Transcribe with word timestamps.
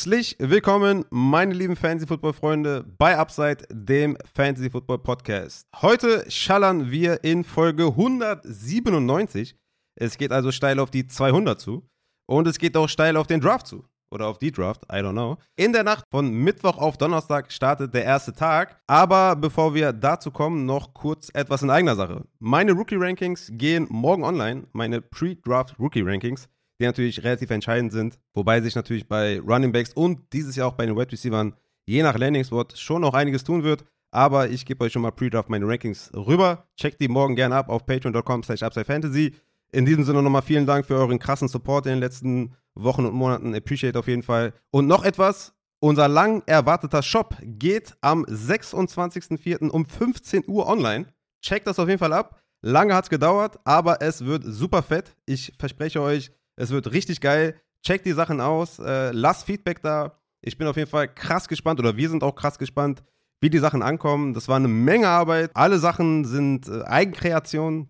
Herzlich 0.00 0.34
willkommen, 0.38 1.04
meine 1.10 1.52
lieben 1.52 1.76
Fantasy-Football-Freunde, 1.76 2.86
bei 2.96 3.18
Upside, 3.18 3.66
dem 3.70 4.16
Fantasy-Football-Podcast. 4.34 5.66
Heute 5.82 6.24
schallern 6.30 6.90
wir 6.90 7.22
in 7.22 7.44
Folge 7.44 7.88
197. 7.88 9.56
Es 9.96 10.16
geht 10.16 10.32
also 10.32 10.52
steil 10.52 10.78
auf 10.78 10.90
die 10.90 11.06
200 11.06 11.60
zu. 11.60 11.86
Und 12.26 12.48
es 12.48 12.58
geht 12.58 12.78
auch 12.78 12.88
steil 12.88 13.14
auf 13.18 13.26
den 13.26 13.42
Draft 13.42 13.66
zu. 13.66 13.84
Oder 14.10 14.28
auf 14.28 14.38
die 14.38 14.50
Draft, 14.50 14.84
I 14.84 15.00
don't 15.00 15.12
know. 15.12 15.36
In 15.56 15.74
der 15.74 15.84
Nacht 15.84 16.06
von 16.10 16.32
Mittwoch 16.32 16.78
auf 16.78 16.96
Donnerstag 16.96 17.52
startet 17.52 17.92
der 17.92 18.04
erste 18.04 18.32
Tag. 18.32 18.80
Aber 18.86 19.36
bevor 19.36 19.74
wir 19.74 19.92
dazu 19.92 20.30
kommen, 20.30 20.64
noch 20.64 20.94
kurz 20.94 21.28
etwas 21.34 21.60
in 21.60 21.68
eigener 21.68 21.94
Sache. 21.94 22.24
Meine 22.38 22.72
Rookie-Rankings 22.72 23.50
gehen 23.52 23.86
morgen 23.90 24.24
online. 24.24 24.66
Meine 24.72 25.02
Pre-Draft 25.02 25.78
Rookie-Rankings 25.78 26.48
die 26.80 26.86
natürlich 26.86 27.22
relativ 27.22 27.50
entscheidend 27.50 27.92
sind. 27.92 28.18
Wobei 28.34 28.60
sich 28.60 28.74
natürlich 28.74 29.06
bei 29.06 29.38
Running 29.40 29.72
Backs 29.72 29.92
und 29.92 30.20
dieses 30.32 30.56
Jahr 30.56 30.68
auch 30.68 30.74
bei 30.74 30.86
den 30.86 30.96
Wide 30.96 31.12
Receivers 31.12 31.52
je 31.86 32.02
nach 32.02 32.16
Landing 32.16 32.44
Spot 32.44 32.66
schon 32.74 33.02
noch 33.02 33.14
einiges 33.14 33.44
tun 33.44 33.62
wird. 33.62 33.84
Aber 34.12 34.48
ich 34.48 34.66
gebe 34.66 34.84
euch 34.84 34.92
schon 34.92 35.02
mal 35.02 35.12
Pre-Draft 35.12 35.48
meine 35.50 35.66
Rankings 35.66 36.10
rüber. 36.14 36.66
Checkt 36.76 37.00
die 37.00 37.08
morgen 37.08 37.36
gerne 37.36 37.54
ab 37.56 37.68
auf 37.68 37.86
patreon.com 37.86 38.42
slash 38.42 38.62
upsidefantasy. 38.62 39.34
In 39.72 39.84
diesem 39.84 40.04
Sinne 40.04 40.22
nochmal 40.22 40.42
vielen 40.42 40.66
Dank 40.66 40.86
für 40.86 40.96
euren 40.96 41.18
krassen 41.20 41.46
Support 41.46 41.86
in 41.86 41.92
den 41.92 42.00
letzten 42.00 42.54
Wochen 42.74 43.06
und 43.06 43.14
Monaten. 43.14 43.54
Appreciate 43.54 43.96
auf 43.98 44.08
jeden 44.08 44.22
Fall. 44.22 44.52
Und 44.70 44.86
noch 44.86 45.04
etwas. 45.04 45.52
Unser 45.82 46.08
lang 46.08 46.42
erwarteter 46.46 47.02
Shop 47.02 47.36
geht 47.40 47.96
am 48.02 48.24
26.04. 48.24 49.70
um 49.70 49.86
15 49.86 50.44
Uhr 50.46 50.66
online. 50.66 51.06
Checkt 51.40 51.66
das 51.66 51.78
auf 51.78 51.88
jeden 51.88 51.98
Fall 51.98 52.12
ab. 52.12 52.42
Lange 52.62 52.94
hat 52.94 53.04
es 53.04 53.10
gedauert, 53.10 53.58
aber 53.64 54.02
es 54.02 54.24
wird 54.24 54.42
super 54.44 54.82
fett. 54.82 55.16
Ich 55.24 55.54
verspreche 55.58 56.02
euch, 56.02 56.30
es 56.60 56.70
wird 56.70 56.92
richtig 56.92 57.20
geil. 57.20 57.54
Checkt 57.82 58.04
die 58.04 58.12
Sachen 58.12 58.40
aus. 58.40 58.78
Äh, 58.78 59.12
lasst 59.12 59.46
Feedback 59.46 59.80
da. 59.82 60.18
Ich 60.42 60.58
bin 60.58 60.66
auf 60.66 60.76
jeden 60.76 60.90
Fall 60.90 61.08
krass 61.08 61.48
gespannt 61.48 61.80
oder 61.80 61.96
wir 61.96 62.08
sind 62.10 62.22
auch 62.22 62.34
krass 62.34 62.58
gespannt, 62.58 63.02
wie 63.40 63.48
die 63.48 63.58
Sachen 63.58 63.82
ankommen. 63.82 64.34
Das 64.34 64.46
war 64.46 64.56
eine 64.56 64.68
Menge 64.68 65.08
Arbeit. 65.08 65.50
Alle 65.54 65.78
Sachen 65.78 66.26
sind 66.26 66.68
äh, 66.68 66.82
Eigenkreation. 66.82 67.88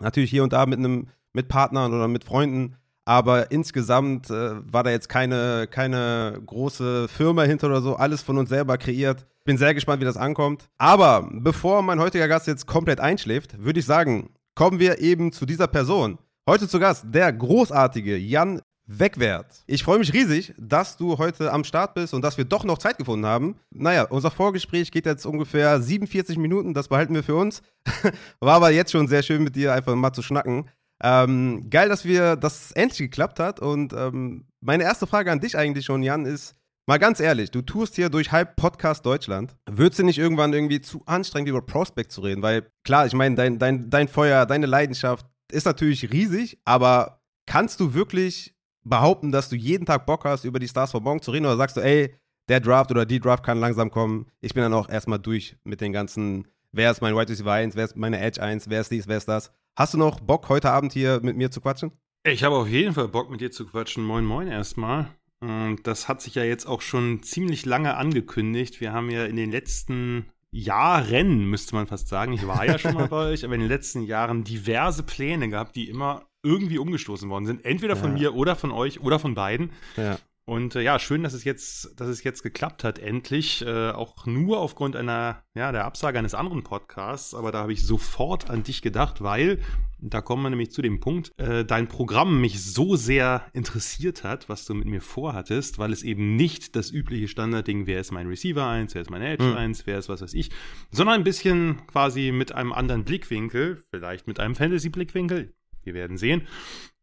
Natürlich 0.00 0.30
hier 0.30 0.42
und 0.42 0.52
da 0.52 0.66
mit 0.66 0.78
einem 0.78 1.08
mit 1.32 1.48
Partnern 1.48 1.94
oder 1.94 2.08
mit 2.08 2.24
Freunden. 2.24 2.76
Aber 3.06 3.50
insgesamt 3.50 4.28
äh, 4.28 4.50
war 4.70 4.82
da 4.82 4.90
jetzt 4.90 5.08
keine, 5.08 5.66
keine 5.70 6.40
große 6.44 7.08
Firma 7.08 7.44
hinter 7.44 7.68
oder 7.68 7.80
so. 7.80 7.96
Alles 7.96 8.20
von 8.20 8.36
uns 8.36 8.50
selber 8.50 8.76
kreiert. 8.76 9.26
Bin 9.44 9.56
sehr 9.56 9.72
gespannt, 9.72 10.02
wie 10.02 10.04
das 10.04 10.18
ankommt. 10.18 10.68
Aber 10.76 11.26
bevor 11.32 11.80
mein 11.80 11.98
heutiger 11.98 12.28
Gast 12.28 12.46
jetzt 12.46 12.66
komplett 12.66 13.00
einschläft, 13.00 13.64
würde 13.64 13.80
ich 13.80 13.86
sagen, 13.86 14.30
kommen 14.54 14.78
wir 14.78 15.00
eben 15.00 15.32
zu 15.32 15.46
dieser 15.46 15.66
Person. 15.66 16.18
Heute 16.50 16.66
zu 16.66 16.80
Gast 16.80 17.04
der 17.06 17.32
großartige 17.32 18.16
Jan 18.16 18.60
Wegwert. 18.84 19.62
Ich 19.68 19.84
freue 19.84 20.00
mich 20.00 20.12
riesig, 20.12 20.52
dass 20.58 20.96
du 20.96 21.16
heute 21.16 21.52
am 21.52 21.62
Start 21.62 21.94
bist 21.94 22.12
und 22.12 22.22
dass 22.22 22.38
wir 22.38 22.44
doch 22.44 22.64
noch 22.64 22.78
Zeit 22.78 22.98
gefunden 22.98 23.24
haben. 23.24 23.54
Naja, 23.70 24.02
unser 24.10 24.32
Vorgespräch 24.32 24.90
geht 24.90 25.06
jetzt 25.06 25.26
ungefähr 25.26 25.80
47 25.80 26.38
Minuten, 26.38 26.74
das 26.74 26.88
behalten 26.88 27.14
wir 27.14 27.22
für 27.22 27.36
uns. 27.36 27.62
War 28.40 28.56
aber 28.56 28.72
jetzt 28.72 28.90
schon 28.90 29.06
sehr 29.06 29.22
schön 29.22 29.44
mit 29.44 29.54
dir 29.54 29.72
einfach 29.72 29.94
mal 29.94 30.12
zu 30.12 30.22
schnacken. 30.22 30.68
Ähm, 31.00 31.70
geil, 31.70 31.88
dass 31.88 32.04
wir 32.04 32.34
das 32.34 32.72
endlich 32.72 32.98
geklappt 32.98 33.38
hat. 33.38 33.60
Und 33.60 33.92
ähm, 33.92 34.48
meine 34.60 34.82
erste 34.82 35.06
Frage 35.06 35.30
an 35.30 35.38
dich 35.38 35.56
eigentlich 35.56 35.84
schon, 35.84 36.02
Jan, 36.02 36.26
ist, 36.26 36.56
mal 36.84 36.98
ganz 36.98 37.20
ehrlich, 37.20 37.52
du 37.52 37.62
tust 37.62 37.94
hier 37.94 38.08
durch 38.08 38.32
halb 38.32 38.56
Podcast 38.56 39.06
Deutschland. 39.06 39.54
Würdest 39.70 40.00
du 40.00 40.04
nicht 40.04 40.18
irgendwann 40.18 40.52
irgendwie 40.52 40.80
zu 40.80 41.00
anstrengend 41.06 41.48
über 41.48 41.62
Prospect 41.62 42.10
zu 42.10 42.22
reden? 42.22 42.42
Weil 42.42 42.66
klar, 42.82 43.06
ich 43.06 43.12
meine, 43.12 43.36
dein, 43.36 43.60
dein, 43.60 43.88
dein 43.88 44.08
Feuer, 44.08 44.46
deine 44.46 44.66
Leidenschaft, 44.66 45.26
ist 45.50 45.64
natürlich 45.64 46.12
riesig, 46.12 46.58
aber 46.64 47.22
kannst 47.46 47.80
du 47.80 47.94
wirklich 47.94 48.54
behaupten, 48.84 49.32
dass 49.32 49.48
du 49.48 49.56
jeden 49.56 49.86
Tag 49.86 50.06
Bock 50.06 50.24
hast, 50.24 50.44
über 50.44 50.58
die 50.58 50.68
Stars 50.68 50.92
von 50.92 51.02
morgen 51.02 51.22
zu 51.22 51.30
reden? 51.30 51.46
Oder 51.46 51.56
sagst 51.56 51.76
du, 51.76 51.80
ey, 51.80 52.14
der 52.48 52.60
Draft 52.60 52.90
oder 52.90 53.06
die 53.06 53.20
Draft 53.20 53.44
kann 53.44 53.60
langsam 53.60 53.90
kommen. 53.90 54.26
Ich 54.40 54.54
bin 54.54 54.62
dann 54.62 54.74
auch 54.74 54.88
erstmal 54.88 55.20
durch 55.20 55.56
mit 55.62 55.80
den 55.80 55.92
ganzen, 55.92 56.48
wer 56.72 56.90
ist 56.90 57.00
mein 57.00 57.14
White 57.14 57.30
Receiver 57.30 57.52
1, 57.52 57.76
wer 57.76 57.84
ist 57.84 57.96
meine 57.96 58.20
Edge 58.20 58.42
1, 58.42 58.68
wer 58.68 58.80
ist 58.80 58.90
dies, 58.90 59.06
wer 59.06 59.18
ist 59.18 59.28
das. 59.28 59.52
Hast 59.76 59.94
du 59.94 59.98
noch 59.98 60.20
Bock, 60.20 60.48
heute 60.48 60.70
Abend 60.70 60.92
hier 60.92 61.20
mit 61.22 61.36
mir 61.36 61.50
zu 61.50 61.60
quatschen? 61.60 61.92
Ich 62.24 62.42
habe 62.42 62.56
auf 62.56 62.68
jeden 62.68 62.92
Fall 62.92 63.08
Bock, 63.08 63.30
mit 63.30 63.40
dir 63.40 63.50
zu 63.50 63.66
quatschen. 63.66 64.04
Moin, 64.04 64.24
moin 64.24 64.48
erstmal. 64.48 65.08
Und 65.40 65.86
das 65.86 66.08
hat 66.08 66.20
sich 66.20 66.34
ja 66.34 66.44
jetzt 66.44 66.66
auch 66.66 66.82
schon 66.82 67.22
ziemlich 67.22 67.64
lange 67.64 67.96
angekündigt. 67.96 68.80
Wir 68.80 68.92
haben 68.92 69.10
ja 69.10 69.24
in 69.24 69.36
den 69.36 69.50
letzten 69.50 70.26
Jahren, 70.52 71.44
müsste 71.48 71.74
man 71.74 71.86
fast 71.86 72.08
sagen, 72.08 72.32
ich 72.32 72.46
war 72.46 72.66
ja 72.66 72.78
schon 72.78 72.94
mal 72.94 73.08
bei 73.08 73.30
euch, 73.30 73.44
aber 73.44 73.54
in 73.54 73.60
den 73.60 73.68
letzten 73.68 74.02
Jahren 74.02 74.44
diverse 74.44 75.02
Pläne 75.02 75.48
gehabt, 75.48 75.76
die 75.76 75.88
immer 75.88 76.26
irgendwie 76.42 76.78
umgestoßen 76.78 77.28
worden 77.28 77.46
sind. 77.46 77.64
Entweder 77.64 77.96
von 77.96 78.16
ja. 78.16 78.30
mir 78.30 78.34
oder 78.34 78.56
von 78.56 78.72
euch 78.72 79.00
oder 79.00 79.18
von 79.18 79.34
beiden. 79.34 79.70
Ja. 79.96 80.18
Und 80.50 80.74
äh, 80.74 80.82
ja, 80.82 80.98
schön, 80.98 81.22
dass 81.22 81.32
es 81.32 81.44
jetzt, 81.44 82.00
dass 82.00 82.08
es 82.08 82.24
jetzt 82.24 82.42
geklappt 82.42 82.82
hat, 82.82 82.98
endlich. 82.98 83.64
Äh, 83.64 83.90
auch 83.90 84.26
nur 84.26 84.58
aufgrund 84.58 84.96
einer, 84.96 85.44
ja, 85.54 85.70
der 85.70 85.84
Absage 85.84 86.18
eines 86.18 86.34
anderen 86.34 86.64
Podcasts. 86.64 87.36
Aber 87.36 87.52
da 87.52 87.60
habe 87.60 87.72
ich 87.72 87.86
sofort 87.86 88.50
an 88.50 88.64
dich 88.64 88.82
gedacht, 88.82 89.22
weil, 89.22 89.60
da 90.00 90.20
kommen 90.20 90.42
wir 90.42 90.50
nämlich 90.50 90.72
zu 90.72 90.82
dem 90.82 90.98
Punkt, 90.98 91.38
äh, 91.38 91.64
dein 91.64 91.86
Programm 91.86 92.40
mich 92.40 92.64
so 92.64 92.96
sehr 92.96 93.44
interessiert 93.52 94.24
hat, 94.24 94.48
was 94.48 94.64
du 94.64 94.74
mit 94.74 94.88
mir 94.88 95.00
vorhattest, 95.00 95.78
weil 95.78 95.92
es 95.92 96.02
eben 96.02 96.34
nicht 96.34 96.74
das 96.74 96.90
übliche 96.90 97.28
Standardding, 97.28 97.86
wer 97.86 98.00
ist 98.00 98.10
mein 98.10 98.26
Receiver 98.26 98.66
1, 98.66 98.96
wer 98.96 99.02
ist 99.02 99.10
mein 99.10 99.22
Edge 99.22 99.44
mhm. 99.44 99.56
1, 99.56 99.86
wer 99.86 100.00
ist 100.00 100.08
was 100.08 100.20
weiß 100.20 100.34
ich, 100.34 100.50
sondern 100.90 101.14
ein 101.14 101.24
bisschen 101.24 101.86
quasi 101.86 102.32
mit 102.32 102.50
einem 102.50 102.72
anderen 102.72 103.04
Blickwinkel, 103.04 103.84
vielleicht 103.92 104.26
mit 104.26 104.40
einem 104.40 104.56
Fantasy-Blickwinkel. 104.56 105.54
Wir 105.84 105.94
werden 105.94 106.18
sehen. 106.18 106.42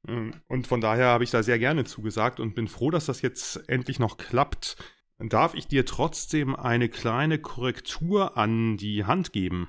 Ähm, 0.07 0.33
und 0.47 0.67
von 0.67 0.81
daher 0.81 1.07
habe 1.07 1.23
ich 1.23 1.31
da 1.31 1.43
sehr 1.43 1.59
gerne 1.59 1.85
zugesagt 1.85 2.39
und 2.39 2.55
bin 2.55 2.67
froh, 2.67 2.91
dass 2.91 3.05
das 3.05 3.21
jetzt 3.21 3.69
endlich 3.69 3.99
noch 3.99 4.17
klappt. 4.17 4.77
Darf 5.19 5.55
ich 5.55 5.67
dir 5.67 5.83
trotzdem 5.83 6.55
eine 6.55 6.89
kleine 6.89 7.39
Korrektur 7.39 8.37
an 8.37 8.77
die 8.77 9.03
Hand 9.05 9.33
geben? 9.33 9.65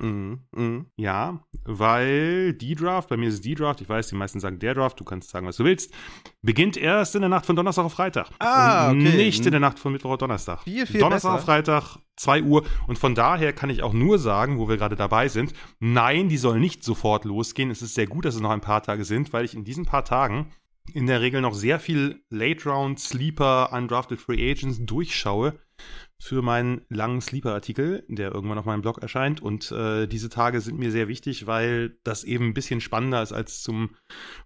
Mhm, 0.52 0.62
mh. 0.62 0.84
Ja, 0.96 1.42
weil 1.64 2.52
die 2.52 2.74
Draft, 2.74 3.08
bei 3.08 3.16
mir 3.16 3.28
ist 3.28 3.34
es 3.36 3.40
die 3.40 3.54
Draft, 3.54 3.80
ich 3.80 3.88
weiß, 3.88 4.08
die 4.08 4.14
meisten 4.14 4.40
sagen 4.40 4.58
der 4.58 4.74
Draft, 4.74 5.00
du 5.00 5.04
kannst 5.04 5.30
sagen, 5.30 5.46
was 5.46 5.56
du 5.56 5.64
willst, 5.64 5.94
beginnt 6.42 6.76
erst 6.76 7.14
in 7.14 7.22
der 7.22 7.30
Nacht 7.30 7.46
von 7.46 7.56
Donnerstag 7.56 7.86
auf 7.86 7.94
Freitag. 7.94 8.28
Ah, 8.40 8.90
okay. 8.90 9.16
nicht 9.16 9.46
in 9.46 9.52
der 9.52 9.60
Nacht 9.60 9.78
von 9.78 9.92
Mittwoch 9.92 10.10
auf 10.10 10.18
Donnerstag. 10.18 10.64
Viel, 10.64 10.86
viel 10.86 11.00
Donnerstag 11.00 11.30
besser. 11.30 11.38
auf 11.38 11.44
Freitag, 11.46 11.98
2 12.16 12.42
Uhr. 12.42 12.64
Und 12.86 12.98
von 12.98 13.14
daher 13.14 13.54
kann 13.54 13.70
ich 13.70 13.82
auch 13.82 13.94
nur 13.94 14.18
sagen, 14.18 14.58
wo 14.58 14.68
wir 14.68 14.76
gerade 14.76 14.96
dabei 14.96 15.28
sind, 15.28 15.54
nein, 15.80 16.28
die 16.28 16.36
soll 16.36 16.60
nicht 16.60 16.84
sofort 16.84 17.24
losgehen. 17.24 17.70
Es 17.70 17.80
ist 17.80 17.94
sehr 17.94 18.06
gut, 18.06 18.26
dass 18.26 18.34
es 18.34 18.42
noch 18.42 18.50
ein 18.50 18.60
paar 18.60 18.82
Tage 18.82 19.06
sind, 19.06 19.32
weil 19.32 19.46
ich 19.46 19.54
in 19.54 19.64
diesen 19.64 19.86
paar 19.86 20.04
Tagen 20.04 20.50
in 20.94 21.06
der 21.06 21.20
Regel 21.20 21.40
noch 21.40 21.54
sehr 21.54 21.80
viel 21.80 22.22
Late 22.30 22.68
Round 22.68 22.98
Sleeper 23.00 23.72
Undrafted 23.72 24.20
Free 24.20 24.50
Agents 24.50 24.78
durchschaue 24.80 25.58
für 26.20 26.42
meinen 26.42 26.80
langen 26.88 27.20
Sleeper-Artikel, 27.20 28.04
der 28.08 28.32
irgendwann 28.32 28.58
auf 28.58 28.64
meinem 28.64 28.82
Blog 28.82 28.98
erscheint. 28.98 29.40
Und 29.40 29.70
äh, 29.70 30.08
diese 30.08 30.28
Tage 30.28 30.60
sind 30.60 30.78
mir 30.78 30.90
sehr 30.90 31.06
wichtig, 31.06 31.46
weil 31.46 31.96
das 32.02 32.24
eben 32.24 32.48
ein 32.48 32.54
bisschen 32.54 32.80
spannender 32.80 33.22
ist, 33.22 33.32
als 33.32 33.62
zum 33.62 33.90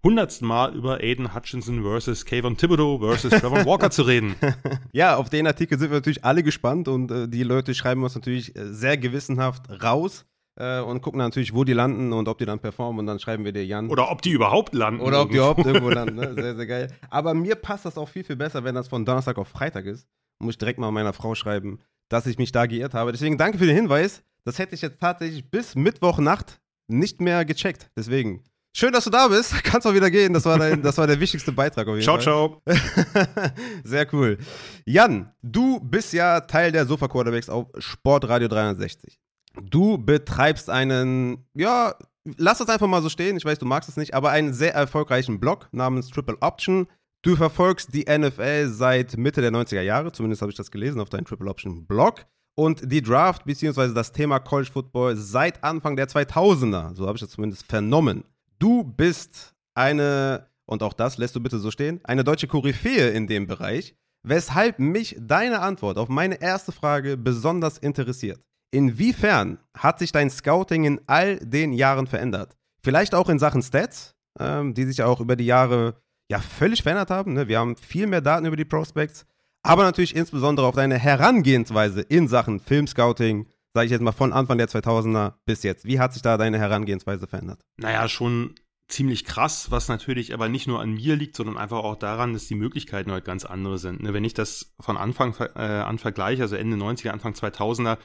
hundertsten 0.04 0.46
Mal 0.46 0.74
über 0.74 1.00
Aiden 1.00 1.34
Hutchinson 1.34 1.82
versus 1.82 2.26
Kayvon 2.26 2.58
Thibodeau 2.58 2.98
versus 2.98 3.30
Trevor 3.30 3.64
Walker 3.64 3.90
zu 3.90 4.02
reden. 4.02 4.34
Ja, 4.92 5.16
auf 5.16 5.30
den 5.30 5.46
Artikel 5.46 5.78
sind 5.78 5.90
wir 5.90 5.96
natürlich 5.96 6.24
alle 6.24 6.42
gespannt 6.42 6.86
und 6.86 7.10
äh, 7.10 7.26
die 7.26 7.44
Leute 7.44 7.74
schreiben 7.74 8.02
uns 8.02 8.14
natürlich 8.14 8.54
äh, 8.56 8.72
sehr 8.72 8.98
gewissenhaft 8.98 9.70
raus 9.82 10.26
äh, 10.56 10.80
und 10.80 11.00
gucken 11.00 11.18
natürlich, 11.18 11.54
wo 11.54 11.64
die 11.64 11.72
landen 11.72 12.12
und 12.12 12.28
ob 12.28 12.38
die 12.38 12.44
dann 12.44 12.58
performen 12.58 13.00
und 13.00 13.06
dann 13.06 13.18
schreiben 13.18 13.44
wir 13.44 13.52
dir 13.52 13.64
Jan. 13.64 13.88
Oder 13.88 14.10
ob 14.10 14.22
die 14.22 14.30
überhaupt 14.30 14.74
landen. 14.74 15.00
Oder 15.00 15.22
ob 15.22 15.30
die 15.30 15.36
überhaupt 15.36 15.64
irgendwo 15.64 15.90
landen. 15.90 16.16
Ne? 16.16 16.34
Sehr, 16.42 16.56
sehr 16.56 16.66
geil. 16.66 16.88
Aber 17.10 17.34
mir 17.34 17.54
passt 17.54 17.84
das 17.84 17.96
auch 17.96 18.08
viel, 18.08 18.24
viel 18.24 18.36
besser, 18.36 18.64
wenn 18.64 18.74
das 18.74 18.88
von 18.88 19.04
Donnerstag 19.04 19.38
auf 19.38 19.48
Freitag 19.48 19.86
ist. 19.86 20.06
Muss 20.40 20.54
ich 20.54 20.58
direkt 20.58 20.78
mal 20.78 20.90
meiner 20.90 21.12
Frau 21.12 21.34
schreiben, 21.34 21.80
dass 22.08 22.26
ich 22.26 22.38
mich 22.38 22.52
da 22.52 22.66
geirrt 22.66 22.94
habe. 22.94 23.12
Deswegen 23.12 23.38
danke 23.38 23.58
für 23.58 23.66
den 23.66 23.76
Hinweis. 23.76 24.22
Das 24.44 24.58
hätte 24.58 24.74
ich 24.74 24.82
jetzt 24.82 25.00
tatsächlich 25.00 25.50
bis 25.50 25.74
Mittwochnacht 25.74 26.60
nicht 26.88 27.20
mehr 27.20 27.44
gecheckt. 27.44 27.90
Deswegen. 27.96 28.42
Schön, 28.74 28.92
dass 28.92 29.04
du 29.04 29.10
da 29.10 29.28
bist. 29.28 29.52
Kannst 29.64 29.86
auch 29.86 29.94
wieder 29.94 30.10
gehen. 30.10 30.32
Das 30.32 30.44
war, 30.44 30.58
dein, 30.58 30.82
das 30.82 30.98
war 30.98 31.06
der 31.06 31.20
wichtigste 31.20 31.52
Beitrag 31.52 31.86
auf 31.86 31.94
jeden 31.94 32.02
ciao, 32.02 32.18
Fall. 32.18 32.22
Ciao, 32.22 32.62
ciao. 32.64 33.54
Sehr 33.84 34.12
cool. 34.12 34.38
Jan, 34.84 35.32
du 35.42 35.78
bist 35.80 36.12
ja 36.12 36.40
Teil 36.40 36.72
der 36.72 36.86
Sofa 36.86 37.06
Quarterbacks 37.06 37.48
auf 37.48 37.68
Sportradio 37.78 38.48
360. 38.48 39.21
Du 39.60 39.98
betreibst 39.98 40.70
einen, 40.70 41.44
ja, 41.54 41.94
lass 42.36 42.58
das 42.58 42.68
einfach 42.68 42.86
mal 42.86 43.02
so 43.02 43.08
stehen, 43.08 43.36
ich 43.36 43.44
weiß, 43.44 43.58
du 43.58 43.66
magst 43.66 43.88
es 43.88 43.96
nicht, 43.96 44.14
aber 44.14 44.30
einen 44.30 44.52
sehr 44.52 44.74
erfolgreichen 44.74 45.40
Blog 45.40 45.68
namens 45.72 46.08
Triple 46.08 46.36
Option. 46.40 46.86
Du 47.22 47.36
verfolgst 47.36 47.94
die 47.94 48.06
NFL 48.08 48.68
seit 48.68 49.16
Mitte 49.16 49.40
der 49.40 49.52
90er 49.52 49.82
Jahre, 49.82 50.12
zumindest 50.12 50.42
habe 50.42 50.50
ich 50.50 50.56
das 50.56 50.70
gelesen 50.70 51.00
auf 51.00 51.08
deinem 51.08 51.24
Triple 51.24 51.48
Option 51.48 51.86
Blog. 51.86 52.26
Und 52.54 52.92
die 52.92 53.00
Draft 53.00 53.44
bzw. 53.44 53.94
das 53.94 54.12
Thema 54.12 54.38
College 54.38 54.70
Football 54.72 55.16
seit 55.16 55.62
Anfang 55.64 55.96
der 55.96 56.08
2000er, 56.08 56.94
so 56.94 57.06
habe 57.06 57.16
ich 57.16 57.22
das 57.22 57.30
zumindest 57.30 57.66
vernommen. 57.66 58.24
Du 58.58 58.84
bist 58.84 59.54
eine, 59.74 60.48
und 60.66 60.82
auch 60.82 60.92
das 60.92 61.16
lässt 61.16 61.34
du 61.34 61.40
bitte 61.40 61.58
so 61.58 61.70
stehen, 61.70 62.00
eine 62.04 62.24
deutsche 62.24 62.48
Koryphäe 62.48 63.10
in 63.10 63.26
dem 63.26 63.46
Bereich, 63.46 63.94
weshalb 64.22 64.78
mich 64.78 65.16
deine 65.18 65.60
Antwort 65.60 65.96
auf 65.96 66.08
meine 66.08 66.40
erste 66.40 66.72
Frage 66.72 67.16
besonders 67.16 67.78
interessiert. 67.78 68.40
Inwiefern 68.72 69.58
hat 69.76 69.98
sich 69.98 70.12
dein 70.12 70.30
Scouting 70.30 70.84
in 70.84 71.00
all 71.06 71.36
den 71.36 71.74
Jahren 71.74 72.06
verändert? 72.06 72.56
Vielleicht 72.82 73.14
auch 73.14 73.28
in 73.28 73.38
Sachen 73.38 73.62
Stats, 73.62 74.14
ähm, 74.40 74.72
die 74.72 74.84
sich 74.84 74.96
ja 74.96 75.06
auch 75.06 75.20
über 75.20 75.36
die 75.36 75.44
Jahre 75.44 76.00
ja 76.30 76.40
völlig 76.40 76.82
verändert 76.82 77.10
haben. 77.10 77.34
Ne? 77.34 77.48
Wir 77.48 77.58
haben 77.58 77.76
viel 77.76 78.06
mehr 78.06 78.22
Daten 78.22 78.46
über 78.46 78.56
die 78.56 78.64
Prospects, 78.64 79.26
aber 79.62 79.84
natürlich 79.84 80.16
insbesondere 80.16 80.66
auf 80.66 80.74
deine 80.74 80.98
Herangehensweise 80.98 82.00
in 82.00 82.28
Sachen 82.28 82.60
Filmscouting, 82.60 83.46
sage 83.74 83.84
ich 83.84 83.92
jetzt 83.92 84.00
mal 84.00 84.12
von 84.12 84.32
Anfang 84.32 84.56
der 84.56 84.68
2000er 84.68 85.34
bis 85.44 85.62
jetzt. 85.64 85.84
Wie 85.84 86.00
hat 86.00 86.14
sich 86.14 86.22
da 86.22 86.38
deine 86.38 86.58
Herangehensweise 86.58 87.26
verändert? 87.26 87.60
Naja, 87.76 88.08
schon 88.08 88.54
ziemlich 88.88 89.26
krass, 89.26 89.70
was 89.70 89.88
natürlich 89.88 90.32
aber 90.32 90.48
nicht 90.48 90.66
nur 90.66 90.80
an 90.80 90.92
mir 90.92 91.16
liegt, 91.16 91.36
sondern 91.36 91.58
einfach 91.58 91.78
auch 91.78 91.96
daran, 91.96 92.32
dass 92.32 92.46
die 92.46 92.54
Möglichkeiten 92.54 93.12
heute 93.12 93.26
ganz 93.26 93.44
andere 93.44 93.78
sind. 93.78 94.02
Ne? 94.02 94.14
Wenn 94.14 94.24
ich 94.24 94.34
das 94.34 94.74
von 94.80 94.96
Anfang 94.96 95.34
äh, 95.54 95.60
an 95.60 95.98
vergleiche, 95.98 96.42
also 96.42 96.56
Ende 96.56 96.76
90er, 96.76 97.10
Anfang 97.10 97.34
2000er, 97.34 97.98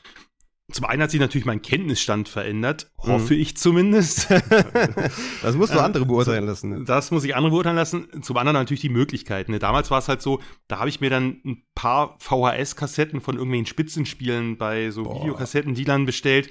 zum 0.70 0.84
einen 0.86 1.02
hat 1.02 1.12
sich 1.12 1.22
natürlich 1.22 1.46
mein 1.46 1.62
Kenntnisstand 1.62 2.28
verändert, 2.28 2.92
mhm. 3.04 3.12
hoffe 3.12 3.34
mhm. 3.36 3.40
ich 3.40 3.56
zumindest. 3.56 4.30
das 5.42 5.56
musst 5.56 5.74
du 5.74 5.80
andere 5.80 6.06
beurteilen 6.06 6.46
lassen. 6.46 6.70
Ne? 6.70 6.84
Das 6.84 7.10
muss 7.10 7.24
ich 7.24 7.38
andere 7.38 7.52
beurteilen 7.52 7.78
lassen. 7.78 8.22
Zum 8.22 8.36
anderen 8.36 8.56
natürlich 8.56 8.82
die 8.82 8.90
Möglichkeiten. 8.90 9.54
Ne? 9.54 9.60
Damals 9.60 9.90
war 9.92 10.00
es 10.00 10.10
halt 10.10 10.22
so, 10.22 10.42
da 10.68 10.80
habe 10.80 10.90
ich 10.90 11.00
mir 11.00 11.10
dann 11.10 11.40
ein 11.46 11.64
paar 11.74 12.18
VHS-Kassetten 12.20 13.22
von 13.22 13.36
irgendwelchen 13.36 13.66
Spitzenspielen 13.66 14.58
bei 14.58 14.92
so. 14.92 15.06
Videokassettendealern 15.06 16.06
bestellt, 16.06 16.50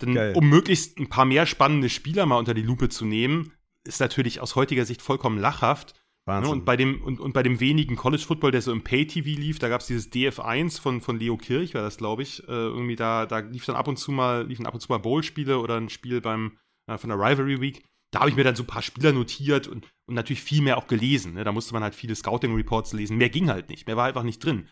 denn, 0.00 0.34
um 0.34 0.48
möglichst 0.48 0.98
ein 0.98 1.08
paar 1.08 1.24
mehr 1.24 1.46
spannende 1.46 1.88
Spieler 1.88 2.24
mal 2.26 2.38
unter 2.38 2.54
die 2.54 2.62
Lupe 2.62 2.88
zu 2.88 3.04
nehmen. 3.04 3.52
Ist 3.82 4.00
natürlich 4.00 4.40
aus 4.40 4.54
heutiger 4.54 4.84
Sicht 4.84 5.02
vollkommen 5.02 5.38
lachhaft. 5.38 5.94
Wahnsinn. 6.26 6.52
Und 6.52 6.64
bei 6.64 6.76
dem, 6.76 7.02
und, 7.02 7.20
und 7.20 7.32
bei 7.32 7.42
dem 7.42 7.60
wenigen 7.60 7.96
College 7.96 8.22
Football, 8.22 8.50
der 8.50 8.60
so 8.60 8.72
im 8.72 8.82
Pay-TV 8.82 9.40
lief, 9.40 9.58
da 9.58 9.68
gab 9.68 9.80
es 9.80 9.86
dieses 9.86 10.12
DF1 10.12 10.80
von, 10.80 11.00
von 11.00 11.18
Leo 11.18 11.36
Kirch, 11.36 11.74
war 11.74 11.82
das, 11.82 11.96
glaube 11.96 12.22
ich. 12.22 12.42
Äh, 12.48 12.52
irgendwie 12.52 12.96
da, 12.96 13.26
da 13.26 13.38
lief 13.38 13.64
dann 13.64 13.76
ab 13.76 13.88
und 13.88 13.96
zu 13.96 14.10
mal, 14.10 14.46
liefen 14.46 14.66
ab 14.66 14.74
und 14.74 14.80
zu 14.80 14.90
mal 14.90 14.98
Bowl-Spiele 14.98 15.58
oder 15.58 15.76
ein 15.76 15.88
Spiel 15.88 16.20
beim, 16.20 16.58
äh, 16.88 16.98
von 16.98 17.10
der 17.10 17.18
Rivalry 17.18 17.60
Week. 17.60 17.84
Da 18.10 18.20
habe 18.20 18.30
ich 18.30 18.36
mir 18.36 18.44
dann 18.44 18.56
so 18.56 18.64
ein 18.64 18.68
paar 18.68 18.82
Spieler 18.82 19.12
notiert 19.12 19.68
und, 19.68 19.86
und 20.06 20.14
natürlich 20.14 20.42
viel 20.42 20.62
mehr 20.62 20.78
auch 20.78 20.88
gelesen. 20.88 21.34
Ne? 21.34 21.44
Da 21.44 21.52
musste 21.52 21.74
man 21.74 21.82
halt 21.82 21.94
viele 21.94 22.14
Scouting-Reports 22.14 22.92
lesen. 22.92 23.16
Mehr 23.18 23.30
ging 23.30 23.48
halt 23.48 23.68
nicht. 23.68 23.86
Mehr 23.86 23.96
war 23.96 24.06
einfach 24.06 24.22
nicht 24.22 24.44
drin. 24.44 24.68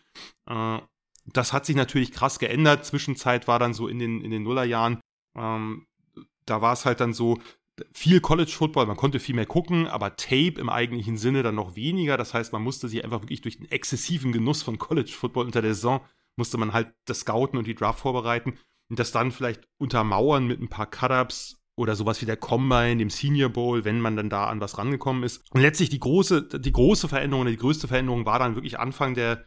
Äh, 0.46 0.78
das 1.26 1.52
hat 1.52 1.66
sich 1.66 1.76
natürlich 1.76 2.12
krass 2.12 2.38
geändert. 2.38 2.84
Zwischenzeit 2.84 3.46
war 3.46 3.58
dann 3.58 3.74
so 3.74 3.88
in 3.88 3.98
den, 3.98 4.20
in 4.22 4.30
den 4.30 4.42
Nullerjahren, 4.42 5.00
ähm, 5.36 5.86
da 6.46 6.60
war 6.60 6.72
es 6.72 6.84
halt 6.84 7.00
dann 7.00 7.12
so, 7.12 7.38
viel 7.92 8.20
College 8.20 8.52
Football, 8.52 8.86
man 8.86 8.96
konnte 8.96 9.18
viel 9.18 9.34
mehr 9.34 9.46
gucken, 9.46 9.86
aber 9.86 10.16
Tape 10.16 10.60
im 10.60 10.68
eigentlichen 10.68 11.16
Sinne 11.16 11.42
dann 11.42 11.54
noch 11.54 11.76
weniger. 11.76 12.16
Das 12.16 12.34
heißt, 12.34 12.52
man 12.52 12.62
musste 12.62 12.88
sich 12.88 13.04
einfach 13.04 13.22
wirklich 13.22 13.40
durch 13.40 13.58
den 13.58 13.70
exzessiven 13.70 14.32
Genuss 14.32 14.62
von 14.62 14.78
College 14.78 15.12
Football 15.12 15.46
unter 15.46 15.62
der 15.62 15.74
Saison, 15.74 16.00
musste 16.36 16.58
man 16.58 16.72
halt 16.72 16.94
das 17.06 17.20
Scouten 17.20 17.58
und 17.58 17.66
die 17.66 17.74
Draft 17.74 18.00
vorbereiten 18.00 18.58
und 18.90 18.98
das 18.98 19.12
dann 19.12 19.32
vielleicht 19.32 19.66
untermauern 19.78 20.46
mit 20.46 20.60
ein 20.60 20.68
paar 20.68 20.86
Cut-Ups 20.86 21.60
oder 21.76 21.96
sowas 21.96 22.20
wie 22.22 22.26
der 22.26 22.36
Combine, 22.36 22.98
dem 22.98 23.10
Senior 23.10 23.50
Bowl, 23.50 23.84
wenn 23.84 24.00
man 24.00 24.16
dann 24.16 24.30
da 24.30 24.46
an 24.46 24.60
was 24.60 24.78
rangekommen 24.78 25.24
ist. 25.24 25.42
Und 25.50 25.60
letztlich 25.60 25.88
die 25.88 25.98
große, 25.98 26.60
die 26.60 26.72
große 26.72 27.08
Veränderung 27.08 27.46
die 27.46 27.56
größte 27.56 27.88
Veränderung 27.88 28.26
war 28.26 28.38
dann 28.38 28.54
wirklich 28.54 28.78
Anfang 28.78 29.14
der, 29.14 29.46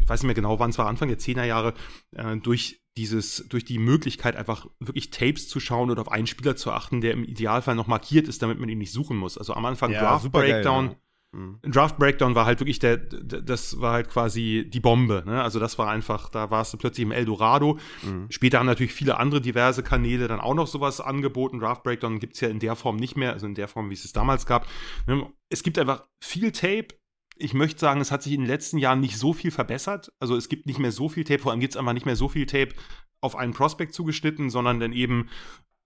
ich 0.00 0.08
weiß 0.08 0.22
nicht 0.22 0.28
mehr 0.28 0.34
genau, 0.34 0.58
wann 0.58 0.70
es 0.70 0.78
war, 0.78 0.86
Anfang 0.86 1.08
der 1.08 1.18
10er 1.18 1.44
Jahre, 1.44 1.74
äh, 2.12 2.36
durch 2.38 2.80
dieses, 2.96 3.44
durch 3.48 3.64
die 3.64 3.78
Möglichkeit, 3.78 4.36
einfach 4.36 4.66
wirklich 4.80 5.10
Tapes 5.10 5.48
zu 5.48 5.60
schauen 5.60 5.90
oder 5.90 6.00
auf 6.00 6.10
einen 6.10 6.26
Spieler 6.26 6.56
zu 6.56 6.72
achten, 6.72 7.00
der 7.00 7.12
im 7.12 7.24
Idealfall 7.24 7.74
noch 7.74 7.86
markiert 7.86 8.26
ist, 8.28 8.42
damit 8.42 8.58
man 8.58 8.68
ihn 8.68 8.78
nicht 8.78 8.92
suchen 8.92 9.16
muss. 9.16 9.36
Also 9.36 9.54
am 9.54 9.66
Anfang 9.66 9.92
ja, 9.92 10.00
Draft 10.00 10.32
Breakdown. 10.32 10.86
Geil, 10.86 10.96
ja. 11.34 11.38
mhm. 11.38 11.58
Draft 11.62 11.98
Breakdown 11.98 12.34
war 12.34 12.46
halt 12.46 12.60
wirklich 12.60 12.78
der, 12.78 12.96
das 12.96 13.80
war 13.80 13.92
halt 13.92 14.08
quasi 14.08 14.68
die 14.72 14.80
Bombe. 14.80 15.24
Ne? 15.26 15.42
Also 15.42 15.60
das 15.60 15.78
war 15.78 15.90
einfach, 15.90 16.30
da 16.30 16.50
warst 16.50 16.72
du 16.72 16.78
plötzlich 16.78 17.02
im 17.02 17.12
Eldorado. 17.12 17.78
Mhm. 18.02 18.26
Später 18.30 18.60
haben 18.60 18.66
natürlich 18.66 18.94
viele 18.94 19.18
andere 19.18 19.42
diverse 19.42 19.82
Kanäle 19.82 20.26
dann 20.26 20.40
auch 20.40 20.54
noch 20.54 20.66
sowas 20.66 21.02
angeboten. 21.02 21.58
Draft 21.58 21.82
Breakdown 21.82 22.18
gibt's 22.18 22.40
ja 22.40 22.48
in 22.48 22.60
der 22.60 22.76
Form 22.76 22.96
nicht 22.96 23.16
mehr, 23.16 23.34
also 23.34 23.46
in 23.46 23.54
der 23.54 23.68
Form, 23.68 23.90
wie 23.90 23.94
es 23.94 24.06
es 24.06 24.14
damals 24.14 24.46
gab. 24.46 24.66
Ne? 25.06 25.30
Es 25.50 25.62
gibt 25.62 25.78
einfach 25.78 26.04
viel 26.18 26.50
Tape, 26.50 26.88
ich 27.38 27.54
möchte 27.54 27.80
sagen, 27.80 28.00
es 28.00 28.10
hat 28.10 28.22
sich 28.22 28.32
in 28.32 28.40
den 28.40 28.48
letzten 28.48 28.78
Jahren 28.78 29.00
nicht 29.00 29.18
so 29.18 29.32
viel 29.32 29.50
verbessert. 29.50 30.12
Also 30.20 30.36
es 30.36 30.48
gibt 30.48 30.66
nicht 30.66 30.78
mehr 30.78 30.92
so 30.92 31.08
viel 31.08 31.24
Tape, 31.24 31.40
vor 31.40 31.52
allem 31.52 31.60
gibt 31.60 31.74
es 31.74 31.76
einfach 31.76 31.92
nicht 31.92 32.06
mehr 32.06 32.16
so 32.16 32.28
viel 32.28 32.46
Tape 32.46 32.74
auf 33.20 33.36
einen 33.36 33.52
Prospect 33.52 33.94
zugeschnitten, 33.94 34.50
sondern 34.50 34.80
dann 34.80 34.92
eben 34.92 35.28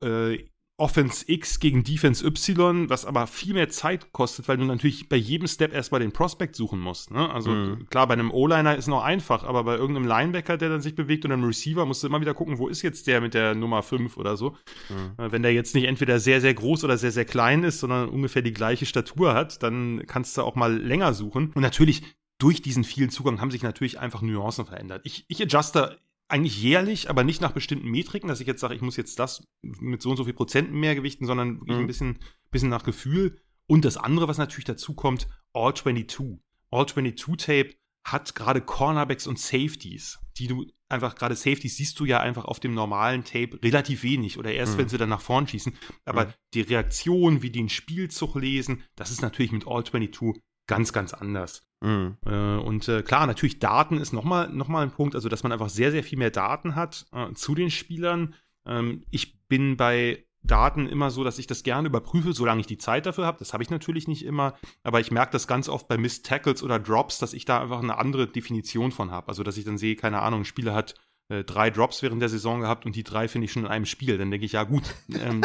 äh, 0.02 0.38
Offense 0.80 1.24
X 1.28 1.60
gegen 1.60 1.84
Defense 1.84 2.26
Y, 2.26 2.88
was 2.88 3.04
aber 3.04 3.26
viel 3.26 3.52
mehr 3.52 3.68
Zeit 3.68 4.12
kostet, 4.12 4.48
weil 4.48 4.56
du 4.56 4.64
natürlich 4.64 5.10
bei 5.10 5.16
jedem 5.16 5.46
Step 5.46 5.74
erstmal 5.74 6.00
den 6.00 6.10
Prospect 6.10 6.56
suchen 6.56 6.80
musst. 6.80 7.10
Ne? 7.10 7.30
Also 7.30 7.50
mhm. 7.50 7.86
klar, 7.90 8.06
bei 8.06 8.14
einem 8.14 8.30
O-Liner 8.30 8.76
ist 8.76 8.86
noch 8.86 9.02
einfach, 9.02 9.44
aber 9.44 9.64
bei 9.64 9.76
irgendeinem 9.76 10.08
Linebacker, 10.08 10.56
der 10.56 10.70
dann 10.70 10.80
sich 10.80 10.94
bewegt 10.94 11.26
und 11.26 11.32
einem 11.32 11.44
Receiver, 11.44 11.84
musst 11.84 12.02
du 12.02 12.06
immer 12.06 12.22
wieder 12.22 12.32
gucken, 12.32 12.58
wo 12.58 12.68
ist 12.68 12.80
jetzt 12.80 13.06
der 13.06 13.20
mit 13.20 13.34
der 13.34 13.54
Nummer 13.54 13.82
5 13.82 14.16
oder 14.16 14.38
so. 14.38 14.56
Mhm. 14.88 15.22
Äh, 15.22 15.32
wenn 15.32 15.42
der 15.42 15.52
jetzt 15.52 15.74
nicht 15.74 15.84
entweder 15.84 16.18
sehr, 16.18 16.40
sehr 16.40 16.54
groß 16.54 16.82
oder 16.84 16.96
sehr, 16.96 17.12
sehr 17.12 17.26
klein 17.26 17.62
ist, 17.62 17.80
sondern 17.80 18.08
ungefähr 18.08 18.42
die 18.42 18.54
gleiche 18.54 18.86
Statur 18.86 19.34
hat, 19.34 19.62
dann 19.62 20.02
kannst 20.06 20.38
du 20.38 20.42
auch 20.42 20.54
mal 20.54 20.74
länger 20.74 21.12
suchen. 21.12 21.52
Und 21.54 21.62
natürlich, 21.62 22.02
durch 22.38 22.62
diesen 22.62 22.84
vielen 22.84 23.10
Zugang 23.10 23.40
haben 23.42 23.50
sich 23.50 23.62
natürlich 23.62 23.98
einfach 23.98 24.22
Nuancen 24.22 24.64
verändert. 24.64 25.02
Ich, 25.04 25.26
ich 25.28 25.42
adjuste 25.42 25.98
eigentlich 26.30 26.62
jährlich, 26.62 27.10
aber 27.10 27.24
nicht 27.24 27.40
nach 27.40 27.52
bestimmten 27.52 27.88
Metriken, 27.88 28.28
dass 28.28 28.40
ich 28.40 28.46
jetzt 28.46 28.60
sage, 28.60 28.74
ich 28.74 28.82
muss 28.82 28.96
jetzt 28.96 29.18
das 29.18 29.42
mit 29.62 30.02
so 30.02 30.10
und 30.10 30.16
so 30.16 30.24
viel 30.24 30.32
Prozenten 30.32 30.78
mehr 30.78 30.94
gewichten, 30.94 31.26
sondern 31.26 31.60
mhm. 31.64 31.70
ein 31.70 31.86
bisschen, 31.86 32.18
bisschen 32.50 32.68
nach 32.68 32.84
Gefühl. 32.84 33.40
Und 33.66 33.84
das 33.84 33.96
andere, 33.96 34.28
was 34.28 34.38
natürlich 34.38 34.64
dazu 34.64 34.94
kommt, 34.94 35.28
All 35.52 35.74
22. 35.74 36.38
All 36.70 36.86
22 36.86 37.36
Tape 37.36 37.74
hat 38.04 38.34
gerade 38.34 38.60
Cornerbacks 38.60 39.26
und 39.26 39.38
Safeties, 39.38 40.18
die 40.38 40.46
du 40.46 40.66
einfach 40.88 41.14
gerade 41.14 41.36
Safeties 41.36 41.76
siehst 41.76 41.98
du 42.00 42.04
ja 42.04 42.20
einfach 42.20 42.44
auf 42.44 42.60
dem 42.60 42.74
normalen 42.74 43.24
Tape 43.24 43.58
relativ 43.62 44.02
wenig 44.02 44.38
oder 44.38 44.52
erst, 44.52 44.74
mhm. 44.74 44.78
wenn 44.78 44.88
sie 44.88 44.98
dann 44.98 45.08
nach 45.08 45.20
vorn 45.20 45.46
schießen. 45.46 45.74
Aber 46.04 46.26
mhm. 46.26 46.32
die 46.54 46.62
Reaktion, 46.62 47.42
wie 47.42 47.50
die 47.50 47.60
einen 47.60 47.68
Spielzug 47.68 48.34
lesen, 48.36 48.82
das 48.96 49.10
ist 49.10 49.22
natürlich 49.22 49.52
mit 49.52 49.66
All 49.66 49.84
22 49.84 50.40
ganz, 50.70 50.92
ganz 50.92 51.12
anders. 51.12 51.66
Mhm. 51.80 52.16
Äh, 52.24 52.56
und 52.58 52.86
äh, 52.86 53.02
klar, 53.02 53.26
natürlich 53.26 53.58
Daten 53.58 53.98
ist 53.98 54.12
nochmal 54.12 54.48
noch 54.48 54.68
mal 54.68 54.84
ein 54.84 54.92
Punkt, 54.92 55.16
also 55.16 55.28
dass 55.28 55.42
man 55.42 55.50
einfach 55.50 55.68
sehr, 55.68 55.90
sehr 55.90 56.04
viel 56.04 56.16
mehr 56.16 56.30
Daten 56.30 56.76
hat 56.76 57.06
äh, 57.12 57.32
zu 57.34 57.56
den 57.56 57.70
Spielern. 57.70 58.34
Ähm, 58.64 59.02
ich 59.10 59.46
bin 59.48 59.76
bei 59.76 60.24
Daten 60.42 60.86
immer 60.86 61.10
so, 61.10 61.24
dass 61.24 61.40
ich 61.40 61.48
das 61.48 61.64
gerne 61.64 61.88
überprüfe, 61.88 62.32
solange 62.32 62.60
ich 62.60 62.68
die 62.68 62.78
Zeit 62.78 63.04
dafür 63.04 63.26
habe. 63.26 63.40
Das 63.40 63.52
habe 63.52 63.64
ich 63.64 63.70
natürlich 63.70 64.06
nicht 64.06 64.24
immer, 64.24 64.54
aber 64.84 65.00
ich 65.00 65.10
merke 65.10 65.32
das 65.32 65.48
ganz 65.48 65.68
oft 65.68 65.88
bei 65.88 65.98
Miss 65.98 66.22
Tackles 66.22 66.62
oder 66.62 66.78
Drops, 66.78 67.18
dass 67.18 67.32
ich 67.32 67.44
da 67.44 67.60
einfach 67.60 67.82
eine 67.82 67.98
andere 67.98 68.28
Definition 68.28 68.92
von 68.92 69.10
habe. 69.10 69.26
Also 69.26 69.42
dass 69.42 69.56
ich 69.56 69.64
dann 69.64 69.76
sehe, 69.76 69.96
keine 69.96 70.22
Ahnung, 70.22 70.42
ein 70.42 70.46
Spieler 70.46 70.72
hat 70.72 70.94
äh, 71.30 71.44
drei 71.44 71.70
Drops 71.70 72.02
während 72.02 72.20
der 72.20 72.28
Saison 72.28 72.60
gehabt 72.60 72.84
und 72.84 72.96
die 72.96 73.04
drei 73.04 73.28
finde 73.28 73.44
ich 73.44 73.52
schon 73.52 73.64
in 73.64 73.68
einem 73.68 73.86
Spiel. 73.86 74.18
Dann 74.18 74.30
denke 74.30 74.44
ich, 74.44 74.52
ja 74.52 74.64
gut, 74.64 74.82
ähm, 75.14 75.42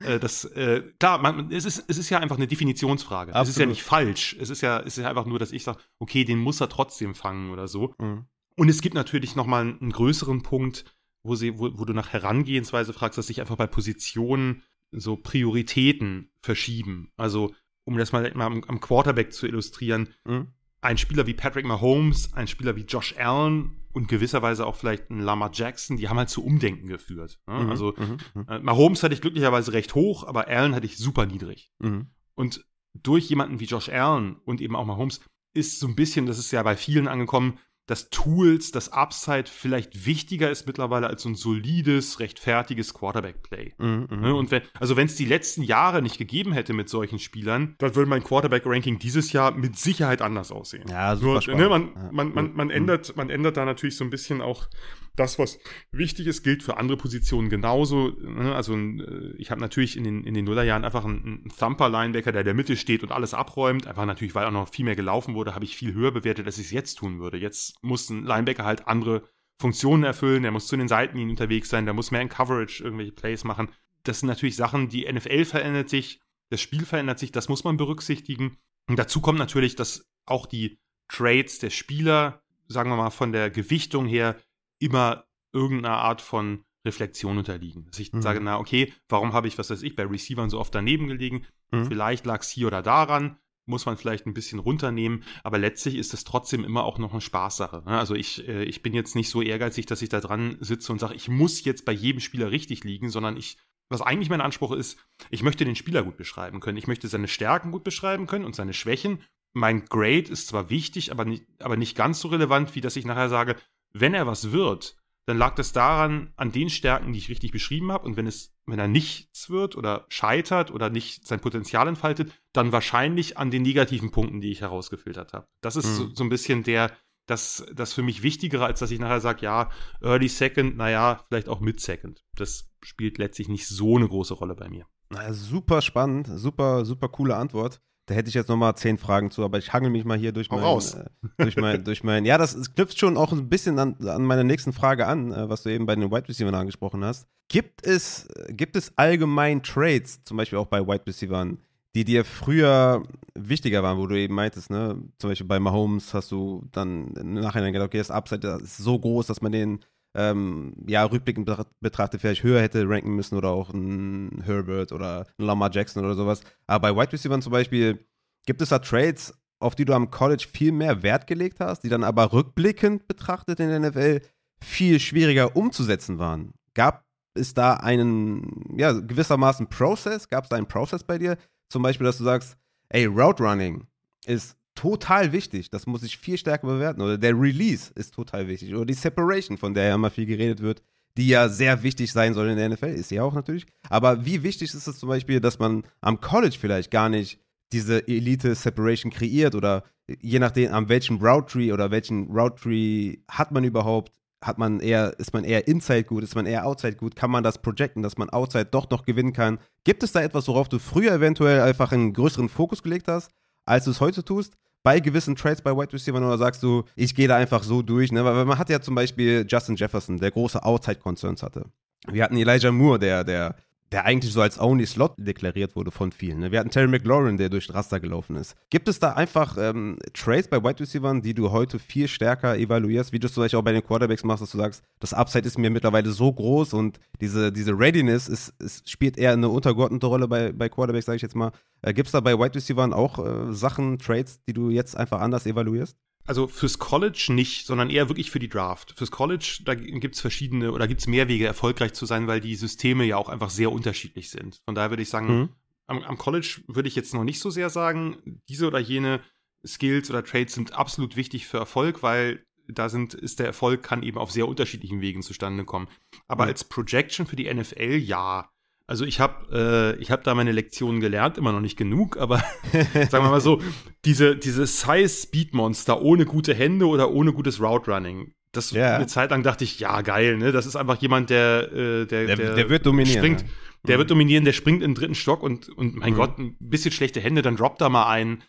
äh, 0.00 0.20
das, 0.20 0.44
äh, 0.44 0.82
klar, 1.00 1.18
man, 1.18 1.50
es, 1.50 1.64
ist, 1.64 1.84
es 1.88 1.98
ist 1.98 2.10
ja 2.10 2.18
einfach 2.18 2.36
eine 2.36 2.46
Definitionsfrage. 2.46 3.34
Absolut. 3.34 3.48
Es 3.48 3.50
ist 3.50 3.58
ja 3.58 3.66
nicht 3.66 3.82
falsch. 3.82 4.36
Es 4.38 4.50
ist 4.50 4.60
ja, 4.60 4.80
es 4.80 4.98
ist 4.98 5.02
ja 5.02 5.08
einfach 5.08 5.26
nur, 5.26 5.38
dass 5.38 5.52
ich 5.52 5.64
sage, 5.64 5.78
okay, 5.98 6.24
den 6.24 6.38
muss 6.38 6.60
er 6.60 6.68
trotzdem 6.68 7.14
fangen 7.14 7.50
oder 7.50 7.66
so. 7.66 7.94
Mhm. 7.98 8.26
Und 8.56 8.68
es 8.68 8.82
gibt 8.82 8.94
natürlich 8.94 9.34
noch 9.34 9.46
mal 9.46 9.62
einen 9.62 9.90
größeren 9.90 10.42
Punkt, 10.42 10.84
wo, 11.22 11.34
sie, 11.34 11.58
wo, 11.58 11.70
wo 11.78 11.84
du 11.86 11.94
nach 11.94 12.12
Herangehensweise 12.12 12.92
fragst, 12.92 13.16
dass 13.16 13.28
sich 13.28 13.40
einfach 13.40 13.56
bei 13.56 13.66
Positionen 13.66 14.62
so 14.90 15.16
Prioritäten 15.16 16.30
verschieben. 16.42 17.10
Also, 17.16 17.54
um 17.84 17.96
das 17.96 18.12
mal, 18.12 18.30
mal 18.34 18.46
am, 18.46 18.62
am 18.64 18.80
Quarterback 18.80 19.32
zu 19.32 19.46
illustrieren, 19.46 20.10
mhm 20.24 20.48
ein 20.82 20.98
Spieler 20.98 21.26
wie 21.26 21.34
Patrick 21.34 21.64
Mahomes, 21.64 22.34
ein 22.34 22.48
Spieler 22.48 22.76
wie 22.76 22.82
Josh 22.82 23.14
Allen 23.16 23.81
und 23.92 24.08
gewisserweise 24.08 24.66
auch 24.66 24.76
vielleicht 24.76 25.10
ein 25.10 25.20
Lamar 25.20 25.50
Jackson, 25.52 25.96
die 25.96 26.08
haben 26.08 26.18
halt 26.18 26.30
zu 26.30 26.44
Umdenken 26.44 26.88
geführt. 26.88 27.40
Ne? 27.46 27.64
Mhm, 27.64 27.70
also 27.70 27.94
mhm, 27.96 28.18
mhm. 28.34 28.48
äh, 28.48 28.58
Mahomes 28.60 29.02
hatte 29.02 29.14
ich 29.14 29.20
glücklicherweise 29.20 29.72
recht 29.72 29.94
hoch, 29.94 30.24
aber 30.24 30.48
Allen 30.48 30.74
hatte 30.74 30.86
ich 30.86 30.96
super 30.96 31.26
niedrig. 31.26 31.72
Mhm. 31.78 32.06
Und 32.34 32.64
durch 32.94 33.28
jemanden 33.28 33.60
wie 33.60 33.66
Josh 33.66 33.88
Allen 33.88 34.36
und 34.44 34.60
eben 34.60 34.76
auch 34.76 34.86
Mahomes 34.86 35.20
ist 35.54 35.80
so 35.80 35.86
ein 35.86 35.96
bisschen, 35.96 36.26
das 36.26 36.38
ist 36.38 36.50
ja 36.50 36.62
bei 36.62 36.76
vielen 36.76 37.08
angekommen, 37.08 37.58
dass 37.86 38.10
Tools, 38.10 38.70
das 38.70 38.92
Upside 38.92 39.44
vielleicht 39.46 40.06
wichtiger 40.06 40.50
ist 40.50 40.66
mittlerweile 40.66 41.08
als 41.08 41.22
so 41.22 41.28
ein 41.28 41.34
solides, 41.34 42.20
rechtfertiges 42.20 42.94
Quarterback-Play. 42.94 43.74
Mm, 43.78 44.04
mm, 44.08 44.34
und 44.34 44.50
wenn, 44.50 44.62
also 44.78 44.96
wenn 44.96 45.06
es 45.06 45.16
die 45.16 45.24
letzten 45.24 45.62
Jahre 45.62 46.00
nicht 46.00 46.16
gegeben 46.16 46.52
hätte 46.52 46.74
mit 46.74 46.88
solchen 46.88 47.18
Spielern, 47.18 47.74
dann 47.78 47.94
würde 47.96 48.08
mein 48.08 48.22
Quarterback-Ranking 48.22 48.98
dieses 48.98 49.32
Jahr 49.32 49.52
mit 49.52 49.76
Sicherheit 49.78 50.22
anders 50.22 50.52
aussehen. 50.52 50.84
Ja, 50.88 51.16
super 51.16 51.40
Nur, 51.48 51.56
ne, 51.56 51.68
man, 51.68 51.92
man, 52.12 52.34
man, 52.34 52.54
man, 52.54 52.68
mm. 52.68 52.70
ändert, 52.70 53.16
man 53.16 53.30
ändert 53.30 53.56
da 53.56 53.64
natürlich 53.64 53.96
so 53.96 54.04
ein 54.04 54.10
bisschen 54.10 54.40
auch 54.40 54.68
das, 55.16 55.38
was 55.38 55.58
wichtig 55.90 56.26
ist, 56.26 56.42
gilt 56.42 56.62
für 56.62 56.78
andere 56.78 56.96
Positionen 56.96 57.50
genauso. 57.50 58.08
Ne? 58.08 58.54
Also 58.54 58.76
äh, 58.76 59.34
ich 59.36 59.50
habe 59.50 59.60
natürlich 59.60 59.96
in 59.96 60.04
den, 60.04 60.24
in 60.24 60.34
den 60.34 60.44
Nullerjahren 60.44 60.84
einfach 60.84 61.04
einen, 61.04 61.22
einen 61.24 61.52
Thumper-Linebacker, 61.58 62.32
der 62.32 62.40
in 62.40 62.46
der 62.46 62.54
Mitte 62.54 62.76
steht 62.76 63.02
und 63.02 63.12
alles 63.12 63.34
abräumt. 63.34 63.86
Einfach 63.86 64.06
natürlich, 64.06 64.34
weil 64.34 64.46
auch 64.46 64.52
noch 64.52 64.68
viel 64.68 64.84
mehr 64.84 64.96
gelaufen 64.96 65.34
wurde, 65.34 65.54
habe 65.54 65.64
ich 65.64 65.76
viel 65.76 65.92
höher 65.92 66.12
bewertet, 66.12 66.46
als 66.46 66.58
ich 66.58 66.66
es 66.66 66.72
jetzt 66.72 66.94
tun 66.96 67.20
würde. 67.20 67.36
Jetzt 67.36 67.82
muss 67.82 68.08
ein 68.08 68.24
Linebacker 68.24 68.64
halt 68.64 68.88
andere 68.88 69.28
Funktionen 69.60 70.02
erfüllen, 70.02 70.42
der 70.42 70.50
muss 70.50 70.66
zu 70.66 70.76
den 70.76 70.88
Seitenlinien 70.88 71.30
unterwegs 71.30 71.68
sein, 71.68 71.84
der 71.84 71.94
muss 71.94 72.10
mehr 72.10 72.20
in 72.20 72.28
Coverage 72.28 72.82
irgendwelche 72.82 73.12
Plays 73.12 73.44
machen. 73.44 73.68
Das 74.02 74.20
sind 74.20 74.28
natürlich 74.28 74.56
Sachen, 74.56 74.88
die 74.88 75.10
NFL 75.10 75.44
verändert 75.44 75.88
sich, 75.88 76.20
das 76.50 76.60
Spiel 76.60 76.84
verändert 76.84 77.18
sich, 77.18 77.32
das 77.32 77.48
muss 77.48 77.64
man 77.64 77.76
berücksichtigen. 77.76 78.58
Und 78.88 78.98
dazu 78.98 79.20
kommt 79.20 79.38
natürlich, 79.38 79.76
dass 79.76 80.10
auch 80.26 80.46
die 80.46 80.80
Trades 81.08 81.58
der 81.60 81.70
Spieler, 81.70 82.42
sagen 82.66 82.90
wir 82.90 82.96
mal, 82.96 83.10
von 83.10 83.32
der 83.32 83.50
Gewichtung 83.50 84.06
her 84.06 84.36
immer 84.82 85.24
irgendeiner 85.52 85.96
Art 85.96 86.20
von 86.20 86.64
Reflexion 86.84 87.38
unterliegen. 87.38 87.86
Dass 87.86 87.98
ich 88.00 88.12
mhm. 88.12 88.22
sage, 88.22 88.40
na 88.40 88.58
okay, 88.58 88.92
warum 89.08 89.32
habe 89.32 89.48
ich, 89.48 89.58
was 89.58 89.70
weiß 89.70 89.82
ich, 89.82 89.94
bei 89.94 90.04
Receivern 90.04 90.50
so 90.50 90.58
oft 90.58 90.74
daneben 90.74 91.06
gelegen? 91.06 91.46
Mhm. 91.70 91.86
Vielleicht 91.86 92.26
lag 92.26 92.40
es 92.40 92.50
hier 92.50 92.66
oder 92.66 92.82
daran. 92.82 93.38
muss 93.64 93.86
man 93.86 93.96
vielleicht 93.96 94.26
ein 94.26 94.34
bisschen 94.34 94.58
runternehmen, 94.58 95.22
aber 95.44 95.56
letztlich 95.56 95.94
ist 95.94 96.12
es 96.12 96.24
trotzdem 96.24 96.64
immer 96.64 96.82
auch 96.82 96.98
noch 96.98 97.12
eine 97.12 97.20
Spaßsache. 97.20 97.84
Ne? 97.86 97.96
Also 97.96 98.16
ich, 98.16 98.46
äh, 98.48 98.64
ich 98.64 98.82
bin 98.82 98.92
jetzt 98.92 99.14
nicht 99.14 99.30
so 99.30 99.40
ehrgeizig, 99.40 99.86
dass 99.86 100.02
ich 100.02 100.08
da 100.08 100.20
dran 100.20 100.56
sitze 100.58 100.90
und 100.90 100.98
sage, 100.98 101.14
ich 101.14 101.28
muss 101.28 101.64
jetzt 101.64 101.84
bei 101.84 101.92
jedem 101.92 102.20
Spieler 102.20 102.50
richtig 102.50 102.82
liegen, 102.82 103.08
sondern 103.08 103.36
ich, 103.36 103.58
was 103.88 104.02
eigentlich 104.02 104.30
mein 104.30 104.40
Anspruch 104.40 104.72
ist, 104.72 104.98
ich 105.30 105.44
möchte 105.44 105.64
den 105.64 105.76
Spieler 105.76 106.02
gut 106.02 106.16
beschreiben 106.16 106.58
können. 106.58 106.76
Ich 106.76 106.88
möchte 106.88 107.06
seine 107.06 107.28
Stärken 107.28 107.70
gut 107.70 107.84
beschreiben 107.84 108.26
können 108.26 108.44
und 108.44 108.56
seine 108.56 108.72
Schwächen. 108.72 109.22
Mein 109.54 109.84
Grade 109.84 110.30
ist 110.30 110.48
zwar 110.48 110.68
wichtig, 110.68 111.12
aber 111.12 111.24
nicht, 111.24 111.44
aber 111.60 111.76
nicht 111.76 111.96
ganz 111.96 112.18
so 112.18 112.28
relevant, 112.28 112.74
wie 112.74 112.80
dass 112.80 112.96
ich 112.96 113.04
nachher 113.04 113.28
sage, 113.28 113.56
wenn 113.94 114.14
er 114.14 114.26
was 114.26 114.52
wird, 114.52 114.96
dann 115.26 115.38
lag 115.38 115.54
das 115.54 115.72
daran, 115.72 116.32
an 116.36 116.50
den 116.50 116.68
Stärken, 116.68 117.12
die 117.12 117.18
ich 117.18 117.28
richtig 117.28 117.52
beschrieben 117.52 117.92
habe. 117.92 118.04
Und 118.04 118.16
wenn 118.16 118.26
es, 118.26 118.54
wenn 118.66 118.78
er 118.78 118.88
nichts 118.88 119.50
wird 119.50 119.76
oder 119.76 120.04
scheitert 120.08 120.72
oder 120.72 120.90
nicht 120.90 121.26
sein 121.26 121.40
Potenzial 121.40 121.86
entfaltet, 121.86 122.32
dann 122.52 122.72
wahrscheinlich 122.72 123.38
an 123.38 123.50
den 123.50 123.62
negativen 123.62 124.10
Punkten, 124.10 124.40
die 124.40 124.50
ich 124.50 124.62
herausgefiltert 124.62 125.32
habe. 125.32 125.46
Das 125.60 125.76
ist 125.76 125.86
mhm. 125.86 125.94
so, 125.94 126.14
so, 126.14 126.24
ein 126.24 126.28
bisschen 126.28 126.64
der, 126.64 126.90
das, 127.26 127.64
das 127.72 127.92
für 127.92 128.02
mich 128.02 128.24
Wichtigere, 128.24 128.64
als 128.64 128.80
dass 128.80 128.90
ich 128.90 128.98
nachher 128.98 129.20
sage, 129.20 129.42
ja, 129.42 129.70
Early 130.00 130.28
Second, 130.28 130.76
naja, 130.76 131.24
vielleicht 131.28 131.48
auch 131.48 131.60
Mid 131.60 131.80
Second. 131.80 132.24
Das 132.36 132.70
spielt 132.82 133.18
letztlich 133.18 133.48
nicht 133.48 133.68
so 133.68 133.96
eine 133.96 134.08
große 134.08 134.34
Rolle 134.34 134.56
bei 134.56 134.68
mir. 134.68 134.86
Na, 135.10 135.32
super 135.32 135.82
spannend, 135.82 136.28
super, 136.34 136.84
super 136.84 137.08
coole 137.08 137.36
Antwort. 137.36 137.80
Da 138.12 138.16
hätte 138.16 138.28
ich 138.28 138.34
jetzt 138.34 138.50
nochmal 138.50 138.76
zehn 138.76 138.98
Fragen 138.98 139.30
zu, 139.30 139.42
aber 139.42 139.56
ich 139.56 139.72
hangel 139.72 139.88
mich 139.88 140.04
mal 140.04 140.18
hier 140.18 140.32
durch 140.32 140.50
mein, 140.50 140.60
äh, 140.60 141.04
durch 141.38 141.56
mein, 141.56 141.82
durch 141.82 142.04
mein, 142.04 142.26
ja, 142.26 142.36
das, 142.36 142.54
das 142.54 142.74
knüpft 142.74 142.98
schon 142.98 143.16
auch 143.16 143.32
ein 143.32 143.48
bisschen 143.48 143.78
an, 143.78 143.96
an 144.06 144.22
meine 144.26 144.44
nächsten 144.44 144.74
Frage 144.74 145.06
an, 145.06 145.32
äh, 145.32 145.48
was 145.48 145.62
du 145.62 145.70
eben 145.70 145.86
bei 145.86 145.94
den 145.96 146.10
Wide 146.10 146.28
Receivers 146.28 146.52
angesprochen 146.52 147.02
hast. 147.06 147.26
Gibt 147.48 147.86
es, 147.86 148.28
gibt 148.48 148.76
es 148.76 148.92
allgemein 148.96 149.62
Trades, 149.62 150.22
zum 150.24 150.36
Beispiel 150.36 150.58
auch 150.58 150.66
bei 150.66 150.86
Wide 150.86 151.06
Receivers, 151.06 151.56
die 151.94 152.04
dir 152.04 152.26
früher 152.26 153.02
wichtiger 153.34 153.82
waren, 153.82 153.96
wo 153.96 154.06
du 154.06 154.18
eben 154.18 154.34
meintest, 154.34 154.68
ne, 154.68 155.02
zum 155.18 155.30
Beispiel 155.30 155.46
bei 155.46 155.58
Mahomes 155.58 156.12
hast 156.12 156.32
du 156.32 156.68
dann 156.70 157.14
im 157.14 157.32
Nachhinein 157.32 157.72
gedacht, 157.72 157.86
okay, 157.86 157.98
das 157.98 158.10
Upside 158.10 158.46
ist 158.62 158.76
so 158.76 158.98
groß, 158.98 159.26
dass 159.26 159.40
man 159.40 159.52
den 159.52 159.80
ähm, 160.14 160.74
ja, 160.86 161.04
rückblickend 161.04 161.50
betrachtet 161.80 162.20
vielleicht 162.20 162.42
höher 162.42 162.60
hätte 162.60 162.88
ranken 162.88 163.14
müssen 163.14 163.36
oder 163.36 163.48
auch 163.48 163.72
ein 163.72 164.42
Herbert 164.44 164.92
oder 164.92 165.26
ein 165.38 165.44
Lamar 165.44 165.70
Jackson 165.72 166.04
oder 166.04 166.14
sowas. 166.14 166.42
Aber 166.66 166.92
bei 166.92 167.00
Wide 167.00 167.12
Receivers 167.12 167.44
zum 167.44 167.52
Beispiel 167.52 168.04
gibt 168.46 168.60
es 168.60 168.68
da 168.68 168.78
Trades, 168.78 169.34
auf 169.58 169.74
die 169.74 169.84
du 169.84 169.94
am 169.94 170.10
College 170.10 170.46
viel 170.52 170.72
mehr 170.72 171.02
Wert 171.02 171.26
gelegt 171.26 171.60
hast, 171.60 171.82
die 171.84 171.88
dann 171.88 172.04
aber 172.04 172.32
rückblickend 172.32 173.06
betrachtet 173.08 173.60
in 173.60 173.68
der 173.68 173.80
NFL 173.80 174.20
viel 174.60 175.00
schwieriger 175.00 175.56
umzusetzen 175.56 176.18
waren. 176.18 176.52
Gab 176.74 177.04
es 177.34 177.54
da 177.54 177.74
einen, 177.74 178.76
ja, 178.76 178.92
gewissermaßen 178.92 179.68
Prozess? 179.68 180.28
Gab 180.28 180.44
es 180.44 180.50
da 180.50 180.56
einen 180.56 180.68
Prozess 180.68 181.04
bei 181.04 181.18
dir? 181.18 181.38
Zum 181.68 181.82
Beispiel, 181.82 182.04
dass 182.04 182.18
du 182.18 182.24
sagst, 182.24 182.56
ey, 182.90 183.06
Route 183.06 183.42
Running 183.42 183.86
ist 184.26 184.56
total 184.74 185.32
wichtig. 185.32 185.70
Das 185.70 185.86
muss 185.86 186.02
ich 186.02 186.18
viel 186.18 186.38
stärker 186.38 186.66
bewerten. 186.66 187.00
Oder 187.00 187.18
der 187.18 187.38
Release 187.38 187.92
ist 187.94 188.14
total 188.14 188.48
wichtig. 188.48 188.74
Oder 188.74 188.86
die 188.86 188.94
Separation, 188.94 189.58
von 189.58 189.74
der 189.74 189.88
ja 189.88 189.94
immer 189.94 190.10
viel 190.10 190.26
geredet 190.26 190.60
wird, 190.60 190.82
die 191.16 191.28
ja 191.28 191.48
sehr 191.48 191.82
wichtig 191.82 192.10
sein 192.12 192.34
soll 192.34 192.48
in 192.48 192.56
der 192.56 192.68
NFL, 192.70 192.86
ist 192.86 193.10
ja 193.10 193.22
auch 193.22 193.34
natürlich. 193.34 193.66
Aber 193.88 194.24
wie 194.24 194.42
wichtig 194.42 194.72
ist 194.72 194.86
es 194.86 194.98
zum 194.98 195.08
Beispiel, 195.08 195.40
dass 195.40 195.58
man 195.58 195.84
am 196.00 196.20
College 196.20 196.56
vielleicht 196.58 196.90
gar 196.90 197.08
nicht 197.08 197.38
diese 197.72 198.06
Elite-Separation 198.06 199.10
kreiert 199.10 199.54
oder 199.54 199.84
je 200.20 200.38
nachdem, 200.38 200.72
an 200.72 200.88
welchem 200.88 201.18
Route 201.18 201.52
Tree 201.52 201.72
oder 201.72 201.90
welchen 201.90 202.30
Route 202.30 202.62
Tree 202.62 203.18
hat 203.28 203.52
man 203.52 203.64
überhaupt, 203.64 204.12
hat 204.42 204.58
man 204.58 204.80
eher, 204.80 205.18
ist 205.18 205.32
man 205.32 205.44
eher 205.44 205.68
Inside 205.68 206.04
gut, 206.04 206.24
ist 206.24 206.34
man 206.34 206.46
eher 206.46 206.66
Outside 206.66 206.96
gut, 206.96 207.14
kann 207.14 207.30
man 207.30 207.44
das 207.44 207.62
projecten, 207.62 208.02
dass 208.02 208.18
man 208.18 208.28
Outside 208.30 208.66
doch 208.66 208.90
noch 208.90 209.04
gewinnen 209.04 209.32
kann? 209.32 209.58
Gibt 209.84 210.02
es 210.02 210.12
da 210.12 210.20
etwas, 210.20 210.48
worauf 210.48 210.68
du 210.68 210.78
früher 210.78 211.12
eventuell 211.12 211.60
einfach 211.60 211.92
einen 211.92 212.12
größeren 212.12 212.48
Fokus 212.48 212.82
gelegt 212.82 213.08
hast, 213.08 213.30
als 213.64 213.84
du 213.84 213.90
es 213.90 214.00
heute 214.00 214.24
tust? 214.24 214.54
bei 214.82 215.00
gewissen 215.00 215.36
Trades 215.36 215.62
bei 215.62 215.76
Wide 215.76 215.92
Receiver 215.92 216.18
oder 216.18 216.38
sagst 216.38 216.62
du, 216.62 216.84
ich 216.96 217.14
gehe 217.14 217.28
da 217.28 217.36
einfach 217.36 217.62
so 217.62 217.82
durch? 217.82 218.10
Ne? 218.12 218.24
Weil 218.24 218.44
man 218.44 218.58
hat 218.58 218.68
ja 218.68 218.80
zum 218.80 218.94
Beispiel 218.94 219.46
Justin 219.48 219.76
Jefferson, 219.76 220.18
der 220.18 220.30
große 220.30 220.62
Outside-Concerns 220.62 221.42
hatte. 221.42 221.66
Wir 222.10 222.24
hatten 222.24 222.36
Elijah 222.36 222.72
Moore, 222.72 222.98
der, 222.98 223.22
der 223.22 223.54
der 223.92 224.06
eigentlich 224.06 224.32
so 224.32 224.40
als 224.40 224.58
Only 224.58 224.86
Slot 224.86 225.14
deklariert 225.18 225.76
wurde 225.76 225.90
von 225.90 226.12
vielen. 226.12 226.40
Ne? 226.40 226.50
Wir 226.50 226.60
hatten 226.60 226.70
Terry 226.70 226.88
McLaurin, 226.88 227.36
der 227.36 227.50
durch 227.50 227.72
Raster 227.72 228.00
gelaufen 228.00 228.36
ist. 228.36 228.56
Gibt 228.70 228.88
es 228.88 228.98
da 228.98 229.12
einfach 229.12 229.56
ähm, 229.58 229.98
Trades 230.14 230.48
bei 230.48 230.62
Wide 230.62 230.80
Receivers, 230.80 231.20
die 231.22 231.34
du 231.34 231.50
heute 231.52 231.78
viel 231.78 232.08
stärker 232.08 232.56
evaluierst, 232.56 233.12
wie 233.12 233.18
du 233.18 233.26
es 233.26 233.34
zum 233.34 233.42
Beispiel 233.42 233.58
auch 233.58 233.64
bei 233.64 233.72
den 233.72 233.84
Quarterbacks 233.84 234.24
machst, 234.24 234.42
dass 234.42 234.50
du 234.50 234.58
sagst, 234.58 234.82
das 234.98 235.12
Upside 235.12 235.46
ist 235.46 235.58
mir 235.58 235.70
mittlerweile 235.70 236.10
so 236.10 236.32
groß 236.32 236.72
und 236.72 236.98
diese, 237.20 237.52
diese 237.52 237.78
Readiness 237.78 238.28
ist, 238.28 238.54
ist 238.60 238.88
spielt 238.88 239.18
eher 239.18 239.32
eine 239.32 239.48
untergeordnete 239.48 240.06
Rolle 240.06 240.26
bei, 240.26 240.52
bei 240.52 240.68
Quarterbacks, 240.68 241.06
sage 241.06 241.16
ich 241.16 241.22
jetzt 241.22 241.36
mal. 241.36 241.52
Äh, 241.82 241.92
Gibt 241.92 242.06
es 242.06 242.12
da 242.12 242.20
bei 242.20 242.38
Wide 242.38 242.54
Receivers 242.54 242.92
auch 242.92 243.18
äh, 243.18 243.52
Sachen, 243.52 243.98
Trades, 243.98 244.40
die 244.48 244.54
du 244.54 244.70
jetzt 244.70 244.96
einfach 244.96 245.20
anders 245.20 245.44
evaluierst? 245.44 245.96
Also 246.24 246.46
fürs 246.46 246.78
College 246.78 247.28
nicht, 247.30 247.66
sondern 247.66 247.90
eher 247.90 248.08
wirklich 248.08 248.30
für 248.30 248.38
die 248.38 248.48
Draft. 248.48 248.94
Fürs 248.96 249.10
College, 249.10 249.60
da 249.64 249.74
gibt 249.74 250.14
es 250.14 250.20
verschiedene 250.20 250.72
oder 250.72 250.86
gibt 250.86 251.00
es 251.00 251.08
mehr 251.08 251.26
Wege, 251.26 251.46
erfolgreich 251.46 251.94
zu 251.94 252.06
sein, 252.06 252.28
weil 252.28 252.40
die 252.40 252.54
Systeme 252.54 253.04
ja 253.04 253.16
auch 253.16 253.28
einfach 253.28 253.50
sehr 253.50 253.72
unterschiedlich 253.72 254.30
sind. 254.30 254.62
Von 254.64 254.74
daher 254.74 254.90
würde 254.90 255.02
ich 255.02 255.08
sagen, 255.08 255.26
mhm. 255.26 255.48
am, 255.88 256.02
am, 256.04 256.18
College 256.18 256.62
würde 256.68 256.88
ich 256.88 256.94
jetzt 256.94 257.12
noch 257.12 257.24
nicht 257.24 257.40
so 257.40 257.50
sehr 257.50 257.70
sagen, 257.70 258.40
diese 258.48 258.68
oder 258.68 258.78
jene 258.78 259.20
Skills 259.66 260.10
oder 260.10 260.24
Trades 260.24 260.54
sind 260.54 260.72
absolut 260.74 261.16
wichtig 261.16 261.46
für 261.46 261.58
Erfolg, 261.58 262.02
weil 262.04 262.44
da 262.68 262.88
sind, 262.88 263.14
ist 263.14 263.40
der 263.40 263.46
Erfolg 263.46 263.82
kann 263.82 264.02
eben 264.02 264.18
auf 264.18 264.30
sehr 264.30 264.46
unterschiedlichen 264.46 265.00
Wegen 265.00 265.22
zustande 265.22 265.64
kommen. 265.64 265.88
Aber 266.28 266.44
mhm. 266.44 266.50
als 266.50 266.64
Projection 266.64 267.26
für 267.26 267.36
die 267.36 267.52
NFL 267.52 267.96
ja. 267.96 268.48
Also 268.86 269.04
ich 269.04 269.20
habe 269.20 269.96
äh, 270.00 270.04
hab 270.04 270.24
da 270.24 270.34
meine 270.34 270.52
Lektionen 270.52 271.00
gelernt, 271.00 271.38
immer 271.38 271.52
noch 271.52 271.60
nicht 271.60 271.76
genug, 271.76 272.16
aber 272.16 272.38
sagen 272.72 273.24
wir 273.24 273.30
mal 273.30 273.40
so, 273.40 273.60
diese, 274.04 274.36
diese 274.36 274.66
Size-Speed-Monster 274.66 276.02
ohne 276.02 276.26
gute 276.26 276.54
Hände 276.54 276.86
oder 276.86 277.10
ohne 277.10 277.32
gutes 277.32 277.60
Route-Running, 277.60 278.32
das 278.52 278.72
yeah. 278.72 278.96
eine 278.96 279.06
Zeit 279.06 279.30
lang 279.30 279.42
dachte 279.42 279.64
ich, 279.64 279.80
ja, 279.80 280.02
geil, 280.02 280.36
ne? 280.36 280.52
Das 280.52 280.66
ist 280.66 280.76
einfach 280.76 281.00
jemand, 281.00 281.30
der, 281.30 281.72
äh, 281.72 282.06
der, 282.06 282.26
der, 282.26 282.36
der, 282.36 282.54
der, 282.54 282.68
wird 282.68 282.84
dominieren. 282.84 283.18
Springt. 283.18 283.44
Der 283.84 283.96
mhm. 283.96 284.00
wird 284.00 284.10
dominieren, 284.10 284.44
der 284.44 284.52
springt 284.52 284.82
in 284.82 284.90
den 284.90 284.94
dritten 284.94 285.14
Stock 285.14 285.42
und, 285.42 285.68
und 285.70 285.96
mein 285.96 286.12
mhm. 286.12 286.16
Gott, 286.16 286.38
ein 286.38 286.56
bisschen 286.60 286.92
schlechte 286.92 287.20
Hände, 287.20 287.42
dann 287.42 287.56
droppt 287.56 287.80
er 287.80 287.88
mal 287.88 288.08
ein. 288.08 288.42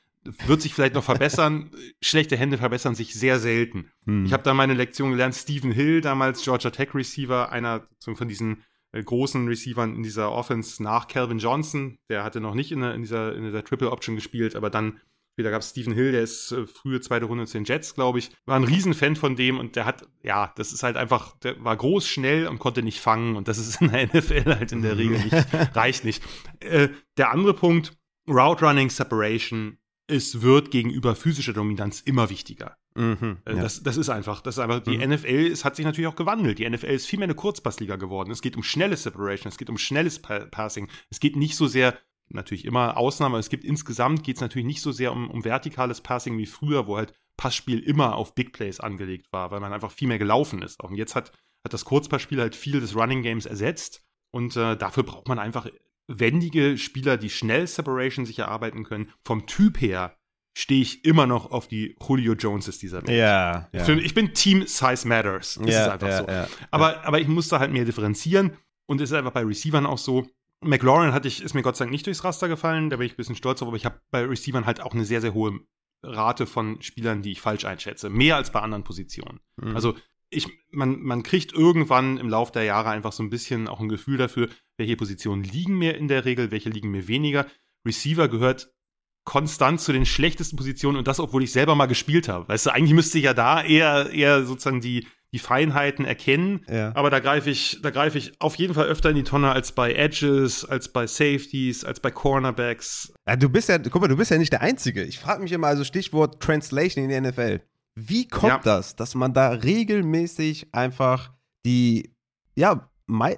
Wird 0.45 0.61
sich 0.61 0.73
vielleicht 0.73 0.93
noch 0.93 1.03
verbessern. 1.03 1.71
schlechte 2.01 2.37
Hände 2.37 2.57
verbessern 2.57 2.95
sich 2.95 3.13
sehr 3.13 3.39
selten. 3.39 3.89
Mhm. 4.05 4.25
Ich 4.25 4.33
habe 4.33 4.43
da 4.43 4.53
meine 4.53 4.73
Lektion 4.73 5.11
gelernt. 5.11 5.35
Stephen 5.35 5.71
Hill, 5.71 6.01
damals 6.01 6.43
Georgia 6.43 6.69
Tech 6.69 6.93
Receiver, 6.93 7.51
einer 7.51 7.87
von 7.99 8.27
diesen 8.27 8.63
großen 9.01 9.47
Receivern 9.47 9.95
in 9.95 10.03
dieser 10.03 10.31
Offense 10.31 10.83
nach 10.83 11.07
Calvin 11.07 11.39
Johnson. 11.39 11.97
Der 12.09 12.23
hatte 12.23 12.41
noch 12.41 12.53
nicht 12.53 12.71
in, 12.71 12.81
der, 12.81 12.93
in 12.93 13.01
dieser, 13.01 13.35
in 13.35 13.43
dieser 13.43 13.63
Triple 13.63 13.91
Option 13.91 14.15
gespielt, 14.15 14.55
aber 14.55 14.69
dann 14.69 14.99
wieder 15.35 15.49
gab 15.49 15.61
es 15.61 15.71
Stephen 15.71 15.93
Hill, 15.93 16.11
der 16.11 16.21
ist 16.21 16.51
äh, 16.51 16.67
frühe 16.67 17.01
zweite 17.01 17.25
Runde 17.25 17.47
zu 17.47 17.57
den 17.57 17.65
Jets, 17.65 17.95
glaube 17.95 18.19
ich. 18.19 18.31
War 18.45 18.55
ein 18.55 18.63
Riesenfan 18.63 19.15
von 19.15 19.35
dem 19.35 19.57
und 19.57 19.75
der 19.75 19.85
hat, 19.85 20.07
ja, 20.21 20.53
das 20.55 20.71
ist 20.71 20.83
halt 20.83 20.95
einfach, 20.95 21.35
der 21.39 21.63
war 21.63 21.75
groß, 21.75 22.07
schnell 22.07 22.47
und 22.47 22.59
konnte 22.59 22.83
nicht 22.83 22.99
fangen 22.99 23.35
und 23.35 23.47
das 23.47 23.57
ist 23.57 23.81
in 23.81 23.89
der 23.89 24.07
NFL 24.13 24.55
halt 24.55 24.71
in 24.71 24.83
der 24.83 24.97
Regel 24.97 25.17
nicht, 25.17 25.33
reicht 25.75 26.03
nicht. 26.03 26.23
Äh, 26.59 26.89
der 27.17 27.31
andere 27.31 27.55
Punkt, 27.55 27.97
Route 28.27 28.65
Running 28.65 28.89
Separation, 28.89 29.77
es 30.07 30.41
wird 30.41 30.69
gegenüber 30.69 31.15
physischer 31.15 31.53
Dominanz 31.53 32.01
immer 32.01 32.29
wichtiger. 32.29 32.77
Mhm, 32.95 33.37
äh, 33.45 33.55
ja. 33.55 33.61
das, 33.61 33.83
das 33.83 33.97
ist 33.97 34.09
einfach, 34.09 34.41
das 34.41 34.55
ist 34.55 34.59
einfach, 34.59 34.79
die 34.81 34.97
mhm. 34.97 35.13
NFL, 35.13 35.47
es 35.51 35.65
hat 35.65 35.75
sich 35.75 35.85
natürlich 35.85 36.07
auch 36.07 36.15
gewandelt. 36.15 36.59
Die 36.59 36.69
NFL 36.69 36.87
ist 36.87 37.07
viel 37.07 37.19
mehr 37.19 37.27
eine 37.27 37.35
Kurzpassliga 37.35 37.95
geworden. 37.95 38.31
Es 38.31 38.41
geht 38.41 38.55
um 38.55 38.63
schnelle 38.63 38.97
Separation, 38.97 39.49
es 39.49 39.57
geht 39.57 39.69
um 39.69 39.77
schnelles 39.77 40.19
Passing. 40.19 40.87
Es 41.09 41.19
geht 41.19 41.35
nicht 41.35 41.55
so 41.55 41.67
sehr, 41.67 41.97
natürlich 42.29 42.65
immer 42.65 42.97
Ausnahmen, 42.97 43.35
aber 43.35 43.39
es 43.39 43.49
gibt 43.49 43.63
insgesamt 43.63 44.23
geht 44.23 44.37
es 44.37 44.41
natürlich 44.41 44.67
nicht 44.67 44.81
so 44.81 44.91
sehr 44.91 45.11
um, 45.11 45.29
um 45.29 45.43
vertikales 45.43 46.01
Passing 46.01 46.37
wie 46.37 46.45
früher, 46.45 46.87
wo 46.87 46.97
halt 46.97 47.13
Passspiel 47.37 47.79
immer 47.79 48.15
auf 48.15 48.35
Big 48.35 48.53
Plays 48.53 48.79
angelegt 48.79 49.31
war, 49.31 49.51
weil 49.51 49.59
man 49.59 49.73
einfach 49.73 49.91
viel 49.91 50.07
mehr 50.07 50.19
gelaufen 50.19 50.61
ist. 50.61 50.81
Und 50.83 50.95
jetzt 50.95 51.15
hat, 51.15 51.31
hat 51.63 51.73
das 51.73 51.85
Kurzpassspiel 51.85 52.39
halt 52.39 52.55
viel 52.55 52.79
des 52.79 52.95
Running 52.95 53.23
Games 53.23 53.45
ersetzt. 53.45 54.05
Und 54.31 54.55
äh, 54.55 54.75
dafür 54.75 55.03
braucht 55.03 55.27
man 55.27 55.39
einfach 55.39 55.67
wendige 56.07 56.77
Spieler, 56.77 57.17
die 57.17 57.29
schnell 57.29 57.65
Separation 57.65 58.25
sich 58.25 58.39
erarbeiten 58.39 58.83
können. 58.83 59.11
Vom 59.23 59.47
Typ 59.47 59.81
her 59.81 60.17
stehe 60.53 60.81
ich 60.81 61.03
immer 61.03 61.25
noch 61.25 61.51
auf 61.51 61.67
die 61.67 61.95
Julio 62.07 62.33
Joneses 62.33 62.77
dieser 62.77 63.05
Welt. 63.07 63.17
Ja, 63.17 63.69
ja. 63.71 63.89
Ich 63.89 64.13
bin 64.13 64.33
Team 64.33 64.65
Size 64.67 65.07
Matters. 65.07 65.59
Das 65.61 65.73
ja, 65.73 65.85
ist 65.85 65.91
einfach 65.91 66.07
ja, 66.07 66.17
so. 66.19 66.27
Ja, 66.27 66.47
aber, 66.71 67.05
aber 67.05 67.19
ich 67.19 67.27
muss 67.27 67.47
da 67.47 67.59
halt 67.59 67.71
mehr 67.71 67.85
differenzieren. 67.85 68.51
Und 68.85 69.01
es 69.01 69.11
ist 69.11 69.17
einfach 69.17 69.31
bei 69.31 69.43
Receivern 69.43 69.85
auch 69.85 69.97
so. 69.97 70.27
McLaurin 70.61 71.13
hatte 71.13 71.27
ich, 71.27 71.41
ist 71.41 71.53
mir 71.53 71.61
Gott 71.61 71.75
sei 71.75 71.85
Dank 71.85 71.91
nicht 71.91 72.05
durchs 72.05 72.23
Raster 72.23 72.47
gefallen, 72.47 72.89
da 72.89 72.97
bin 72.97 73.05
ich 73.05 73.13
ein 73.13 73.17
bisschen 73.17 73.35
stolz 73.35 73.59
drauf, 73.59 73.67
aber 73.67 73.77
ich 73.77 73.85
habe 73.85 73.99
bei 74.11 74.23
Receivern 74.23 74.65
halt 74.65 74.81
auch 74.81 74.93
eine 74.93 75.03
sehr, 75.05 75.19
sehr 75.19 75.33
hohe 75.33 75.59
Rate 76.03 76.45
von 76.45 76.81
Spielern, 76.81 77.21
die 77.21 77.31
ich 77.31 77.41
falsch 77.41 77.65
einschätze. 77.65 78.09
Mehr 78.09 78.35
als 78.35 78.51
bei 78.51 78.61
anderen 78.61 78.83
Positionen. 78.83 79.39
Mhm. 79.57 79.75
Also 79.75 79.95
ich, 80.29 80.47
man, 80.71 81.01
man 81.01 81.23
kriegt 81.23 81.53
irgendwann 81.53 82.17
im 82.17 82.29
Laufe 82.29 82.51
der 82.51 82.63
Jahre 82.63 82.89
einfach 82.89 83.11
so 83.11 83.23
ein 83.23 83.29
bisschen 83.29 83.67
auch 83.67 83.79
ein 83.79 83.89
Gefühl 83.89 84.17
dafür, 84.17 84.49
welche 84.77 84.97
Positionen 84.97 85.43
liegen 85.43 85.77
mir 85.77 85.95
in 85.95 86.07
der 86.07 86.25
Regel, 86.25 86.51
welche 86.51 86.69
liegen 86.69 86.91
mir 86.91 87.07
weniger. 87.07 87.45
Receiver 87.85 88.27
gehört 88.27 88.73
konstant 89.23 89.79
zu 89.79 89.93
den 89.93 90.05
schlechtesten 90.05 90.57
Positionen 90.57 90.97
und 90.97 91.07
das, 91.07 91.19
obwohl 91.19 91.43
ich 91.43 91.51
selber 91.51 91.75
mal 91.75 91.85
gespielt 91.85 92.27
habe. 92.27 92.47
Weißt 92.47 92.65
du, 92.65 92.73
eigentlich 92.73 92.93
müsste 92.93 93.19
ja 93.19 93.33
da 93.33 93.63
eher, 93.63 94.11
eher 94.11 94.43
sozusagen 94.45 94.81
die, 94.81 95.07
die 95.31 95.39
Feinheiten 95.39 96.05
erkennen. 96.05 96.65
Ja. 96.69 96.95
Aber 96.95 97.09
da 97.09 97.19
greife 97.19 97.49
ich, 97.49 97.79
da 97.81 97.89
greife 97.89 98.17
ich 98.17 98.39
auf 98.39 98.55
jeden 98.55 98.73
Fall 98.73 98.85
öfter 98.85 99.09
in 99.09 99.15
die 99.15 99.23
Tonne 99.23 99.51
als 99.51 99.71
bei 99.71 99.93
Edges, 99.93 100.65
als 100.65 100.89
bei 100.89 101.07
Safeties, 101.07 101.85
als 101.85 101.99
bei 101.99 102.11
Cornerbacks. 102.11 103.13
Ja, 103.27 103.35
du 103.35 103.49
bist 103.49 103.69
ja, 103.69 103.77
guck 103.77 104.01
mal, 104.01 104.07
du 104.07 104.17
bist 104.17 104.31
ja 104.31 104.37
nicht 104.37 104.53
der 104.53 104.61
Einzige. 104.61 105.03
Ich 105.03 105.19
frage 105.19 105.41
mich 105.41 105.51
immer, 105.51 105.67
also 105.67 105.83
Stichwort 105.83 106.41
Translation 106.41 107.03
in 107.03 107.09
der 107.09 107.21
NFL. 107.21 107.61
Wie 107.95 108.27
kommt 108.27 108.51
ja. 108.51 108.61
das, 108.63 108.95
dass 108.95 109.15
man 109.15 109.33
da 109.33 109.49
regelmäßig 109.49 110.67
einfach 110.73 111.31
die, 111.65 112.13
ja, 112.55 112.89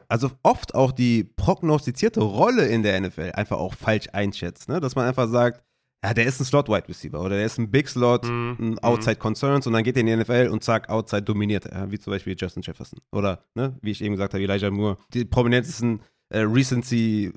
also 0.08 0.32
oft 0.44 0.75
auch 0.75 0.92
die 0.92 1.24
prognostizierte 1.24 2.22
Rolle 2.22 2.68
in 2.68 2.84
der 2.84 3.00
NFL 3.00 3.32
einfach 3.34 3.58
auch 3.58 3.74
falsch 3.74 4.08
einschätzt, 4.13 4.70
ne? 4.70 4.80
Dass 4.80 4.96
man 4.96 5.08
einfach 5.08 5.27
sagt, 5.27 5.63
ja, 6.04 6.14
der 6.14 6.25
ist 6.25 6.40
ein 6.40 6.46
Slot-Wide 6.46 6.88
Receiver 6.88 7.20
oder 7.20 7.36
der 7.36 7.46
ist 7.46 7.58
ein 7.58 7.72
Big 7.72 7.90
Slot, 7.90 8.25
mhm. 8.25 8.58
ein 8.60 8.80
Outside 8.80 9.16
Concerns 9.16 9.66
und 9.66 9.74
dann 9.74 9.84
geht 9.84 9.96
er 9.98 10.02
in 10.02 10.08
die 10.08 10.16
NFL 10.16 10.50
und 10.52 10.64
zack, 10.64 10.90
Outside 10.90 11.24
dominiert 11.24 11.66
er, 11.66 11.90
wie 11.92 12.00
zum 12.00 12.12
Beispiel 12.12 12.36
Justin 12.38 12.62
Jefferson. 12.62 13.00
Oder, 13.12 13.44
ne, 13.56 13.78
wie 13.82 13.92
ich 13.92 14.04
eben 14.04 14.14
gesagt 14.14 14.34
habe, 14.34 14.44
Elijah 14.44 14.70
Moore. 14.70 14.98
Die 15.14 15.25
prominentesten 15.25 16.02
äh, 16.30 16.40
Recency 16.40 17.34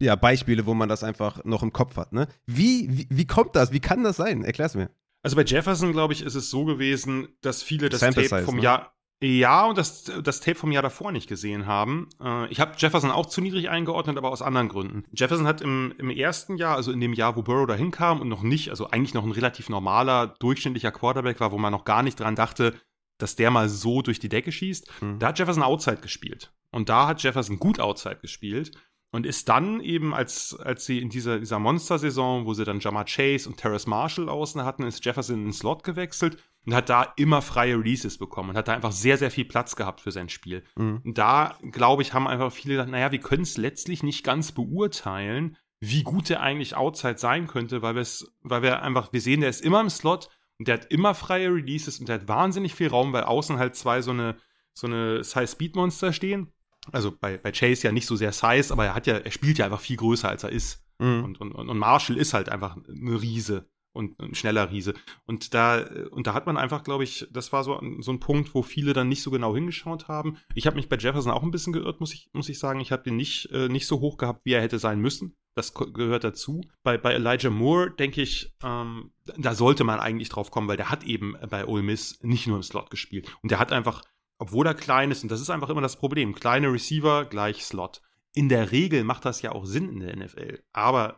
ja, 0.00 0.16
Beispiele, 0.16 0.66
wo 0.66 0.74
man 0.74 0.88
das 0.88 1.04
einfach 1.04 1.44
noch 1.44 1.62
im 1.62 1.72
Kopf 1.72 1.96
hat. 1.96 2.12
Ne? 2.12 2.26
Wie, 2.46 2.88
wie, 2.90 3.06
wie 3.10 3.26
kommt 3.26 3.54
das? 3.54 3.72
Wie 3.72 3.80
kann 3.80 4.02
das 4.02 4.16
sein? 4.16 4.44
Erklär's 4.44 4.74
mir. 4.74 4.90
Also 5.22 5.36
bei 5.36 5.44
Jefferson, 5.44 5.92
glaube 5.92 6.14
ich, 6.14 6.22
ist 6.22 6.34
es 6.34 6.48
so 6.48 6.64
gewesen, 6.64 7.28
dass 7.42 7.62
viele 7.62 7.90
das 7.90 8.00
Sample 8.00 8.26
Tape 8.26 8.44
vom 8.44 8.56
ne? 8.56 8.62
Jahr 8.62 8.94
ja, 9.22 9.66
und 9.66 9.76
das, 9.76 10.04
das 10.04 10.40
Tape 10.40 10.54
vom 10.54 10.72
Jahr 10.72 10.82
davor 10.82 11.12
nicht 11.12 11.28
gesehen 11.28 11.66
haben. 11.66 12.08
Äh, 12.22 12.50
ich 12.50 12.58
habe 12.58 12.72
Jefferson 12.78 13.10
auch 13.10 13.26
zu 13.26 13.42
niedrig 13.42 13.68
eingeordnet, 13.68 14.16
aber 14.16 14.30
aus 14.30 14.40
anderen 14.40 14.68
Gründen. 14.68 15.04
Jefferson 15.12 15.46
hat 15.46 15.60
im, 15.60 15.92
im 15.98 16.08
ersten 16.08 16.56
Jahr, 16.56 16.76
also 16.76 16.90
in 16.90 17.00
dem 17.00 17.12
Jahr, 17.12 17.36
wo 17.36 17.42
Burrow 17.42 17.66
dahin 17.66 17.90
kam 17.90 18.20
und 18.20 18.28
noch 18.28 18.42
nicht, 18.42 18.70
also 18.70 18.88
eigentlich 18.88 19.12
noch 19.12 19.24
ein 19.24 19.32
relativ 19.32 19.68
normaler, 19.68 20.28
durchschnittlicher 20.38 20.90
Quarterback 20.90 21.38
war, 21.38 21.52
wo 21.52 21.58
man 21.58 21.72
noch 21.72 21.84
gar 21.84 22.02
nicht 22.02 22.18
dran 22.18 22.34
dachte, 22.34 22.74
dass 23.18 23.36
der 23.36 23.50
mal 23.50 23.68
so 23.68 24.00
durch 24.00 24.20
die 24.20 24.30
Decke 24.30 24.52
schießt, 24.52 24.90
mhm. 25.02 25.18
da 25.18 25.28
hat 25.28 25.38
Jefferson 25.38 25.62
Outside 25.62 25.98
gespielt. 25.98 26.54
Und 26.70 26.88
da 26.88 27.06
hat 27.06 27.22
Jefferson 27.22 27.58
gut 27.58 27.78
Outside 27.78 28.20
gespielt 28.22 28.72
und 29.12 29.26
ist 29.26 29.48
dann 29.50 29.80
eben, 29.80 30.14
als, 30.14 30.58
als 30.58 30.86
sie 30.86 31.00
in 31.00 31.10
dieser, 31.10 31.40
dieser 31.40 31.58
Monster-Saison, 31.58 32.46
wo 32.46 32.54
sie 32.54 32.64
dann 32.64 32.80
Jamar 32.80 33.04
Chase 33.04 33.48
und 33.48 33.58
Terrace 33.58 33.86
Marshall 33.86 34.30
außen 34.30 34.64
hatten, 34.64 34.84
ist 34.84 35.04
Jefferson 35.04 35.36
in 35.36 35.44
den 35.46 35.52
Slot 35.52 35.82
gewechselt 35.82 36.42
und 36.66 36.74
hat 36.74 36.88
da 36.88 37.12
immer 37.16 37.42
freie 37.42 37.76
Releases 37.76 38.18
bekommen 38.18 38.50
und 38.50 38.56
hat 38.56 38.68
da 38.68 38.74
einfach 38.74 38.92
sehr, 38.92 39.16
sehr 39.16 39.30
viel 39.30 39.44
Platz 39.44 39.76
gehabt 39.76 40.00
für 40.00 40.12
sein 40.12 40.28
Spiel. 40.28 40.62
Mhm. 40.76 41.00
Und 41.04 41.18
da, 41.18 41.58
glaube 41.70 42.02
ich, 42.02 42.12
haben 42.12 42.28
einfach 42.28 42.52
viele 42.52 42.74
gedacht, 42.74 42.90
naja, 42.90 43.12
wir 43.12 43.20
können 43.20 43.42
es 43.42 43.56
letztlich 43.56 44.02
nicht 44.02 44.24
ganz 44.24 44.52
beurteilen, 44.52 45.56
wie 45.80 46.02
gut 46.02 46.28
der 46.28 46.42
eigentlich 46.42 46.76
Outside 46.76 47.18
sein 47.18 47.46
könnte, 47.46 47.80
weil 47.80 47.94
wir 47.94 48.02
es, 48.02 48.30
weil 48.42 48.62
wir 48.62 48.82
einfach, 48.82 49.12
wir 49.12 49.20
sehen, 49.20 49.40
der 49.40 49.50
ist 49.50 49.64
immer 49.64 49.80
im 49.80 49.88
Slot 49.88 50.28
und 50.58 50.68
der 50.68 50.74
hat 50.74 50.92
immer 50.92 51.14
freie 51.14 51.48
Releases 51.48 51.98
und 51.98 52.08
der 52.08 52.16
hat 52.16 52.28
wahnsinnig 52.28 52.74
viel 52.74 52.88
Raum, 52.88 53.14
weil 53.14 53.24
außen 53.24 53.58
halt 53.58 53.76
zwei 53.76 54.02
so 54.02 54.10
eine, 54.10 54.36
so 54.74 54.86
eine 54.86 55.24
Size-Speed-Monster 55.24 56.12
stehen 56.12 56.52
also 56.92 57.12
bei, 57.16 57.36
bei 57.36 57.52
Chase 57.52 57.86
ja 57.86 57.92
nicht 57.92 58.06
so 58.06 58.16
sehr 58.16 58.32
Size, 58.32 58.72
aber 58.72 58.86
er 58.86 58.94
hat 58.94 59.06
ja, 59.06 59.18
er 59.18 59.30
spielt 59.30 59.58
ja 59.58 59.66
einfach 59.66 59.80
viel 59.80 59.96
größer, 59.96 60.28
als 60.28 60.42
er 60.42 60.50
ist. 60.50 60.84
Mhm. 60.98 61.24
Und, 61.24 61.40
und, 61.40 61.52
und 61.52 61.78
Marshall 61.78 62.16
ist 62.16 62.34
halt 62.34 62.48
einfach 62.48 62.76
eine 62.76 63.20
Riese 63.20 63.68
und 63.92 64.18
ein 64.20 64.34
schneller 64.34 64.70
Riese. 64.70 64.94
Und 65.26 65.54
da, 65.54 65.84
und 66.10 66.26
da 66.26 66.34
hat 66.34 66.46
man 66.46 66.56
einfach, 66.56 66.84
glaube 66.84 67.04
ich, 67.04 67.26
das 67.32 67.52
war 67.52 67.64
so, 67.64 67.80
so 68.00 68.12
ein 68.12 68.20
Punkt, 68.20 68.54
wo 68.54 68.62
viele 68.62 68.92
dann 68.92 69.08
nicht 69.08 69.22
so 69.22 69.30
genau 69.30 69.54
hingeschaut 69.54 70.08
haben. 70.08 70.38
Ich 70.54 70.66
habe 70.66 70.76
mich 70.76 70.88
bei 70.88 70.96
Jefferson 70.96 71.32
auch 71.32 71.42
ein 71.42 71.50
bisschen 71.50 71.72
geirrt, 71.72 72.00
muss 72.00 72.14
ich, 72.14 72.30
muss 72.32 72.48
ich 72.48 72.58
sagen. 72.58 72.80
Ich 72.80 72.92
habe 72.92 73.02
den 73.02 73.16
nicht, 73.16 73.50
äh, 73.52 73.68
nicht 73.68 73.86
so 73.86 74.00
hoch 74.00 74.16
gehabt, 74.16 74.44
wie 74.44 74.52
er 74.52 74.62
hätte 74.62 74.78
sein 74.78 75.00
müssen. 75.00 75.36
Das 75.54 75.74
gehört 75.74 76.24
dazu. 76.24 76.60
Bei, 76.82 76.96
bei 76.96 77.12
Elijah 77.12 77.50
Moore 77.50 77.90
denke 77.90 78.22
ich, 78.22 78.54
ähm, 78.62 79.10
da 79.36 79.54
sollte 79.54 79.84
man 79.84 79.98
eigentlich 79.98 80.28
drauf 80.28 80.50
kommen, 80.50 80.68
weil 80.68 80.76
der 80.76 80.90
hat 80.90 81.04
eben 81.04 81.36
bei 81.50 81.66
Ole 81.66 81.82
Miss 81.82 82.20
nicht 82.22 82.46
nur 82.46 82.56
im 82.56 82.62
Slot 82.62 82.90
gespielt. 82.90 83.28
Und 83.42 83.50
der 83.50 83.58
hat 83.58 83.72
einfach 83.72 84.02
obwohl 84.40 84.66
er 84.66 84.74
klein 84.74 85.10
ist, 85.10 85.22
und 85.22 85.30
das 85.30 85.42
ist 85.42 85.50
einfach 85.50 85.68
immer 85.68 85.82
das 85.82 85.96
Problem, 85.96 86.34
kleine 86.34 86.72
Receiver 86.72 87.26
gleich 87.26 87.62
Slot. 87.62 88.00
In 88.34 88.48
der 88.48 88.72
Regel 88.72 89.04
macht 89.04 89.26
das 89.26 89.42
ja 89.42 89.52
auch 89.52 89.66
Sinn 89.66 89.90
in 89.90 90.00
der 90.00 90.16
NFL. 90.16 90.62
Aber 90.72 91.10
äh, 91.10 91.14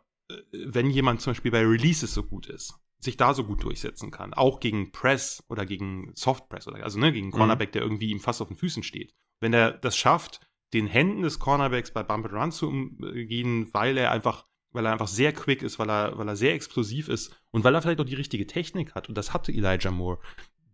wenn 0.53 0.91
jemand 0.91 1.21
zum 1.21 1.33
Beispiel 1.33 1.51
bei 1.51 1.65
Releases 1.65 2.15
so 2.15 2.23
gut 2.23 2.47
ist, 2.47 2.75
sich 2.99 3.17
da 3.17 3.35
so 3.35 3.45
gut 3.45 3.65
durchsetzen 3.65 4.11
kann, 4.11 4.33
auch 4.35 4.61
gegen 4.61 4.93
Press 4.93 5.43
oder 5.49 5.67
gegen 5.67 6.13
Soft 6.15 6.49
Press 6.49 6.69
oder 6.69 6.83
also 6.83 6.99
ne, 6.99 7.13
gegen 7.13 7.29
mhm. 7.29 7.33
Cornerback, 7.33 7.71
mhm. 7.71 7.73
der 7.73 7.83
irgendwie 7.83 8.11
ihm 8.11 8.21
fast 8.21 8.41
auf 8.41 8.49
den 8.49 8.57
Füßen 8.57 8.83
steht. 8.83 9.15
Wenn 9.41 9.53
er 9.53 9.73
das 9.73 9.97
schafft, 9.97 10.41
den 10.73 10.87
Händen 10.87 11.23
des 11.23 11.39
Cornerbacks 11.39 11.93
bei 11.93 12.03
Bump 12.03 12.27
and 12.27 12.35
Run 12.35 12.53
zu 12.53 12.69
umgehen, 12.69 13.69
weil 13.73 13.99
er 13.99 14.11
einfach 14.11 14.47
weil 14.73 14.87
er 14.87 14.93
einfach 14.93 15.09
sehr 15.09 15.33
quick 15.33 15.63
ist, 15.63 15.79
weil 15.79 15.91
er, 15.91 16.17
weil 16.19 16.29
er 16.29 16.37
sehr 16.37 16.55
explosiv 16.55 17.09
ist 17.09 17.37
und 17.51 17.63
weil 17.63 17.75
er 17.75 17.83
vielleicht 17.83 18.01
auch 18.01 18.07
die 18.07 18.15
richtige 18.15 18.47
Technik 18.47 18.95
hat. 18.95 19.09
Und 19.09 19.17
das 19.17 19.33
hatte 19.33 19.53
Elijah 19.53 19.91
Moore. 19.91 20.19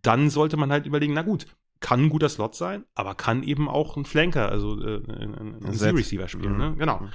Dann 0.03 0.31
sollte 0.31 0.57
man 0.57 0.71
halt 0.71 0.87
überlegen, 0.87 1.15
na 1.15 1.23
gut, 1.23 1.47
kann 1.81 2.05
ein 2.05 2.09
guter 2.09 2.29
Slot 2.29 2.55
sein, 2.55 2.85
aber 2.95 3.15
kann 3.15 3.43
eben 3.43 3.69
auch 3.69 3.97
ein 3.97 4.05
Flanker, 4.05 4.49
also 4.51 4.81
äh, 4.81 5.03
ein, 5.09 5.63
ein 5.65 5.75
Z-Receiver 5.75 6.29
spielen. 6.29 6.53
Mhm. 6.53 6.59
Ne? 6.59 6.77
Genau. 6.77 7.01
Mhm. 7.01 7.11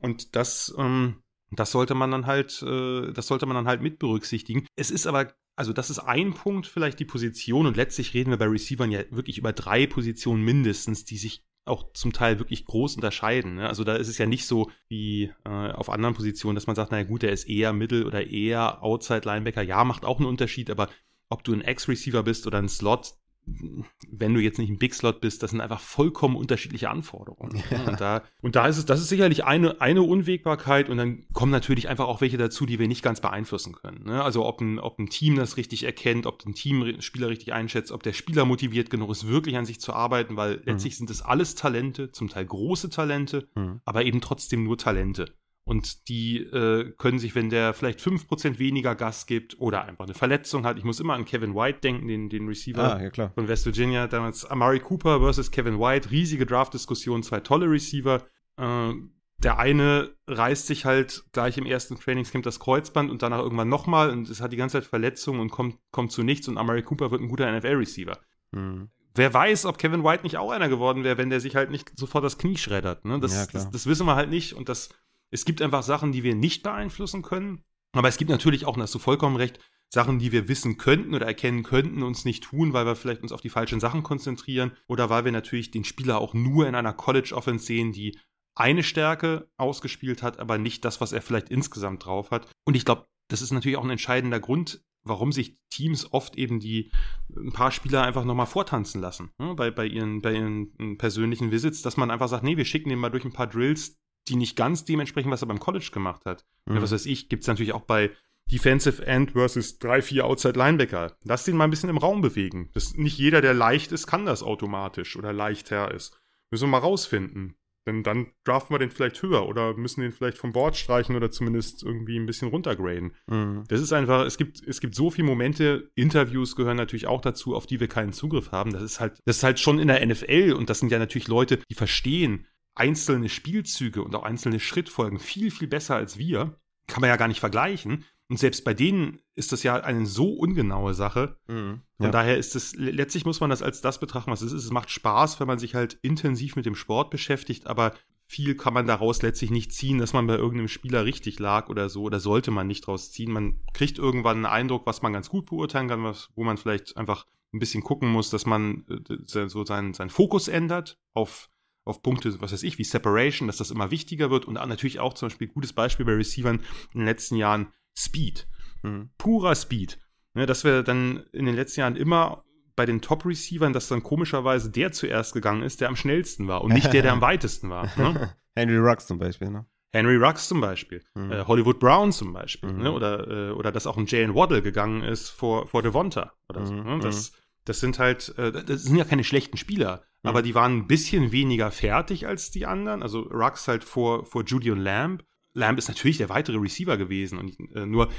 Und 0.00 0.36
das, 0.36 0.74
ähm, 0.76 1.22
das 1.50 1.70
sollte 1.70 1.94
man 1.94 2.10
dann 2.10 2.26
halt, 2.26 2.62
äh, 2.62 3.12
das 3.12 3.26
sollte 3.26 3.46
man 3.46 3.54
dann 3.54 3.66
halt 3.66 3.82
mit 3.82 3.98
berücksichtigen. 3.98 4.66
Es 4.76 4.90
ist 4.90 5.06
aber, 5.06 5.32
also 5.56 5.72
das 5.72 5.90
ist 5.90 6.00
ein 6.00 6.34
Punkt, 6.34 6.66
vielleicht 6.66 6.98
die 6.98 7.04
Position, 7.04 7.66
und 7.66 7.76
letztlich 7.76 8.14
reden 8.14 8.30
wir 8.30 8.38
bei 8.38 8.46
Receivern 8.46 8.90
ja 8.90 9.00
wirklich 9.10 9.38
über 9.38 9.52
drei 9.52 9.86
Positionen 9.86 10.42
mindestens, 10.42 11.04
die 11.04 11.16
sich 11.16 11.44
auch 11.66 11.92
zum 11.94 12.12
Teil 12.12 12.38
wirklich 12.38 12.64
groß 12.64 12.96
unterscheiden. 12.96 13.56
Ne? 13.56 13.68
Also 13.68 13.84
da 13.84 13.96
ist 13.96 14.08
es 14.08 14.18
ja 14.18 14.26
nicht 14.26 14.46
so 14.46 14.70
wie 14.88 15.32
äh, 15.44 15.48
auf 15.48 15.88
anderen 15.88 16.14
Positionen, 16.14 16.54
dass 16.54 16.66
man 16.66 16.76
sagt, 16.76 16.92
naja 16.92 17.04
gut, 17.04 17.22
der 17.22 17.32
ist 17.32 17.48
eher 17.48 17.72
Mittel 17.72 18.04
oder 18.04 18.26
eher 18.26 18.82
Outside 18.82 19.22
Linebacker. 19.24 19.62
Ja, 19.62 19.84
macht 19.84 20.04
auch 20.04 20.18
einen 20.18 20.28
Unterschied, 20.28 20.70
aber 20.70 20.90
ob 21.30 21.42
du 21.42 21.54
ein 21.54 21.62
X-Receiver 21.62 22.22
bist 22.22 22.46
oder 22.46 22.58
ein 22.58 22.68
Slot, 22.68 23.14
wenn 23.46 24.32
du 24.32 24.40
jetzt 24.40 24.58
nicht 24.58 24.70
ein 24.70 24.78
Big 24.78 24.94
Slot 24.94 25.20
bist, 25.20 25.42
das 25.42 25.50
sind 25.50 25.60
einfach 25.60 25.80
vollkommen 25.80 26.36
unterschiedliche 26.36 26.88
Anforderungen. 26.90 27.62
Ja. 27.70 27.84
Und, 27.84 28.00
da, 28.00 28.22
und 28.42 28.56
da 28.56 28.66
ist 28.66 28.78
es, 28.78 28.86
das 28.86 29.00
ist 29.00 29.08
sicherlich 29.08 29.44
eine, 29.44 29.80
eine 29.80 30.02
Unwägbarkeit 30.02 30.88
und 30.88 30.96
dann 30.96 31.24
kommen 31.32 31.52
natürlich 31.52 31.88
einfach 31.88 32.06
auch 32.06 32.20
welche 32.20 32.38
dazu, 32.38 32.66
die 32.66 32.78
wir 32.78 32.88
nicht 32.88 33.02
ganz 33.02 33.20
beeinflussen 33.20 33.74
können. 33.74 34.04
Ne? 34.04 34.22
Also 34.22 34.44
ob 34.44 34.60
ein, 34.60 34.78
ob 34.78 34.98
ein 34.98 35.08
Team 35.08 35.36
das 35.36 35.56
richtig 35.56 35.84
erkennt, 35.84 36.26
ob 36.26 36.44
ein 36.46 36.54
Team 36.54 37.00
Spieler 37.00 37.28
richtig 37.28 37.52
einschätzt, 37.52 37.92
ob 37.92 38.02
der 38.02 38.12
Spieler 38.12 38.44
motiviert 38.44 38.90
genug 38.90 39.10
ist, 39.10 39.28
wirklich 39.28 39.56
an 39.56 39.66
sich 39.66 39.80
zu 39.80 39.92
arbeiten, 39.92 40.36
weil 40.36 40.56
mhm. 40.56 40.62
letztlich 40.64 40.96
sind 40.96 41.10
es 41.10 41.22
alles 41.22 41.54
Talente, 41.54 42.12
zum 42.12 42.28
Teil 42.28 42.46
große 42.46 42.90
Talente, 42.90 43.48
mhm. 43.54 43.80
aber 43.84 44.04
eben 44.04 44.20
trotzdem 44.20 44.64
nur 44.64 44.78
Talente. 44.78 45.34
Und 45.66 46.08
die 46.08 46.38
äh, 46.38 46.92
können 46.98 47.18
sich, 47.18 47.34
wenn 47.34 47.48
der 47.48 47.72
vielleicht 47.72 47.98
5% 48.00 48.58
weniger 48.58 48.94
Gas 48.94 49.26
gibt 49.26 49.58
oder 49.58 49.84
einfach 49.84 50.04
eine 50.04 50.14
Verletzung 50.14 50.66
hat, 50.66 50.76
ich 50.76 50.84
muss 50.84 51.00
immer 51.00 51.14
an 51.14 51.24
Kevin 51.24 51.54
White 51.54 51.80
denken, 51.80 52.06
den, 52.06 52.28
den 52.28 52.46
Receiver 52.46 52.96
ah, 52.96 53.02
ja, 53.02 53.30
von 53.30 53.48
West 53.48 53.64
Virginia, 53.64 54.06
damals 54.06 54.44
Amari 54.44 54.80
Cooper 54.80 55.20
versus 55.20 55.50
Kevin 55.50 55.78
White, 55.80 56.10
riesige 56.10 56.44
Draft-Diskussion, 56.44 57.22
zwei 57.22 57.40
tolle 57.40 57.70
Receiver. 57.70 58.22
Äh, 58.58 58.92
der 59.38 59.58
eine 59.58 60.14
reißt 60.26 60.66
sich 60.66 60.84
halt 60.84 61.24
gleich 61.32 61.58
im 61.58 61.66
ersten 61.66 61.96
Trainingscamp 61.96 62.44
das 62.44 62.60
Kreuzband 62.60 63.10
und 63.10 63.22
danach 63.22 63.40
irgendwann 63.40 63.68
nochmal 63.68 64.10
und 64.10 64.28
es 64.28 64.40
hat 64.40 64.52
die 64.52 64.56
ganze 64.56 64.78
Zeit 64.78 64.84
Verletzungen 64.84 65.40
und 65.40 65.50
kommt, 65.50 65.78
kommt 65.90 66.12
zu 66.12 66.22
nichts 66.22 66.46
und 66.46 66.56
Amari 66.58 66.82
Cooper 66.82 67.10
wird 67.10 67.20
ein 67.20 67.28
guter 67.28 67.50
NFL-Receiver. 67.50 68.18
Hm. 68.54 68.90
Wer 69.14 69.32
weiß, 69.32 69.66
ob 69.66 69.78
Kevin 69.78 70.02
White 70.02 70.24
nicht 70.24 70.38
auch 70.38 70.50
einer 70.50 70.68
geworden 70.68 71.04
wäre, 71.04 71.18
wenn 71.18 71.30
der 71.30 71.40
sich 71.40 71.56
halt 71.56 71.70
nicht 71.70 71.96
sofort 71.96 72.24
das 72.24 72.36
Knie 72.36 72.56
schreddert. 72.56 73.04
Ne? 73.04 73.20
Das, 73.20 73.34
ja, 73.34 73.46
das, 73.52 73.70
das, 73.70 73.86
wissen 73.86 74.06
wir 74.06 74.16
halt 74.16 74.28
nicht 74.28 74.54
und 74.54 74.68
das 74.68 74.88
es 75.34 75.44
gibt 75.44 75.60
einfach 75.60 75.82
Sachen, 75.82 76.12
die 76.12 76.22
wir 76.22 76.36
nicht 76.36 76.62
beeinflussen 76.62 77.22
können. 77.22 77.64
Aber 77.92 78.08
es 78.08 78.18
gibt 78.18 78.30
natürlich 78.30 78.66
auch, 78.66 78.76
und 78.76 78.82
hast 78.82 78.94
du 78.94 79.00
vollkommen 79.00 79.36
recht, 79.36 79.58
Sachen, 79.92 80.20
die 80.20 80.30
wir 80.30 80.48
wissen 80.48 80.78
könnten 80.78 81.12
oder 81.12 81.26
erkennen 81.26 81.64
könnten, 81.64 82.02
uns 82.04 82.24
nicht 82.24 82.44
tun, 82.44 82.72
weil 82.72 82.86
wir 82.86 82.94
vielleicht 82.94 83.22
uns 83.22 83.32
auf 83.32 83.40
die 83.40 83.50
falschen 83.50 83.80
Sachen 83.80 84.04
konzentrieren 84.04 84.72
oder 84.86 85.10
weil 85.10 85.24
wir 85.24 85.32
natürlich 85.32 85.72
den 85.72 85.84
Spieler 85.84 86.18
auch 86.18 86.34
nur 86.34 86.68
in 86.68 86.74
einer 86.76 86.92
College-Offense 86.92 87.66
sehen, 87.66 87.92
die 87.92 88.18
eine 88.56 88.84
Stärke 88.84 89.50
ausgespielt 89.56 90.22
hat, 90.22 90.38
aber 90.38 90.56
nicht 90.56 90.84
das, 90.84 91.00
was 91.00 91.12
er 91.12 91.20
vielleicht 91.20 91.48
insgesamt 91.48 92.04
drauf 92.04 92.30
hat. 92.30 92.48
Und 92.64 92.76
ich 92.76 92.84
glaube, 92.84 93.06
das 93.28 93.42
ist 93.42 93.52
natürlich 93.52 93.76
auch 93.76 93.84
ein 93.84 93.90
entscheidender 93.90 94.38
Grund, 94.38 94.84
warum 95.02 95.32
sich 95.32 95.58
Teams 95.68 96.12
oft 96.12 96.36
eben 96.36 96.60
die 96.60 96.92
ein 97.36 97.52
paar 97.52 97.72
Spieler 97.72 98.02
einfach 98.02 98.24
nochmal 98.24 98.46
vortanzen 98.46 99.00
lassen, 99.00 99.32
ne, 99.38 99.54
bei, 99.54 99.70
bei, 99.70 99.86
ihren, 99.86 100.22
bei 100.22 100.34
ihren 100.34 100.96
persönlichen 100.96 101.50
Visits, 101.50 101.82
dass 101.82 101.96
man 101.96 102.10
einfach 102.10 102.28
sagt, 102.28 102.44
nee, 102.44 102.56
wir 102.56 102.64
schicken 102.64 102.88
den 102.88 103.00
mal 103.00 103.10
durch 103.10 103.24
ein 103.24 103.32
paar 103.32 103.48
Drills, 103.48 103.98
die 104.28 104.36
nicht 104.36 104.56
ganz 104.56 104.84
dementsprechend, 104.84 105.30
was 105.32 105.42
er 105.42 105.48
beim 105.48 105.60
College 105.60 105.90
gemacht 105.92 106.24
hat. 106.24 106.44
Mhm. 106.66 106.76
Ja, 106.76 106.82
was 106.82 106.92
weiß 106.92 107.06
ich, 107.06 107.28
gibt 107.28 107.42
es 107.42 107.48
natürlich 107.48 107.72
auch 107.72 107.82
bei 107.82 108.10
Defensive 108.50 109.06
End 109.06 109.32
versus 109.32 109.80
3-4 109.80 110.20
Outside 110.22 110.58
Linebacker. 110.58 111.16
Lass 111.24 111.44
den 111.44 111.56
mal 111.56 111.64
ein 111.64 111.70
bisschen 111.70 111.90
im 111.90 111.98
Raum 111.98 112.20
bewegen. 112.20 112.70
Das, 112.74 112.94
nicht 112.94 113.18
jeder, 113.18 113.40
der 113.40 113.54
leicht 113.54 113.92
ist, 113.92 114.06
kann 114.06 114.26
das 114.26 114.42
automatisch 114.42 115.16
oder 115.16 115.32
leichter 115.32 115.92
ist. 115.92 116.18
Müssen 116.50 116.64
wir 116.64 116.72
mal 116.72 116.78
rausfinden. 116.78 117.56
Denn 117.86 118.02
dann 118.02 118.28
draften 118.44 118.74
wir 118.74 118.78
den 118.78 118.90
vielleicht 118.90 119.22
höher 119.22 119.46
oder 119.46 119.74
müssen 119.76 120.00
den 120.00 120.12
vielleicht 120.12 120.38
vom 120.38 120.52
Board 120.52 120.76
streichen 120.76 121.16
oder 121.16 121.30
zumindest 121.30 121.82
irgendwie 121.82 122.18
ein 122.18 122.24
bisschen 122.24 122.48
runtergraden. 122.48 123.14
Mhm. 123.26 123.64
Das 123.68 123.80
ist 123.80 123.92
einfach, 123.92 124.24
es 124.24 124.38
gibt, 124.38 124.66
es 124.66 124.80
gibt 124.80 124.94
so 124.94 125.10
viele 125.10 125.26
Momente, 125.26 125.90
Interviews 125.94 126.56
gehören 126.56 126.78
natürlich 126.78 127.06
auch 127.06 127.20
dazu, 127.20 127.54
auf 127.54 127.66
die 127.66 127.80
wir 127.80 127.88
keinen 127.88 128.14
Zugriff 128.14 128.52
haben. 128.52 128.72
Das 128.72 128.82
ist 128.82 129.00
halt, 129.00 129.18
das 129.26 129.36
ist 129.36 129.42
halt 129.42 129.60
schon 129.60 129.78
in 129.78 129.88
der 129.88 130.04
NFL 130.04 130.54
und 130.56 130.70
das 130.70 130.78
sind 130.80 130.92
ja 130.92 130.98
natürlich 130.98 131.28
Leute, 131.28 131.58
die 131.70 131.74
verstehen, 131.74 132.46
einzelne 132.74 133.28
Spielzüge 133.28 134.02
und 134.02 134.14
auch 134.14 134.24
einzelne 134.24 134.60
Schrittfolgen 134.60 135.18
viel, 135.18 135.50
viel 135.50 135.68
besser 135.68 135.96
als 135.96 136.18
wir. 136.18 136.58
Kann 136.86 137.00
man 137.00 137.08
ja 137.08 137.16
gar 137.16 137.28
nicht 137.28 137.40
vergleichen. 137.40 138.04
Und 138.28 138.38
selbst 138.38 138.64
bei 138.64 138.74
denen 138.74 139.20
ist 139.34 139.52
das 139.52 139.62
ja 139.62 139.76
eine 139.76 140.06
so 140.06 140.32
ungenaue 140.32 140.94
Sache. 140.94 141.36
Mhm. 141.46 141.82
Von 141.96 142.06
Ja. 142.06 142.10
daher 142.10 142.38
ist 142.38 142.56
es, 142.56 142.74
letztlich 142.74 143.24
muss 143.24 143.40
man 143.40 143.50
das 143.50 143.62
als 143.62 143.80
das 143.80 144.00
betrachten, 144.00 144.30
was 144.30 144.42
es 144.42 144.52
ist. 144.52 144.64
Es 144.64 144.70
macht 144.70 144.90
Spaß, 144.90 145.40
wenn 145.40 145.46
man 145.46 145.58
sich 145.58 145.74
halt 145.74 145.98
intensiv 146.02 146.56
mit 146.56 146.66
dem 146.66 146.74
Sport 146.74 147.10
beschäftigt, 147.10 147.66
aber 147.66 147.94
viel 148.26 148.56
kann 148.56 148.72
man 148.72 148.86
daraus 148.86 149.20
letztlich 149.20 149.50
nicht 149.50 149.72
ziehen, 149.72 149.98
dass 149.98 150.14
man 150.14 150.26
bei 150.26 150.36
irgendeinem 150.36 150.68
Spieler 150.68 151.04
richtig 151.04 151.38
lag 151.38 151.68
oder 151.68 151.90
so, 151.90 152.02
oder 152.02 152.18
sollte 152.20 152.50
man 152.50 152.66
nicht 152.66 152.86
draus 152.86 153.12
ziehen. 153.12 153.30
Man 153.30 153.60
kriegt 153.74 153.98
irgendwann 153.98 154.38
einen 154.38 154.46
Eindruck, 154.46 154.86
was 154.86 155.02
man 155.02 155.12
ganz 155.12 155.28
gut 155.28 155.44
beurteilen 155.46 155.88
kann, 155.88 156.02
was, 156.02 156.30
wo 156.34 156.42
man 156.44 156.56
vielleicht 156.56 156.96
einfach 156.96 157.26
ein 157.52 157.58
bisschen 157.58 157.82
gucken 157.84 158.08
muss, 158.08 158.30
dass 158.30 158.46
man 158.46 158.84
äh, 158.88 159.46
so 159.48 159.64
seinen, 159.64 159.92
seinen 159.92 160.10
Fokus 160.10 160.48
ändert 160.48 160.98
auf, 161.12 161.50
auf 161.84 162.02
Punkte, 162.02 162.40
was 162.40 162.52
weiß 162.52 162.62
ich, 162.62 162.78
wie 162.78 162.84
Separation, 162.84 163.46
dass 163.46 163.58
das 163.58 163.70
immer 163.70 163.90
wichtiger 163.90 164.30
wird 164.30 164.44
und 164.46 164.54
natürlich 164.54 165.00
auch 165.00 165.14
zum 165.14 165.28
Beispiel 165.28 165.48
gutes 165.48 165.72
Beispiel 165.72 166.06
bei 166.06 166.14
Receivern 166.14 166.60
in 166.92 167.00
den 167.00 167.06
letzten 167.06 167.36
Jahren 167.36 167.68
Speed 167.96 168.46
Mhm. 168.82 169.10
purer 169.18 169.54
Speed. 169.54 169.98
Ne, 170.34 170.46
dass 170.46 170.64
wir 170.64 170.82
dann 170.82 171.24
in 171.32 171.46
den 171.46 171.54
letzten 171.54 171.80
Jahren 171.80 171.96
immer 171.96 172.44
bei 172.76 172.86
den 172.86 173.00
Top-Receivern, 173.00 173.72
dass 173.72 173.86
dann 173.88 174.02
komischerweise 174.02 174.68
der 174.70 174.90
zuerst 174.92 175.32
gegangen 175.32 175.62
ist, 175.62 175.80
der 175.80 175.88
am 175.88 175.94
schnellsten 175.96 176.48
war 176.48 176.62
und 176.62 176.72
nicht 176.74 176.92
der, 176.92 177.02
der 177.02 177.12
am 177.12 177.20
weitesten 177.22 177.70
war. 177.70 177.88
Ne? 177.96 178.34
Henry 178.56 178.76
Rux 178.78 179.06
zum 179.06 179.18
Beispiel, 179.18 179.50
ne? 179.50 179.64
Henry 179.92 180.16
Rux 180.16 180.48
zum 180.48 180.60
Beispiel, 180.60 181.02
Mhm. 181.14 181.30
äh, 181.30 181.44
Hollywood 181.46 181.78
Brown 181.78 182.10
zum 182.10 182.32
Beispiel, 182.32 182.72
Mhm. 182.72 182.82
ne? 182.82 182.92
oder, 182.92 183.28
äh, 183.28 183.50
oder 183.52 183.70
dass 183.70 183.86
auch 183.86 183.96
ein 183.96 184.06
Jalen 184.06 184.34
Waddle 184.34 184.60
gegangen 184.60 185.04
ist 185.04 185.28
vor, 185.30 185.68
vor 185.68 185.82
Devonta 185.82 186.32
oder 186.48 186.66
so. 186.66 186.74
Mhm, 186.74 186.82
Ne? 186.96 186.98
Das, 187.00 187.32
das 187.64 187.80
sind 187.80 187.98
halt, 187.98 188.36
äh, 188.38 188.52
das 188.64 188.84
sind 188.84 188.96
ja 188.96 189.04
keine 189.04 189.24
schlechten 189.24 189.56
Spieler, 189.56 190.04
Mhm. 190.22 190.28
aber 190.30 190.42
die 190.42 190.54
waren 190.54 190.78
ein 190.78 190.86
bisschen 190.86 191.32
weniger 191.32 191.70
fertig 191.70 192.26
als 192.26 192.50
die 192.50 192.66
anderen. 192.66 193.02
Also 193.02 193.20
Rux 193.20 193.68
halt 193.68 193.84
vor, 193.84 194.24
vor 194.24 194.44
Judy 194.44 194.70
und 194.70 194.80
Lamb. 194.80 195.24
Lamb 195.52 195.78
ist 195.78 195.88
natürlich 195.88 196.16
der 196.16 196.30
weitere 196.30 196.56
Receiver 196.56 196.96
gewesen 196.96 197.38
und 197.38 197.56
äh, 197.74 197.86
nur 197.86 198.10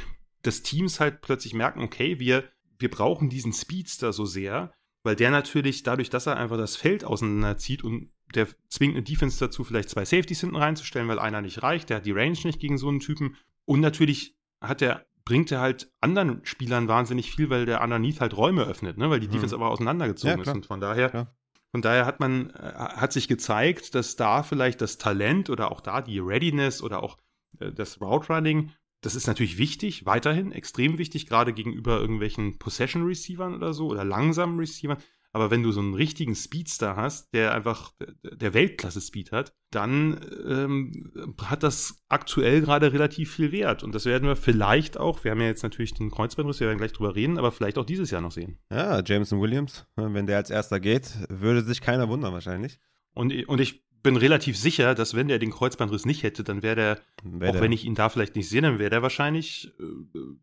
dass 0.43 0.61
Teams 0.61 0.99
halt 0.99 1.21
plötzlich 1.21 1.55
merken, 1.55 1.81
okay, 1.81 2.19
wir, 2.19 2.43
wir 2.77 2.91
brauchen 2.91 3.29
diesen 3.29 3.51
Speedster 3.51 4.13
so 4.13 4.25
sehr, 4.25 4.71
weil 5.03 5.15
der 5.15 5.31
natürlich 5.31 5.81
dadurch, 5.81 6.11
dass 6.11 6.27
er 6.27 6.37
einfach 6.37 6.57
das 6.57 6.75
Feld 6.75 7.03
auseinanderzieht 7.03 7.83
und 7.83 8.11
der 8.35 8.47
zwingt 8.69 8.93
eine 8.93 9.03
Defense 9.03 9.39
dazu, 9.39 9.63
vielleicht 9.63 9.89
zwei 9.89 10.05
Safeties 10.05 10.41
hinten 10.41 10.55
reinzustellen, 10.55 11.07
weil 11.07 11.17
einer 11.17 11.41
nicht 11.41 11.63
reicht, 11.63 11.89
der 11.89 11.97
hat 11.97 12.05
die 12.05 12.11
Range 12.11 12.37
nicht 12.43 12.59
gegen 12.59 12.77
so 12.77 12.89
einen 12.89 12.99
Typen. 12.99 13.37
Und 13.65 13.79
natürlich 13.79 14.35
hat 14.61 14.83
er, 14.83 15.07
bringt 15.25 15.51
er 15.51 15.59
halt 15.59 15.91
anderen 16.01 16.45
Spielern 16.45 16.87
wahnsinnig 16.87 17.31
viel, 17.31 17.49
weil 17.49 17.65
der 17.65 17.81
underneath 17.81 18.21
halt 18.21 18.37
Räume 18.37 18.63
öffnet, 18.63 18.97
ne? 18.97 19.09
weil 19.09 19.19
die 19.19 19.27
Mhm. 19.27 19.31
Defense 19.33 19.55
aber 19.55 19.69
auseinandergezogen 19.69 20.37
Ja, 20.37 20.41
ist. 20.43 20.53
Und 20.53 20.65
von 20.65 20.79
daher, 20.79 21.09
Klar. 21.09 21.35
von 21.71 21.81
daher 21.81 22.05
hat 22.05 22.19
man, 22.19 22.51
äh, 22.51 22.73
hat 22.73 23.11
sich 23.11 23.27
gezeigt, 23.27 23.95
dass 23.95 24.15
da 24.15 24.43
vielleicht 24.43 24.81
das 24.81 24.97
Talent 24.97 25.49
oder 25.49 25.71
auch 25.71 25.81
da 25.81 26.01
die 26.01 26.19
Readiness 26.19 26.81
oder 26.81 27.01
auch 27.03 27.17
äh, 27.59 27.71
das 27.71 27.99
Route 27.99 28.31
Running, 28.31 28.71
das 29.01 29.15
ist 29.15 29.27
natürlich 29.27 29.57
wichtig, 29.57 30.05
weiterhin 30.05 30.51
extrem 30.51 30.97
wichtig, 30.97 31.27
gerade 31.27 31.53
gegenüber 31.53 31.99
irgendwelchen 31.99 32.57
Possession 32.57 33.03
Receivern 33.03 33.53
oder 33.53 33.73
so 33.73 33.87
oder 33.87 34.03
langsamen 34.03 34.57
Receivern. 34.59 34.97
Aber 35.35 35.51
wenn 35.51 35.63
du 35.63 35.73
so 35.73 35.81
einen 35.81 35.95
richtigen 35.95 36.33
Speedster 36.33 36.95
hast, 36.95 37.33
der 37.33 37.53
einfach 37.53 37.91
der- 38.23 38.53
Weltklasse-Speed 38.53 39.33
hat, 39.33 39.53
dann 39.69 40.17
ähm, 40.47 41.11
hat 41.43 41.61
das 41.61 41.97
aktuell 42.07 42.61
gerade 42.61 42.93
relativ 42.93 43.33
viel 43.35 43.51
Wert. 43.51 43.83
Und 43.83 43.93
das 43.93 44.05
werden 44.05 44.29
wir 44.29 44.37
vielleicht 44.37 44.97
auch, 44.97 45.25
wir 45.25 45.31
haben 45.31 45.41
ja 45.41 45.47
jetzt 45.47 45.63
natürlich 45.63 45.93
den 45.93 46.09
Kreuzbandriss, 46.09 46.61
wir 46.61 46.67
werden 46.67 46.77
gleich 46.77 46.93
drüber 46.93 47.15
reden, 47.15 47.37
aber 47.37 47.51
vielleicht 47.51 47.77
auch 47.77 47.83
dieses 47.85 48.11
Jahr 48.11 48.21
noch 48.21 48.31
sehen. 48.31 48.59
Ja, 48.71 49.03
Jameson 49.03 49.41
Williams, 49.41 49.85
wenn 49.97 50.25
der 50.25 50.37
als 50.37 50.49
erster 50.49 50.79
geht, 50.79 51.11
würde 51.27 51.63
sich 51.63 51.81
keiner 51.81 52.07
wundern 52.07 52.31
wahrscheinlich. 52.31 52.79
Und, 53.13 53.33
und 53.49 53.59
ich 53.59 53.83
bin 54.03 54.15
relativ 54.15 54.57
sicher, 54.57 54.95
dass 54.95 55.15
wenn 55.15 55.27
der 55.27 55.39
den 55.39 55.51
Kreuzbandriss 55.51 56.05
nicht 56.05 56.23
hätte, 56.23 56.45
dann 56.45 56.63
wäre 56.63 56.75
der, 56.77 56.99
Wer 57.23 57.49
auch 57.49 57.53
der- 57.55 57.61
wenn 57.61 57.73
ich 57.73 57.83
ihn 57.83 57.95
da 57.95 58.07
vielleicht 58.07 58.37
nicht 58.37 58.47
sehe, 58.47 58.61
dann 58.61 58.79
wäre 58.79 58.89
der 58.89 59.01
wahrscheinlich 59.01 59.73
äh, 59.81 59.83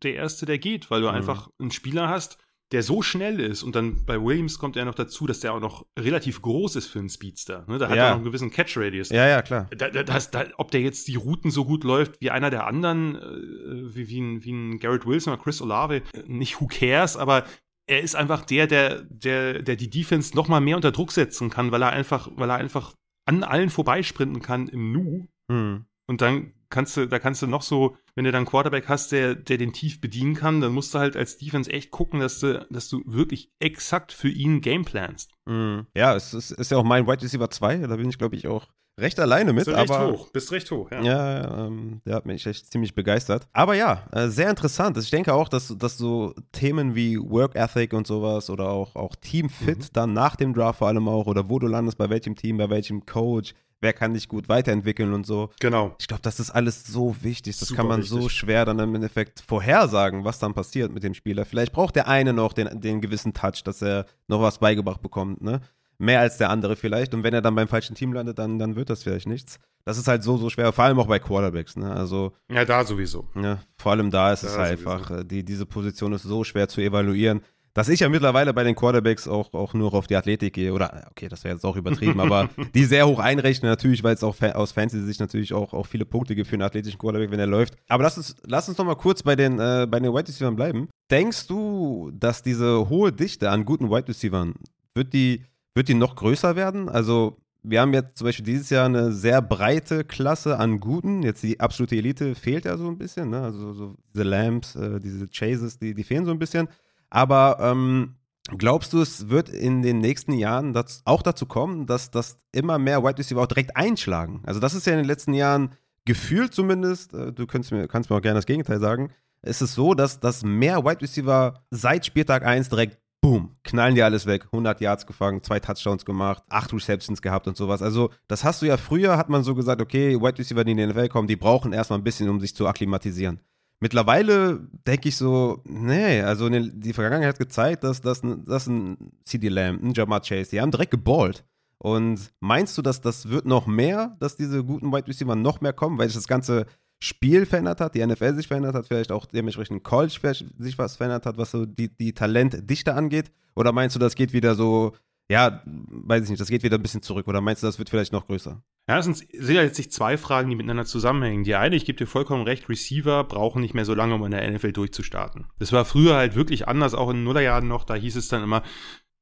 der 0.03 0.13
Erste, 0.13 0.45
der 0.45 0.59
geht, 0.59 0.91
weil 0.91 1.01
du 1.01 1.07
Mhm. 1.07 1.15
einfach 1.15 1.49
einen 1.59 1.71
Spieler 1.71 2.09
hast, 2.09 2.37
der 2.73 2.83
so 2.83 3.01
schnell 3.01 3.39
ist 3.39 3.63
und 3.63 3.75
dann 3.75 4.03
bei 4.05 4.21
Williams 4.21 4.59
kommt 4.59 4.75
er 4.75 4.83
noch 4.85 4.95
dazu, 4.95 5.25
dass 5.27 5.39
der 5.39 5.53
auch 5.53 5.59
noch 5.59 5.85
relativ 5.97 6.41
groß 6.41 6.75
ist 6.75 6.87
für 6.87 6.99
einen 6.99 7.09
Speedster. 7.09 7.65
Ne? 7.67 7.77
Da 7.77 7.87
hat 7.87 7.95
Ja. 7.95 8.03
er 8.05 8.09
noch 8.09 8.15
einen 8.17 8.25
gewissen 8.25 8.49
Catch-Radius. 8.51 9.09
Ja, 9.09 9.27
ja, 9.27 9.41
klar. 9.41 9.67
Da, 9.77 9.89
da, 9.89 10.03
das, 10.03 10.31
da, 10.31 10.45
ob 10.57 10.71
der 10.71 10.81
jetzt 10.81 11.07
die 11.07 11.15
Routen 11.15 11.51
so 11.51 11.63
gut 11.65 11.83
läuft 11.83 12.19
wie 12.19 12.31
einer 12.31 12.49
der 12.49 12.67
anderen, 12.67 13.15
äh, 13.15 13.95
wie, 13.95 14.09
wie, 14.09 14.19
ein, 14.19 14.43
wie 14.43 14.51
ein 14.51 14.79
Garrett 14.79 15.05
Wilson 15.05 15.33
oder 15.33 15.41
Chris 15.41 15.61
Olave, 15.61 15.97
äh, 15.97 16.01
nicht 16.27 16.59
who 16.59 16.67
cares, 16.67 17.15
aber 17.15 17.45
er 17.87 18.01
ist 18.01 18.15
einfach 18.15 18.43
der, 18.45 18.65
der, 18.67 19.03
der, 19.03 19.61
der 19.61 19.75
die 19.75 19.89
Defense 19.89 20.35
noch 20.35 20.47
mal 20.47 20.59
mehr 20.59 20.75
unter 20.75 20.91
Druck 20.91 21.11
setzen 21.11 21.49
kann, 21.49 21.71
weil 21.71 21.83
er 21.83 21.91
einfach, 21.91 22.29
weil 22.35 22.49
er 22.49 22.55
einfach 22.55 22.95
an 23.25 23.43
allen 23.43 23.69
vorbeisprinten 23.69 24.41
kann 24.41 24.67
im 24.67 24.91
Nu. 24.91 25.27
Hm. 25.51 25.85
Und 26.07 26.21
dann 26.21 26.53
kannst 26.73 26.97
du, 26.97 27.07
da 27.07 27.19
kannst 27.19 27.41
du 27.41 27.47
noch 27.47 27.61
so, 27.61 27.95
wenn 28.15 28.25
du 28.25 28.31
dann 28.31 28.39
einen 28.39 28.45
Quarterback 28.47 28.89
hast, 28.89 29.11
der, 29.13 29.35
der 29.35 29.57
den 29.57 29.71
tief 29.71 30.01
bedienen 30.01 30.33
kann, 30.35 30.59
dann 30.59 30.73
musst 30.73 30.93
du 30.93 30.99
halt 30.99 31.15
als 31.15 31.37
Defense 31.37 31.71
echt 31.71 31.91
gucken, 31.91 32.19
dass 32.19 32.39
du, 32.39 32.65
dass 32.69 32.89
du 32.89 33.01
wirklich 33.05 33.51
exakt 33.59 34.11
für 34.11 34.29
ihn 34.29 34.59
gameplanst. 34.59 35.31
Hm. 35.47 35.85
Ja, 35.95 36.15
es 36.15 36.33
ist, 36.33 36.51
ist 36.51 36.71
ja 36.71 36.77
auch 36.77 36.83
mein 36.83 37.07
Wide 37.07 37.21
Receiver 37.21 37.49
2, 37.49 37.77
da 37.77 37.95
bin 37.95 38.09
ich, 38.09 38.17
glaube 38.17 38.35
ich, 38.35 38.47
auch 38.47 38.67
recht 38.99 39.19
alleine 39.19 39.53
mit. 39.53 39.65
Bist 39.65 39.75
recht 39.77 39.91
aber 39.91 40.11
hoch, 40.11 40.29
bist 40.31 40.51
recht 40.51 40.69
hoch, 40.71 40.91
ja. 40.91 41.01
Ja, 41.01 41.65
ähm, 41.67 42.01
der 42.05 42.15
hat 42.15 42.25
mich 42.25 42.45
echt 42.45 42.71
ziemlich 42.71 42.93
begeistert. 42.93 43.47
Aber 43.53 43.75
ja, 43.75 44.05
äh, 44.11 44.27
sehr 44.27 44.49
interessant. 44.49 44.97
Ich 44.97 45.09
denke 45.09 45.33
auch, 45.33 45.49
dass, 45.49 45.75
dass 45.77 45.97
so 45.97 46.33
Themen 46.51 46.93
wie 46.95 47.17
Work 47.17 47.55
Ethic 47.55 47.93
und 47.93 48.05
sowas 48.05 48.49
oder 48.49 48.69
auch, 48.69 48.95
auch 48.95 49.15
Teamfit 49.15 49.79
Mhm. 49.79 49.87
dann 49.93 50.13
nach 50.13 50.35
dem 50.35 50.53
Draft 50.53 50.79
vor 50.79 50.87
allem 50.89 51.07
auch 51.07 51.25
oder 51.27 51.49
wo 51.49 51.59
du 51.59 51.67
landest, 51.67 51.97
bei 51.97 52.09
welchem 52.09 52.35
Team, 52.35 52.57
bei 52.57 52.69
welchem 52.69 53.05
Coach, 53.05 53.53
wer 53.83 53.93
kann 53.93 54.15
dich 54.15 54.27
gut 54.27 54.49
weiterentwickeln 54.49 55.13
und 55.13 55.27
so. 55.27 55.51
Genau. 55.59 55.95
Ich 55.99 56.07
glaube, 56.07 56.23
das 56.23 56.39
ist 56.39 56.49
alles 56.49 56.85
so 56.85 57.15
wichtig. 57.21 57.59
Das 57.59 57.67
Super 57.69 57.77
kann 57.81 57.87
man 57.87 58.01
so 58.01 58.17
wichtig. 58.17 58.31
schwer 58.39 58.65
dann 58.65 58.79
im 58.79 58.95
Endeffekt 58.95 59.41
vorhersagen, 59.41 60.23
was 60.23 60.39
dann 60.39 60.53
passiert 60.55 60.91
mit 60.91 61.03
dem 61.03 61.13
Spieler. 61.13 61.45
Vielleicht 61.45 61.73
braucht 61.73 61.95
der 61.95 62.07
eine 62.07 62.33
noch 62.33 62.53
den, 62.53 62.81
den 62.81 63.01
gewissen 63.01 63.33
Touch, 63.33 63.63
dass 63.63 63.81
er 63.83 64.05
noch 64.27 64.41
was 64.41 64.57
beigebracht 64.57 65.01
bekommt, 65.01 65.41
ne? 65.41 65.61
Mehr 65.99 66.19
als 66.21 66.37
der 66.37 66.49
andere 66.49 66.75
vielleicht. 66.75 67.13
Und 67.13 67.23
wenn 67.23 67.33
er 67.35 67.41
dann 67.41 67.53
beim 67.55 67.67
falschen 67.67 67.95
Team 67.95 68.13
landet, 68.13 68.39
dann, 68.39 68.57
dann 68.57 68.75
wird 68.75 68.89
das 68.89 69.03
vielleicht 69.03 69.27
nichts. 69.27 69.59
Das 69.85 69.97
ist 69.97 70.07
halt 70.07 70.23
so, 70.23 70.37
so 70.37 70.49
schwer, 70.49 70.71
vor 70.73 70.85
allem 70.85 70.99
auch 70.99 71.07
bei 71.07 71.19
Quarterbacks, 71.19 71.75
ne? 71.77 71.93
Also, 71.93 72.33
Ja, 72.49 72.65
da 72.65 72.83
sowieso. 72.83 73.27
ja, 73.35 73.59
vor 73.77 73.91
allem 73.91 74.09
da 74.09 74.33
ist 74.33 74.43
es 74.43 74.53
Ja, 74.53 74.61
halt 74.61 74.71
einfach, 74.79 75.11
äh, 75.11 75.23
die, 75.23 75.45
diese 75.45 75.65
Position 75.65 76.11
ist 76.13 76.23
so 76.23 76.43
schwer 76.43 76.67
zu 76.67 76.81
evaluieren, 76.81 77.41
dass 77.73 77.89
ich 77.89 78.01
ja 78.01 78.09
mittlerweile 78.09 78.53
bei 78.53 78.63
den 78.63 78.75
Quarterbacks 78.75 79.27
auch, 79.27 79.53
auch 79.53 79.73
nur 79.73 79.93
auf 79.93 80.07
die 80.07 80.15
Athletik 80.15 80.53
gehe. 80.53 80.73
Oder, 80.73 81.07
okay, 81.09 81.27
das 81.27 81.43
wäre 81.43 81.55
jetzt 81.55 81.65
auch 81.65 81.75
übertrieben, 81.75 82.19
aber 82.19 82.49
die 82.75 82.85
sehr 82.85 83.07
hoch 83.07 83.19
einrechne 83.19 83.69
natürlich, 83.69 84.03
weil 84.03 84.13
es 84.13 84.23
auch 84.23 84.35
aus 84.53 84.71
Fantasy-Sicht 84.71 85.19
natürlich 85.19 85.53
auch, 85.53 85.73
auch 85.73 85.85
viele 85.85 86.05
Punkte 86.05 86.35
gibt 86.35 86.47
für 86.47 86.55
einen 86.55 86.63
athletischen 86.63 86.99
Quarterback, 86.99 87.31
wenn 87.31 87.39
er 87.39 87.47
läuft. 87.47 87.75
Aber 87.87 88.03
lass 88.03 88.17
uns, 88.17 88.35
lass 88.45 88.69
uns 88.69 88.77
noch 88.77 88.85
mal 88.85 88.95
kurz 88.95 89.23
bei 89.23 89.35
den, 89.35 89.59
äh, 89.59 89.87
bei 89.89 89.99
den 89.99 90.13
Wide 90.13 90.27
Receivers 90.27 90.55
bleiben. 90.55 90.89
Denkst 91.09 91.47
du, 91.47 92.11
dass 92.13 92.43
diese 92.43 92.89
hohe 92.89 93.11
Dichte 93.11 93.49
an 93.49 93.65
guten 93.65 93.89
Wide 93.89 94.07
Receivers, 94.07 94.49
wird 94.93 95.13
die, 95.13 95.43
wird 95.73 95.87
die 95.87 95.95
noch 95.95 96.15
größer 96.15 96.55
werden? 96.55 96.89
Also, 96.89 97.37
wir 97.63 97.79
haben 97.79 97.93
jetzt 97.93 98.17
zum 98.17 98.25
Beispiel 98.25 98.45
dieses 98.45 98.69
Jahr 98.69 98.85
eine 98.85 99.11
sehr 99.13 99.41
breite 99.41 100.03
Klasse 100.03 100.59
an 100.59 100.79
guten. 100.79 101.23
Jetzt 101.23 101.43
die 101.43 101.59
absolute 101.59 101.95
Elite 101.95 102.35
fehlt 102.35 102.65
ja 102.65 102.77
so 102.77 102.87
ein 102.87 102.97
bisschen. 102.97 103.29
Ne? 103.29 103.41
Also 103.41 103.71
so 103.71 103.95
diese 104.13 104.23
Lambs, 104.23 104.75
äh, 104.75 104.99
diese 104.99 105.29
Chases, 105.29 105.79
die, 105.79 105.93
die 105.93 106.03
fehlen 106.03 106.25
so 106.25 106.31
ein 106.31 106.39
bisschen. 106.39 106.67
Aber 107.13 107.57
ähm, 107.61 108.15
glaubst 108.57 108.91
du, 108.91 108.99
es 108.99 109.29
wird 109.29 109.47
in 109.47 109.83
den 109.83 109.99
nächsten 109.99 110.33
Jahren 110.33 110.73
das, 110.73 111.03
auch 111.05 111.21
dazu 111.21 111.45
kommen, 111.45 111.85
dass, 111.85 112.09
dass 112.09 112.39
immer 112.51 112.79
mehr 112.79 113.03
Wide 113.03 113.19
Receiver 113.19 113.39
auch 113.39 113.47
direkt 113.47 113.77
einschlagen? 113.77 114.41
Also 114.45 114.59
das 114.59 114.73
ist 114.73 114.87
ja 114.87 114.93
in 114.93 114.97
den 114.97 115.07
letzten 115.07 115.35
Jahren 115.35 115.75
gefühlt 116.05 116.55
zumindest, 116.55 117.13
äh, 117.13 117.31
du 117.31 117.45
kannst 117.45 117.71
mir, 117.71 117.87
kannst 117.87 118.09
mir 118.09 118.15
auch 118.15 118.21
gerne 118.21 118.39
das 118.39 118.47
Gegenteil 118.47 118.79
sagen, 118.79 119.11
ist 119.43 119.61
es 119.61 119.75
so, 119.75 119.93
dass, 119.93 120.19
dass 120.21 120.43
mehr 120.43 120.83
Wide 120.83 121.01
Receiver 121.01 121.63
seit 121.69 122.07
Spieltag 122.07 122.43
1 122.43 122.69
direkt 122.69 122.97
boom, 123.21 123.57
knallen 123.63 123.93
die 123.93 124.01
alles 124.01 124.25
weg. 124.25 124.45
100 124.45 124.81
Yards 124.81 125.05
gefangen, 125.05 125.43
zwei 125.43 125.59
Touchdowns 125.59 126.03
gemacht, 126.03 126.43
acht 126.49 126.73
Receptions 126.73 127.21
gehabt 127.21 127.47
und 127.47 127.55
sowas. 127.55 127.83
Also, 127.83 128.09
das 128.27 128.43
hast 128.43 128.63
du 128.63 128.65
ja 128.65 128.77
früher, 128.77 129.17
hat 129.17 129.29
man 129.29 129.43
so 129.43 129.53
gesagt, 129.53 129.81
okay, 129.81 130.19
Wide 130.19 130.39
Receiver, 130.39 130.63
die 130.63 130.71
in 130.71 130.77
die 130.77 130.87
NFL 130.87 131.09
kommen, 131.09 131.27
die 131.27 131.35
brauchen 131.35 131.73
erstmal 131.73 131.99
ein 131.99 132.03
bisschen, 132.03 132.27
um 132.27 132.39
sich 132.39 132.55
zu 132.55 132.65
akklimatisieren. 132.65 133.39
Mittlerweile 133.83 134.61
denke 134.87 135.09
ich 135.09 135.17
so, 135.17 135.61
nee, 135.65 136.21
also 136.21 136.47
die 136.47 136.93
Vergangenheit 136.93 137.33
hat 137.33 137.37
gezeigt, 137.37 137.83
dass, 137.83 137.99
dass, 137.99 138.21
dass 138.23 138.65
ein 138.65 139.11
CD 139.25 139.49
Lamb, 139.49 139.83
ein 139.83 139.93
Jamar 139.93 140.21
Chase, 140.21 140.51
die 140.51 140.61
haben 140.61 140.71
direkt 140.71 140.91
geballt. 140.91 141.43
Und 141.79 142.31
meinst 142.39 142.77
du, 142.77 142.81
dass 142.81 143.01
das 143.01 143.27
wird 143.27 143.45
noch 143.45 143.67
mehr, 143.67 144.15
dass 144.21 144.37
diese 144.37 144.63
guten 144.63 144.93
Wide 144.93 145.05
Receiver 145.05 145.35
noch 145.35 145.59
mehr 145.59 145.73
kommen, 145.73 145.97
weil 145.97 146.07
sich 146.07 146.15
das 146.15 146.29
ganze 146.29 146.65
Spiel 147.01 147.45
verändert 147.45 147.81
hat, 147.81 147.93
die 147.93 148.05
NFL 148.05 148.35
sich 148.35 148.47
verändert 148.47 148.73
hat, 148.73 148.87
vielleicht 148.87 149.11
auch 149.11 149.25
dementsprechend 149.25 149.83
College 149.83 150.17
sich 150.59 150.77
was 150.77 150.95
verändert 150.95 151.25
hat, 151.25 151.37
was 151.37 151.51
so 151.51 151.65
die, 151.65 151.93
die 151.93 152.13
Talentdichte 152.13 152.93
angeht? 152.93 153.33
Oder 153.53 153.73
meinst 153.73 153.97
du, 153.97 153.99
das 153.99 154.15
geht 154.15 154.31
wieder 154.31 154.55
so, 154.55 154.93
ja, 155.29 155.61
weiß 155.65 156.23
ich 156.23 156.29
nicht, 156.29 156.39
das 156.39 156.47
geht 156.47 156.63
wieder 156.63 156.77
ein 156.77 156.81
bisschen 156.81 157.01
zurück? 157.01 157.27
Oder 157.27 157.41
meinst 157.41 157.61
du, 157.61 157.67
das 157.67 157.77
wird 157.79 157.89
vielleicht 157.89 158.13
noch 158.13 158.27
größer? 158.27 158.63
Ja, 158.87 158.97
das 158.97 159.05
sind, 159.05 159.25
ja 159.31 159.61
jetzt 159.61 159.93
zwei 159.93 160.17
Fragen, 160.17 160.49
die 160.49 160.57
miteinander 160.57 160.85
zusammenhängen. 160.85 161.45
Die 161.45 161.55
eine, 161.55 161.75
ich 161.75 161.85
gebe 161.85 161.97
dir 161.97 162.07
vollkommen 162.07 162.43
recht, 162.43 162.67
Receiver 162.67 163.23
brauchen 163.23 163.61
nicht 163.61 163.73
mehr 163.73 163.85
so 163.85 163.93
lange, 163.93 164.15
um 164.15 164.25
in 164.25 164.31
der 164.31 164.49
NFL 164.49 164.73
durchzustarten. 164.73 165.45
Das 165.57 165.71
war 165.71 165.85
früher 165.85 166.15
halt 166.15 166.35
wirklich 166.35 166.67
anders, 166.67 166.93
auch 166.93 167.09
in 167.09 167.17
den 167.17 167.23
Nullerjahren 167.23 167.67
noch, 167.67 167.85
da 167.85 167.95
hieß 167.95 168.17
es 168.17 168.27
dann 168.27 168.43
immer 168.43 168.61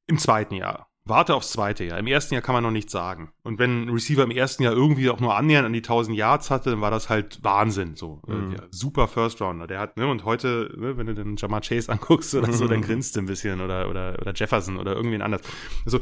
im 0.08 0.18
zweiten 0.18 0.54
Jahr. 0.54 0.88
warte 1.04 1.34
aufs 1.34 1.52
zweite 1.52 1.84
Jahr. 1.84 1.98
Im 1.98 2.06
ersten 2.06 2.34
Jahr 2.34 2.42
kann 2.42 2.54
man 2.54 2.62
noch 2.62 2.70
nichts 2.70 2.92
sagen. 2.92 3.32
Und 3.42 3.58
wenn 3.58 3.86
ein 3.86 3.88
Receiver 3.88 4.22
im 4.22 4.30
ersten 4.30 4.62
Jahr 4.62 4.72
irgendwie 4.72 5.10
auch 5.10 5.20
nur 5.20 5.36
annähernd 5.36 5.66
an 5.66 5.72
die 5.72 5.80
1000 5.80 6.16
Yards 6.16 6.50
hatte, 6.50 6.70
dann 6.70 6.80
war 6.80 6.90
das 6.92 7.08
halt 7.08 7.42
Wahnsinn. 7.42 7.96
So 7.96 8.20
mhm. 8.26 8.52
ja, 8.52 8.62
super 8.70 9.08
First 9.08 9.40
Rounder. 9.40 9.66
Der 9.66 9.80
hat 9.80 9.96
ne 9.96 10.06
und 10.06 10.24
heute, 10.24 10.72
ne, 10.76 10.96
wenn 10.96 11.06
du 11.06 11.14
den 11.14 11.36
Jamar 11.36 11.60
Chase 11.60 11.90
anguckst 11.90 12.34
oder 12.34 12.52
so, 12.52 12.64
mhm. 12.64 12.68
dann 12.68 12.82
grinst 12.82 13.16
du 13.16 13.20
ein 13.20 13.26
bisschen 13.26 13.60
oder 13.60 13.88
oder 13.88 14.16
oder 14.20 14.32
Jefferson 14.32 14.78
oder 14.78 14.94
irgendwen 14.94 15.22
anders. 15.22 15.42
Also 15.84 16.00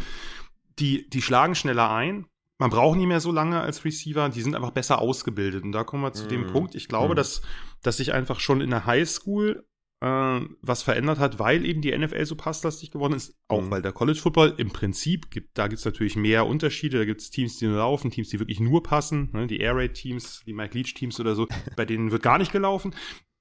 die 0.78 1.08
die 1.08 1.22
schlagen 1.22 1.54
schneller 1.54 1.90
ein. 1.90 2.26
Man 2.60 2.68
braucht 2.68 2.98
nicht 2.98 3.06
mehr 3.06 3.20
so 3.20 3.32
lange 3.32 3.58
als 3.58 3.86
Receiver, 3.86 4.28
die 4.28 4.42
sind 4.42 4.54
einfach 4.54 4.70
besser 4.70 5.00
ausgebildet. 5.00 5.64
Und 5.64 5.72
da 5.72 5.82
kommen 5.82 6.02
wir 6.02 6.12
zu 6.12 6.24
mhm. 6.24 6.28
dem 6.28 6.46
Punkt. 6.48 6.74
Ich 6.74 6.88
glaube, 6.88 7.14
mhm. 7.14 7.16
dass, 7.16 7.40
dass 7.82 7.96
sich 7.96 8.12
einfach 8.12 8.38
schon 8.38 8.60
in 8.60 8.68
der 8.68 8.84
Highschool 8.84 9.64
äh, 10.02 10.40
was 10.60 10.82
verändert 10.82 11.18
hat, 11.18 11.38
weil 11.38 11.64
eben 11.64 11.80
die 11.80 11.96
NFL 11.96 12.26
so 12.26 12.36
passlastig 12.36 12.90
geworden 12.90 13.14
ist. 13.14 13.34
Auch 13.48 13.62
mhm. 13.62 13.70
weil 13.70 13.80
der 13.80 13.92
College 13.92 14.18
Football 14.18 14.54
im 14.58 14.68
Prinzip 14.68 15.30
gibt, 15.30 15.56
da 15.56 15.68
gibt 15.68 15.78
es 15.78 15.86
natürlich 15.86 16.16
mehr 16.16 16.46
Unterschiede. 16.46 16.98
Da 16.98 17.06
gibt 17.06 17.22
es 17.22 17.30
Teams, 17.30 17.56
die 17.56 17.66
nur 17.66 17.78
laufen, 17.78 18.10
Teams, 18.10 18.28
die 18.28 18.38
wirklich 18.38 18.60
nur 18.60 18.82
passen, 18.82 19.30
ne? 19.32 19.46
die 19.46 19.60
Air 19.60 19.76
Raid 19.76 19.94
Teams, 19.94 20.42
die 20.44 20.52
Mike 20.52 20.76
Leach 20.76 20.92
Teams 20.92 21.18
oder 21.18 21.34
so, 21.34 21.46
bei 21.76 21.86
denen 21.86 22.10
wird 22.10 22.22
gar 22.22 22.36
nicht 22.36 22.52
gelaufen. 22.52 22.94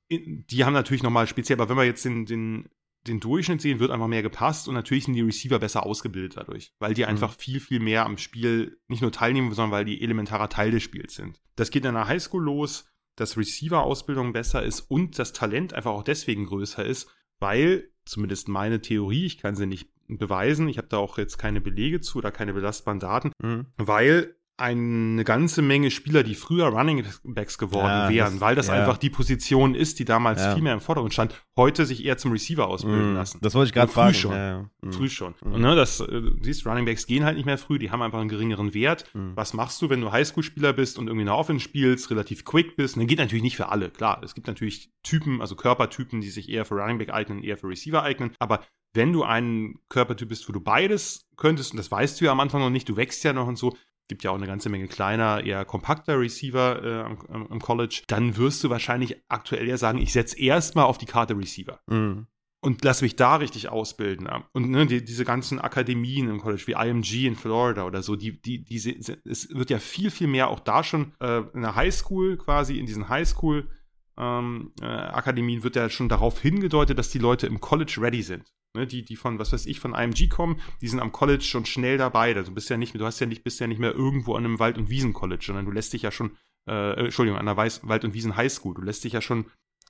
Die 0.09 0.63
haben 0.63 0.73
natürlich 0.73 1.03
nochmal 1.03 1.27
speziell, 1.27 1.59
aber 1.59 1.69
wenn 1.69 1.77
wir 1.77 1.83
jetzt 1.83 2.05
den, 2.05 2.25
den, 2.25 2.69
den 3.07 3.19
Durchschnitt 3.19 3.61
sehen, 3.61 3.79
wird 3.79 3.91
einfach 3.91 4.07
mehr 4.07 4.21
gepasst 4.21 4.67
und 4.67 4.73
natürlich 4.73 5.05
sind 5.05 5.13
die 5.13 5.21
Receiver 5.21 5.59
besser 5.59 5.85
ausgebildet 5.85 6.37
dadurch, 6.37 6.73
weil 6.79 6.93
die 6.93 7.03
mhm. 7.03 7.09
einfach 7.09 7.33
viel, 7.33 7.59
viel 7.59 7.79
mehr 7.79 8.05
am 8.05 8.17
Spiel 8.17 8.79
nicht 8.87 9.01
nur 9.01 9.11
teilnehmen, 9.11 9.53
sondern 9.53 9.71
weil 9.71 9.85
die 9.85 10.01
elementarer 10.01 10.49
Teil 10.49 10.71
des 10.71 10.83
Spiels 10.83 11.15
sind. 11.15 11.41
Das 11.55 11.71
geht 11.71 11.85
in 11.85 11.93
der 11.93 12.07
Highschool 12.07 12.43
los 12.43 12.89
dass 13.19 13.37
Receiver-Ausbildung 13.37 14.33
besser 14.33 14.63
ist 14.63 14.81
und 14.81 15.19
das 15.19 15.33
Talent 15.33 15.73
einfach 15.73 15.91
auch 15.91 16.03
deswegen 16.03 16.45
größer 16.45 16.85
ist, 16.85 17.09
weil, 17.39 17.89
zumindest 18.05 18.47
meine 18.47 18.81
Theorie, 18.81 19.25
ich 19.25 19.37
kann 19.37 19.55
sie 19.55 19.65
nicht 19.65 19.89
beweisen, 20.07 20.67
ich 20.67 20.77
habe 20.77 20.87
da 20.87 20.97
auch 20.97 21.17
jetzt 21.17 21.37
keine 21.37 21.61
Belege 21.61 22.01
zu 22.01 22.17
oder 22.17 22.31
keine 22.31 22.53
belastbaren 22.53 22.99
Daten, 22.99 23.31
mhm. 23.41 23.67
weil 23.77 24.35
eine 24.59 25.23
ganze 25.23 25.61
Menge 25.61 25.91
Spieler, 25.91 26.23
die 26.23 26.35
früher 26.35 26.67
Running 26.67 27.05
Backs 27.23 27.57
geworden 27.57 27.87
ja, 27.87 28.09
wären, 28.09 28.33
das, 28.33 28.41
weil 28.41 28.55
das 28.55 28.67
ja. 28.67 28.73
einfach 28.73 28.97
die 28.97 29.09
Position 29.09 29.75
ist, 29.75 29.99
die 29.99 30.05
damals 30.05 30.41
ja. 30.41 30.53
viel 30.53 30.63
mehr 30.63 30.73
im 30.73 30.81
Vordergrund 30.81 31.13
stand, 31.13 31.33
heute 31.55 31.85
sich 31.85 32.05
eher 32.05 32.17
zum 32.17 32.31
Receiver 32.31 32.67
ausbilden 32.67 33.13
mm, 33.13 33.15
lassen. 33.15 33.39
Das 33.41 33.55
wollte 33.55 33.69
ich 33.69 33.73
gerade 33.73 33.91
fragen. 33.91 34.13
Früh 34.13 34.19
schon. 34.19 34.69
Mm. 34.81 34.91
Früh 34.91 35.09
schon. 35.09 35.35
Mm. 35.41 35.53
Und 35.53 35.61
ne, 35.61 35.75
das, 35.75 35.99
äh, 35.99 36.21
siehst, 36.41 36.65
Running 36.65 36.85
Backs 36.85 37.07
gehen 37.07 37.23
halt 37.23 37.37
nicht 37.37 37.45
mehr 37.45 37.57
früh, 37.57 37.79
die 37.79 37.91
haben 37.91 38.01
einfach 38.01 38.19
einen 38.19 38.29
geringeren 38.29 38.73
Wert. 38.73 39.05
Mm. 39.13 39.31
Was 39.35 39.53
machst 39.53 39.81
du, 39.81 39.89
wenn 39.89 40.01
du 40.01 40.11
Highschool-Spieler 40.11 40.73
bist 40.73 40.99
und 40.99 41.07
irgendwie 41.07 41.23
eine 41.23 41.35
Offense 41.35 41.63
spielst, 41.63 42.11
relativ 42.11 42.43
quick 42.43 42.75
bist? 42.75 42.95
Und 42.95 43.01
dann 43.01 43.07
geht 43.07 43.19
natürlich 43.19 43.43
nicht 43.43 43.55
für 43.55 43.69
alle, 43.69 43.89
klar. 43.89 44.21
Es 44.23 44.35
gibt 44.35 44.47
natürlich 44.47 44.91
Typen, 45.03 45.41
also 45.41 45.55
Körpertypen, 45.55 46.21
die 46.21 46.29
sich 46.29 46.49
eher 46.49 46.65
für 46.65 46.75
Running 46.75 46.97
Back 46.97 47.11
eignen, 47.11 47.43
eher 47.43 47.57
für 47.57 47.67
Receiver 47.67 48.03
eignen. 48.03 48.31
Aber 48.39 48.61
wenn 48.93 49.13
du 49.13 49.23
ein 49.23 49.79
Körpertyp 49.89 50.29
bist, 50.29 50.49
wo 50.49 50.53
du 50.53 50.59
beides 50.59 51.27
könntest, 51.37 51.71
und 51.71 51.77
das 51.77 51.91
weißt 51.91 52.19
du 52.19 52.25
ja 52.25 52.31
am 52.31 52.39
Anfang 52.39 52.61
noch 52.61 52.69
nicht, 52.69 52.89
du 52.89 52.97
wächst 52.97 53.23
ja 53.23 53.33
noch 53.33 53.47
und 53.47 53.57
so, 53.57 53.75
gibt 54.09 54.23
ja 54.23 54.31
auch 54.31 54.35
eine 54.35 54.47
ganze 54.47 54.69
Menge 54.69 54.87
kleiner, 54.87 55.43
eher 55.43 55.63
kompakter 55.63 56.19
Receiver 56.19 56.83
äh, 56.83 57.01
am, 57.31 57.47
am, 57.47 57.59
College, 57.59 58.01
dann 58.07 58.35
wirst 58.35 58.63
du 58.63 58.69
wahrscheinlich 58.69 59.23
aktuell 59.29 59.67
ja 59.67 59.77
sagen, 59.77 59.99
ich 59.99 60.11
setze 60.11 60.37
erstmal 60.37 60.85
auf 60.85 60.97
die 60.97 61.05
Karte 61.05 61.37
Receiver. 61.37 61.79
Mhm. 61.87 62.27
Und 62.61 62.83
lass 62.83 63.01
mich 63.01 63.15
da 63.15 63.37
richtig 63.37 63.69
ausbilden. 63.69 64.27
Und 64.51 64.69
ne, 64.69 64.85
die, 64.85 65.05
diese 65.05 65.23
ganzen 65.23 65.59
Akademien 65.59 66.27
im 66.27 66.41
College, 66.41 66.63
wie 66.65 66.73
IMG 66.73 67.25
in 67.25 67.37
Florida 67.37 67.85
oder 67.85 68.01
so, 68.01 68.17
die, 68.17 68.41
die, 68.41 68.65
diese, 68.65 68.91
es 69.23 69.49
wird 69.55 69.69
ja 69.69 69.79
viel, 69.79 70.11
viel 70.11 70.27
mehr 70.27 70.49
auch 70.49 70.59
da 70.59 70.83
schon 70.83 71.13
äh, 71.21 71.43
in 71.53 71.61
der 71.61 71.75
Highschool 71.75 72.35
quasi, 72.35 72.77
in 72.77 72.85
diesen 72.85 73.07
Highschool 73.07 73.69
ähm, 74.17 74.73
äh, 74.81 74.85
Akademien 74.85 75.63
wird 75.63 75.77
ja 75.77 75.89
schon 75.89 76.09
darauf 76.09 76.41
hingedeutet, 76.41 76.99
dass 76.99 77.09
die 77.09 77.19
Leute 77.19 77.47
im 77.47 77.61
College 77.61 77.97
ready 77.99 78.21
sind. 78.21 78.51
Ne, 78.75 78.85
die, 78.85 79.03
die 79.03 79.15
von, 79.15 79.39
was 79.39 79.51
weiß 79.51 79.65
ich, 79.65 79.79
von 79.79 79.95
IMG 79.95 80.29
kommen, 80.29 80.61
die 80.79 80.87
sind 80.87 80.99
am 80.99 81.11
College 81.11 81.43
schon 81.43 81.65
schnell 81.65 81.97
dabei. 81.97 82.35
Also 82.35 82.51
bist 82.51 82.69
ja 82.69 82.77
nicht, 82.77 82.93
du 82.93 83.05
hast 83.05 83.19
ja 83.19 83.25
nicht, 83.25 83.43
bist 83.43 83.59
ja 83.59 83.65
nicht 83.65 83.79
mehr 83.79 83.95
irgendwo 83.95 84.35
an 84.35 84.45
einem 84.45 84.59
Wald- 84.59 84.77
und 84.77 84.89
Wiesen-College, 84.89 85.43
sondern 85.47 85.65
du 85.65 85.71
lässt 85.71 85.93
dich 85.93 86.03
ja 86.03 86.11
schon, 86.11 86.37
äh, 86.69 87.05
Entschuldigung, 87.05 87.39
an 87.39 87.47
einer 87.47 87.57
Weiß 87.57 87.87
Wald- 87.87 88.05
und 88.05 88.13
Wiesen-Highschool, 88.13 88.75
du 88.75 88.81
lässt 88.83 89.03
dich 89.03 89.13
ja 89.13 89.21
schon 89.21 89.45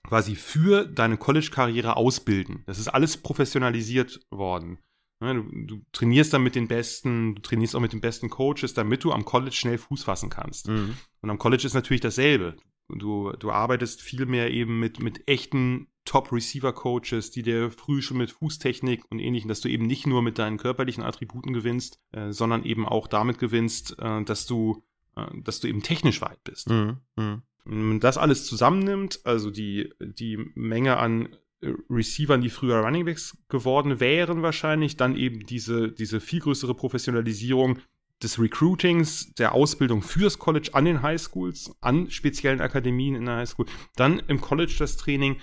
quasi 0.08 0.36
für 0.36 0.86
deine 0.86 1.18
College-Karriere 1.18 1.98
ausbilden. 1.98 2.64
Das 2.68 2.80
ist 2.80 2.88
alles 2.88 3.18
professionalisiert 3.18 4.22
worden. 4.32 4.80
Ne, 5.22 5.36
du, 5.36 5.66
du, 5.66 5.82
trainierst 5.92 6.34
dann 6.34 6.44
mit 6.44 6.56
den 6.56 6.70
besten, 6.70 7.36
du 7.36 7.42
trainierst 7.42 7.76
auch 7.76 7.82
mit 7.82 7.92
den 7.92 8.00
besten 8.00 8.30
Coaches, 8.30 8.74
damit 8.74 9.04
du 9.04 9.12
am 9.12 9.26
College 9.26 9.56
schnell 9.56 9.78
Fuß 9.78 10.06
fassen 10.06 10.30
kannst. 10.30 10.70
Mhm. 10.70 10.96
Und 11.22 11.30
am 11.30 11.38
College 11.38 11.68
ist 11.68 11.74
natürlich 11.74 12.00
dasselbe. 12.00 12.56
Du, 12.88 13.34
du 13.34 13.52
arbeitest 13.52 14.02
viel 14.02 14.26
mehr 14.26 14.52
eben 14.52 14.80
mit, 14.80 15.02
mit 15.02 15.28
echten 15.28 15.88
Top-Receiver-Coaches, 16.10 17.30
die 17.30 17.44
dir 17.44 17.70
früh 17.70 18.02
schon 18.02 18.18
mit 18.18 18.32
Fußtechnik 18.32 19.04
und 19.12 19.20
ähnlichem, 19.20 19.48
dass 19.48 19.62
du 19.62 19.70
eben 19.70 19.86
nicht 19.86 20.08
nur 20.08 20.24
mit 20.24 20.40
deinen 20.40 20.58
körperlichen 20.58 21.04
Attributen 21.04 21.54
gewinnst, 21.54 22.00
äh, 22.12 22.32
sondern 22.32 22.64
eben 22.64 22.88
auch 22.88 23.06
damit 23.06 23.38
gewinnst, 23.38 23.96
äh, 24.00 24.24
dass 24.24 24.48
du, 24.48 24.84
äh, 25.16 25.28
dass 25.44 25.60
du 25.60 25.68
eben 25.68 25.84
technisch 25.84 26.20
weit 26.22 26.44
bist. 26.44 26.68
Mhm. 26.68 26.98
Mhm. 27.16 27.44
Wenn 27.64 27.88
man 27.88 28.00
das 28.00 28.18
alles 28.18 28.46
zusammennimmt, 28.46 29.20
also 29.24 29.52
die, 29.52 29.94
die 30.00 30.38
Menge 30.56 30.98
an 30.98 31.30
Receivern, 31.62 32.42
die 32.42 32.50
früher 32.50 32.80
Runningbacks 32.80 33.38
geworden 33.48 34.00
wären 34.00 34.42
wahrscheinlich, 34.42 34.98
dann 34.98 35.16
eben 35.16 35.46
diese, 35.46 35.92
diese 35.92 36.22
viel 36.22 36.40
größere 36.40 36.74
Professionalisierung 36.74 37.78
des 38.24 38.40
Recruitings, 38.40 39.34
der 39.36 39.54
Ausbildung 39.54 40.02
fürs 40.02 40.40
College 40.40 40.72
an 40.74 40.86
den 40.86 41.02
Highschools, 41.02 41.76
an 41.82 42.10
speziellen 42.10 42.62
Akademien 42.62 43.16
in 43.16 43.26
der 43.26 43.38
Highschool, 43.38 43.68
dann 43.96 44.20
im 44.28 44.42
College 44.42 44.76
das 44.80 44.98
Training 44.98 45.38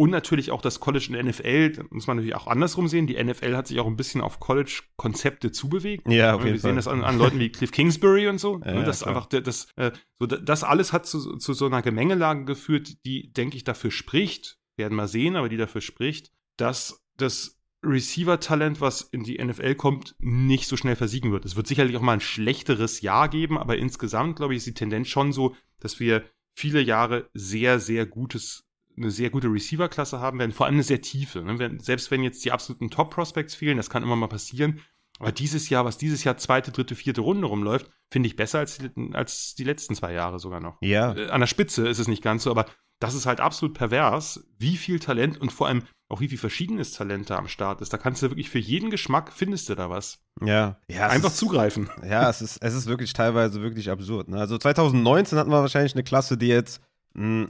und 0.00 0.08
natürlich 0.08 0.50
auch 0.50 0.62
das 0.62 0.80
College 0.80 1.08
in 1.08 1.12
der 1.12 1.24
NFL, 1.24 1.72
da 1.72 1.82
muss 1.90 2.06
man 2.06 2.16
natürlich 2.16 2.34
auch 2.34 2.46
andersrum 2.46 2.88
sehen. 2.88 3.06
Die 3.06 3.22
NFL 3.22 3.54
hat 3.54 3.66
sich 3.66 3.78
auch 3.80 3.86
ein 3.86 3.96
bisschen 3.96 4.22
auf 4.22 4.40
College-Konzepte 4.40 5.52
zubewegt. 5.52 6.10
Ja, 6.10 6.36
auf 6.36 6.40
jeden 6.40 6.54
Wir 6.54 6.60
Fall. 6.60 6.70
sehen 6.70 6.76
das 6.76 6.88
an, 6.88 7.04
an, 7.04 7.18
Leuten 7.18 7.38
wie 7.38 7.52
Cliff 7.52 7.70
Kingsbury 7.70 8.26
und 8.26 8.38
so. 8.38 8.62
Ja, 8.64 8.72
ne, 8.72 8.84
das 8.84 9.00
klar. 9.00 9.14
einfach, 9.14 9.26
das, 9.26 9.68
äh, 9.76 9.90
so, 10.18 10.24
das 10.24 10.64
alles 10.64 10.94
hat 10.94 11.04
zu, 11.04 11.36
zu 11.36 11.52
so 11.52 11.66
einer 11.66 11.82
Gemengelage 11.82 12.46
geführt, 12.46 13.04
die, 13.04 13.30
denke 13.34 13.58
ich, 13.58 13.64
dafür 13.64 13.90
spricht, 13.90 14.58
werden 14.78 14.96
wir 14.96 15.06
sehen, 15.06 15.36
aber 15.36 15.50
die 15.50 15.58
dafür 15.58 15.82
spricht, 15.82 16.32
dass 16.56 17.04
das 17.18 17.60
Receiver-Talent, 17.84 18.80
was 18.80 19.02
in 19.02 19.22
die 19.22 19.36
NFL 19.36 19.74
kommt, 19.74 20.14
nicht 20.18 20.66
so 20.66 20.78
schnell 20.78 20.96
versiegen 20.96 21.30
wird. 21.30 21.44
Es 21.44 21.56
wird 21.56 21.66
sicherlich 21.66 21.98
auch 21.98 22.00
mal 22.00 22.14
ein 22.14 22.20
schlechteres 22.20 23.02
Jahr 23.02 23.28
geben, 23.28 23.58
aber 23.58 23.76
insgesamt, 23.76 24.36
glaube 24.36 24.54
ich, 24.54 24.58
ist 24.58 24.66
die 24.66 24.72
Tendenz 24.72 25.08
schon 25.08 25.34
so, 25.34 25.54
dass 25.78 26.00
wir 26.00 26.24
viele 26.54 26.80
Jahre 26.80 27.28
sehr, 27.34 27.80
sehr 27.80 28.06
gutes, 28.06 28.64
eine 28.96 29.10
sehr 29.10 29.30
gute 29.30 29.48
Receiver-Klasse 29.48 30.20
haben 30.20 30.38
werden, 30.38 30.52
vor 30.52 30.66
allem 30.66 30.76
eine 30.76 30.82
sehr 30.82 31.00
tiefe. 31.00 31.42
Ne? 31.42 31.78
Selbst 31.80 32.10
wenn 32.10 32.22
jetzt 32.22 32.44
die 32.44 32.52
absoluten 32.52 32.90
Top-Prospects 32.90 33.54
fehlen, 33.54 33.76
das 33.76 33.90
kann 33.90 34.02
immer 34.02 34.16
mal 34.16 34.28
passieren. 34.28 34.80
Aber 35.18 35.32
dieses 35.32 35.68
Jahr, 35.68 35.84
was 35.84 35.98
dieses 35.98 36.24
Jahr 36.24 36.38
zweite, 36.38 36.72
dritte, 36.72 36.94
vierte 36.94 37.20
Runde 37.20 37.46
rumläuft, 37.46 37.90
finde 38.10 38.26
ich 38.26 38.36
besser 38.36 38.60
als 38.60 38.78
die, 38.78 38.90
als 39.12 39.54
die 39.54 39.64
letzten 39.64 39.94
zwei 39.94 40.12
Jahre 40.12 40.38
sogar 40.38 40.60
noch. 40.60 40.78
Ja. 40.80 41.14
Äh, 41.14 41.28
an 41.28 41.40
der 41.40 41.46
Spitze 41.46 41.86
ist 41.86 41.98
es 41.98 42.08
nicht 42.08 42.22
ganz 42.22 42.44
so, 42.44 42.50
aber 42.50 42.66
das 43.00 43.14
ist 43.14 43.26
halt 43.26 43.40
absolut 43.40 43.76
pervers, 43.76 44.46
wie 44.58 44.76
viel 44.76 44.98
Talent 44.98 45.40
und 45.40 45.52
vor 45.52 45.68
allem 45.68 45.82
auch 46.08 46.20
wie 46.20 46.28
viel 46.28 46.38
verschiedenes 46.38 46.92
Talent 46.92 47.30
da 47.30 47.36
am 47.36 47.48
Start 47.48 47.80
ist. 47.80 47.92
Da 47.92 47.98
kannst 47.98 48.22
du 48.22 48.30
wirklich 48.30 48.50
für 48.50 48.58
jeden 48.58 48.90
Geschmack 48.90 49.32
findest 49.32 49.68
du 49.68 49.74
da 49.74 49.90
was. 49.90 50.18
Ja. 50.44 50.78
ja 50.90 51.06
Einfach 51.06 51.30
ist, 51.30 51.36
zugreifen. 51.36 51.88
Ja, 52.04 52.28
es 52.28 52.42
ist, 52.42 52.58
es 52.62 52.74
ist 52.74 52.86
wirklich 52.86 53.12
teilweise 53.12 53.62
wirklich 53.62 53.90
absurd. 53.90 54.28
Ne? 54.28 54.38
Also 54.38 54.58
2019 54.58 55.38
hatten 55.38 55.50
wir 55.50 55.60
wahrscheinlich 55.60 55.94
eine 55.94 56.02
Klasse, 56.02 56.36
die 56.36 56.48
jetzt, 56.48 56.80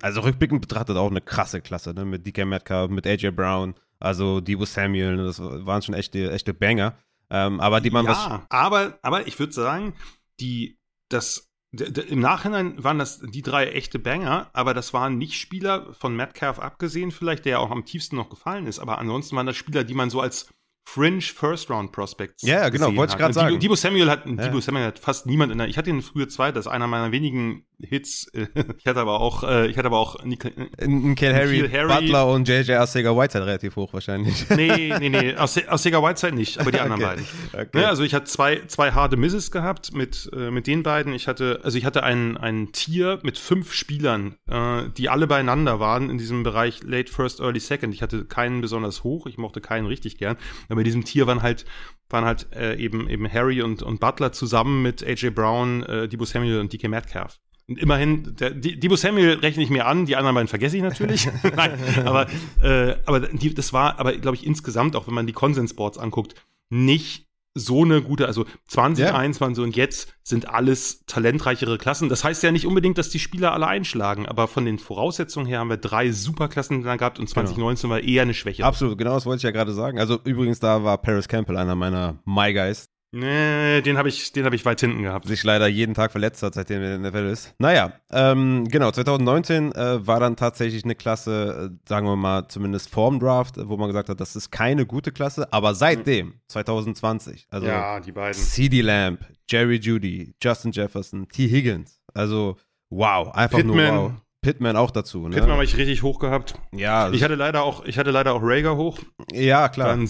also 0.02 0.20
rückblickend 0.22 0.60
betrachtet 0.60 0.96
auch 0.96 1.10
eine 1.10 1.20
krasse 1.20 1.60
Klasse, 1.60 1.92
ne? 1.92 2.04
Mit 2.04 2.26
DK 2.26 2.46
Metcalf, 2.46 2.90
mit 2.90 3.06
AJ 3.06 3.32
Brown, 3.32 3.74
also 3.98 4.40
Debo 4.40 4.64
Samuel, 4.64 5.16
ne? 5.16 5.24
das 5.24 5.40
waren 5.40 5.82
schon 5.82 5.94
echte, 5.94 6.30
echte 6.32 6.54
Banger. 6.54 6.96
Ähm, 7.28 7.60
aber 7.60 7.80
die 7.80 7.90
man 7.90 8.06
ja, 8.06 8.10
was. 8.10 8.40
Aber, 8.48 8.98
aber 9.02 9.26
ich 9.26 9.38
würde 9.38 9.52
sagen, 9.52 9.94
die, 10.40 10.78
das 11.08 11.50
im 11.72 12.18
Nachhinein 12.18 12.82
waren 12.82 12.98
das 12.98 13.20
die 13.20 13.42
drei 13.42 13.66
echte 13.68 14.00
Banger, 14.00 14.50
aber 14.52 14.74
das 14.74 14.92
waren 14.92 15.18
nicht 15.18 15.34
Spieler 15.34 15.92
von 15.94 16.16
Metcalf 16.16 16.58
abgesehen, 16.58 17.12
vielleicht, 17.12 17.44
der 17.44 17.52
ja 17.52 17.58
auch 17.58 17.70
am 17.70 17.84
tiefsten 17.84 18.16
noch 18.16 18.28
gefallen 18.28 18.66
ist, 18.66 18.80
aber 18.80 18.98
ansonsten 18.98 19.36
waren 19.36 19.46
das 19.46 19.56
Spieler, 19.56 19.84
die 19.84 19.94
man 19.94 20.10
so 20.10 20.20
als 20.20 20.48
Fringe 20.84 21.20
First 21.20 21.70
Round 21.70 21.92
Prospects. 21.92 22.42
Ja, 22.42 22.68
genau, 22.68 22.96
wollte 22.96 23.12
ich 23.12 23.18
gerade 23.18 23.34
sagen. 23.34 23.60
Debo 23.60 23.76
Samuel 23.76 24.10
hat, 24.10 24.26
ja. 24.26 24.32
Debo 24.32 24.60
Samuel 24.60 24.86
hat 24.86 24.98
fast 24.98 25.26
niemand 25.26 25.52
in 25.52 25.58
der, 25.58 25.68
ich 25.68 25.78
hatte 25.78 25.90
ihn 25.90 26.02
früher 26.02 26.28
zwei, 26.28 26.50
das 26.50 26.66
ist 26.66 26.72
einer 26.72 26.88
meiner 26.88 27.12
wenigen 27.12 27.64
Hits. 27.82 28.30
ich 28.78 28.86
hatte 28.86 29.00
aber 29.00 29.20
auch, 29.20 29.42
äh, 29.44 29.66
ich 29.68 29.76
hatte 29.76 29.86
aber 29.86 29.98
auch 29.98 30.22
Nick, 30.24 30.44
Nikhil 30.86 31.34
Harry, 31.34 31.68
Harry, 31.70 31.88
Butler 31.88 32.28
und 32.28 32.48
JJ 32.48 32.72
Arcega 32.72 33.16
Whiteside 33.16 33.46
relativ 33.46 33.76
hoch 33.76 33.92
wahrscheinlich. 33.92 34.48
Nee, 34.50 34.94
nee, 34.98 35.08
nee, 35.08 35.34
Arcega 35.34 36.02
Whiteside 36.02 36.34
nicht, 36.34 36.58
aber 36.58 36.72
die 36.72 36.80
anderen 36.80 37.02
okay. 37.02 37.10
beiden. 37.10 37.26
Okay. 37.52 37.78
Ne, 37.78 37.88
also 37.88 38.02
ich 38.02 38.14
hatte 38.14 38.26
zwei, 38.26 38.62
zwei 38.66 38.92
harte 38.92 39.16
Misses 39.16 39.50
gehabt 39.50 39.94
mit, 39.94 40.30
äh, 40.34 40.50
mit 40.50 40.66
den 40.66 40.82
beiden. 40.82 41.12
Ich 41.12 41.28
hatte, 41.28 41.60
also 41.62 41.78
ich 41.78 41.84
hatte 41.84 42.02
ein, 42.02 42.36
ein 42.36 42.72
Tier 42.72 43.18
mit 43.22 43.38
fünf 43.38 43.72
Spielern, 43.72 44.36
äh, 44.48 44.82
die 44.96 45.08
alle 45.08 45.26
beieinander 45.26 45.80
waren 45.80 46.10
in 46.10 46.18
diesem 46.18 46.42
Bereich 46.42 46.82
Late 46.82 47.10
First, 47.10 47.40
Early 47.40 47.60
Second. 47.60 47.94
Ich 47.94 48.02
hatte 48.02 48.24
keinen 48.24 48.60
besonders 48.60 49.04
hoch, 49.04 49.26
ich 49.26 49.38
mochte 49.38 49.60
keinen 49.60 49.86
richtig 49.86 50.18
gern. 50.18 50.36
Aber 50.68 50.80
in 50.80 50.84
diesem 50.84 51.04
Tier 51.04 51.26
waren 51.26 51.42
halt 51.42 51.64
waren 52.10 52.24
halt 52.24 52.48
äh, 52.54 52.76
eben 52.76 53.08
eben 53.08 53.32
Harry 53.32 53.62
und, 53.62 53.82
und 53.82 54.00
Butler 54.00 54.32
zusammen 54.32 54.82
mit 54.82 55.02
AJ 55.02 55.30
Brown, 55.30 55.82
äh, 55.84 56.08
Debo 56.08 56.24
Samuel 56.24 56.60
und 56.60 56.72
DK 56.72 56.88
Metcalf. 56.88 57.38
Und 57.70 57.78
immerhin, 57.78 58.34
der, 58.34 58.50
Debo 58.50 58.96
Samuel 58.96 59.38
rechne 59.38 59.62
ich 59.62 59.70
mir 59.70 59.86
an, 59.86 60.04
die 60.04 60.16
anderen 60.16 60.34
beiden 60.34 60.48
vergesse 60.48 60.76
ich 60.76 60.82
natürlich. 60.82 61.28
Nein, 61.56 61.78
aber, 62.04 62.26
äh, 62.60 62.96
aber 63.06 63.20
die, 63.20 63.54
das 63.54 63.72
war, 63.72 64.00
aber 64.00 64.12
glaube 64.14 64.36
ich, 64.36 64.44
insgesamt, 64.44 64.96
auch 64.96 65.06
wenn 65.06 65.14
man 65.14 65.28
die 65.28 65.32
Konsensboards 65.32 65.96
anguckt, 65.96 66.34
nicht 66.68 67.28
so 67.54 67.84
eine 67.84 68.02
gute, 68.02 68.26
also 68.26 68.44
20, 68.66 69.04
ja. 69.04 69.14
21 69.14 69.62
und 69.62 69.76
jetzt 69.76 70.12
sind 70.24 70.48
alles 70.48 71.04
talentreichere 71.06 71.78
Klassen. 71.78 72.08
Das 72.08 72.24
heißt 72.24 72.42
ja 72.42 72.50
nicht 72.50 72.66
unbedingt, 72.66 72.98
dass 72.98 73.08
die 73.08 73.20
Spieler 73.20 73.52
alle 73.52 73.68
einschlagen, 73.68 74.26
aber 74.26 74.48
von 74.48 74.64
den 74.64 74.80
Voraussetzungen 74.80 75.46
her 75.46 75.60
haben 75.60 75.70
wir 75.70 75.76
drei 75.76 76.10
Superklassen 76.10 76.82
gehabt 76.82 77.20
und 77.20 77.28
2019 77.28 77.88
genau. 77.88 77.94
war 77.94 78.02
eher 78.02 78.22
eine 78.22 78.34
Schwäche. 78.34 78.64
Absolut, 78.64 78.98
genau 78.98 79.14
das 79.14 79.26
wollte 79.26 79.38
ich 79.38 79.44
ja 79.44 79.52
gerade 79.52 79.74
sagen. 79.74 80.00
Also 80.00 80.18
übrigens, 80.24 80.58
da 80.58 80.82
war 80.82 80.98
Paris 80.98 81.28
Campbell 81.28 81.56
einer 81.56 81.76
meiner 81.76 82.18
My 82.24 82.52
Guys. 82.52 82.88
Nee, 83.12 83.82
den 83.82 83.98
habe 83.98 84.08
ich, 84.08 84.32
hab 84.36 84.52
ich 84.52 84.64
weit 84.64 84.80
hinten 84.80 85.02
gehabt. 85.02 85.26
Sich 85.26 85.42
leider 85.42 85.66
jeden 85.66 85.94
Tag 85.94 86.12
verletzt 86.12 86.44
hat, 86.44 86.54
seitdem 86.54 86.80
er 86.80 86.94
in 86.94 87.02
der 87.02 87.12
Welt 87.12 87.32
ist. 87.32 87.52
Naja, 87.58 87.92
ähm, 88.12 88.68
genau, 88.68 88.92
2019 88.92 89.72
äh, 89.72 90.06
war 90.06 90.20
dann 90.20 90.36
tatsächlich 90.36 90.84
eine 90.84 90.94
Klasse, 90.94 91.72
äh, 91.72 91.88
sagen 91.88 92.06
wir 92.06 92.14
mal, 92.14 92.46
zumindest 92.46 92.88
vorm 92.88 93.18
Draft, 93.18 93.56
wo 93.56 93.76
man 93.76 93.88
gesagt 93.88 94.10
hat, 94.10 94.20
das 94.20 94.36
ist 94.36 94.52
keine 94.52 94.86
gute 94.86 95.10
Klasse, 95.10 95.52
aber 95.52 95.74
seitdem, 95.74 96.34
2020, 96.48 97.48
also 97.50 97.66
ja, 97.66 97.98
die 97.98 98.12
beiden. 98.12 98.40
CD 98.40 98.80
Lamb, 98.80 99.18
Jerry 99.48 99.76
Judy, 99.76 100.34
Justin 100.40 100.70
Jefferson, 100.70 101.28
T. 101.28 101.48
Higgins, 101.48 102.00
also 102.14 102.58
wow, 102.90 103.34
einfach 103.34 103.58
Pittman. 103.58 103.94
nur 103.94 104.02
wow. 104.04 104.12
Pittman 104.42 104.74
auch 104.76 104.90
dazu. 104.90 105.28
Ne? 105.28 105.34
Pittman 105.34 105.52
habe 105.52 105.64
ich 105.64 105.76
richtig 105.76 106.02
hoch 106.02 106.18
gehabt. 106.18 106.54
Ja. 106.72 107.10
Ich 107.10 107.22
hatte 107.22 107.34
leider 107.34 107.62
auch, 107.62 107.84
ich 107.84 107.98
hatte 107.98 108.10
leider 108.10 108.32
auch 108.32 108.40
Rager 108.42 108.74
hoch. 108.76 108.98
Ja, 109.32 109.68
klar. 109.68 109.94
Den 109.98 110.08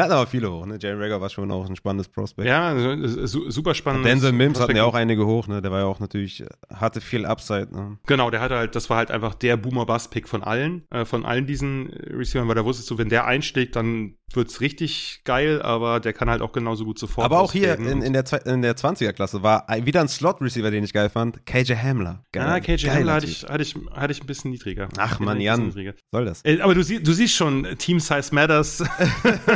hatten 0.00 0.12
aber 0.12 0.28
viele 0.28 0.52
hoch, 0.52 0.66
ne? 0.66 0.78
Jalen 0.80 1.00
Rager 1.00 1.20
war 1.20 1.30
schon 1.30 1.50
auch 1.50 1.68
ein 1.68 1.74
spannendes 1.74 2.06
Prospect. 2.06 2.46
Ja, 2.46 2.76
su 3.26 3.50
super 3.50 3.74
spannend. 3.74 4.06
Denzel 4.06 4.30
Mims 4.30 4.52
Prospect 4.52 4.68
hatten 4.68 4.76
ja 4.76 4.84
auch 4.84 4.94
einige 4.94 5.26
hoch, 5.26 5.48
ne? 5.48 5.60
Der 5.62 5.72
war 5.72 5.80
ja 5.80 5.86
auch 5.86 5.98
natürlich, 5.98 6.44
hatte 6.72 7.00
viel 7.00 7.26
Upside, 7.26 7.68
ne? 7.72 7.98
Genau, 8.06 8.30
der 8.30 8.40
hatte 8.40 8.54
halt, 8.54 8.76
das 8.76 8.88
war 8.88 8.98
halt 8.98 9.10
einfach 9.10 9.34
der 9.34 9.56
Boomer-Bass-Pick 9.56 10.28
von 10.28 10.44
allen, 10.44 10.84
äh, 10.90 11.04
von 11.04 11.24
allen 11.24 11.46
diesen 11.46 11.88
Receivern, 11.88 12.46
weil 12.46 12.54
da 12.54 12.64
wusstest 12.64 12.88
du, 12.90 12.98
wenn 12.98 13.08
der 13.08 13.26
einschlägt, 13.26 13.74
dann 13.74 14.14
wird's 14.32 14.60
richtig 14.60 15.22
geil, 15.24 15.60
aber 15.60 15.98
der 16.00 16.12
kann 16.12 16.30
halt 16.30 16.40
auch 16.42 16.52
genauso 16.52 16.84
gut 16.84 16.98
sofort. 16.98 17.24
Aber 17.24 17.40
auch 17.40 17.52
hier 17.52 17.74
in, 17.74 18.02
in, 18.02 18.12
der, 18.12 18.24
in 18.46 18.62
der 18.62 18.76
20er-Klasse 18.76 19.42
war 19.42 19.66
wieder 19.84 20.00
ein 20.00 20.08
Slot-Receiver, 20.08 20.70
den 20.70 20.84
ich 20.84 20.92
geil 20.92 21.10
fand, 21.10 21.44
KJ 21.46 21.74
Hamler. 21.82 22.24
Geil, 22.32 22.46
ah, 22.46 22.60
KJ 22.60 22.88
Hamler 22.88 23.14
hatte 23.14 23.26
ich, 23.26 23.44
hatte, 23.44 23.62
ich, 23.62 23.74
hatte 23.92 24.12
ich 24.12 24.20
ein 24.20 24.26
bisschen 24.26 24.50
niedriger. 24.50 24.88
Ach 24.96 25.18
man, 25.20 25.40
Jan, 25.40 25.72
soll 26.10 26.24
das? 26.24 26.44
Äh, 26.44 26.60
aber 26.60 26.74
du, 26.74 26.82
sie, 26.82 27.02
du 27.02 27.12
siehst 27.12 27.34
schon, 27.34 27.66
Team 27.78 28.00
Size 28.00 28.34
Matters. 28.34 28.84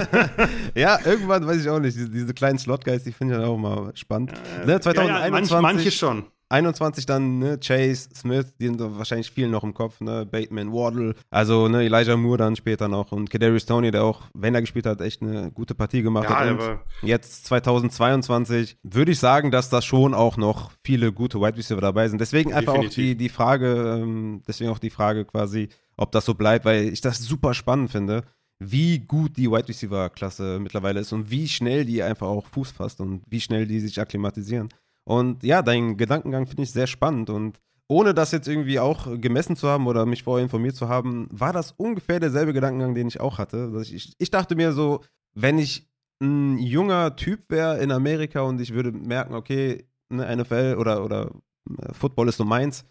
ja, 0.74 0.98
irgendwann 1.04 1.46
weiß 1.46 1.62
ich 1.62 1.68
auch 1.68 1.80
nicht, 1.80 1.96
diese, 1.96 2.10
diese 2.10 2.34
kleinen 2.34 2.58
Slot-Guys, 2.58 3.04
die 3.04 3.12
finde 3.12 3.34
ich 3.34 3.40
dann 3.40 3.48
auch 3.48 3.58
mal 3.58 3.92
spannend. 3.94 4.32
Äh, 4.62 4.66
ne, 4.66 4.80
2021. 4.80 5.08
Ja, 5.08 5.24
ja, 5.24 5.30
manch, 5.30 5.76
manche 5.76 5.90
schon. 5.90 6.24
21 6.54 7.04
dann 7.06 7.38
ne, 7.40 7.58
Chase, 7.58 8.08
Smith, 8.14 8.54
die 8.60 8.66
sind 8.66 8.80
wahrscheinlich 8.80 9.30
vielen 9.30 9.50
noch 9.50 9.64
im 9.64 9.74
Kopf, 9.74 10.00
ne, 10.00 10.24
Bateman, 10.24 10.72
Waddle, 10.72 11.14
also 11.30 11.68
ne, 11.68 11.84
Elijah 11.84 12.16
Moore 12.16 12.38
dann 12.38 12.56
später 12.56 12.88
noch 12.88 13.12
und 13.12 13.28
Kadarius 13.28 13.66
Tony, 13.66 13.90
der 13.90 14.04
auch, 14.04 14.22
wenn 14.34 14.54
er 14.54 14.60
gespielt 14.60 14.86
hat, 14.86 15.00
echt 15.00 15.20
eine 15.22 15.50
gute 15.50 15.74
Partie 15.74 16.02
gemacht 16.02 16.30
ja, 16.30 16.38
hat. 16.38 16.50
Und 16.50 16.78
jetzt 17.02 17.46
2022 17.46 18.78
würde 18.82 19.12
ich 19.12 19.18
sagen, 19.18 19.50
dass 19.50 19.68
da 19.68 19.82
schon 19.82 20.14
auch 20.14 20.36
noch 20.36 20.70
viele 20.84 21.12
gute 21.12 21.40
Wide 21.40 21.56
Receiver 21.56 21.80
dabei 21.80 22.08
sind. 22.08 22.20
Deswegen 22.20 22.54
einfach 22.54 22.74
Definitiv. 22.74 22.92
auch 22.92 22.96
die, 22.96 23.16
die 23.16 23.28
Frage, 23.28 23.98
ähm, 24.00 24.42
deswegen 24.46 24.70
auch 24.70 24.78
die 24.78 24.90
Frage 24.90 25.24
quasi, 25.24 25.68
ob 25.96 26.12
das 26.12 26.24
so 26.24 26.34
bleibt, 26.34 26.64
weil 26.64 26.92
ich 26.92 27.00
das 27.00 27.18
super 27.18 27.54
spannend 27.54 27.90
finde 27.90 28.22
wie 28.60 29.00
gut 29.00 29.36
die 29.36 29.50
Wide 29.50 29.68
Receiver 29.68 30.10
Klasse 30.10 30.58
mittlerweile 30.60 31.00
ist 31.00 31.12
und 31.12 31.30
wie 31.30 31.48
schnell 31.48 31.84
die 31.84 32.02
einfach 32.02 32.28
auch 32.28 32.46
Fuß 32.46 32.70
fasst 32.70 33.00
und 33.00 33.22
wie 33.28 33.40
schnell 33.40 33.66
die 33.66 33.80
sich 33.80 34.00
akklimatisieren. 34.00 34.68
Und 35.04 35.42
ja, 35.42 35.62
dein 35.62 35.96
Gedankengang 35.96 36.46
finde 36.46 36.62
ich 36.62 36.72
sehr 36.72 36.86
spannend 36.86 37.30
und 37.30 37.60
ohne 37.86 38.14
das 38.14 38.32
jetzt 38.32 38.48
irgendwie 38.48 38.78
auch 38.78 39.06
gemessen 39.20 39.56
zu 39.56 39.68
haben 39.68 39.86
oder 39.86 40.06
mich 40.06 40.22
vorher 40.22 40.42
informiert 40.42 40.74
zu 40.74 40.88
haben, 40.88 41.28
war 41.30 41.52
das 41.52 41.72
ungefähr 41.72 42.18
derselbe 42.18 42.54
Gedankengang, 42.54 42.94
den 42.94 43.08
ich 43.08 43.20
auch 43.20 43.38
hatte. 43.38 43.70
Ich, 43.82 44.14
ich, 44.16 44.30
dachte 44.30 44.56
mir 44.56 44.72
so, 44.72 45.02
wenn 45.34 45.58
ich 45.58 45.86
ein 46.22 46.58
junger 46.58 47.16
Typ 47.16 47.50
wäre 47.50 47.78
in 47.80 47.92
Amerika 47.92 48.40
und 48.40 48.60
ich 48.60 48.72
würde 48.72 48.92
merken, 48.92 49.34
okay, 49.34 49.86
eine 50.08 50.34
NFL 50.34 50.76
oder, 50.78 51.04
oder 51.04 51.30
äh, 51.78 51.92
Football 51.92 52.28
ist 52.28 52.38
so 52.38 52.44
meins, 52.44 52.86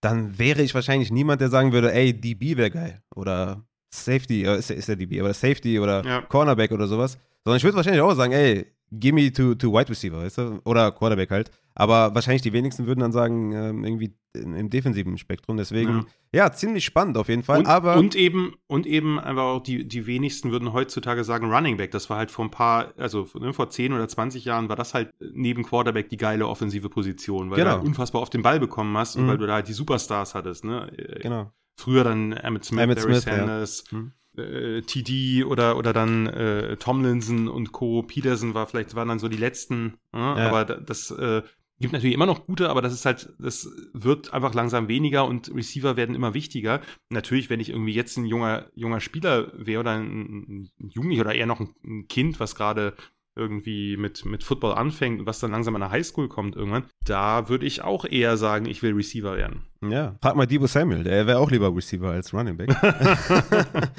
dann 0.00 0.38
wäre 0.38 0.62
ich 0.62 0.74
wahrscheinlich 0.74 1.10
niemand, 1.10 1.40
der 1.40 1.48
sagen 1.48 1.72
würde, 1.72 1.92
ey, 1.92 2.12
DB 2.12 2.56
wäre 2.56 2.70
geil 2.70 3.02
oder 3.14 3.64
Safety, 3.92 4.44
äh, 4.44 4.58
ist, 4.58 4.70
ist 4.70 4.88
der 4.88 4.96
DB, 4.96 5.20
aber 5.20 5.34
Safety 5.34 5.80
oder 5.80 6.04
ja. 6.04 6.22
Cornerback 6.22 6.70
oder 6.70 6.86
sowas. 6.86 7.18
Sondern 7.44 7.56
ich 7.58 7.64
würde 7.64 7.76
wahrscheinlich 7.76 8.02
auch 8.02 8.14
sagen, 8.14 8.32
ey, 8.32 8.66
Gimme 8.92 9.32
to, 9.32 9.54
to 9.54 9.72
Wide 9.72 9.88
Receiver, 9.88 10.18
weißt 10.18 10.38
du? 10.38 10.60
Oder 10.64 10.92
Quarterback 10.92 11.30
halt. 11.30 11.50
Aber 11.74 12.14
wahrscheinlich 12.14 12.42
die 12.42 12.52
wenigsten 12.52 12.86
würden 12.86 13.00
dann 13.00 13.12
sagen, 13.12 13.52
ähm, 13.52 13.84
irgendwie 13.84 14.14
im 14.34 14.70
defensiven 14.70 15.18
Spektrum. 15.18 15.56
Deswegen, 15.56 16.06
ja. 16.32 16.44
ja. 16.44 16.52
ziemlich 16.52 16.84
spannend 16.84 17.18
auf 17.18 17.28
jeden 17.28 17.42
Fall. 17.42 17.58
Und, 17.58 17.66
aber 17.66 17.96
und 17.96 18.14
eben, 18.14 18.54
und 18.66 18.86
eben 18.86 19.18
einfach 19.18 19.42
auch 19.42 19.62
die, 19.62 19.86
die 19.86 20.06
wenigsten 20.06 20.52
würden 20.52 20.72
heutzutage 20.72 21.24
sagen 21.24 21.52
Running 21.52 21.76
Back. 21.76 21.90
Das 21.90 22.08
war 22.08 22.16
halt 22.16 22.30
vor 22.30 22.46
ein 22.46 22.50
paar, 22.50 22.94
also 22.96 23.28
ne, 23.38 23.52
vor 23.52 23.68
10 23.68 23.92
oder 23.92 24.08
20 24.08 24.44
Jahren 24.44 24.68
war 24.68 24.76
das 24.76 24.94
halt 24.94 25.12
neben 25.20 25.64
Quarterback 25.64 26.08
die 26.08 26.16
geile 26.16 26.46
offensive 26.46 26.88
Position, 26.88 27.50
weil 27.50 27.58
genau. 27.58 27.70
du 27.72 27.76
halt 27.76 27.86
unfassbar 27.86 28.22
auf 28.22 28.30
den 28.30 28.42
Ball 28.42 28.58
bekommen 28.58 28.96
hast 28.96 29.16
und 29.16 29.24
mhm. 29.24 29.28
weil 29.28 29.38
du 29.38 29.46
da 29.46 29.54
halt 29.54 29.68
die 29.68 29.74
Superstars 29.74 30.34
hattest, 30.34 30.64
ne? 30.64 30.90
Genau. 31.20 31.52
Früher 31.78 32.04
dann 32.04 32.32
Emmett 32.32 32.64
Smith, 32.64 32.80
Emmett 32.80 32.98
Barry 32.98 33.20
Smith, 33.20 33.24
Sanders. 33.24 33.84
Ja. 33.90 33.98
Mhm 33.98 34.12
äh, 34.38 34.82
TD 34.82 35.44
oder, 35.44 35.76
oder 35.76 35.92
dann 35.92 36.26
äh, 36.26 36.76
Tomlinson 36.76 37.48
und 37.48 37.72
Co. 37.72 38.02
Peterson 38.02 38.54
war 38.54 38.66
vielleicht, 38.66 38.94
waren 38.94 39.08
dann 39.08 39.18
so 39.18 39.28
die 39.28 39.36
letzten, 39.36 39.94
äh, 40.12 40.18
ja. 40.18 40.48
aber 40.48 40.64
das 40.64 41.10
äh, 41.10 41.42
gibt 41.78 41.92
natürlich 41.92 42.14
immer 42.14 42.26
noch 42.26 42.46
gute, 42.46 42.70
aber 42.70 42.82
das 42.82 42.92
ist 42.92 43.04
halt, 43.04 43.34
das 43.38 43.68
wird 43.92 44.32
einfach 44.32 44.54
langsam 44.54 44.88
weniger 44.88 45.26
und 45.26 45.54
Receiver 45.54 45.96
werden 45.96 46.14
immer 46.14 46.34
wichtiger. 46.34 46.80
Natürlich, 47.10 47.50
wenn 47.50 47.60
ich 47.60 47.70
irgendwie 47.70 47.92
jetzt 47.92 48.16
ein 48.16 48.24
junger, 48.24 48.66
junger 48.74 49.00
Spieler 49.00 49.52
wäre 49.54 49.80
oder 49.80 49.92
ein, 49.92 50.68
ein 50.78 50.90
Jugendlicher 50.90 51.22
oder 51.22 51.34
eher 51.34 51.46
noch 51.46 51.60
ein, 51.60 51.74
ein 51.84 52.08
Kind, 52.08 52.40
was 52.40 52.54
gerade 52.54 52.94
irgendwie 53.36 53.96
mit, 53.96 54.24
mit 54.24 54.42
Football 54.42 54.74
anfängt 54.74 55.20
und 55.20 55.26
was 55.26 55.38
dann 55.38 55.52
langsam 55.52 55.74
an 55.74 55.82
der 55.82 55.90
Highschool 55.90 56.28
kommt 56.28 56.56
irgendwann, 56.56 56.84
da 57.04 57.48
würde 57.48 57.66
ich 57.66 57.82
auch 57.82 58.04
eher 58.04 58.36
sagen, 58.36 58.66
ich 58.66 58.82
will 58.82 58.94
Receiver 58.94 59.36
werden. 59.36 59.64
Ja, 59.86 60.16
frag 60.20 60.36
mal 60.36 60.46
Debo 60.46 60.66
Samuel, 60.66 61.04
der 61.04 61.26
wäre 61.26 61.38
auch 61.38 61.50
lieber 61.50 61.74
Receiver 61.74 62.10
als 62.10 62.32
Running 62.32 62.56
Back. 62.56 62.74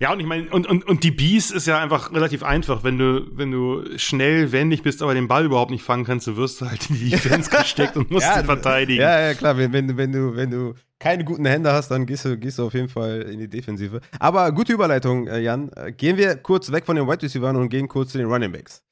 Ja, 0.00 0.12
und 0.12 0.20
ich 0.20 0.26
meine, 0.26 0.48
und, 0.50 0.66
und, 0.66 0.86
und 0.86 1.04
die 1.04 1.10
Bees 1.10 1.50
ist 1.50 1.66
ja 1.66 1.78
einfach 1.78 2.12
relativ 2.12 2.42
einfach. 2.42 2.84
Wenn 2.84 2.98
du, 2.98 3.26
wenn 3.32 3.50
du 3.50 3.84
schnell 3.96 4.52
wendig 4.52 4.82
bist, 4.82 5.02
aber 5.02 5.14
den 5.14 5.28
Ball 5.28 5.44
überhaupt 5.44 5.70
nicht 5.70 5.82
fangen 5.82 6.04
kannst, 6.04 6.26
du 6.26 6.36
wirst 6.36 6.60
halt 6.60 6.90
in 6.90 6.96
die 6.96 7.10
Defense 7.10 7.50
gesteckt 7.56 7.96
und 7.96 8.10
musst 8.10 8.26
ja, 8.26 8.40
ihn 8.40 8.44
verteidigen. 8.44 9.00
Ja, 9.00 9.20
ja, 9.20 9.34
klar. 9.34 9.56
Wenn, 9.56 9.72
wenn, 9.72 9.96
wenn, 9.96 10.12
du, 10.12 10.36
wenn 10.36 10.50
du 10.50 10.74
keine 10.98 11.24
guten 11.24 11.44
Hände 11.44 11.72
hast, 11.72 11.90
dann 11.90 12.06
gehst 12.06 12.24
du, 12.24 12.38
gehst 12.38 12.58
du 12.58 12.66
auf 12.66 12.74
jeden 12.74 12.88
Fall 12.88 13.22
in 13.22 13.38
die 13.38 13.48
Defensive. 13.48 14.00
Aber 14.18 14.52
gute 14.52 14.72
Überleitung, 14.72 15.26
äh, 15.26 15.40
Jan. 15.40 15.70
Gehen 15.96 16.16
wir 16.16 16.36
kurz 16.36 16.70
weg 16.70 16.86
von 16.86 16.96
den 16.96 17.08
Wide 17.08 17.22
Receivers 17.22 17.56
und 17.56 17.68
gehen 17.68 17.88
kurz 17.88 18.12
zu 18.12 18.18
den 18.18 18.28
Running 18.28 18.52
Backs. 18.52 18.82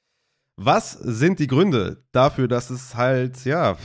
Was 0.57 0.91
sind 0.91 1.39
die 1.39 1.47
Gründe 1.47 2.03
dafür, 2.11 2.47
dass 2.47 2.69
es 2.69 2.95
halt, 2.95 3.45
ja, 3.45 3.77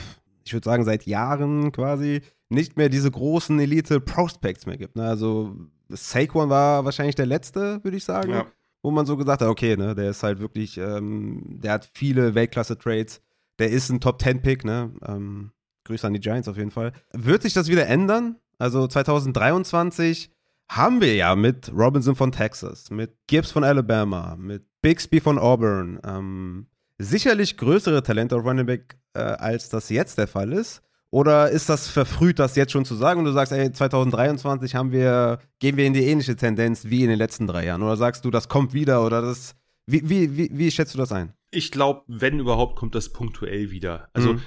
ich 0.45 0.53
würde 0.53 0.65
sagen, 0.65 0.83
seit 0.83 1.05
Jahren 1.05 1.71
quasi 1.71 2.21
nicht 2.49 2.77
mehr 2.77 2.89
diese 2.89 3.09
großen 3.09 3.59
Elite-Prospects 3.59 4.65
mehr 4.65 4.77
gibt? 4.77 4.95
Ne? 4.95 5.07
Also 5.07 5.55
Saquon 5.89 6.49
war 6.49 6.85
wahrscheinlich 6.85 7.15
der 7.15 7.25
letzte, 7.25 7.83
würde 7.83 7.97
ich 7.97 8.03
sagen. 8.03 8.31
Ja. 8.31 8.45
Wo 8.81 8.91
man 8.91 9.05
so 9.05 9.17
gesagt 9.17 9.41
hat, 9.41 9.47
okay, 9.47 9.75
ne, 9.75 9.95
der 9.95 10.11
ist 10.11 10.23
halt 10.23 10.39
wirklich, 10.39 10.77
ähm, 10.77 11.43
der 11.61 11.73
hat 11.73 11.89
viele 11.93 12.35
Weltklasse-Trades. 12.35 13.21
Der 13.59 13.69
ist 13.69 13.89
ein 13.89 13.99
Top-10-Pick, 13.99 14.65
ne? 14.65 14.91
Ähm, 15.05 15.51
Grüße 15.85 16.05
an 16.05 16.13
die 16.13 16.19
Giants 16.19 16.47
auf 16.47 16.57
jeden 16.57 16.71
Fall. 16.71 16.93
Wird 17.11 17.41
sich 17.41 17.53
das 17.53 17.69
wieder 17.69 17.87
ändern? 17.87 18.37
Also 18.59 18.87
2023 18.87 20.31
haben 20.69 21.01
wir 21.01 21.15
ja 21.15 21.35
mit 21.35 21.71
Robinson 21.73 22.15
von 22.15 22.31
Texas, 22.31 22.91
mit 22.91 23.15
Gibbs 23.27 23.51
von 23.51 23.63
Alabama, 23.63 24.35
mit 24.37 24.65
Bixby 24.81 25.21
von 25.21 25.39
Auburn, 25.39 25.99
ähm, 26.05 26.67
sicherlich 26.97 27.57
größere 27.57 28.03
Talente 28.03 28.35
auf 28.35 28.43
Running 28.43 28.65
Back, 28.65 28.97
äh, 29.13 29.19
als 29.19 29.69
das 29.69 29.89
jetzt 29.89 30.17
der 30.17 30.27
Fall 30.27 30.51
ist. 30.51 30.81
Oder 31.09 31.49
ist 31.49 31.69
das 31.69 31.87
verfrüht, 31.87 32.37
das 32.39 32.55
jetzt 32.55 32.73
schon 32.73 32.83
zu 32.83 32.95
sagen 32.95 33.19
und 33.19 33.25
du 33.25 33.31
sagst, 33.31 33.53
ey, 33.53 33.71
2023 33.71 34.75
haben 34.75 34.91
wir, 34.91 35.39
gehen 35.59 35.77
wir 35.77 35.85
in 35.85 35.93
die 35.93 36.03
ähnliche 36.03 36.35
Tendenz 36.35 36.85
wie 36.85 37.03
in 37.03 37.09
den 37.09 37.17
letzten 37.17 37.47
drei 37.47 37.65
Jahren? 37.65 37.81
Oder 37.81 37.95
sagst 37.95 38.25
du, 38.25 38.31
das 38.31 38.49
kommt 38.49 38.73
wieder 38.73 39.05
oder 39.05 39.21
das. 39.21 39.55
Wie, 39.85 40.09
wie, 40.09 40.35
wie, 40.35 40.49
wie 40.51 40.69
schätzt 40.69 40.93
du 40.93 40.97
das 40.97 41.13
ein? 41.13 41.33
Ich 41.49 41.71
glaube, 41.71 42.01
wenn 42.07 42.39
überhaupt, 42.39 42.75
kommt 42.75 42.93
das 42.93 43.13
punktuell 43.13 43.71
wieder. 43.71 44.09
Also 44.11 44.33
mhm. 44.33 44.41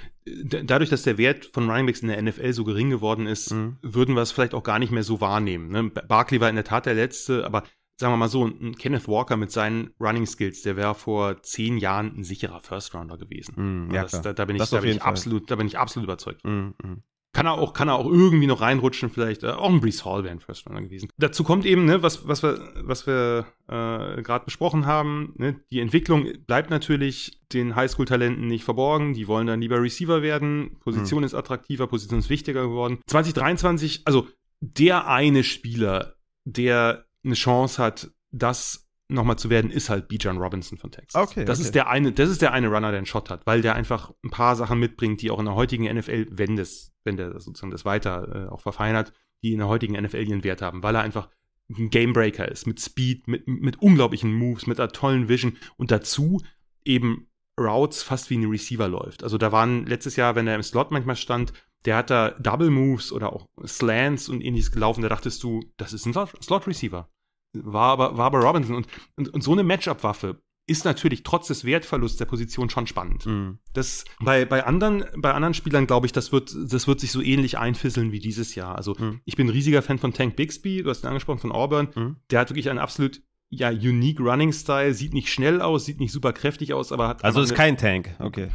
dadurch, 0.67 0.91
dass 0.91 1.01
der 1.01 1.17
Wert 1.17 1.49
von 1.51 1.67
Runningbacks 1.67 2.01
in 2.01 2.09
der 2.09 2.21
NFL 2.21 2.53
so 2.53 2.63
gering 2.63 2.91
geworden 2.91 3.25
ist, 3.25 3.51
mhm. 3.51 3.77
würden 3.81 4.13
wir 4.13 4.21
es 4.21 4.31
vielleicht 4.31 4.53
auch 4.53 4.61
gar 4.61 4.77
nicht 4.77 4.91
mehr 4.91 5.01
so 5.01 5.19
wahrnehmen. 5.19 5.69
Ne? 5.69 5.89
Barkley 5.89 6.39
war 6.39 6.49
in 6.49 6.55
der 6.55 6.63
Tat 6.63 6.85
der 6.85 6.93
Letzte, 6.93 7.43
aber 7.43 7.63
sagen 7.99 8.13
wir 8.13 8.17
mal 8.17 8.29
so, 8.29 8.45
ein 8.45 8.75
Kenneth 8.75 9.07
Walker 9.07 9.37
mit 9.37 9.51
seinen 9.51 9.93
Running 9.99 10.25
Skills, 10.25 10.63
der 10.63 10.75
wäre 10.75 10.95
vor 10.95 11.41
zehn 11.43 11.77
Jahren 11.77 12.17
ein 12.17 12.23
sicherer 12.23 12.59
First 12.59 12.93
Rounder 12.93 13.17
gewesen. 13.17 13.87
Mm, 13.87 13.93
ja, 13.93 14.03
das, 14.03 14.21
da, 14.21 14.33
da, 14.33 14.45
bin 14.45 14.55
ich, 14.55 14.69
da 14.69 14.81
bin 14.81 14.91
ich 14.91 15.01
absolut, 15.01 15.49
da 15.51 15.55
bin 15.55 15.67
ich 15.67 15.77
absolut 15.77 16.05
überzeugt. 16.05 16.43
Mm, 16.43 16.69
mm. 16.83 17.03
Kann 17.33 17.45
er 17.45 17.53
auch, 17.53 17.71
kann 17.71 17.87
er 17.87 17.95
auch 17.95 18.07
irgendwie 18.07 18.47
noch 18.47 18.59
reinrutschen, 18.59 19.09
vielleicht. 19.09 19.43
Äh, 19.43 19.51
auch 19.51 19.69
ein 19.69 19.79
Brees 19.79 20.03
Hall 20.03 20.25
wäre 20.25 20.33
ein 20.33 20.41
First 20.41 20.67
Runner 20.67 20.81
gewesen. 20.81 21.09
Dazu 21.17 21.45
kommt 21.45 21.65
eben, 21.65 21.85
ne, 21.85 22.03
was, 22.03 22.27
was 22.27 22.43
wir, 22.43 22.59
was 22.83 23.07
wir 23.07 23.45
äh, 23.67 24.21
gerade 24.21 24.43
besprochen 24.43 24.85
haben, 24.85 25.33
ne, 25.37 25.55
die 25.71 25.79
Entwicklung 25.79 26.27
bleibt 26.45 26.69
natürlich 26.69 27.39
den 27.53 27.75
Highschool-Talenten 27.75 28.47
nicht 28.47 28.65
verborgen. 28.65 29.13
Die 29.13 29.29
wollen 29.29 29.47
dann 29.47 29.61
lieber 29.61 29.81
Receiver 29.81 30.21
werden. 30.21 30.77
Position 30.79 31.23
ist 31.23 31.33
attraktiver, 31.33 31.87
Position 31.87 32.19
ist 32.19 32.29
wichtiger 32.29 32.63
geworden. 32.63 32.99
2023, 33.07 34.01
also 34.05 34.27
der 34.59 35.07
eine 35.07 35.45
Spieler, 35.45 36.15
der 36.43 37.05
eine 37.23 37.35
Chance 37.35 37.81
hat, 37.81 38.11
das 38.31 38.87
nochmal 39.11 39.37
zu 39.37 39.49
werden, 39.49 39.69
ist 39.69 39.89
halt 39.89 40.07
Bijan 40.07 40.37
Robinson 40.37 40.77
von 40.77 40.91
Texas. 40.91 41.21
Okay, 41.21 41.45
das 41.45 41.59
okay. 41.59 41.65
ist 41.65 41.75
der 41.75 41.89
eine, 41.89 42.11
das 42.13 42.29
ist 42.29 42.41
der 42.41 42.53
eine 42.53 42.67
Runner, 42.67 42.91
der 42.91 42.99
einen 42.99 43.05
Shot 43.05 43.29
hat, 43.29 43.45
weil 43.45 43.61
der 43.61 43.75
einfach 43.75 44.11
ein 44.23 44.31
paar 44.31 44.55
Sachen 44.55 44.79
mitbringt, 44.79 45.21
die 45.21 45.31
auch 45.31 45.39
in 45.39 45.45
der 45.45 45.55
heutigen 45.55 45.83
NFL, 45.83 46.27
wenn 46.31 46.55
das, 46.55 46.93
wenn 47.03 47.17
der 47.17 47.39
sozusagen 47.39 47.71
das 47.71 47.85
weiter 47.85 48.47
äh, 48.47 48.49
auch 48.49 48.61
verfeinert, 48.61 49.11
die 49.43 49.51
in 49.51 49.59
der 49.59 49.67
heutigen 49.67 50.01
NFL 50.01 50.27
ihren 50.27 50.43
Wert 50.43 50.61
haben, 50.61 50.81
weil 50.81 50.95
er 50.95 51.01
einfach 51.01 51.29
ein 51.69 51.89
Gamebreaker 51.89 52.49
ist, 52.49 52.67
mit 52.67 52.79
Speed, 52.79 53.27
mit, 53.27 53.47
mit 53.47 53.81
unglaublichen 53.81 54.33
Moves, 54.33 54.67
mit 54.67 54.79
einer 54.79 54.91
tollen 54.91 55.29
Vision 55.29 55.57
und 55.77 55.91
dazu 55.91 56.41
eben 56.83 57.27
Routes 57.59 58.01
fast 58.01 58.29
wie 58.29 58.37
ein 58.37 58.49
Receiver 58.49 58.87
läuft. 58.87 59.23
Also 59.23 59.37
da 59.37 59.51
waren 59.51 59.85
letztes 59.85 60.15
Jahr, 60.15 60.35
wenn 60.35 60.47
er 60.47 60.55
im 60.55 60.63
Slot 60.63 60.91
manchmal 60.91 61.15
stand, 61.15 61.53
der 61.85 61.97
hat 61.97 62.09
da 62.09 62.31
Double 62.31 62.69
Moves 62.69 63.11
oder 63.11 63.33
auch 63.33 63.47
Slants 63.65 64.29
und 64.29 64.41
ähnliches 64.41 64.71
gelaufen, 64.71 65.01
da 65.01 65.09
dachtest 65.09 65.41
du, 65.43 65.61
das 65.77 65.93
ist 65.93 66.05
ein 66.05 66.13
Slot 66.13 66.67
Receiver. 66.67 67.09
War 67.53 67.91
aber, 67.91 68.17
war 68.17 68.27
aber 68.27 68.39
Robinson 68.39 68.75
und, 68.75 68.87
und, 69.15 69.29
und 69.29 69.41
so 69.41 69.51
eine 69.51 69.63
Matchup-Waffe 69.63 70.41
ist 70.67 70.85
natürlich 70.85 71.23
trotz 71.23 71.47
des 71.47 71.65
Wertverlusts 71.65 72.17
der 72.17 72.25
Position 72.25 72.69
schon 72.69 72.87
spannend. 72.87 73.25
Mhm. 73.25 73.59
Das, 73.73 74.05
bei, 74.21 74.45
bei, 74.45 74.63
anderen, 74.65 75.05
bei 75.17 75.33
anderen 75.33 75.53
Spielern 75.53 75.87
glaube 75.87 76.05
ich, 76.05 76.13
das 76.13 76.31
wird, 76.31 76.55
das 76.55 76.87
wird 76.87 76.99
sich 76.99 77.11
so 77.11 77.21
ähnlich 77.21 77.57
einfisseln 77.57 78.11
wie 78.11 78.19
dieses 78.19 78.55
Jahr. 78.55 78.75
Also 78.75 78.95
Mhm. 78.97 79.21
ich 79.25 79.35
bin 79.35 79.47
ein 79.47 79.51
riesiger 79.51 79.81
Fan 79.81 79.97
von 79.97 80.13
Tank 80.13 80.35
Bixby, 80.35 80.83
du 80.83 80.89
hast 80.89 81.03
ihn 81.03 81.07
angesprochen, 81.07 81.39
von 81.39 81.51
Auburn. 81.51 81.89
Mhm. 81.95 82.15
Der 82.29 82.39
hat 82.39 82.49
wirklich 82.49 82.69
einen 82.69 82.79
absolut 82.79 83.21
ja, 83.49 83.69
unique 83.69 84.21
Running 84.21 84.53
Style, 84.53 84.93
sieht 84.93 85.13
nicht 85.13 85.27
schnell 85.27 85.61
aus, 85.61 85.83
sieht 85.83 85.99
nicht 85.99 86.13
super 86.13 86.31
kräftig 86.31 86.73
aus, 86.73 86.93
aber 86.93 87.09
hat 87.09 87.25
Also 87.25 87.41
ist 87.41 87.53
kein 87.53 87.75
Tank, 87.75 88.15
okay. 88.19 88.47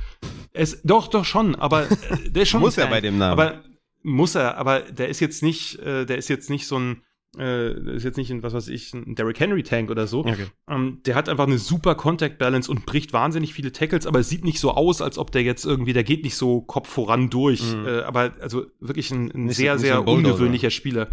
Es, 0.57 0.83
doch, 0.83 1.09
doch 1.09 1.25
schon, 1.25 1.55
aber 1.55 1.85
äh, 1.91 2.31
der 2.31 2.43
ist 2.43 2.49
schon 2.51 2.61
Muss 2.61 2.79
er 2.79 2.87
bei 2.89 3.01
dem 3.01 3.19
Namen. 3.19 3.33
Aber 3.33 3.63
muss 4.03 4.35
er, 4.35 4.57
aber 4.59 4.81
der 4.81 5.09
ist 5.09 5.21
jetzt 5.21 5.43
nicht, 5.43 5.79
äh, 5.81 6.05
der 6.07 6.17
ist 6.19 6.29
jetzt 6.29 6.49
nicht 6.51 6.67
so 6.67 6.79
ein, 6.79 7.03
äh, 7.39 7.97
ist 7.97 8.05
jetzt 8.05 8.17
nicht 8.17 8.31
ein, 8.31 8.43
was 8.43 8.55
weiß 8.55 8.69
ich, 8.69 8.95
ein 8.95 9.15
Derrick 9.15 9.39
Henry 9.41 9.63
Tank 9.63 9.91
oder 9.91 10.07
so. 10.07 10.21
Okay. 10.21 10.47
Ähm, 10.71 11.01
der 11.05 11.15
hat 11.17 11.29
einfach 11.29 11.47
eine 11.47 11.59
super 11.59 11.95
Contact 11.95 12.39
Balance 12.39 12.71
und 12.71 12.87
bricht 12.87 13.13
wahnsinnig 13.13 13.53
viele 13.53 13.73
Tackles, 13.73 14.07
aber 14.07 14.21
es 14.21 14.29
sieht 14.29 14.45
nicht 14.45 14.59
so 14.61 14.71
aus, 14.71 15.03
als 15.03 15.19
ob 15.19 15.33
der 15.33 15.43
jetzt 15.43 15.65
irgendwie, 15.67 15.93
der 15.93 16.05
geht 16.05 16.23
nicht 16.25 16.37
so 16.37 16.61
Kopf 16.63 16.89
voran 16.89 17.29
durch. 17.31 17.63
Mhm. 17.75 17.87
Äh, 17.87 18.01
aber 18.03 18.33
also 18.41 18.67
wirklich 18.81 19.11
ein, 19.11 19.31
ein 19.35 19.49
so- 19.49 19.55
sehr, 19.55 19.77
so 19.79 19.85
sehr 19.85 19.99
ein 19.99 20.05
ungewöhnlicher 20.07 20.71
Spieler. 20.71 21.09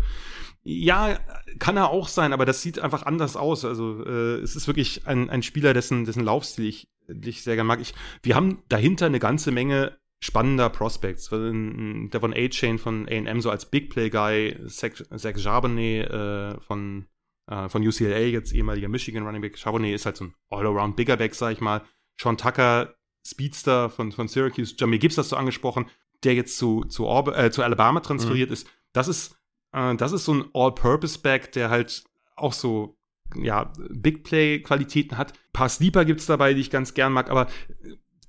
Ja, 0.63 1.19
kann 1.59 1.75
er 1.75 1.89
auch 1.89 2.07
sein, 2.07 2.31
aber 2.31 2.45
das 2.45 2.61
sieht 2.61 2.79
einfach 2.79 3.03
anders 3.03 3.35
aus. 3.35 3.65
Also 3.65 4.03
äh, 4.05 4.39
es 4.39 4.55
ist 4.55 4.67
wirklich 4.67 5.05
ein, 5.07 5.29
ein 5.29 5.43
Spieler, 5.43 5.73
dessen, 5.73 6.05
dessen 6.05 6.23
Laufstil 6.23 6.65
ich, 6.65 6.87
ich 7.07 7.43
sehr 7.43 7.55
gerne 7.55 7.67
mag. 7.67 7.81
Ich, 7.81 7.93
wir 8.21 8.35
haben 8.35 8.63
dahinter 8.69 9.07
eine 9.07 9.19
ganze 9.19 9.51
Menge 9.51 9.97
spannender 10.23 10.69
Prospects. 10.69 11.29
Der 11.29 12.19
von 12.19 12.33
A-Chain 12.33 12.79
von 12.79 13.07
A&M 13.07 13.41
so 13.41 13.49
als 13.49 13.69
Big 13.69 13.89
Play 13.89 14.09
Guy, 14.09 14.57
Zach, 14.67 15.37
Charbonnet 15.37 16.09
äh, 16.09 16.59
von, 16.61 17.07
äh, 17.47 17.67
von 17.67 17.85
UCLA, 17.85 18.19
jetzt 18.19 18.53
ehemaliger 18.53 18.87
Michigan 18.87 19.25
Running 19.25 19.41
Back. 19.41 19.57
Charbonnet 19.57 19.93
ist 19.93 20.05
halt 20.05 20.15
so 20.15 20.25
ein 20.25 20.33
All-Around 20.49 20.95
Bigger 20.95 21.17
Back, 21.17 21.35
sag 21.35 21.51
ich 21.51 21.59
mal. 21.59 21.81
Sean 22.17 22.37
Tucker, 22.37 22.95
Speedster 23.27 23.89
von, 23.89 24.13
von 24.13 24.29
Syracuse. 24.29 24.75
Jamie 24.77 24.99
Gibbs 24.99 25.17
hast 25.17 25.33
du 25.33 25.35
angesprochen, 25.35 25.89
der 26.23 26.35
jetzt 26.35 26.57
zu, 26.57 26.85
zu, 26.85 27.05
Orb 27.05 27.27
äh, 27.37 27.51
zu 27.51 27.61
Alabama 27.61 27.99
transferiert 27.99 28.49
ist. 28.49 28.69
Das 28.93 29.09
ist, 29.09 29.37
äh, 29.73 29.95
das 29.95 30.11
ist 30.11 30.25
so 30.25 30.33
ein 30.33 30.45
All-Purpose-Back, 30.53 31.51
der 31.51 31.69
halt 31.69 32.03
auch 32.35 32.53
so 32.53 32.97
ja, 33.35 33.71
Big 33.89 34.23
Play-Qualitäten 34.23 35.17
hat. 35.17 35.33
Ein 35.33 35.53
paar 35.53 35.69
Sleeper 35.69 36.05
gibt's 36.05 36.25
dabei, 36.25 36.53
die 36.53 36.61
ich 36.61 36.69
ganz 36.69 36.93
gern 36.93 37.13
mag, 37.13 37.29
aber 37.29 37.47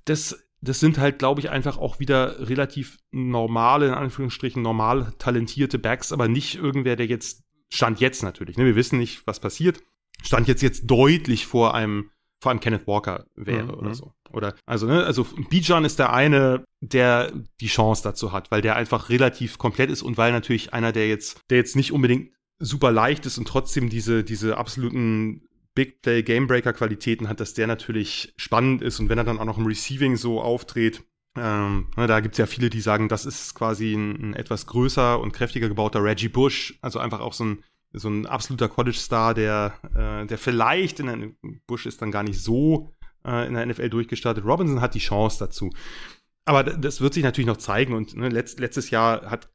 das, 0.05 0.47
das 0.61 0.79
sind 0.79 0.97
halt, 0.97 1.19
glaube 1.19 1.41
ich, 1.41 1.49
einfach 1.49 1.77
auch 1.77 1.99
wieder 1.99 2.47
relativ 2.47 2.97
normale, 3.11 3.87
in 3.87 3.93
Anführungsstrichen, 3.93 4.61
normal 4.61 5.13
talentierte 5.19 5.79
Backs, 5.79 6.11
aber 6.11 6.27
nicht 6.27 6.55
irgendwer, 6.55 6.95
der 6.95 7.05
jetzt, 7.07 7.43
stand 7.69 7.99
jetzt 7.99 8.23
natürlich, 8.23 8.57
ne? 8.57 8.65
wir 8.65 8.75
wissen 8.75 8.99
nicht, 8.99 9.25
was 9.27 9.39
passiert, 9.39 9.81
stand 10.23 10.47
jetzt 10.47 10.61
jetzt 10.61 10.85
deutlich 10.85 11.45
vor 11.45 11.73
einem, 11.75 12.11
vor 12.39 12.51
einem 12.51 12.59
Kenneth 12.59 12.87
Walker 12.87 13.25
wäre 13.35 13.63
Mhm. 13.73 13.79
oder 13.79 13.93
so. 13.95 14.13
Oder, 14.35 14.53
also, 14.65 14.85
ne, 14.85 15.05
also 15.05 15.25
Bijan 15.49 15.85
ist 15.85 15.97
der 15.97 16.11
eine, 16.11 16.65
der 16.81 17.31
die 17.61 17.67
Chance 17.67 18.03
dazu 18.03 18.33
hat, 18.33 18.51
weil 18.51 18.61
der 18.61 18.75
einfach 18.75 19.09
relativ 19.09 19.57
komplett 19.57 19.89
ist 19.89 20.01
und 20.01 20.17
weil 20.17 20.33
natürlich 20.33 20.73
einer, 20.73 20.91
der 20.91 21.07
jetzt, 21.07 21.39
der 21.49 21.57
jetzt 21.57 21.77
nicht 21.77 21.93
unbedingt 21.93 22.31
super 22.59 22.91
leicht 22.91 23.25
ist 23.25 23.37
und 23.37 23.47
trotzdem 23.47 23.89
diese, 23.89 24.23
diese 24.23 24.57
absoluten 24.57 25.47
Big 25.73 26.01
Play 26.01 26.21
Gamebreaker 26.21 26.73
Qualitäten 26.73 27.29
hat, 27.29 27.39
dass 27.39 27.53
der 27.53 27.67
natürlich 27.67 28.33
spannend 28.35 28.81
ist 28.81 28.99
und 28.99 29.07
wenn 29.09 29.17
er 29.17 29.23
dann 29.23 29.39
auch 29.39 29.45
noch 29.45 29.57
im 29.57 29.65
Receiving 29.65 30.17
so 30.17 30.41
auftritt, 30.41 31.03
ähm, 31.37 31.87
ne, 31.95 32.07
da 32.07 32.19
gibt's 32.19 32.37
ja 32.37 32.45
viele, 32.45 32.69
die 32.69 32.81
sagen, 32.81 33.07
das 33.07 33.25
ist 33.25 33.55
quasi 33.55 33.93
ein, 33.93 34.31
ein 34.31 34.33
etwas 34.33 34.65
größer 34.67 35.19
und 35.19 35.31
kräftiger 35.31 35.69
gebauter 35.69 36.03
Reggie 36.03 36.29
Bush, 36.29 36.77
also 36.81 36.99
einfach 36.99 37.21
auch 37.21 37.33
so 37.33 37.45
ein, 37.45 37.63
so 37.93 38.09
ein 38.09 38.25
absoluter 38.25 38.67
College-Star, 38.67 39.33
der, 39.33 39.73
äh, 39.95 40.25
der 40.27 40.37
vielleicht 40.37 40.99
in 40.99 41.05
der 41.05 41.29
Bush 41.67 41.85
ist 41.85 42.01
dann 42.01 42.11
gar 42.11 42.23
nicht 42.23 42.41
so 42.41 42.94
äh, 43.25 43.47
in 43.47 43.53
der 43.55 43.65
NFL 43.65 43.89
durchgestartet. 43.89 44.45
Robinson 44.45 44.81
hat 44.81 44.93
die 44.95 44.99
Chance 44.99 45.37
dazu. 45.39 45.71
Aber 46.45 46.63
das 46.63 47.01
wird 47.01 47.13
sich 47.15 47.23
natürlich 47.23 47.47
noch 47.47 47.57
zeigen 47.57 47.93
und 47.93 48.15
ne, 48.15 48.29
letzt, 48.29 48.59
letztes 48.59 48.91
Jahr 48.91 49.29
hat 49.31 49.49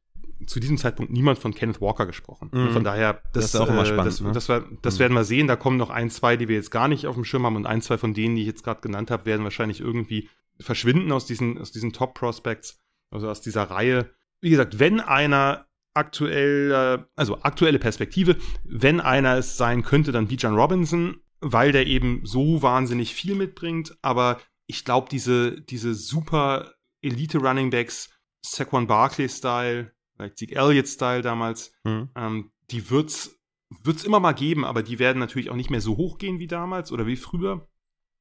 zu 0.47 0.59
diesem 0.59 0.79
Zeitpunkt 0.79 1.13
niemand 1.13 1.39
von 1.39 1.55
Kenneth 1.55 1.81
Walker 1.81 2.07
gesprochen. 2.07 2.49
Mhm. 2.53 2.71
Von 2.71 2.83
daher, 2.83 3.23
das, 3.33 3.53
Das 3.53 3.55
ist 3.55 3.61
auch 3.61 3.69
immer 3.69 3.83
äh, 3.83 3.87
spannend, 3.87 4.07
Das, 4.07 4.21
ne? 4.21 4.33
das, 4.33 4.49
wir- 4.49 4.65
das 4.83 4.95
Mhm. 4.95 4.99
werden 5.01 5.13
wir 5.15 5.25
sehen. 5.25 5.47
Da 5.47 5.57
kommen 5.57 5.77
noch 5.77 5.91
ein, 5.91 6.11
zwei, 6.11 6.37
die 6.37 6.49
wir 6.49 6.57
jetzt 6.57 6.71
gar 6.71 6.89
nicht 6.89 7.07
auf 7.07 7.15
dem 7.15 7.25
Schirm 7.25 7.45
haben 7.47 7.57
und 7.57 7.67
ein, 7.67 7.83
zwei 7.83 7.99
von 7.99 8.15
denen, 8.15 8.35
die 8.37 8.41
ich 8.43 8.47
jetzt 8.49 8.65
gerade 8.65 8.81
genannt 8.81 9.11
habe, 9.11 9.27
werden 9.27 9.45
wahrscheinlich 9.45 9.81
irgendwie 9.81 10.29
verschwinden 10.59 11.13
aus 11.13 11.27
diesen, 11.27 11.59
aus 11.59 11.73
diesen 11.73 11.93
Top 11.93 12.15
Prospects, 12.15 12.81
also 13.11 13.29
aus 13.29 13.41
dieser 13.43 13.65
Reihe. 13.65 14.11
Wie 14.41 14.51
gesagt, 14.51 14.79
wenn 14.79 15.01
einer 15.01 15.67
aktuell, 15.95 17.05
also 17.17 17.39
aktuelle 17.43 17.79
Perspektive, 17.79 18.37
wenn 18.65 19.01
einer 19.01 19.37
es 19.37 19.57
sein 19.57 19.83
könnte, 19.83 20.11
dann 20.13 20.27
Bijan 20.29 20.55
Robinson, 20.55 21.21
weil 21.41 21.73
der 21.73 21.87
eben 21.87 22.21
so 22.25 22.63
wahnsinnig 22.63 23.15
viel 23.15 23.35
mitbringt, 23.35 23.97
aber 24.03 24.41
ich 24.67 24.85
glaube, 24.85 25.09
diese, 25.11 25.61
diese 25.61 25.95
super 25.95 26.75
Elite 27.03 27.39
Running 27.39 27.71
Backs, 27.71 28.11
Saquon 28.45 28.87
Barkley-Style, 28.87 29.93
vielleicht 30.15 30.39
Zeke 30.39 30.55
Elliott-Style 30.55 31.23
damals, 31.23 31.73
Mhm. 31.85 32.11
ähm, 32.15 32.53
die 32.71 32.91
wird's 32.91 33.37
wird's 33.85 34.03
immer 34.03 34.19
mal 34.19 34.33
geben, 34.33 34.65
aber 34.65 34.83
die 34.83 34.99
werden 34.99 35.21
natürlich 35.21 35.49
auch 35.49 35.57
nicht 35.57 35.71
mehr 35.71 35.81
so 35.81 35.97
hoch 35.97 36.19
gehen 36.19 36.41
wie 36.41 36.49
damals 36.49 36.91
oder 36.91 37.07
wie 37.07 37.15
früher. 37.17 37.69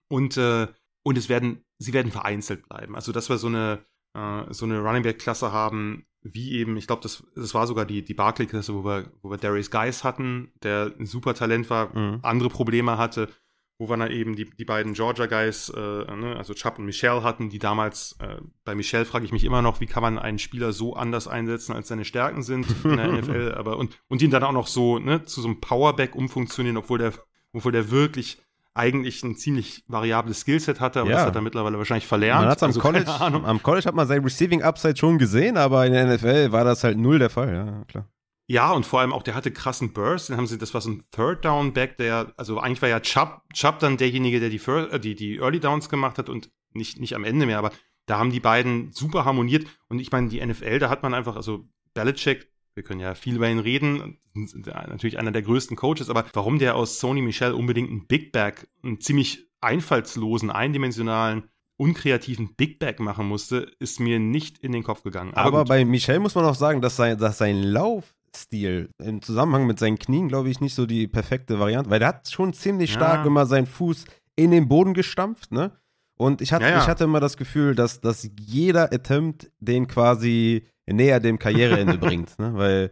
Und, 0.08 0.38
äh, 0.38 0.68
und 1.04 1.18
es 1.18 1.28
werden, 1.28 1.66
sie 1.80 1.94
werden 1.94 2.12
vereinzelt 2.12 2.68
bleiben. 2.70 2.96
Also, 2.96 3.12
dass 3.12 3.30
wir 3.30 3.40
so 3.40 3.48
eine, 3.48 3.84
äh, 4.14 4.54
so 4.54 4.66
eine 4.66 4.80
Running 4.80 5.02
Back-Klasse 5.02 5.52
haben, 5.52 6.06
wie 6.22 6.54
eben, 6.54 6.76
ich 6.78 6.88
glaube, 6.88 7.02
das, 7.02 7.24
das 7.36 7.54
war 7.54 7.66
sogar 7.68 7.86
die, 7.86 8.04
die 8.04 8.14
Barclay-Klasse, 8.14 8.74
wo 8.74 8.84
wir, 8.84 9.12
wo 9.22 9.30
wir 9.32 9.38
Darius 9.38 9.72
Geis 9.72 10.04
hatten, 10.04 10.52
der 10.64 10.92
ein 11.00 11.06
super 11.06 11.34
Talent 11.34 11.70
war, 11.70 11.96
Mhm. 11.96 12.20
andere 12.24 12.50
Probleme 12.50 12.98
hatte, 12.98 13.30
wo 13.78 13.88
wir 13.90 13.96
dann 13.96 14.12
eben 14.12 14.36
die, 14.36 14.44
die 14.44 14.66
beiden 14.66 14.94
Georgia 14.94 15.26
Guys, 15.28 15.70
äh, 15.70 15.80
ne, 15.80 16.36
also 16.38 16.54
Chubb 16.54 16.80
und 16.80 16.86
Michelle 16.86 17.24
hatten, 17.24 17.50
die 17.50 17.60
damals, 17.60 18.18
äh, 18.20 18.42
bei 18.66 18.76
Michelle 18.76 19.06
frage 19.06 19.24
ich 19.24 19.32
mich 19.32 19.46
immer 19.46 19.62
noch, 19.62 19.80
wie 19.80 19.86
kann 19.86 20.04
man 20.04 20.20
einen 20.20 20.40
Spieler 20.40 20.74
so 20.74 20.96
anders 20.96 21.30
einsetzen, 21.30 21.74
als 21.74 21.88
seine 21.88 22.04
Stärken 22.04 22.44
sind 22.44 22.68
in 22.84 22.98
der 22.98 23.08
NFL, 23.14 23.54
aber 23.58 23.78
und, 23.78 23.98
und 24.10 24.22
ihn 24.22 24.32
dann 24.32 24.44
auch 24.44 24.52
noch 24.52 24.68
so, 24.68 25.00
ne, 25.00 25.24
zu 25.24 25.40
so 25.42 25.48
einem 25.48 25.62
Powerback 25.62 26.14
umfunktionieren, 26.16 26.76
obwohl 26.76 26.98
der, 26.98 27.14
obwohl 27.54 27.72
der 27.72 27.90
wirklich 27.90 28.42
eigentlich 28.80 29.22
ein 29.24 29.36
ziemlich 29.36 29.84
variables 29.88 30.40
Skillset 30.42 30.80
hatte, 30.80 31.02
aber 31.02 31.10
Ja. 31.12 31.18
das 31.18 31.26
hat 31.28 31.36
er 31.36 31.42
mittlerweile 31.42 31.78
wahrscheinlich 31.78 32.08
verlernt. 32.08 32.42
Man 32.42 32.50
hat's 32.50 32.64
am, 32.64 32.68
Also, 32.70 32.80
College, 32.80 33.08
am 33.12 33.62
College 33.62 33.86
hat 33.86 33.94
man 33.96 34.08
sein 34.08 34.24
Receiving 34.24 34.64
Upside 34.64 34.98
schon 34.98 35.18
gesehen, 35.20 35.58
aber 35.58 35.86
in 35.86 35.94
der 35.94 36.06
NFL 36.08 36.52
war 36.52 36.64
das 36.64 36.84
halt 36.84 36.98
null 36.98 37.20
der 37.20 37.30
Fall, 37.30 37.54
ja, 37.54 37.84
klar. 37.86 38.08
Ja, 38.48 38.72
und 38.72 38.84
vor 38.86 39.02
allem 39.02 39.14
auch, 39.14 39.22
der 39.22 39.36
hatte 39.36 39.52
krassen 39.52 39.94
Burst. 39.94 40.30
Den 40.30 40.38
haben 40.38 40.48
sie, 40.48 40.58
das 40.58 40.74
war 40.74 40.82
so 40.82 40.90
ein 40.90 41.04
Third 41.12 41.46
Down 41.46 41.72
Back, 41.74 41.98
der, 41.98 42.34
also 42.36 42.58
eigentlich 42.60 42.82
war 42.82 42.90
ja 42.90 43.00
Chubb, 43.00 43.42
Chubb 43.54 43.78
dann 43.78 43.98
derjenige, 43.98 44.40
der 44.40 44.50
die, 44.50 44.60
Fir- 44.60 44.90
äh, 44.92 45.00
die, 45.00 45.14
die 45.14 45.38
Early 45.38 45.60
Downs 45.60 45.88
gemacht 45.90 46.18
hat 46.18 46.30
und 46.30 46.50
nicht, 46.74 47.00
nicht 47.00 47.16
am 47.16 47.24
Ende 47.24 47.46
mehr, 47.46 47.60
aber 47.60 47.72
da 48.08 48.18
haben 48.18 48.32
die 48.32 48.40
beiden 48.40 48.92
super 48.92 49.24
harmoniert. 49.24 49.68
Und 49.88 50.00
ich 50.00 50.12
meine, 50.12 50.30
die 50.30 50.44
NFL, 50.44 50.80
da 50.80 50.90
hat 50.90 51.04
man 51.04 51.14
einfach, 51.14 51.36
also 51.36 51.68
Belichick, 51.94 52.48
wir 52.80 52.84
können 52.86 53.02
ja 53.02 53.14
viel 53.14 53.36
über 53.36 53.50
ihn 53.50 53.60
reden, 53.60 54.20
natürlich 54.34 55.20
einer 55.20 55.34
der 55.34 55.42
größten 55.42 55.76
Coaches, 55.76 56.10
aber 56.10 56.24
warum 56.32 56.60
der 56.60 56.78
aus 56.78 56.98
Sony 57.02 57.22
Michel 57.22 57.52
unbedingt 57.52 57.90
einen 57.90 58.08
Big 58.08 58.32
Back, 58.32 58.70
einen 58.84 59.02
ziemlich 59.02 59.50
einfallslosen, 59.60 60.50
eindimensionalen, 60.50 61.44
unkreativen 61.76 62.56
Big 62.56 62.80
Back 62.80 63.02
machen 63.02 63.28
musste, 63.28 63.70
ist 63.80 64.00
mir 64.00 64.18
nicht 64.18 64.60
in 64.60 64.72
den 64.72 64.84
Kopf 64.84 65.04
gegangen. 65.04 65.34
Aber, 65.34 65.60
gut. 65.60 65.68
bei 65.68 65.84
Michel 65.84 66.20
muss 66.20 66.36
man 66.36 66.46
auch 66.46 66.56
sagen, 66.56 66.80
dass 66.80 66.96
sein, 66.96 67.18
dass 67.18 67.38
sein 67.38 67.62
Laufstil 67.62 68.92
im 69.04 69.22
Zusammenhang 69.22 69.68
mit 69.68 69.78
seinen 69.78 70.00
Knien, 70.00 70.30
glaube 70.30 70.50
ich, 70.50 70.62
nicht 70.62 70.74
so 70.74 70.86
die 70.86 71.10
perfekte 71.10 71.60
Variante, 71.60 71.90
weil 71.90 72.00
der 72.00 72.08
hat 72.08 72.30
schon 72.30 72.54
ziemlich 72.54 72.92
Ja. 72.92 72.96
stark 72.96 73.26
immer 73.26 73.46
seinen 73.46 73.68
Fuß 73.68 74.06
in 74.38 74.52
den 74.52 74.70
Boden 74.70 74.94
gestampft, 74.94 75.52
ne? 75.52 75.74
Und 76.18 76.42
ich 76.42 76.54
hatte, 76.54 76.64
Ja, 76.64 76.72
ja. 76.72 76.78
ich 76.80 76.88
hatte 76.88 77.04
immer 77.04 77.20
das 77.20 77.36
Gefühl, 77.36 77.76
dass, 77.76 78.00
dass 78.00 78.30
jeder 78.40 78.94
Attempt 78.94 79.52
den 79.60 79.88
quasi 79.88 80.66
näher 80.92 81.20
dem 81.20 81.40
Karriereende 81.40 81.98
bringt, 82.00 82.38
ne? 82.40 82.52
Weil, 82.56 82.92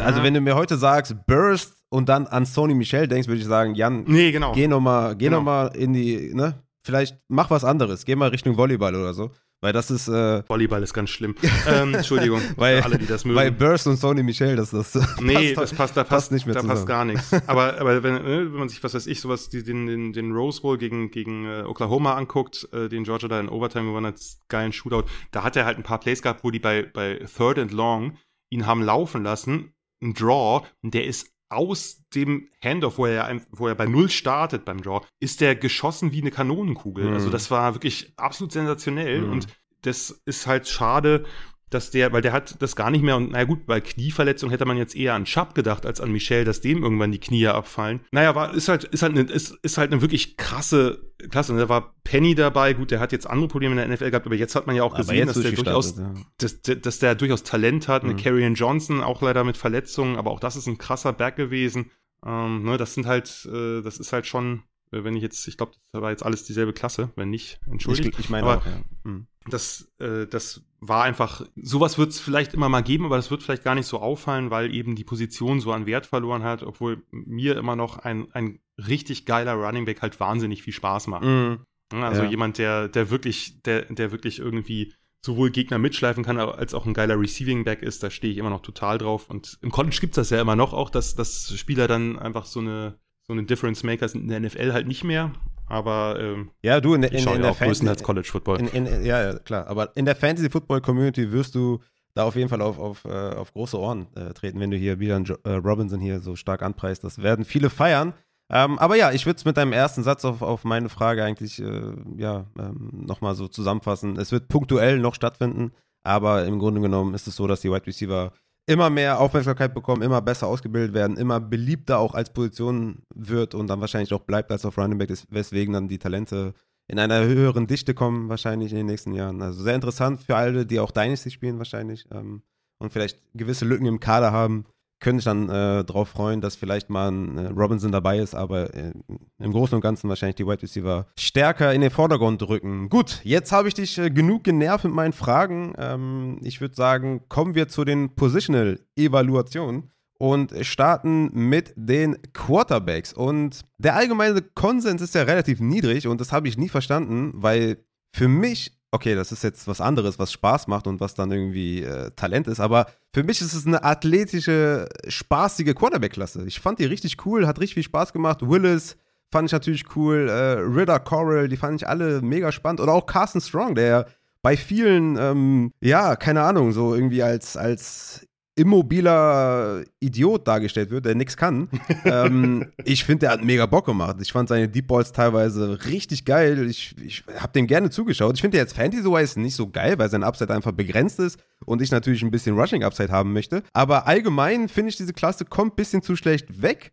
also 0.00 0.18
Ja. 0.18 0.22
wenn 0.24 0.34
du 0.34 0.40
mir 0.40 0.54
heute 0.56 0.76
sagst, 0.76 1.14
Burst 1.26 1.74
und 1.90 2.08
dann 2.08 2.26
an 2.26 2.44
Sony 2.46 2.74
Michel 2.74 3.06
denkst, 3.08 3.28
würde 3.28 3.40
ich 3.40 3.46
sagen, 3.46 3.74
Jan, 3.74 4.04
nee, 4.06 4.30
genau. 4.32 4.52
geh 4.52 4.66
nochmal, 4.68 5.14
geh 5.16 5.26
Genau. 5.26 5.38
noch 5.38 5.44
mal 5.44 5.66
in 5.68 5.92
die, 5.92 6.32
ne? 6.34 6.54
Vielleicht 6.82 7.18
mach 7.28 7.50
was 7.50 7.64
anderes, 7.64 8.04
geh 8.04 8.16
mal 8.16 8.28
Richtung 8.30 8.56
Volleyball 8.56 8.94
oder 8.94 9.12
so. 9.14 9.30
Weil 9.60 9.72
das 9.72 9.90
ist. 9.90 10.06
Äh, 10.06 10.48
Volleyball 10.48 10.82
ist 10.84 10.94
ganz 10.94 11.10
schlimm. 11.10 11.34
ähm, 11.66 11.94
Entschuldigung, 11.94 12.40
weil, 12.56 12.80
alle, 12.80 12.96
die 12.96 13.06
das 13.06 13.24
mögen. 13.24 13.34
Bei 13.34 13.50
Burst 13.50 13.88
und 13.88 13.96
Sony 13.96 14.22
Michel, 14.22 14.54
das, 14.54 14.70
das 14.70 14.94
Nee, 15.20 15.54
passt, 15.54 15.56
das 15.56 15.74
passt, 15.74 15.96
da 15.96 16.04
passt, 16.04 16.10
passt 16.10 16.32
nicht 16.32 16.46
mehr 16.46 16.54
Da 16.54 16.60
zusammen. 16.60 16.76
passt 16.76 16.86
gar 16.86 17.04
nichts. 17.04 17.32
Aber, 17.48 17.80
aber 17.80 18.02
wenn, 18.02 18.14
ne, 18.14 18.52
wenn 18.52 18.58
man 18.58 18.68
sich, 18.68 18.82
was 18.84 18.94
weiß 18.94 19.06
ich, 19.06 19.20
sowas, 19.20 19.48
die, 19.48 19.64
den, 19.64 19.86
den, 19.86 20.12
den 20.12 20.32
Rose 20.32 20.62
Bowl 20.62 20.78
gegen, 20.78 21.10
gegen 21.10 21.44
äh, 21.46 21.62
Oklahoma 21.64 22.14
anguckt, 22.14 22.68
äh, 22.72 22.88
den 22.88 23.04
Georgia 23.04 23.28
da 23.28 23.40
in 23.40 23.48
Overtime 23.48 23.86
gewonnen 23.86 24.06
hat, 24.06 24.20
geilen 24.48 24.72
Shootout, 24.72 25.04
da 25.32 25.42
hat 25.42 25.56
er 25.56 25.64
halt 25.64 25.76
ein 25.76 25.82
paar 25.82 25.98
Plays 25.98 26.22
gehabt, 26.22 26.44
wo 26.44 26.50
die 26.50 26.60
bei, 26.60 26.82
bei 26.82 27.16
Third 27.36 27.58
and 27.58 27.72
Long 27.72 28.16
ihn 28.50 28.66
haben 28.66 28.82
laufen 28.82 29.24
lassen, 29.24 29.72
ein 30.02 30.14
Draw, 30.14 30.64
der 30.82 31.04
ist 31.06 31.32
aus 31.48 32.04
dem 32.14 32.48
Handoff, 32.62 32.98
wo 32.98 33.06
er, 33.06 33.40
wo 33.50 33.68
er 33.68 33.74
bei 33.74 33.86
Null 33.86 34.10
startet 34.10 34.64
beim 34.64 34.82
Draw, 34.82 35.00
ist 35.20 35.40
der 35.40 35.56
geschossen 35.56 36.12
wie 36.12 36.20
eine 36.20 36.30
Kanonenkugel. 36.30 37.06
Mhm. 37.06 37.14
Also 37.14 37.30
das 37.30 37.50
war 37.50 37.74
wirklich 37.74 38.12
absolut 38.16 38.52
sensationell 38.52 39.22
mhm. 39.22 39.32
und 39.32 39.46
das 39.82 40.10
ist 40.24 40.46
halt 40.46 40.68
schade, 40.68 41.24
dass 41.70 41.90
der, 41.90 42.12
weil 42.12 42.22
der 42.22 42.32
hat 42.32 42.60
das 42.60 42.76
gar 42.76 42.90
nicht 42.90 43.02
mehr 43.02 43.16
und 43.16 43.32
naja 43.32 43.44
gut, 43.44 43.66
bei 43.66 43.80
Knieverletzung 43.80 44.50
hätte 44.50 44.64
man 44.64 44.76
jetzt 44.76 44.96
eher 44.96 45.14
an 45.14 45.26
Schapp 45.26 45.54
gedacht 45.54 45.86
als 45.86 46.00
an 46.00 46.10
Michel, 46.10 46.44
dass 46.44 46.60
dem 46.60 46.82
irgendwann 46.82 47.12
die 47.12 47.20
Knie 47.20 47.46
abfallen. 47.48 48.00
Naja, 48.10 48.34
war, 48.34 48.54
ist 48.54 48.68
halt, 48.68 48.84
ist 48.84 49.02
halt 49.02 49.16
eine, 49.16 49.22
ist, 49.30 49.56
ist 49.62 49.78
halt 49.78 49.92
eine 49.92 50.00
wirklich 50.00 50.36
krasse 50.36 51.08
Klasse. 51.30 51.52
Und 51.52 51.58
da 51.58 51.68
war 51.68 51.94
Penny 52.04 52.34
dabei, 52.34 52.74
gut, 52.74 52.90
der 52.90 53.00
hat 53.00 53.12
jetzt 53.12 53.26
andere 53.26 53.48
Probleme 53.48 53.72
in 53.72 53.88
der 53.88 53.96
NFL 53.96 54.10
gehabt, 54.10 54.26
aber 54.26 54.36
jetzt 54.36 54.54
hat 54.54 54.66
man 54.66 54.76
ja 54.76 54.84
auch 54.84 54.94
aber 54.94 55.02
gesehen, 55.02 55.26
dass 55.26 55.40
der 55.40 55.52
durchaus, 55.52 55.98
ja. 55.98 56.14
dass, 56.38 56.60
dass, 56.62 56.98
der 57.00 57.14
durchaus 57.14 57.42
Talent 57.42 57.88
hat. 57.88 58.04
Mhm. 58.04 58.10
Eine 58.10 58.22
Carrion 58.22 58.54
Johnson, 58.54 59.02
auch 59.02 59.20
leider 59.20 59.44
mit 59.44 59.56
Verletzungen, 59.56 60.16
aber 60.16 60.30
auch 60.30 60.40
das 60.40 60.56
ist 60.56 60.66
ein 60.66 60.78
krasser 60.78 61.12
Berg 61.12 61.36
gewesen. 61.36 61.90
Ähm, 62.24 62.64
ne, 62.64 62.76
das 62.76 62.94
sind 62.94 63.06
halt, 63.06 63.48
äh, 63.52 63.82
das 63.82 63.98
ist 63.98 64.12
halt 64.12 64.26
schon, 64.26 64.62
wenn 64.90 65.16
ich 65.16 65.22
jetzt, 65.22 65.46
ich 65.48 65.56
glaube, 65.56 65.72
das 65.92 66.02
war 66.02 66.10
jetzt 66.10 66.24
alles 66.24 66.44
dieselbe 66.44 66.72
Klasse, 66.72 67.10
wenn 67.16 67.30
nicht, 67.30 67.60
entschuldigt. 67.66 68.14
Ich, 68.14 68.20
ich 68.20 68.30
meine 68.30 68.46
aber, 68.46 68.58
auch, 68.58 68.66
ja. 68.66 68.82
Mhm 69.04 69.26
das, 69.48 69.90
äh, 69.98 70.26
das 70.26 70.64
war 70.80 71.04
einfach, 71.04 71.44
sowas 71.56 71.98
wird 71.98 72.10
es 72.10 72.20
vielleicht 72.20 72.54
immer 72.54 72.68
mal 72.68 72.82
geben, 72.82 73.04
aber 73.04 73.16
das 73.16 73.30
wird 73.30 73.42
vielleicht 73.42 73.64
gar 73.64 73.74
nicht 73.74 73.86
so 73.86 73.98
auffallen, 73.98 74.50
weil 74.50 74.72
eben 74.74 74.94
die 74.94 75.04
Position 75.04 75.60
so 75.60 75.72
an 75.72 75.86
Wert 75.86 76.06
verloren 76.06 76.42
hat, 76.42 76.62
obwohl 76.62 77.02
mir 77.10 77.56
immer 77.56 77.76
noch 77.76 77.98
ein, 77.98 78.30
ein 78.32 78.60
richtig 78.76 79.24
geiler 79.24 79.54
Running 79.54 79.84
Back 79.84 80.02
halt 80.02 80.18
wahnsinnig 80.20 80.62
viel 80.62 80.72
Spaß 80.72 81.08
macht. 81.08 81.24
Mm. 81.24 81.64
Also 81.90 82.22
ja. 82.22 82.30
jemand, 82.30 82.58
der, 82.58 82.88
der 82.88 83.10
wirklich, 83.10 83.62
der, 83.62 83.86
der 83.86 84.12
wirklich 84.12 84.38
irgendwie 84.38 84.94
sowohl 85.24 85.50
Gegner 85.50 85.78
mitschleifen 85.78 86.22
kann, 86.22 86.38
als 86.38 86.74
auch 86.74 86.86
ein 86.86 86.94
geiler 86.94 87.18
Receiving 87.18 87.64
Back 87.64 87.82
ist, 87.82 88.02
da 88.02 88.10
stehe 88.10 88.32
ich 88.32 88.38
immer 88.38 88.50
noch 88.50 88.62
total 88.62 88.98
drauf. 88.98 89.28
Und 89.28 89.58
im 89.62 89.70
College 89.70 89.96
gibt 90.00 90.12
es 90.12 90.16
das 90.16 90.30
ja 90.30 90.40
immer 90.40 90.54
noch 90.54 90.72
auch, 90.72 90.90
dass, 90.90 91.14
dass 91.16 91.52
Spieler 91.56 91.88
dann 91.88 92.18
einfach 92.18 92.44
so 92.44 92.60
eine, 92.60 92.98
so 93.28 93.34
eine 93.34 93.44
Difference 93.44 93.84
Maker 93.84 94.08
sind 94.08 94.22
in 94.22 94.28
der 94.28 94.40
NFL 94.40 94.72
halt 94.72 94.88
nicht 94.88 95.04
mehr. 95.04 95.32
Aber 95.66 96.18
ähm, 96.18 96.50
ja, 96.62 96.80
du 96.80 96.94
in, 96.94 97.02
in, 97.02 97.12
in, 97.12 97.28
in 97.28 97.42
der 97.42 97.54
Fantasy 97.54 97.86
als 97.86 98.02
College 98.02 98.26
Football. 98.26 98.70
Ja, 99.04 99.38
klar. 99.38 99.66
Aber 99.66 99.94
in 99.96 100.06
der 100.06 100.16
Fantasy 100.16 100.48
Football 100.48 100.80
Community 100.80 101.30
wirst 101.30 101.54
du 101.54 101.80
da 102.14 102.24
auf 102.24 102.36
jeden 102.36 102.48
Fall 102.48 102.62
auf, 102.62 102.78
auf, 102.78 103.04
äh, 103.04 103.34
auf 103.34 103.52
große 103.52 103.78
Ohren 103.78 104.08
äh, 104.16 104.32
treten, 104.32 104.58
wenn 104.60 104.70
du 104.70 104.78
hier 104.78 104.98
wieder 104.98 105.22
äh, 105.44 105.52
Robinson 105.52 106.00
hier 106.00 106.20
so 106.20 106.36
stark 106.36 106.62
anpreist. 106.62 107.04
Das 107.04 107.22
werden 107.22 107.44
viele 107.44 107.68
feiern. 107.68 108.14
Ähm, 108.50 108.78
aber 108.78 108.96
ja, 108.96 109.12
ich 109.12 109.26
würde 109.26 109.36
es 109.36 109.44
mit 109.44 109.58
deinem 109.58 109.74
ersten 109.74 110.02
Satz 110.02 110.24
auf, 110.24 110.40
auf 110.40 110.64
meine 110.64 110.88
Frage 110.88 111.22
eigentlich 111.22 111.60
äh, 111.60 111.92
ja, 112.16 112.46
ähm, 112.58 112.90
nochmal 112.92 113.34
so 113.34 113.46
zusammenfassen. 113.46 114.16
Es 114.16 114.32
wird 114.32 114.48
punktuell 114.48 114.98
noch 114.98 115.14
stattfinden, 115.14 115.72
aber 116.02 116.46
im 116.46 116.58
Grunde 116.58 116.80
genommen 116.80 117.12
ist 117.12 117.28
es 117.28 117.36
so, 117.36 117.46
dass 117.46 117.60
die 117.60 117.70
Wide 117.70 117.86
Receiver 117.86 118.32
immer 118.68 118.90
mehr 118.90 119.18
Aufmerksamkeit 119.18 119.72
bekommen, 119.72 120.02
immer 120.02 120.20
besser 120.20 120.46
ausgebildet 120.46 120.92
werden, 120.92 121.16
immer 121.16 121.40
beliebter 121.40 121.98
auch 121.98 122.14
als 122.14 122.30
Position 122.30 123.02
wird 123.14 123.54
und 123.54 123.66
dann 123.68 123.80
wahrscheinlich 123.80 124.12
auch 124.12 124.20
bleibt 124.20 124.52
als 124.52 124.66
auf 124.66 124.76
Running 124.76 124.98
Back, 124.98 125.10
weswegen 125.30 125.72
dann 125.72 125.88
die 125.88 125.98
Talente 125.98 126.52
in 126.86 126.98
einer 126.98 127.24
höheren 127.24 127.66
Dichte 127.66 127.94
kommen 127.94 128.28
wahrscheinlich 128.28 128.72
in 128.72 128.76
den 128.76 128.86
nächsten 128.86 129.14
Jahren. 129.14 129.40
Also 129.40 129.62
sehr 129.62 129.74
interessant 129.74 130.22
für 130.22 130.36
alle, 130.36 130.66
die 130.66 130.80
auch 130.80 130.90
Dynasty 130.90 131.30
spielen 131.30 131.56
wahrscheinlich 131.56 132.06
ähm, 132.12 132.42
und 132.78 132.92
vielleicht 132.92 133.20
gewisse 133.32 133.64
Lücken 133.64 133.86
im 133.86 134.00
Kader 134.00 134.32
haben 134.32 134.66
könnte 135.00 135.18
ich 135.18 135.24
dann 135.24 135.48
äh, 135.48 135.84
darauf 135.84 136.08
freuen, 136.08 136.40
dass 136.40 136.56
vielleicht 136.56 136.90
mal 136.90 137.10
ein 137.10 137.38
äh, 137.38 137.46
Robinson 137.48 137.92
dabei 137.92 138.18
ist, 138.18 138.34
aber 138.34 138.74
äh, 138.74 138.92
im 139.38 139.52
Großen 139.52 139.74
und 139.74 139.80
Ganzen 139.80 140.08
wahrscheinlich 140.08 140.36
die 140.36 140.46
Wide 140.46 140.62
Receiver 140.62 141.06
stärker 141.18 141.72
in 141.72 141.80
den 141.80 141.90
Vordergrund 141.90 142.42
drücken. 142.42 142.88
Gut, 142.88 143.20
jetzt 143.22 143.52
habe 143.52 143.68
ich 143.68 143.74
dich 143.74 143.96
äh, 143.98 144.10
genug 144.10 144.44
genervt 144.44 144.84
mit 144.84 144.94
meinen 144.94 145.12
Fragen. 145.12 145.74
Ähm, 145.78 146.40
ich 146.42 146.60
würde 146.60 146.74
sagen, 146.74 147.22
kommen 147.28 147.54
wir 147.54 147.68
zu 147.68 147.84
den 147.84 148.14
Positional-Evaluationen 148.14 149.90
und 150.18 150.52
starten 150.62 151.30
mit 151.32 151.72
den 151.76 152.16
Quarterbacks. 152.32 153.12
Und 153.12 153.62
der 153.78 153.94
allgemeine 153.94 154.42
Konsens 154.42 155.00
ist 155.00 155.14
ja 155.14 155.22
relativ 155.22 155.60
niedrig 155.60 156.06
und 156.08 156.20
das 156.20 156.32
habe 156.32 156.48
ich 156.48 156.58
nie 156.58 156.68
verstanden, 156.68 157.32
weil 157.34 157.84
für 158.12 158.28
mich 158.28 158.77
okay, 158.90 159.14
das 159.14 159.32
ist 159.32 159.44
jetzt 159.44 159.68
was 159.68 159.80
anderes, 159.80 160.18
was 160.18 160.32
Spaß 160.32 160.66
macht 160.66 160.86
und 160.86 161.00
was 161.00 161.14
dann 161.14 161.30
irgendwie 161.30 161.82
äh, 161.82 162.10
Talent 162.16 162.46
ist, 162.48 162.60
aber 162.60 162.86
für 163.12 163.22
mich 163.22 163.40
ist 163.40 163.54
es 163.54 163.66
eine 163.66 163.84
athletische, 163.84 164.88
spaßige 165.06 165.74
Quarterback-Klasse. 165.74 166.44
Ich 166.46 166.60
fand 166.60 166.78
die 166.78 166.84
richtig 166.84 167.24
cool, 167.26 167.46
hat 167.46 167.60
richtig 167.60 167.74
viel 167.74 167.82
Spaß 167.82 168.12
gemacht. 168.12 168.40
Willis 168.42 168.96
fand 169.30 169.46
ich 169.46 169.52
natürlich 169.52 169.84
cool, 169.96 170.28
äh, 170.28 170.60
Ritter 170.60 171.00
Coral, 171.00 171.48
die 171.48 171.56
fand 171.56 171.80
ich 171.80 171.88
alle 171.88 172.22
mega 172.22 172.52
spannend. 172.52 172.80
Oder 172.80 172.92
auch 172.92 173.06
Carson 173.06 173.40
Strong, 173.40 173.74
der 173.74 174.06
bei 174.42 174.56
vielen, 174.56 175.16
ähm, 175.16 175.72
ja, 175.80 176.16
keine 176.16 176.42
Ahnung, 176.42 176.72
so 176.72 176.94
irgendwie 176.94 177.22
als, 177.22 177.56
als 177.56 178.27
immobiler 178.58 179.84
Idiot 180.00 180.46
dargestellt 180.46 180.90
wird, 180.90 181.04
der 181.04 181.14
nichts 181.14 181.36
kann. 181.36 181.68
ähm, 182.04 182.66
ich 182.84 183.04
finde, 183.04 183.20
der 183.20 183.30
hat 183.30 183.44
mega 183.44 183.66
Bock 183.66 183.86
gemacht. 183.86 184.16
Ich 184.20 184.32
fand 184.32 184.48
seine 184.48 184.68
Deep 184.68 184.88
Balls 184.88 185.12
teilweise 185.12 185.84
richtig 185.86 186.24
geil. 186.24 186.68
Ich, 186.68 186.94
ich 187.02 187.24
habe 187.38 187.52
dem 187.52 187.66
gerne 187.66 187.90
zugeschaut. 187.90 188.34
Ich 188.34 188.40
finde 188.40 188.58
jetzt 188.58 188.74
Fantasy-wise 188.74 189.40
nicht 189.40 189.54
so 189.54 189.68
geil, 189.68 189.98
weil 189.98 190.10
sein 190.10 190.24
Upside 190.24 190.52
einfach 190.52 190.72
begrenzt 190.72 191.18
ist 191.20 191.38
und 191.64 191.80
ich 191.80 191.90
natürlich 191.90 192.22
ein 192.22 192.30
bisschen 192.30 192.58
Rushing-Upside 192.58 193.12
haben 193.12 193.32
möchte. 193.32 193.62
Aber 193.72 194.06
allgemein 194.06 194.68
finde 194.68 194.90
ich, 194.90 194.96
diese 194.96 195.12
Klasse 195.12 195.44
kommt 195.44 195.74
ein 195.74 195.76
bisschen 195.76 196.02
zu 196.02 196.16
schlecht 196.16 196.60
weg. 196.60 196.92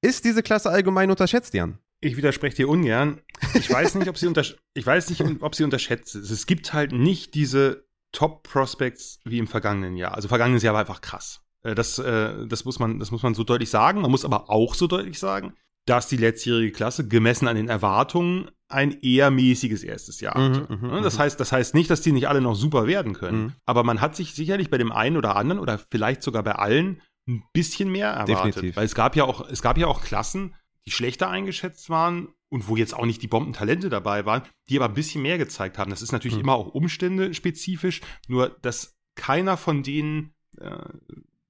Ist 0.00 0.24
diese 0.24 0.42
Klasse 0.42 0.70
allgemein 0.70 1.10
unterschätzt, 1.10 1.54
Jan? 1.54 1.78
Ich 2.00 2.16
widerspreche 2.16 2.56
dir 2.56 2.68
ungern. 2.68 3.20
Ich 3.54 3.70
weiß 3.70 3.94
nicht, 3.94 4.08
ob 4.08 4.18
sie, 4.18 4.32
ich 4.74 4.86
weiß 4.86 5.10
nicht, 5.10 5.22
ob 5.40 5.54
sie 5.54 5.62
unterschätzt 5.62 6.16
ist. 6.16 6.30
Es 6.30 6.46
gibt 6.46 6.72
halt 6.72 6.92
nicht 6.92 7.34
diese 7.34 7.84
Top-Prospects 8.12 9.20
wie 9.24 9.38
im 9.38 9.46
vergangenen 9.46 9.96
Jahr. 9.96 10.14
Also 10.14 10.28
vergangenes 10.28 10.62
Jahr 10.62 10.74
war 10.74 10.80
einfach 10.80 11.00
krass. 11.00 11.42
Äh, 11.62 11.74
das, 11.74 11.98
äh, 11.98 12.46
das, 12.46 12.64
muss 12.64 12.78
man, 12.78 12.98
das 12.98 13.10
muss 13.10 13.22
man 13.22 13.34
so 13.34 13.44
deutlich 13.44 13.70
sagen. 13.70 14.00
Man 14.00 14.10
muss 14.10 14.24
aber 14.24 14.50
auch 14.50 14.74
so 14.74 14.86
deutlich 14.86 15.18
sagen, 15.18 15.54
dass 15.86 16.08
die 16.08 16.16
letztjährige 16.16 16.72
Klasse 16.72 17.08
gemessen 17.08 17.48
an 17.48 17.56
den 17.56 17.68
Erwartungen 17.68 18.50
ein 18.68 19.00
eher 19.02 19.30
mäßiges 19.30 19.82
erstes 19.82 20.20
Jahr 20.20 20.38
mhm, 20.38 20.54
hatte. 20.54 20.74
Mhm, 20.74 20.90
mhm, 20.90 21.02
das, 21.02 21.18
heißt, 21.18 21.38
das 21.38 21.52
heißt 21.52 21.74
nicht, 21.74 21.90
dass 21.90 22.00
die 22.00 22.12
nicht 22.12 22.28
alle 22.28 22.40
noch 22.40 22.54
super 22.54 22.86
werden 22.86 23.12
können. 23.12 23.42
Mhm. 23.42 23.52
Aber 23.66 23.82
man 23.82 24.00
hat 24.00 24.16
sich 24.16 24.34
sicherlich 24.34 24.70
bei 24.70 24.78
dem 24.78 24.92
einen 24.92 25.16
oder 25.16 25.36
anderen 25.36 25.60
oder 25.60 25.78
vielleicht 25.78 26.22
sogar 26.22 26.42
bei 26.42 26.54
allen 26.54 27.02
ein 27.28 27.42
bisschen 27.52 27.90
mehr 27.90 28.08
erwartet. 28.08 28.56
Definitiv. 28.56 28.76
Weil 28.76 28.86
es 28.86 28.94
gab 28.94 29.14
ja 29.16 29.24
auch, 29.24 29.48
es 29.48 29.62
gab 29.62 29.78
ja 29.78 29.86
auch 29.86 30.02
Klassen, 30.02 30.54
die 30.86 30.90
schlechter 30.90 31.28
eingeschätzt 31.28 31.90
waren 31.90 32.28
und 32.48 32.68
wo 32.68 32.76
jetzt 32.76 32.94
auch 32.94 33.06
nicht 33.06 33.22
die 33.22 33.28
Bombentalente 33.28 33.88
dabei 33.88 34.26
waren, 34.26 34.42
die 34.68 34.76
aber 34.76 34.86
ein 34.86 34.94
bisschen 34.94 35.22
mehr 35.22 35.38
gezeigt 35.38 35.78
haben. 35.78 35.90
Das 35.90 36.02
ist 36.02 36.12
natürlich 36.12 36.36
mhm. 36.36 36.42
immer 36.42 36.54
auch 36.54 36.74
umständespezifisch, 36.74 38.00
nur 38.28 38.50
dass 38.62 38.96
keiner 39.14 39.56
von 39.56 39.82
denen 39.82 40.34
äh, 40.58 40.78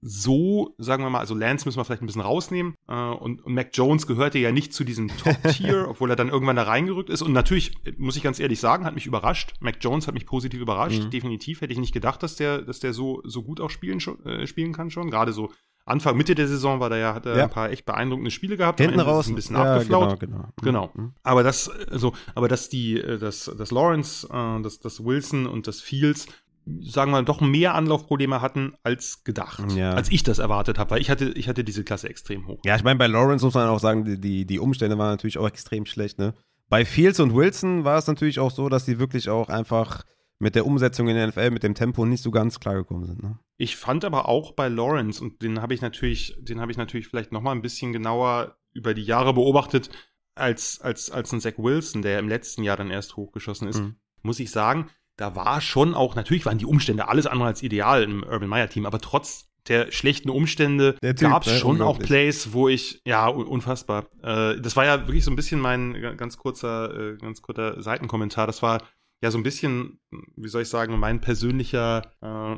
so, 0.04 0.74
sagen 0.78 1.04
wir 1.04 1.10
mal, 1.10 1.20
also 1.20 1.34
Lance 1.34 1.64
müssen 1.64 1.78
wir 1.78 1.84
vielleicht 1.84 2.02
ein 2.02 2.06
bisschen 2.06 2.22
rausnehmen 2.22 2.74
äh, 2.88 2.92
und, 2.94 3.40
und 3.44 3.54
Mac 3.54 3.70
Jones 3.72 4.08
gehörte 4.08 4.38
ja 4.40 4.50
nicht 4.50 4.74
zu 4.74 4.82
diesem 4.82 5.08
Top-Tier, 5.08 5.86
obwohl 5.90 6.10
er 6.10 6.16
dann 6.16 6.28
irgendwann 6.28 6.56
da 6.56 6.64
reingerückt 6.64 7.08
ist 7.08 7.22
und 7.22 7.32
natürlich, 7.32 7.72
muss 7.98 8.16
ich 8.16 8.24
ganz 8.24 8.40
ehrlich 8.40 8.58
sagen, 8.58 8.84
hat 8.84 8.96
mich 8.96 9.06
überrascht. 9.06 9.54
Mac 9.60 9.76
Jones 9.80 10.08
hat 10.08 10.14
mich 10.14 10.26
positiv 10.26 10.60
überrascht, 10.60 11.04
mhm. 11.04 11.10
definitiv. 11.10 11.60
Hätte 11.60 11.72
ich 11.72 11.78
nicht 11.78 11.94
gedacht, 11.94 12.20
dass 12.24 12.34
der, 12.34 12.62
dass 12.62 12.80
der 12.80 12.92
so, 12.92 13.22
so 13.24 13.44
gut 13.44 13.60
auch 13.60 13.70
spielen, 13.70 14.00
äh, 14.24 14.46
spielen 14.48 14.72
kann 14.72 14.90
schon, 14.90 15.08
gerade 15.08 15.32
so 15.32 15.52
Anfang, 15.84 16.16
Mitte 16.16 16.34
der 16.34 16.46
Saison 16.46 16.78
war 16.80 16.90
da 16.90 16.96
ja, 16.96 17.14
hat 17.14 17.26
er 17.26 17.36
ja. 17.36 17.44
ein 17.44 17.50
paar 17.50 17.70
echt 17.70 17.84
beeindruckende 17.84 18.30
Spiele 18.30 18.56
gehabt. 18.56 18.80
Hinten 18.80 19.00
raus. 19.00 19.28
ein 19.28 19.34
bisschen 19.34 19.56
ja, 19.56 19.74
abgeflaut. 19.74 20.20
Genau, 20.20 20.36
genau. 20.36 20.52
genau. 20.62 20.90
Mhm. 20.94 21.12
Aber 21.22 21.42
das, 21.42 21.68
also, 21.90 22.12
aber 22.34 22.48
dass 22.48 22.68
die, 22.68 23.00
äh, 23.00 23.18
dass, 23.18 23.50
dass 23.56 23.70
Lawrence, 23.72 24.28
äh, 24.28 24.62
dass, 24.62 24.78
dass 24.80 25.04
Wilson 25.04 25.46
und 25.46 25.66
das 25.66 25.80
Fields, 25.80 26.26
sagen 26.80 27.10
wir 27.10 27.18
mal, 27.18 27.24
doch 27.24 27.40
mehr 27.40 27.74
Anlaufprobleme 27.74 28.40
hatten 28.40 28.74
als 28.84 29.24
gedacht. 29.24 29.72
Ja. 29.72 29.94
Als 29.94 30.10
ich 30.10 30.22
das 30.22 30.38
erwartet 30.38 30.78
habe, 30.78 30.92
weil 30.92 31.00
ich 31.00 31.10
hatte, 31.10 31.30
ich 31.30 31.48
hatte 31.48 31.64
diese 31.64 31.82
Klasse 31.82 32.08
extrem 32.08 32.46
hoch. 32.46 32.60
Ja, 32.64 32.76
ich 32.76 32.84
meine, 32.84 32.98
bei 32.98 33.08
Lawrence 33.08 33.44
muss 33.44 33.54
man 33.54 33.68
auch 33.68 33.80
sagen, 33.80 34.04
die, 34.04 34.20
die, 34.20 34.46
die 34.46 34.60
Umstände 34.60 34.96
waren 34.98 35.10
natürlich 35.10 35.38
auch 35.38 35.48
extrem 35.48 35.86
schlecht, 35.86 36.18
ne? 36.18 36.34
Bei 36.68 36.86
Fields 36.86 37.20
und 37.20 37.34
Wilson 37.34 37.84
war 37.84 37.98
es 37.98 38.06
natürlich 38.06 38.38
auch 38.38 38.50
so, 38.50 38.70
dass 38.70 38.86
die 38.86 38.98
wirklich 38.98 39.28
auch 39.28 39.50
einfach 39.50 40.04
mit 40.42 40.56
der 40.56 40.66
Umsetzung 40.66 41.06
in 41.06 41.14
der 41.14 41.28
NFL, 41.28 41.52
mit 41.52 41.62
dem 41.62 41.76
Tempo 41.76 42.04
nicht 42.04 42.20
so 42.20 42.32
ganz 42.32 42.58
klar 42.58 42.74
gekommen 42.74 43.04
sind. 43.06 43.22
Ne? 43.22 43.38
Ich 43.58 43.76
fand 43.76 44.04
aber 44.04 44.28
auch 44.28 44.52
bei 44.52 44.66
Lawrence, 44.66 45.22
und 45.22 45.40
den 45.40 45.62
habe 45.62 45.72
ich 45.72 45.80
natürlich, 45.80 46.36
den 46.40 46.60
habe 46.60 46.72
ich 46.72 46.76
natürlich 46.76 47.06
vielleicht 47.06 47.30
noch 47.30 47.40
mal 47.40 47.52
ein 47.52 47.62
bisschen 47.62 47.92
genauer 47.92 48.56
über 48.72 48.92
die 48.92 49.04
Jahre 49.04 49.34
beobachtet, 49.34 49.90
als, 50.34 50.80
als, 50.80 51.12
als 51.12 51.32
ein 51.32 51.40
Zach 51.40 51.58
Wilson, 51.58 52.02
der 52.02 52.18
im 52.18 52.28
letzten 52.28 52.64
Jahr 52.64 52.76
dann 52.76 52.90
erst 52.90 53.16
hochgeschossen 53.16 53.68
ist, 53.68 53.82
mhm. 53.82 53.94
muss 54.22 54.40
ich 54.40 54.50
sagen, 54.50 54.90
da 55.16 55.36
war 55.36 55.60
schon 55.60 55.94
auch, 55.94 56.16
natürlich 56.16 56.44
waren 56.44 56.58
die 56.58 56.66
Umstände 56.66 57.06
alles 57.06 57.28
andere 57.28 57.46
als 57.46 57.62
ideal 57.62 58.02
im 58.02 58.24
Urban 58.24 58.48
Meyer 58.48 58.68
Team, 58.68 58.84
aber 58.84 58.98
trotz 58.98 59.48
der 59.68 59.92
schlechten 59.92 60.28
Umstände 60.28 60.96
gab 61.20 61.46
es 61.46 61.52
ne? 61.52 61.58
schon 61.58 61.82
auch 61.82 62.00
Plays, 62.00 62.52
wo 62.52 62.68
ich, 62.68 63.00
ja, 63.06 63.28
unfassbar. 63.28 64.08
Äh, 64.20 64.60
das 64.60 64.74
war 64.74 64.86
ja 64.86 65.06
wirklich 65.06 65.24
so 65.24 65.30
ein 65.30 65.36
bisschen 65.36 65.60
mein 65.60 66.16
ganz 66.16 66.36
kurzer, 66.36 67.12
äh, 67.12 67.16
ganz 67.18 67.42
kurzer 67.42 67.80
Seitenkommentar. 67.80 68.48
Das 68.48 68.60
war 68.60 68.82
ja 69.22 69.30
so 69.30 69.38
ein 69.38 69.44
bisschen, 69.44 70.00
wie 70.36 70.48
soll 70.48 70.62
ich 70.62 70.68
sagen, 70.68 70.98
mein 70.98 71.20
persönlicher, 71.20 72.02
äh, 72.20 72.52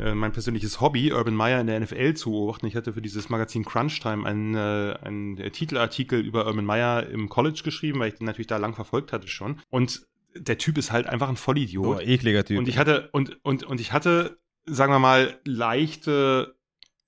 äh, 0.00 0.14
mein 0.14 0.32
persönliches 0.32 0.80
Hobby, 0.80 1.12
Urban 1.12 1.34
Meyer 1.34 1.60
in 1.60 1.66
der 1.66 1.78
NFL 1.78 2.14
zu 2.14 2.30
beobachten. 2.30 2.66
Ich 2.66 2.74
hatte 2.74 2.94
für 2.94 3.02
dieses 3.02 3.28
Magazin 3.28 3.64
Crunch 3.64 4.00
Time 4.00 4.26
einen, 4.26 4.54
äh, 4.54 4.96
einen 5.02 5.36
Titelartikel 5.36 6.20
über 6.20 6.46
Urban 6.46 6.64
Meyer 6.64 7.06
im 7.06 7.28
College 7.28 7.60
geschrieben, 7.62 8.00
weil 8.00 8.08
ich 8.08 8.14
den 8.14 8.26
natürlich 8.26 8.46
da 8.46 8.56
lang 8.56 8.74
verfolgt 8.74 9.12
hatte 9.12 9.28
schon. 9.28 9.60
Und 9.68 10.06
der 10.34 10.56
Typ 10.56 10.78
ist 10.78 10.90
halt 10.90 11.06
einfach 11.06 11.28
ein 11.28 11.36
Vollidiot. 11.36 11.98
Oh, 11.98 12.00
ekliger 12.00 12.44
Typ. 12.44 12.58
Und 12.58 12.66
ich 12.66 12.78
hatte, 12.78 13.10
und, 13.12 13.38
und, 13.44 13.62
und 13.64 13.78
ich 13.78 13.92
hatte, 13.92 14.38
sagen 14.64 14.92
wir 14.92 14.98
mal, 14.98 15.38
leichte 15.44 16.56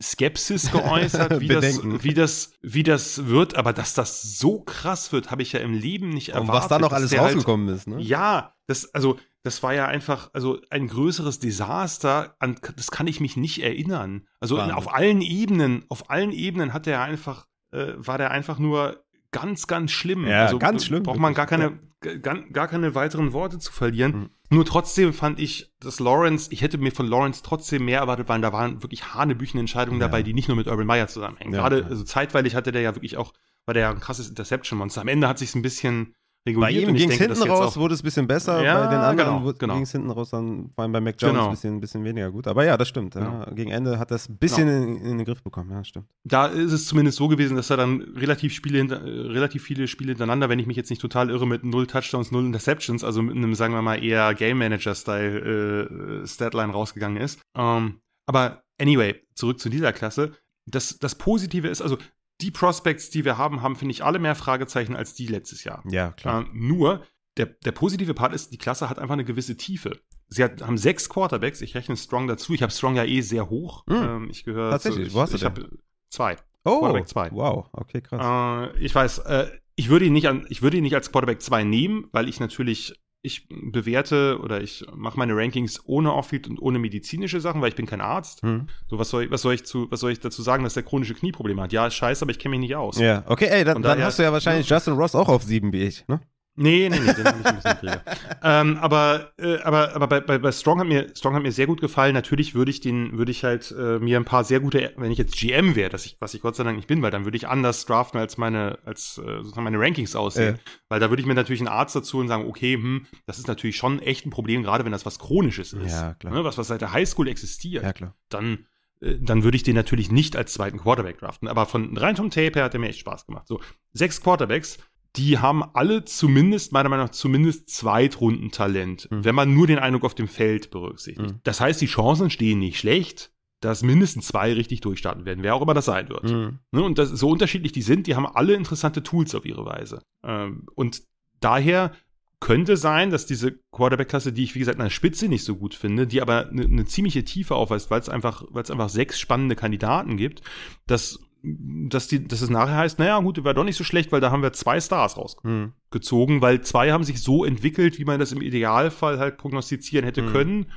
Skepsis 0.02 0.70
geäußert, 0.70 1.40
wie, 1.40 1.48
das, 1.48 1.80
wie, 1.84 2.14
das, 2.14 2.52
wie 2.62 2.82
das 2.82 3.26
wird, 3.26 3.56
aber 3.56 3.72
dass 3.72 3.94
das 3.94 4.38
so 4.38 4.60
krass 4.60 5.12
wird, 5.12 5.30
habe 5.30 5.42
ich 5.42 5.52
ja 5.52 5.60
im 5.60 5.72
Leben 5.72 6.10
nicht 6.10 6.30
erwartet. 6.30 6.50
Und 6.50 6.56
was 6.56 6.68
da 6.68 6.78
noch 6.78 6.92
alles 6.92 7.12
halt 7.12 7.22
rausgekommen 7.22 7.68
halt, 7.68 7.78
ist, 7.78 7.86
ne? 7.86 8.00
Ja, 8.00 8.54
das, 8.66 8.92
also, 8.94 9.18
das 9.42 9.62
war 9.62 9.74
ja 9.74 9.86
einfach, 9.86 10.30
also 10.32 10.58
ein 10.70 10.88
größeres 10.88 11.38
Desaster, 11.38 12.34
an 12.38 12.56
das 12.76 12.90
kann 12.90 13.06
ich 13.06 13.20
mich 13.20 13.36
nicht 13.36 13.62
erinnern. 13.62 14.26
Also 14.40 14.58
in, 14.58 14.70
auf 14.70 14.92
allen 14.92 15.20
Ebenen, 15.20 15.84
auf 15.88 16.10
allen 16.10 16.32
Ebenen 16.32 16.72
hat 16.72 16.86
er 16.86 17.02
einfach, 17.02 17.46
äh, 17.72 17.92
war 17.96 18.18
der 18.18 18.30
einfach 18.30 18.58
nur 18.58 19.04
ganz, 19.30 19.66
ganz 19.66 19.90
schlimm. 19.90 20.26
Ja, 20.26 20.44
also, 20.44 20.58
ganz 20.58 20.86
schlimm. 20.86 21.02
Braucht 21.02 21.18
man 21.18 21.34
gar 21.34 21.46
keine, 21.46 21.78
gar, 22.00 22.40
gar 22.40 22.68
keine 22.68 22.94
weiteren 22.94 23.32
Worte 23.32 23.58
zu 23.58 23.72
verlieren. 23.72 24.12
Mhm. 24.12 24.30
Nur 24.50 24.64
trotzdem 24.64 25.12
fand 25.12 25.40
ich, 25.40 25.74
dass 25.80 26.00
Lawrence, 26.00 26.52
ich 26.52 26.60
hätte 26.60 26.78
mir 26.78 26.92
von 26.92 27.06
Lawrence 27.06 27.42
trotzdem 27.42 27.86
mehr 27.86 28.00
erwartet, 28.00 28.28
weil 28.28 28.40
da 28.40 28.52
waren 28.52 28.82
wirklich 28.82 29.14
hanebüchene 29.14 29.60
Entscheidungen 29.60 30.00
ja. 30.00 30.06
dabei, 30.06 30.22
die 30.22 30.34
nicht 30.34 30.48
nur 30.48 30.56
mit 30.56 30.66
Urban 30.66 30.86
Meyer 30.86 31.08
zusammenhängen. 31.08 31.54
Ja, 31.54 31.60
Gerade, 31.60 31.86
also 31.86 32.04
zeitweilig 32.04 32.54
hatte 32.54 32.70
der 32.70 32.82
ja 32.82 32.94
wirklich 32.94 33.16
auch, 33.16 33.32
war 33.64 33.74
der 33.74 33.84
ja 33.84 33.90
ein 33.90 34.00
krasses 34.00 34.28
Interception-Monster. 34.28 35.00
Am 35.00 35.08
Ende 35.08 35.28
hat 35.28 35.38
sich 35.38 35.54
ein 35.54 35.62
bisschen 35.62 36.14
reguliert. 36.46 36.86
Bei 36.86 36.90
ihm 36.90 36.94
ging 36.94 37.10
es 37.10 37.18
hinten 37.18 37.42
raus, 37.42 37.76
wurde 37.76 37.94
es 37.94 38.00
ein 38.00 38.04
bisschen 38.04 38.26
besser. 38.26 38.62
Ja, 38.62 38.84
bei 38.84 38.94
den 38.94 39.00
anderen 39.00 39.40
genau, 39.40 39.52
genau. 39.52 39.74
ging 39.74 39.82
es 39.84 39.92
hinten 39.92 40.10
raus, 40.10 40.30
dann 40.30 40.70
vor 40.74 40.82
allem 40.82 40.92
bei 40.92 41.00
Mac 41.00 41.16
Jones 41.18 41.34
genau. 41.34 41.44
ein, 41.46 41.50
bisschen, 41.50 41.74
ein 41.76 41.80
bisschen 41.80 42.04
weniger 42.04 42.30
gut. 42.30 42.46
Aber 42.46 42.64
ja, 42.64 42.76
das 42.76 42.88
stimmt. 42.88 43.14
Ja. 43.14 43.50
Gegen 43.54 43.70
Ende 43.70 43.98
hat 43.98 44.10
es 44.10 44.28
ein 44.28 44.36
bisschen 44.36 44.66
genau. 44.66 44.98
in, 44.98 45.10
in, 45.12 45.18
den 45.18 45.24
Griff 45.24 45.42
bekommen. 45.42 45.70
Ja, 45.70 45.82
stimmt. 45.84 46.06
Da 46.24 46.46
ist 46.46 46.72
es 46.72 46.86
zumindest 46.86 47.18
so 47.18 47.28
gewesen, 47.28 47.56
dass 47.56 47.70
er 47.70 47.76
dann 47.76 48.02
relativ, 48.16 48.52
Spiele 48.52 48.78
hinter, 48.78 49.02
relativ 49.04 49.62
viele 49.62 49.88
Spiele 49.88 50.10
hintereinander, 50.10 50.48
wenn 50.48 50.58
ich 50.58 50.66
mich 50.66 50.76
jetzt 50.76 50.90
nicht 50.90 51.02
total 51.02 51.30
irre, 51.30 51.46
mit 51.46 51.64
null 51.64 51.86
Touchdowns, 51.86 52.30
null 52.30 52.44
Interceptions, 52.44 53.04
also 53.04 53.22
mit 53.22 53.36
einem, 53.36 53.54
sagen 53.54 53.74
wir 53.74 53.82
mal, 53.82 54.02
eher 54.02 54.34
Game 54.34 54.58
Manager-Style 54.58 56.20
äh, 56.22 56.26
Statline 56.26 56.72
rausgegangen 56.72 57.22
ist. 57.22 57.40
Ähm, 57.56 58.00
aber 58.26 58.62
anyway, 58.80 59.20
zurück 59.34 59.60
zu 59.60 59.68
dieser 59.68 59.92
Klasse. 59.92 60.32
Das, 60.66 60.98
das 60.98 61.14
Positive 61.14 61.68
ist, 61.68 61.82
also 61.82 61.98
die 62.40 62.50
Prospects, 62.50 63.10
die 63.10 63.24
wir 63.24 63.38
haben, 63.38 63.62
haben, 63.62 63.76
finde 63.76 63.92
ich, 63.92 64.04
alle 64.04 64.18
mehr 64.18 64.34
Fragezeichen 64.34 64.96
als 64.96 65.14
die 65.14 65.26
letztes 65.26 65.64
Jahr. 65.64 65.82
Ja, 65.88 66.12
klar. 66.12 66.42
Äh, 66.42 66.46
nur, 66.52 67.04
der, 67.36 67.46
der 67.46 67.72
positive 67.72 68.14
Part 68.14 68.34
ist, 68.34 68.52
die 68.52 68.58
Klasse 68.58 68.88
hat 68.88 68.98
einfach 68.98 69.14
eine 69.14 69.24
gewisse 69.24 69.56
Tiefe. 69.56 70.00
Sie 70.28 70.42
hat, 70.42 70.62
haben 70.62 70.78
sechs 70.78 71.08
Quarterbacks, 71.08 71.60
ich 71.60 71.74
rechne 71.74 71.96
Strong 71.96 72.28
dazu. 72.28 72.54
Ich 72.54 72.62
habe 72.62 72.72
Strong 72.72 72.96
ja 72.96 73.04
eh 73.04 73.20
sehr 73.20 73.50
hoch. 73.50 73.84
Mhm. 73.86 73.94
Ähm, 73.94 74.28
ich 74.30 74.44
gehöre 74.44 74.70
Tatsächlich, 74.70 75.04
zu, 75.04 75.08
ich, 75.08 75.14
wo 75.14 75.20
hast 75.20 75.32
du 75.32 75.36
Ich 75.36 75.44
habe 75.44 75.68
zwei. 76.10 76.36
Oh, 76.64 76.80
Quarterback 76.80 77.08
zwei. 77.08 77.30
wow, 77.32 77.68
okay, 77.72 78.00
krass. 78.00 78.72
Äh, 78.74 78.78
ich 78.78 78.94
weiß, 78.94 79.18
äh, 79.18 79.50
ich 79.76 79.88
würde 79.88 80.04
ihn 80.06 80.12
nicht 80.12 80.28
an, 80.28 80.46
ich 80.48 80.62
würde 80.62 80.76
ihn 80.76 80.82
nicht 80.82 80.94
als 80.94 81.10
Quarterback 81.10 81.42
2 81.42 81.64
nehmen, 81.64 82.08
weil 82.12 82.28
ich 82.28 82.40
natürlich 82.40 83.00
ich 83.24 83.48
bewerte 83.48 84.38
oder 84.42 84.60
ich 84.60 84.84
mache 84.94 85.18
meine 85.18 85.34
Rankings 85.34 85.80
ohne 85.86 86.12
Off-Field 86.12 86.46
und 86.46 86.60
ohne 86.60 86.78
medizinische 86.78 87.40
Sachen, 87.40 87.62
weil 87.62 87.70
ich 87.70 87.74
bin 87.74 87.86
kein 87.86 88.02
Arzt. 88.02 88.42
Hm. 88.42 88.68
So, 88.86 88.98
was 88.98 89.08
soll, 89.08 89.24
ich, 89.24 89.30
was, 89.30 89.40
soll 89.40 89.54
ich 89.54 89.64
zu, 89.64 89.90
was 89.90 90.00
soll 90.00 90.12
ich 90.12 90.20
dazu 90.20 90.42
sagen, 90.42 90.62
dass 90.62 90.74
der 90.74 90.82
chronische 90.82 91.14
Knieprobleme 91.14 91.62
hat? 91.62 91.72
Ja, 91.72 91.90
scheiße, 91.90 92.22
aber 92.22 92.32
ich 92.32 92.38
kenne 92.38 92.50
mich 92.50 92.60
nicht 92.60 92.76
aus. 92.76 92.98
Ja, 92.98 93.24
okay, 93.26 93.46
ey, 93.50 93.64
dann, 93.64 93.82
dann 93.82 94.02
hast 94.02 94.18
du 94.18 94.22
ja 94.22 94.32
wahrscheinlich 94.32 94.68
Justin 94.68 94.94
Ross 94.94 95.14
auch 95.14 95.28
auf 95.28 95.42
sieben 95.42 95.72
wie 95.72 95.84
ich, 95.84 96.06
ne? 96.06 96.20
Nee, 96.56 96.88
nee, 96.88 97.00
nee, 97.00 97.12
den 97.12 97.24
habe 97.24 97.38
ich 97.40 97.46
ein 97.46 97.56
bisschen 97.56 97.78
kriege. 97.78 98.00
ähm, 98.42 98.78
aber 98.80 99.32
äh, 99.38 99.58
aber, 99.62 99.94
aber 99.94 100.06
bei, 100.06 100.20
bei, 100.20 100.38
bei 100.38 100.52
Strong 100.52 100.80
hat 100.80 100.86
mir 100.86 101.08
Strong 101.16 101.34
hat 101.34 101.42
mir 101.42 101.50
sehr 101.50 101.66
gut 101.66 101.80
gefallen. 101.80 102.14
Natürlich 102.14 102.54
würde 102.54 102.70
ich 102.70 102.80
den, 102.80 103.18
würde 103.18 103.32
ich 103.32 103.42
halt 103.42 103.74
äh, 103.76 103.98
mir 103.98 104.18
ein 104.18 104.24
paar 104.24 104.44
sehr 104.44 104.60
gute, 104.60 104.92
wenn 104.96 105.10
ich 105.10 105.18
jetzt 105.18 105.36
GM 105.36 105.74
wäre, 105.74 105.90
dass 105.90 106.06
ich, 106.06 106.16
was 106.20 106.32
ich 106.32 106.42
Gott 106.42 106.54
sei 106.54 106.62
Dank 106.62 106.76
nicht 106.76 106.86
bin, 106.86 107.02
weil 107.02 107.10
dann 107.10 107.24
würde 107.24 107.36
ich 107.36 107.48
anders 107.48 107.86
draften 107.86 108.20
als 108.20 108.36
meine, 108.38 108.78
als 108.84 109.18
äh, 109.18 109.38
sozusagen 109.38 109.64
meine 109.64 109.80
Rankings 109.80 110.14
aussehen. 110.14 110.54
Ja. 110.54 110.72
Weil 110.88 111.00
da 111.00 111.10
würde 111.10 111.20
ich 111.20 111.26
mir 111.26 111.34
natürlich 111.34 111.60
einen 111.60 111.68
Arzt 111.68 111.96
dazu 111.96 112.18
und 112.18 112.28
sagen, 112.28 112.46
okay, 112.46 112.74
hm, 112.74 113.06
das 113.26 113.38
ist 113.38 113.48
natürlich 113.48 113.76
schon 113.76 113.98
echt 113.98 114.24
ein 114.24 114.30
Problem, 114.30 114.62
gerade 114.62 114.84
wenn 114.84 114.92
das 114.92 115.04
was 115.04 115.18
Chronisches 115.18 115.72
ist. 115.72 115.92
Ja, 115.92 116.14
klar. 116.14 116.34
Ne, 116.34 116.44
was, 116.44 116.56
was 116.56 116.68
seit 116.68 116.82
der 116.82 116.92
Highschool 116.92 117.26
existiert. 117.26 117.82
Ja, 117.82 117.92
klar. 117.92 118.14
Dann 118.28 118.66
äh, 119.00 119.18
dann 119.20 119.42
würde 119.42 119.56
ich 119.56 119.62
den 119.64 119.74
natürlich 119.74 120.12
nicht 120.12 120.36
als 120.36 120.52
zweiten 120.52 120.78
Quarterback 120.78 121.18
draften. 121.18 121.48
Aber 121.48 121.66
von 121.66 121.96
rein 121.96 122.16
vom 122.16 122.30
Tape 122.30 122.52
her 122.54 122.64
hat 122.64 122.74
er 122.74 122.80
mir 122.80 122.88
echt 122.88 123.00
Spaß 123.00 123.26
gemacht. 123.26 123.48
So, 123.48 123.60
sechs 123.92 124.20
Quarterbacks 124.20 124.78
die 125.16 125.38
haben 125.38 125.62
alle 125.74 126.04
zumindest, 126.04 126.72
meiner 126.72 126.88
Meinung 126.88 127.06
nach, 127.06 127.12
zumindest 127.12 127.68
Zweitrundentalent, 127.68 129.10
mhm. 129.10 129.24
wenn 129.24 129.34
man 129.34 129.54
nur 129.54 129.66
den 129.66 129.78
Eindruck 129.78 130.04
auf 130.04 130.14
dem 130.14 130.28
Feld 130.28 130.70
berücksichtigt. 130.70 131.32
Mhm. 131.32 131.40
Das 131.44 131.60
heißt, 131.60 131.80
die 131.80 131.86
Chancen 131.86 132.30
stehen 132.30 132.58
nicht 132.58 132.78
schlecht, 132.78 133.32
dass 133.60 133.82
mindestens 133.82 134.26
zwei 134.26 134.52
richtig 134.52 134.80
durchstarten 134.80 135.24
werden, 135.24 135.42
wer 135.42 135.54
auch 135.54 135.62
immer 135.62 135.74
das 135.74 135.86
sein 135.86 136.08
wird. 136.08 136.24
Mhm. 136.24 136.58
Ne, 136.72 136.82
und 136.82 136.98
das, 136.98 137.10
so 137.10 137.30
unterschiedlich 137.30 137.72
die 137.72 137.82
sind, 137.82 138.06
die 138.06 138.16
haben 138.16 138.26
alle 138.26 138.54
interessante 138.54 139.02
Tools 139.02 139.34
auf 139.34 139.46
ihre 139.46 139.64
Weise. 139.64 140.02
Ähm, 140.24 140.66
und 140.74 141.02
daher 141.40 141.92
könnte 142.40 142.76
sein, 142.76 143.08
dass 143.08 143.24
diese 143.24 143.58
Quarterback-Klasse, 143.72 144.32
die 144.32 144.42
ich 144.42 144.54
wie 144.54 144.58
gesagt 144.58 144.78
an 144.78 144.84
der 144.84 144.90
Spitze 144.90 145.28
nicht 145.28 145.44
so 145.44 145.56
gut 145.56 145.74
finde, 145.74 146.06
die 146.06 146.20
aber 146.20 146.48
eine, 146.50 146.64
eine 146.64 146.84
ziemliche 146.84 147.24
Tiefe 147.24 147.54
aufweist, 147.54 147.90
weil 147.90 148.00
es 148.00 148.10
einfach, 148.10 148.44
weil 148.50 148.64
es 148.64 148.70
einfach 148.70 148.90
sechs 148.90 149.18
spannende 149.18 149.56
Kandidaten 149.56 150.18
gibt, 150.18 150.42
dass 150.86 151.20
dass, 151.44 152.08
die, 152.08 152.26
dass 152.26 152.40
es 152.40 152.50
nachher 152.50 152.76
heißt, 152.76 152.98
naja, 152.98 153.20
gut, 153.20 153.36
die 153.36 153.44
war 153.44 153.54
doch 153.54 153.64
nicht 153.64 153.76
so 153.76 153.84
schlecht, 153.84 154.12
weil 154.12 154.20
da 154.20 154.30
haben 154.30 154.42
wir 154.42 154.52
zwei 154.52 154.80
Stars 154.80 155.16
rausgezogen, 155.16 156.36
hm. 156.36 156.42
weil 156.42 156.62
zwei 156.62 156.92
haben 156.92 157.04
sich 157.04 157.20
so 157.20 157.44
entwickelt, 157.44 157.98
wie 157.98 158.04
man 158.04 158.18
das 158.18 158.32
im 158.32 158.40
Idealfall 158.40 159.18
halt 159.18 159.36
prognostizieren 159.36 160.04
hätte 160.04 160.24
hm. 160.24 160.32
können. 160.32 160.72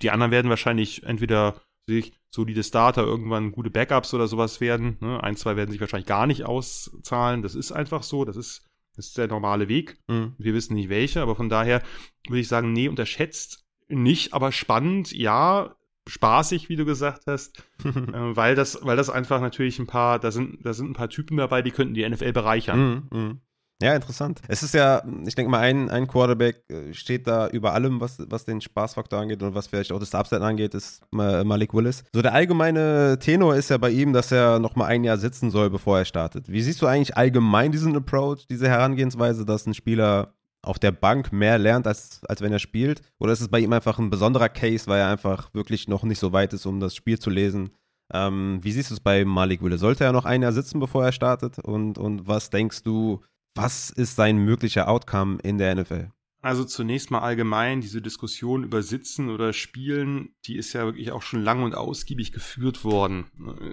Die 0.00 0.10
anderen 0.10 0.30
werden 0.30 0.50
wahrscheinlich 0.50 1.02
entweder 1.02 1.60
sich 1.86 2.12
solide 2.30 2.62
Starter, 2.62 3.02
irgendwann 3.02 3.52
gute 3.52 3.70
Backups 3.70 4.14
oder 4.14 4.28
sowas 4.28 4.60
werden. 4.60 4.98
Ne? 5.00 5.22
Ein, 5.22 5.36
zwei 5.36 5.56
werden 5.56 5.70
sich 5.70 5.80
wahrscheinlich 5.80 6.06
gar 6.06 6.26
nicht 6.26 6.44
auszahlen. 6.44 7.42
Das 7.42 7.54
ist 7.54 7.72
einfach 7.72 8.02
so. 8.02 8.24
Das 8.24 8.36
ist, 8.36 8.66
das 8.94 9.06
ist 9.06 9.18
der 9.18 9.26
normale 9.26 9.68
Weg. 9.68 9.98
Mhm. 10.06 10.34
Wir 10.38 10.54
wissen 10.54 10.74
nicht 10.74 10.90
welche, 10.90 11.22
aber 11.22 11.34
von 11.34 11.48
daher 11.48 11.82
würde 12.28 12.40
ich 12.40 12.48
sagen, 12.48 12.72
nee, 12.72 12.88
unterschätzt 12.88 13.64
nicht, 13.88 14.34
aber 14.34 14.52
spannend, 14.52 15.12
ja, 15.12 15.74
spaßig, 16.08 16.68
wie 16.68 16.76
du 16.76 16.84
gesagt 16.84 17.24
hast, 17.26 17.58
äh, 17.84 17.92
weil 17.92 18.54
das, 18.54 18.78
weil 18.82 18.96
das 18.96 19.10
einfach 19.10 19.40
natürlich 19.40 19.78
ein 19.78 19.86
paar, 19.86 20.18
da 20.18 20.30
sind, 20.30 20.64
da 20.64 20.72
sind 20.72 20.90
ein 20.90 20.94
paar 20.94 21.08
Typen 21.08 21.36
dabei, 21.36 21.62
die 21.62 21.70
könnten 21.70 21.94
die 21.94 22.08
NFL 22.08 22.32
bereichern. 22.32 23.06
Mm, 23.10 23.16
mm. 23.16 23.40
Ja, 23.80 23.94
interessant. 23.94 24.40
Es 24.48 24.64
ist 24.64 24.74
ja, 24.74 25.04
ich 25.24 25.36
denke 25.36 25.52
mal, 25.52 25.60
ein, 25.60 25.88
ein 25.88 26.08
Quarterback 26.08 26.64
äh, 26.68 26.92
steht 26.92 27.28
da 27.28 27.48
über 27.48 27.74
allem, 27.74 28.00
was, 28.00 28.18
was 28.28 28.44
den 28.44 28.60
Spaßfaktor 28.60 29.20
angeht 29.20 29.40
und 29.40 29.54
was 29.54 29.68
vielleicht 29.68 29.92
auch 29.92 30.00
das 30.00 30.14
Upset 30.14 30.42
angeht, 30.42 30.74
ist 30.74 31.00
Malik 31.12 31.72
Willis. 31.72 32.02
So 32.12 32.20
der 32.20 32.34
allgemeine 32.34 33.18
Tenor 33.20 33.54
ist 33.54 33.70
ja 33.70 33.78
bei 33.78 33.90
ihm, 33.90 34.12
dass 34.12 34.32
er 34.32 34.58
noch 34.58 34.74
mal 34.74 34.86
ein 34.86 35.04
Jahr 35.04 35.16
sitzen 35.16 35.52
soll, 35.52 35.70
bevor 35.70 35.98
er 35.98 36.04
startet. 36.06 36.48
Wie 36.48 36.60
siehst 36.60 36.82
du 36.82 36.86
eigentlich 36.86 37.16
allgemein 37.16 37.70
diesen 37.70 37.94
Approach, 37.94 38.48
diese 38.48 38.68
Herangehensweise, 38.68 39.46
dass 39.46 39.64
ein 39.66 39.74
Spieler 39.74 40.34
auf 40.62 40.78
der 40.78 40.92
Bank 40.92 41.32
mehr 41.32 41.58
lernt, 41.58 41.86
als, 41.86 42.24
als 42.24 42.40
wenn 42.40 42.52
er 42.52 42.58
spielt? 42.58 43.02
Oder 43.18 43.32
ist 43.32 43.40
es 43.40 43.48
bei 43.48 43.60
ihm 43.60 43.72
einfach 43.72 43.98
ein 43.98 44.10
besonderer 44.10 44.48
Case, 44.48 44.86
weil 44.86 45.00
er 45.00 45.08
einfach 45.08 45.52
wirklich 45.54 45.88
noch 45.88 46.02
nicht 46.02 46.18
so 46.18 46.32
weit 46.32 46.52
ist, 46.52 46.66
um 46.66 46.80
das 46.80 46.94
Spiel 46.94 47.18
zu 47.18 47.30
lesen? 47.30 47.70
Ähm, 48.12 48.58
wie 48.62 48.72
siehst 48.72 48.90
du 48.90 48.94
es 48.94 49.00
bei 49.00 49.24
Malik 49.24 49.62
Wille? 49.62 49.78
Sollte 49.78 50.04
er 50.04 50.12
noch 50.12 50.24
ein 50.24 50.42
Jahr 50.42 50.52
sitzen, 50.52 50.80
bevor 50.80 51.04
er 51.04 51.12
startet? 51.12 51.58
Und, 51.58 51.98
und 51.98 52.26
was 52.26 52.50
denkst 52.50 52.82
du, 52.82 53.22
was 53.54 53.90
ist 53.90 54.16
sein 54.16 54.38
möglicher 54.38 54.88
Outcome 54.88 55.38
in 55.42 55.58
der 55.58 55.74
NFL? 55.74 56.10
Also 56.40 56.64
zunächst 56.64 57.10
mal 57.10 57.18
allgemein, 57.18 57.80
diese 57.80 58.00
Diskussion 58.00 58.62
über 58.62 58.82
Sitzen 58.82 59.28
oder 59.28 59.52
Spielen, 59.52 60.34
die 60.44 60.56
ist 60.56 60.72
ja 60.72 60.84
wirklich 60.84 61.10
auch 61.10 61.22
schon 61.22 61.42
lang 61.42 61.64
und 61.64 61.74
ausgiebig 61.74 62.30
geführt 62.30 62.84
worden. 62.84 63.24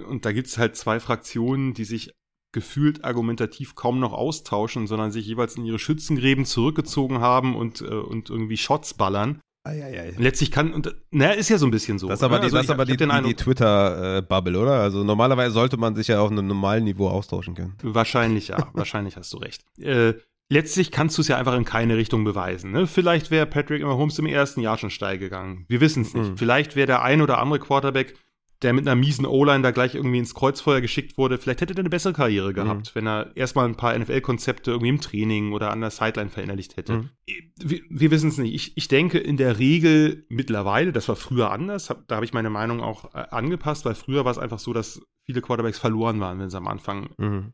Und 0.08 0.26
da 0.26 0.32
gibt 0.32 0.48
es 0.48 0.58
halt 0.58 0.76
zwei 0.76 1.00
Fraktionen, 1.00 1.76
die 1.76 1.86
sich 1.86 2.12
gefühlt 2.56 3.04
argumentativ 3.04 3.76
kaum 3.76 4.00
noch 4.00 4.14
austauschen, 4.14 4.88
sondern 4.88 5.12
sich 5.12 5.28
jeweils 5.28 5.58
in 5.58 5.66
ihre 5.66 5.78
Schützengräben 5.78 6.46
zurückgezogen 6.46 7.20
haben 7.20 7.54
und, 7.54 7.82
äh, 7.82 7.86
und 7.86 8.30
irgendwie 8.30 8.56
Shots 8.58 8.94
ballern. 8.94 9.42
Eieiei. 9.66 10.14
Letztlich 10.18 10.52
kann, 10.52 10.74
und 10.74 10.96
naja, 11.12 11.34
ist 11.34 11.50
ja 11.50 11.58
so 11.58 11.66
ein 11.66 11.72
bisschen 11.72 12.00
so. 12.00 12.08
Das 12.08 12.20
ist 12.20 12.24
aber 12.24 12.36
ne? 12.36 12.42
die, 12.42 12.46
also 12.46 12.58
das 12.58 12.66
ich, 12.66 12.72
aber 12.72 12.86
die, 12.86 12.96
die, 12.96 13.08
die 13.08 13.34
Twitter-Bubble, 13.34 14.58
oder? 14.58 14.80
Also 14.80 15.04
normalerweise 15.04 15.52
sollte 15.52 15.76
man 15.76 15.96
sich 15.96 16.08
ja 16.08 16.22
auf 16.22 16.32
einem 16.32 16.48
normalen 16.48 16.86
Niveau 16.86 17.10
austauschen 17.10 17.56
können. 17.56 17.76
Wahrscheinlich 17.84 18.48
ja, 18.48 18.70
wahrscheinlich 18.74 19.18
hast 19.18 19.34
du 19.34 19.38
recht. 19.38 19.66
Äh, 19.78 20.14
letztlich 20.50 20.92
kannst 20.92 21.18
du 21.18 21.24
es 21.24 21.28
ja 21.28 21.38
einfach 21.38 21.56
in 21.56 21.66
keine 21.66 21.98
Richtung 21.98 22.24
beweisen. 22.24 22.72
Ne? 22.72 22.88
Vielleicht 22.88 23.32
wäre 23.32 23.48
Patrick 23.48 23.84
Mahomes 23.84 24.18
im 24.18 24.28
ersten 24.28 24.62
Jahr 24.62 24.78
schon 24.78 24.92
steil 24.92 25.18
gegangen. 25.18 25.66
Wir 25.68 25.82
wissen 25.82 26.04
es 26.04 26.14
nicht. 26.14 26.32
Mhm. 26.32 26.38
Vielleicht 26.38 26.78
wäre 26.78 26.88
der 26.88 27.02
ein 27.02 27.22
oder 27.22 27.40
andere 27.40 27.60
Quarterback 27.60 28.14
der 28.62 28.74
mit 28.74 28.88
einer 28.88 28.96
miesen 28.96 29.26
O-Line 29.26 29.62
da 29.62 29.72
gleich 29.72 29.96
irgendwie 29.96 30.20
ins 30.20 30.34
Kreuzfeuer 30.34 30.82
geschickt 30.82 31.18
wurde, 31.18 31.38
vielleicht 31.38 31.62
hätte 31.62 31.74
er 31.74 31.80
eine 31.80 31.90
bessere 31.90 32.14
Karriere 32.14 32.50
mhm. 32.50 32.54
gehabt, 32.54 32.88
mhm. 32.88 32.92
wenn 32.96 33.08
er 33.08 33.36
erstmal 33.36 33.66
ein 33.66 33.76
paar 33.76 33.98
NFL-Konzepte 33.98 34.72
irgendwie 34.72 34.90
im 34.90 35.02
Training 35.02 35.54
oder 35.54 35.72
an 35.72 35.82
der 35.82 35.92
Sideline 35.92 36.30
verinnerlicht 36.30 36.78
hätte. 36.78 36.94
Mhm. 36.94 37.10
Wir, 37.58 37.82
wir 37.90 38.12
wissen 38.12 38.30
es 38.30 38.38
nicht. 38.38 38.54
Ich, 38.54 38.78
ich 38.78 38.88
denke 38.88 39.20
in 39.20 39.38
der 39.38 39.60
Regel 39.60 40.26
mittlerweile, 40.30 40.92
das 40.92 41.08
war 41.08 41.16
früher 41.16 41.52
anders, 41.52 41.90
hab, 41.90 42.08
da 42.08 42.16
habe 42.16 42.26
ich 42.26 42.34
meine 42.34 42.50
Meinung 42.50 42.82
auch 42.82 43.14
äh, 43.14 43.26
angepasst, 43.30 43.86
weil 43.86 43.96
früher 43.96 44.26
war 44.26 44.32
es 44.32 44.38
einfach 44.38 44.60
so, 44.60 44.74
dass 44.74 45.02
viele 45.26 45.42
Quarterbacks 45.42 45.80
verloren 45.80 46.20
waren, 46.20 46.40
wenn 46.40 46.50
sie 46.50 46.58
am 46.58 46.68
Anfang 46.68 47.10
mhm. 47.18 47.54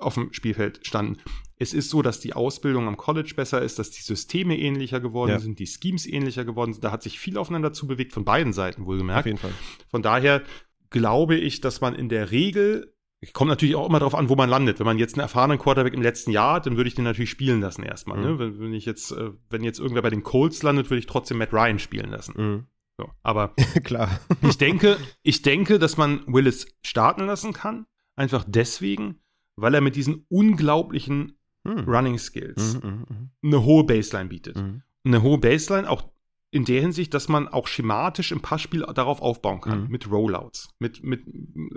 Auf 0.00 0.14
dem 0.14 0.32
Spielfeld 0.32 0.86
standen. 0.86 1.18
Es 1.58 1.74
ist 1.74 1.90
so, 1.90 2.02
dass 2.02 2.20
die 2.20 2.32
Ausbildung 2.32 2.88
am 2.88 2.96
College 2.96 3.32
besser 3.36 3.62
ist, 3.62 3.78
dass 3.78 3.90
die 3.90 4.02
Systeme 4.02 4.58
ähnlicher 4.58 5.00
geworden 5.00 5.30
ja. 5.30 5.38
sind, 5.38 5.58
die 5.58 5.66
Schemes 5.66 6.06
ähnlicher 6.06 6.44
geworden 6.44 6.72
sind. 6.72 6.82
Da 6.82 6.90
hat 6.90 7.02
sich 7.02 7.18
viel 7.18 7.38
aufeinander 7.38 7.72
zubewegt, 7.72 8.12
von 8.12 8.24
beiden 8.24 8.52
Seiten 8.52 8.86
wohlgemerkt. 8.86 9.20
Auf 9.20 9.26
jeden 9.26 9.38
Fall. 9.38 9.54
Von 9.90 10.02
daher 10.02 10.42
glaube 10.90 11.36
ich, 11.36 11.60
dass 11.60 11.80
man 11.80 11.94
in 11.94 12.08
der 12.08 12.30
Regel 12.30 12.92
Kommt 13.32 13.50
natürlich 13.50 13.76
auch 13.76 13.88
immer 13.88 14.00
darauf 14.00 14.16
an, 14.16 14.28
wo 14.28 14.34
man 14.34 14.50
landet. 14.50 14.80
Wenn 14.80 14.86
man 14.86 14.98
jetzt 14.98 15.14
einen 15.14 15.20
erfahrenen 15.20 15.56
Quarterback 15.56 15.94
im 15.94 16.02
letzten 16.02 16.32
Jahr 16.32 16.54
hat, 16.54 16.66
dann 16.66 16.76
würde 16.76 16.88
ich 16.88 16.96
den 16.96 17.04
natürlich 17.04 17.30
spielen 17.30 17.60
lassen 17.60 17.84
erstmal. 17.84 18.18
Ne? 18.18 18.26
Mhm. 18.26 18.32
Ne? 18.32 18.38
Wenn, 18.38 18.60
wenn, 18.60 18.74
ich 18.74 18.84
jetzt, 18.84 19.12
äh, 19.12 19.30
wenn 19.48 19.62
jetzt 19.62 19.78
irgendwer 19.78 20.02
bei 20.02 20.10
den 20.10 20.24
Colts 20.24 20.64
landet, 20.64 20.90
würde 20.90 20.98
ich 20.98 21.06
trotzdem 21.06 21.38
Matt 21.38 21.52
Ryan 21.52 21.78
spielen 21.78 22.10
lassen. 22.10 22.34
Mhm. 22.36 22.66
So, 22.98 23.10
aber 23.22 23.54
klar. 23.84 24.20
ich 24.42 24.58
denke, 24.58 24.96
ich 25.22 25.42
denke, 25.42 25.78
dass 25.78 25.96
man 25.96 26.24
Willis 26.26 26.66
starten 26.82 27.24
lassen 27.24 27.52
kann. 27.52 27.86
Einfach 28.16 28.44
deswegen, 28.46 29.21
weil 29.62 29.74
er 29.74 29.80
mit 29.80 29.94
diesen 29.94 30.26
unglaublichen 30.28 31.38
mhm. 31.62 31.84
Running 31.86 32.18
Skills 32.18 32.74
mhm, 32.74 32.90
mhm, 32.90 33.06
mhm. 33.08 33.30
eine 33.44 33.64
hohe 33.64 33.84
Baseline 33.84 34.28
bietet. 34.28 34.62
Eine 35.04 35.22
hohe 35.22 35.38
Baseline, 35.38 35.88
auch 35.88 36.02
in 36.50 36.64
der 36.64 36.80
Hinsicht, 36.80 37.14
dass 37.14 37.28
man 37.28 37.48
auch 37.48 37.68
schematisch 37.68 38.32
im 38.32 38.42
Passspiel 38.42 38.84
darauf 38.94 39.22
aufbauen 39.22 39.60
kann, 39.60 39.84
mhm. 39.84 39.88
mit 39.88 40.10
Rollouts, 40.10 40.68
mit, 40.80 41.02
mit 41.02 41.22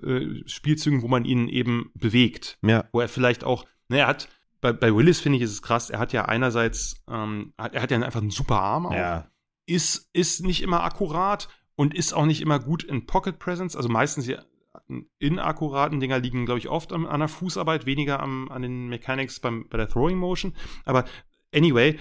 äh, 0.03 0.43
Spielzügen, 0.47 1.03
wo 1.03 1.07
man 1.07 1.25
ihn 1.25 1.47
eben 1.47 1.91
bewegt. 1.93 2.57
Ja. 2.63 2.85
Wo 2.91 2.99
er 2.99 3.07
vielleicht 3.07 3.43
auch, 3.43 3.65
ne, 3.87 3.99
er 3.99 4.07
hat, 4.07 4.29
bei, 4.61 4.73
bei 4.73 4.93
Willis 4.93 5.21
finde 5.21 5.37
ich 5.37 5.43
ist 5.43 5.51
es 5.51 5.61
krass, 5.61 5.91
er 5.91 5.99
hat 5.99 6.11
ja 6.11 6.25
einerseits, 6.25 7.03
ähm, 7.07 7.53
er 7.57 7.81
hat 7.83 7.91
ja 7.91 8.01
einfach 8.01 8.21
einen 8.21 8.31
super 8.31 8.59
Arm 8.59 8.87
auch, 8.87 8.93
ja. 8.93 9.29
ist, 9.67 10.09
ist 10.11 10.43
nicht 10.43 10.63
immer 10.63 10.83
akkurat 10.83 11.47
und 11.75 11.93
ist 11.93 12.13
auch 12.13 12.25
nicht 12.25 12.41
immer 12.41 12.59
gut 12.59 12.83
in 12.83 13.05
Pocket 13.05 13.37
Presence, 13.37 13.75
also 13.75 13.89
meistens 13.89 14.25
ja 14.27 14.41
inakkuraten 15.19 15.99
Dinger 15.99 16.19
liegen, 16.19 16.45
glaube 16.45 16.59
ich, 16.59 16.69
oft 16.69 16.93
an, 16.93 17.05
an 17.05 17.19
der 17.19 17.29
Fußarbeit, 17.29 17.85
weniger 17.85 18.19
am, 18.19 18.49
an 18.49 18.61
den 18.61 18.87
Mechanics 18.87 19.39
beim, 19.39 19.67
bei 19.69 19.77
der 19.77 19.89
Throwing 19.89 20.17
Motion. 20.17 20.53
Aber 20.83 21.05
anyway, 21.53 21.97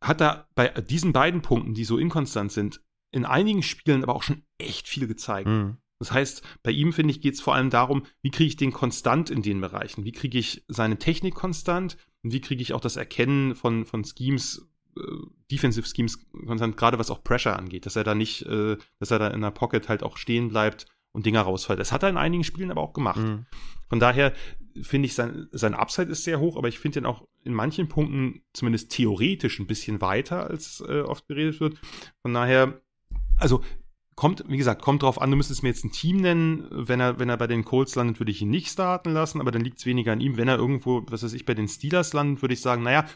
hat 0.00 0.20
er 0.20 0.48
bei 0.54 0.68
diesen 0.68 1.12
beiden 1.12 1.42
Punkten, 1.42 1.74
die 1.74 1.84
so 1.84 1.98
inkonstant 1.98 2.52
sind, 2.52 2.80
in 3.10 3.24
einigen 3.24 3.62
Spielen 3.62 4.02
aber 4.02 4.14
auch 4.14 4.22
schon 4.22 4.42
echt 4.58 4.88
viel 4.88 5.06
gezeigt. 5.06 5.48
Mhm. 5.48 5.78
Das 5.98 6.12
heißt, 6.12 6.42
bei 6.62 6.70
ihm, 6.70 6.92
finde 6.92 7.12
ich, 7.12 7.22
geht 7.22 7.34
es 7.34 7.40
vor 7.40 7.54
allem 7.54 7.70
darum, 7.70 8.04
wie 8.20 8.30
kriege 8.30 8.48
ich 8.48 8.56
den 8.56 8.72
konstant 8.72 9.30
in 9.30 9.42
den 9.42 9.60
Bereichen? 9.60 10.04
Wie 10.04 10.12
kriege 10.12 10.38
ich 10.38 10.64
seine 10.68 10.98
Technik 10.98 11.34
konstant? 11.34 11.96
Und 12.22 12.32
wie 12.32 12.40
kriege 12.40 12.60
ich 12.60 12.74
auch 12.74 12.80
das 12.80 12.96
Erkennen 12.96 13.54
von, 13.54 13.86
von 13.86 14.04
Schemes, 14.04 14.68
äh, 14.98 15.00
Defensive 15.50 15.86
Schemes 15.86 16.18
konstant, 16.46 16.76
gerade 16.76 16.98
was 16.98 17.10
auch 17.10 17.24
Pressure 17.24 17.56
angeht, 17.56 17.86
dass 17.86 17.96
er 17.96 18.04
da 18.04 18.14
nicht, 18.14 18.42
äh, 18.42 18.76
dass 18.98 19.10
er 19.10 19.18
da 19.18 19.28
in 19.28 19.40
der 19.40 19.52
Pocket 19.52 19.88
halt 19.88 20.02
auch 20.02 20.18
stehen 20.18 20.50
bleibt 20.50 20.86
und 21.16 21.24
Dinger 21.24 21.40
rausfällt. 21.40 21.80
Das 21.80 21.92
hat 21.92 22.02
er 22.02 22.10
in 22.10 22.18
einigen 22.18 22.44
Spielen 22.44 22.70
aber 22.70 22.82
auch 22.82 22.92
gemacht. 22.92 23.16
Mhm. 23.16 23.46
Von 23.88 24.00
daher 24.00 24.34
finde 24.82 25.06
ich, 25.06 25.14
sein, 25.14 25.48
sein 25.50 25.72
Upside 25.72 26.10
ist 26.10 26.24
sehr 26.24 26.40
hoch, 26.40 26.58
aber 26.58 26.68
ich 26.68 26.78
finde 26.78 27.00
ihn 27.00 27.06
auch 27.06 27.26
in 27.42 27.54
manchen 27.54 27.88
Punkten 27.88 28.42
zumindest 28.52 28.90
theoretisch 28.90 29.58
ein 29.58 29.66
bisschen 29.66 30.02
weiter, 30.02 30.46
als 30.46 30.84
äh, 30.86 31.00
oft 31.00 31.26
geredet 31.26 31.58
wird. 31.58 31.80
Von 32.20 32.34
daher, 32.34 32.82
also 33.38 33.62
kommt, 34.14 34.44
wie 34.46 34.58
gesagt, 34.58 34.82
kommt 34.82 35.02
drauf 35.02 35.18
an, 35.18 35.30
du 35.30 35.38
müsstest 35.38 35.62
mir 35.62 35.70
jetzt 35.70 35.86
ein 35.86 35.92
Team 35.92 36.18
nennen. 36.18 36.66
Wenn 36.70 37.00
er, 37.00 37.18
wenn 37.18 37.30
er 37.30 37.38
bei 37.38 37.46
den 37.46 37.64
Colts 37.64 37.94
landet, 37.94 38.20
würde 38.20 38.32
ich 38.32 38.42
ihn 38.42 38.50
nicht 38.50 38.68
starten 38.68 39.12
lassen, 39.12 39.40
aber 39.40 39.52
dann 39.52 39.62
liegt 39.62 39.78
es 39.78 39.86
weniger 39.86 40.12
an 40.12 40.20
ihm. 40.20 40.36
Wenn 40.36 40.48
er 40.48 40.58
irgendwo, 40.58 41.02
was 41.08 41.22
weiß 41.22 41.32
ich, 41.32 41.46
bei 41.46 41.54
den 41.54 41.68
Steelers 41.68 42.12
landet, 42.12 42.42
würde 42.42 42.52
ich 42.52 42.60
sagen, 42.60 42.82
naja, 42.82 43.06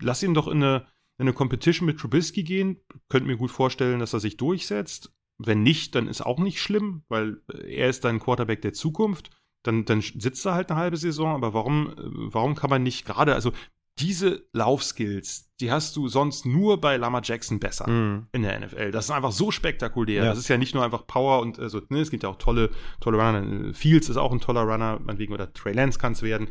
lass 0.00 0.24
ihn 0.24 0.34
doch 0.34 0.48
in 0.48 0.64
eine, 0.64 0.86
in 1.18 1.28
eine 1.28 1.34
Competition 1.34 1.86
mit 1.86 2.00
Trubisky 2.00 2.42
gehen. 2.42 2.80
Könnt 3.08 3.28
mir 3.28 3.36
gut 3.36 3.52
vorstellen, 3.52 4.00
dass 4.00 4.12
er 4.12 4.18
sich 4.20 4.36
durchsetzt. 4.36 5.12
Wenn 5.38 5.62
nicht, 5.62 5.94
dann 5.94 6.08
ist 6.08 6.20
auch 6.20 6.38
nicht 6.38 6.60
schlimm, 6.60 7.04
weil 7.08 7.40
er 7.66 7.88
ist 7.88 8.04
dein 8.04 8.18
Quarterback 8.18 8.62
der 8.62 8.72
Zukunft 8.72 9.30
dann, 9.62 9.84
dann 9.84 10.00
sitzt 10.00 10.46
er 10.46 10.54
halt 10.54 10.70
eine 10.70 10.80
halbe 10.80 10.96
Saison, 10.96 11.34
aber 11.34 11.52
warum, 11.52 11.92
warum 11.96 12.54
kann 12.54 12.70
man 12.70 12.82
nicht 12.82 13.04
gerade, 13.04 13.34
also 13.34 13.52
diese 13.98 14.46
Laufskills, 14.52 15.50
die 15.60 15.72
hast 15.72 15.96
du 15.96 16.06
sonst 16.06 16.46
nur 16.46 16.80
bei 16.80 16.96
Lama 16.96 17.20
Jackson 17.22 17.58
besser 17.58 17.90
mm. 17.90 18.28
in 18.30 18.42
der 18.42 18.60
NFL. 18.60 18.92
Das 18.92 19.06
ist 19.06 19.10
einfach 19.10 19.32
so 19.32 19.50
spektakulär. 19.50 20.22
Ja. 20.22 20.30
Das 20.30 20.38
ist 20.38 20.46
ja 20.46 20.56
nicht 20.56 20.72
nur 20.72 20.84
einfach 20.84 21.08
Power 21.08 21.40
und 21.40 21.58
also, 21.58 21.80
ne, 21.88 21.98
es 21.98 22.12
gibt 22.12 22.22
ja 22.22 22.28
auch 22.28 22.38
tolle, 22.38 22.70
tolle 23.00 23.18
Runner. 23.18 23.74
Fields 23.74 24.08
ist 24.08 24.16
auch 24.16 24.30
ein 24.30 24.40
toller 24.40 24.62
Runner, 24.62 25.00
meinetwegen, 25.04 25.34
oder 25.34 25.52
Trey 25.52 25.72
Lance 25.72 25.98
kann 25.98 26.12
es 26.12 26.22
werden. 26.22 26.46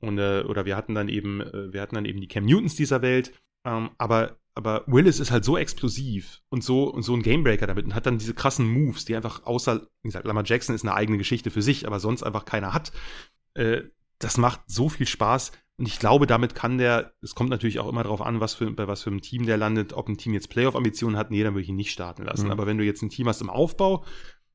Und, 0.00 0.18
äh, 0.18 0.42
oder 0.48 0.64
wir 0.64 0.76
hatten 0.76 0.96
dann 0.96 1.08
eben, 1.08 1.40
äh, 1.40 1.72
wir 1.72 1.80
hatten 1.80 1.94
dann 1.94 2.06
eben 2.06 2.20
die 2.20 2.28
Cam 2.28 2.44
Newtons 2.44 2.74
dieser 2.74 3.02
Welt. 3.02 3.32
Ähm, 3.64 3.90
aber 3.98 4.39
aber 4.60 4.84
Willis 4.86 5.20
ist 5.20 5.30
halt 5.30 5.44
so 5.44 5.56
explosiv 5.56 6.42
und 6.50 6.62
so, 6.62 6.84
und 6.84 7.02
so 7.02 7.14
ein 7.14 7.22
Gamebreaker 7.22 7.66
damit 7.66 7.84
und 7.84 7.94
hat 7.94 8.06
dann 8.06 8.18
diese 8.18 8.34
krassen 8.34 8.68
Moves, 8.68 9.04
die 9.04 9.16
einfach 9.16 9.44
außer, 9.44 9.86
wie 10.02 10.08
gesagt, 10.08 10.26
Lamar 10.26 10.44
Jackson 10.44 10.74
ist 10.74 10.84
eine 10.84 10.94
eigene 10.94 11.18
Geschichte 11.18 11.50
für 11.50 11.62
sich, 11.62 11.86
aber 11.86 12.00
sonst 12.00 12.22
einfach 12.22 12.44
keiner 12.44 12.74
hat. 12.74 12.92
Äh, 13.54 13.82
das 14.18 14.36
macht 14.36 14.60
so 14.66 14.88
viel 14.88 15.06
Spaß 15.06 15.52
und 15.78 15.86
ich 15.86 15.98
glaube, 15.98 16.26
damit 16.26 16.54
kann 16.54 16.76
der, 16.76 17.14
es 17.22 17.34
kommt 17.34 17.48
natürlich 17.48 17.78
auch 17.80 17.88
immer 17.88 18.02
darauf 18.02 18.20
an, 18.20 18.38
was 18.38 18.52
für, 18.52 18.70
bei 18.70 18.86
was 18.86 19.02
für 19.02 19.08
einem 19.08 19.22
Team 19.22 19.46
der 19.46 19.56
landet, 19.56 19.94
ob 19.94 20.08
ein 20.08 20.18
Team 20.18 20.34
jetzt 20.34 20.50
Playoff-Ambitionen 20.50 21.16
hat, 21.16 21.30
nee, 21.30 21.42
dann 21.42 21.54
würde 21.54 21.62
ich 21.62 21.70
ihn 21.70 21.76
nicht 21.76 21.90
starten 21.90 22.24
lassen. 22.24 22.46
Mhm. 22.46 22.50
Aber 22.52 22.66
wenn 22.66 22.76
du 22.76 22.84
jetzt 22.84 23.00
ein 23.00 23.08
Team 23.08 23.26
hast 23.28 23.40
im 23.40 23.48
Aufbau, 23.48 24.04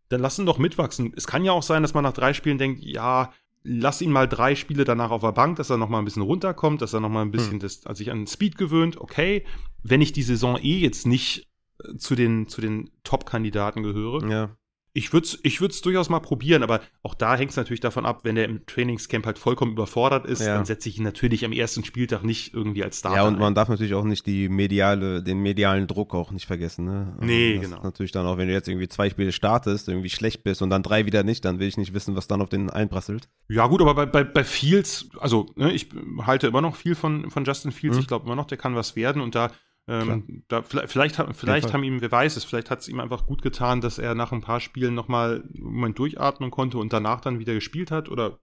dann 0.09 0.21
lass 0.21 0.37
ihn 0.37 0.45
doch 0.45 0.59
mitwachsen. 0.59 1.13
Es 1.15 1.25
kann 1.25 1.43
ja 1.43 1.51
auch 1.51 1.63
sein, 1.63 1.81
dass 1.81 1.95
man 1.95 2.03
nach 2.03 2.13
drei 2.13 2.33
Spielen 2.33 2.59
denkt, 2.59 2.83
ja, 2.83 3.33
lass 3.65 4.01
ihn 4.01 4.11
mal 4.11 4.27
drei 4.27 4.55
Spiele 4.55 4.85
danach 4.85 5.11
auf 5.11 5.21
der 5.21 5.31
Bank, 5.31 5.57
dass 5.57 5.69
er 5.69 5.77
noch 5.77 5.89
mal 5.89 5.99
ein 5.99 6.05
bisschen 6.05 6.21
runterkommt, 6.21 6.81
dass 6.81 6.93
er 6.93 6.99
noch 7.01 7.09
mal 7.09 7.23
ein 7.23 7.31
bisschen 7.31 7.53
hm. 7.53 7.59
das, 7.59 7.85
also 7.85 7.97
sich 7.97 8.11
an 8.11 8.27
Speed 8.27 8.57
gewöhnt. 8.57 8.97
Okay, 9.01 9.43
wenn 9.83 10.01
ich 10.01 10.13
die 10.13 10.23
Saison 10.23 10.57
eh 10.57 10.77
jetzt 10.77 11.05
nicht 11.05 11.49
äh, 11.83 11.97
zu 11.97 12.15
den, 12.15 12.47
zu 12.47 12.61
den 12.61 12.91
Top-Kandidaten 13.03 13.83
gehöre, 13.83 14.29
ja 14.29 14.55
ich 14.95 15.11
würde 15.11 15.25
es 15.25 15.37
ich 15.43 15.59
würd's 15.59 15.81
durchaus 15.81 16.07
mal 16.09 16.21
probieren, 16.21 16.63
aber 16.63 16.79
auch 17.03 17.13
da 17.13 17.35
hängt 17.35 17.51
es 17.51 17.57
natürlich 17.57 17.81
davon 17.81 18.05
ab, 18.05 18.21
wenn 18.23 18.35
der 18.35 18.45
im 18.45 18.65
Trainingscamp 18.65 19.25
halt 19.25 19.37
vollkommen 19.37 19.73
überfordert 19.73 20.25
ist, 20.25 20.39
ja. 20.39 20.55
dann 20.55 20.63
setze 20.63 20.87
ich 20.87 20.97
ihn 20.97 21.03
natürlich 21.03 21.43
am 21.43 21.51
ersten 21.51 21.83
Spieltag 21.83 22.23
nicht 22.23 22.53
irgendwie 22.53 22.81
als 22.81 22.99
Starter. 22.99 23.17
Ja, 23.17 23.27
und 23.27 23.37
man 23.37 23.49
ein. 23.49 23.55
darf 23.55 23.67
natürlich 23.67 23.93
auch 23.93 24.05
nicht 24.05 24.25
die 24.25 24.47
mediale, 24.47 25.21
den 25.21 25.39
medialen 25.39 25.87
Druck 25.87 26.15
auch 26.15 26.31
nicht 26.31 26.45
vergessen. 26.45 26.85
Ne? 26.85 27.13
Nee, 27.19 27.57
das 27.57 27.65
genau. 27.65 27.83
natürlich 27.83 28.13
dann 28.13 28.25
auch, 28.25 28.37
wenn 28.37 28.47
du 28.47 28.53
jetzt 28.53 28.69
irgendwie 28.69 28.87
zwei 28.87 29.09
Spiele 29.09 29.33
startest, 29.33 29.89
irgendwie 29.89 30.09
schlecht 30.09 30.45
bist 30.45 30.61
und 30.61 30.69
dann 30.69 30.81
drei 30.81 31.05
wieder 31.05 31.23
nicht, 31.23 31.43
dann 31.43 31.59
will 31.59 31.67
ich 31.67 31.75
nicht 31.75 31.93
wissen, 31.93 32.15
was 32.15 32.27
dann 32.27 32.41
auf 32.41 32.47
den 32.47 32.69
einprasselt. 32.69 33.27
Ja, 33.49 33.67
gut, 33.67 33.81
aber 33.81 33.95
bei, 33.95 34.05
bei, 34.05 34.23
bei 34.23 34.45
Fields, 34.45 35.09
also 35.19 35.47
ne, 35.57 35.73
ich 35.73 35.89
halte 36.21 36.47
immer 36.47 36.61
noch 36.61 36.77
viel 36.77 36.95
von, 36.95 37.29
von 37.29 37.43
Justin 37.43 37.73
Fields. 37.73 37.97
Mhm. 37.97 38.01
Ich 38.01 38.07
glaube 38.07 38.25
immer 38.25 38.35
noch, 38.37 38.47
der 38.47 38.57
kann 38.57 38.75
was 38.75 38.95
werden 38.95 39.21
und 39.21 39.35
da 39.35 39.51
ähm, 39.87 40.43
da, 40.47 40.63
vielleicht 40.63 40.91
vielleicht, 40.91 41.15
vielleicht 41.33 41.73
haben 41.73 41.83
ihm, 41.83 42.01
wer 42.01 42.11
weiß 42.11 42.37
es, 42.37 42.43
vielleicht 42.43 42.71
hat 42.71 42.79
es 42.79 42.87
ihm 42.87 42.99
einfach 42.99 43.27
gut 43.27 43.41
getan, 43.43 43.81
dass 43.81 43.99
er 43.99 44.15
nach 44.15 44.31
ein 44.31 44.41
paar 44.41 44.59
Spielen 44.59 44.95
nochmal 44.95 45.43
einen 45.53 45.63
Moment 45.63 45.99
durchatmen 45.99 46.49
konnte 46.49 46.79
und 46.79 46.91
danach 46.91 47.21
dann 47.21 47.39
wieder 47.39 47.53
gespielt 47.53 47.91
hat 47.91 48.09
oder 48.09 48.39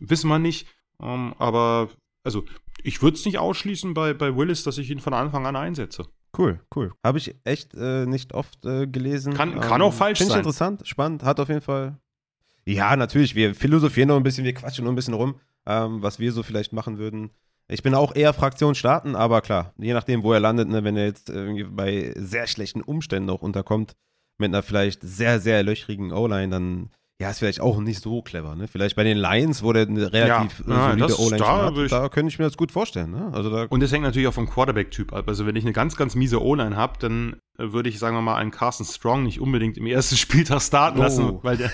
wissen 0.00 0.28
wir 0.28 0.38
nicht. 0.38 0.66
Ähm, 1.00 1.34
aber 1.38 1.90
also 2.24 2.44
ich 2.82 3.02
würde 3.02 3.16
es 3.16 3.26
nicht 3.26 3.38
ausschließen 3.38 3.92
bei, 3.92 4.14
bei 4.14 4.34
Willis, 4.34 4.62
dass 4.62 4.78
ich 4.78 4.90
ihn 4.90 5.00
von 5.00 5.12
Anfang 5.12 5.46
an 5.46 5.56
einsetze. 5.56 6.06
Cool, 6.36 6.60
cool. 6.74 6.92
Habe 7.04 7.18
ich 7.18 7.34
echt 7.44 7.74
äh, 7.74 8.06
nicht 8.06 8.32
oft 8.32 8.64
äh, 8.64 8.86
gelesen. 8.86 9.34
Kann, 9.34 9.52
ähm, 9.52 9.60
kann 9.60 9.82
auch 9.82 9.92
falsch 9.92 10.18
sein. 10.18 10.28
Finde 10.28 10.40
ich 10.40 10.46
interessant, 10.46 10.86
spannend, 10.86 11.22
hat 11.22 11.40
auf 11.40 11.48
jeden 11.48 11.60
Fall. 11.60 11.98
Ja, 12.64 12.96
natürlich, 12.96 13.34
wir 13.34 13.54
philosophieren 13.54 14.08
noch 14.08 14.16
ein 14.16 14.22
bisschen, 14.22 14.44
wir 14.44 14.54
quatschen 14.54 14.84
noch 14.84 14.92
ein 14.92 14.96
bisschen 14.96 15.14
rum, 15.14 15.40
ähm, 15.66 16.02
was 16.02 16.18
wir 16.18 16.32
so 16.32 16.42
vielleicht 16.42 16.72
machen 16.72 16.98
würden. 16.98 17.30
Ich 17.70 17.82
bin 17.82 17.94
auch 17.94 18.14
eher 18.14 18.32
Fraktion 18.32 18.74
starten, 18.74 19.14
aber 19.14 19.42
klar, 19.42 19.74
je 19.76 19.92
nachdem, 19.92 20.22
wo 20.22 20.32
er 20.32 20.40
landet, 20.40 20.68
ne, 20.68 20.84
wenn 20.84 20.96
er 20.96 21.04
jetzt 21.04 21.28
irgendwie 21.28 21.64
bei 21.64 22.14
sehr 22.16 22.46
schlechten 22.46 22.80
Umständen 22.80 23.28
auch 23.28 23.42
unterkommt, 23.42 23.94
mit 24.38 24.48
einer 24.48 24.62
vielleicht 24.62 25.02
sehr, 25.02 25.38
sehr 25.40 25.62
löchrigen 25.62 26.12
O-Line, 26.12 26.48
dann 26.48 26.90
ja, 27.20 27.30
ist 27.30 27.40
vielleicht 27.40 27.60
auch 27.60 27.80
nicht 27.80 28.00
so 28.00 28.22
clever, 28.22 28.54
ne? 28.54 28.68
Vielleicht 28.68 28.94
bei 28.94 29.02
den 29.02 29.18
Lions, 29.18 29.64
wo 29.64 29.72
der 29.72 29.88
eine 29.88 30.12
relativ 30.12 30.62
ja, 30.66 30.92
äh, 30.92 30.98
solide 31.08 31.18
O-Line 31.18 31.46
hat, 31.46 31.92
da 31.92 32.08
könnte 32.08 32.28
ich 32.28 32.38
mir 32.38 32.44
das 32.44 32.56
gut 32.56 32.70
vorstellen, 32.70 33.10
ne? 33.10 33.30
Also 33.32 33.50
da 33.50 33.64
Und 33.68 33.82
das 33.82 33.90
hängt 33.90 34.04
natürlich 34.04 34.28
auch 34.28 34.34
vom 34.34 34.48
Quarterback-Typ 34.48 35.12
ab. 35.12 35.26
Also 35.26 35.44
wenn 35.44 35.56
ich 35.56 35.64
eine 35.64 35.72
ganz, 35.72 35.96
ganz 35.96 36.14
miese 36.14 36.40
O-Line 36.40 36.76
habe, 36.76 36.96
dann 37.00 37.36
würde 37.58 37.88
ich, 37.88 37.98
sagen 37.98 38.16
wir 38.16 38.22
mal, 38.22 38.36
einen 38.36 38.52
Carson 38.52 38.86
Strong 38.86 39.24
nicht 39.24 39.40
unbedingt 39.40 39.76
im 39.76 39.86
ersten 39.86 40.16
Spieltag 40.16 40.62
starten 40.62 40.98
lassen, 40.98 41.24
oh. 41.24 41.40
weil 41.42 41.56
der, 41.56 41.70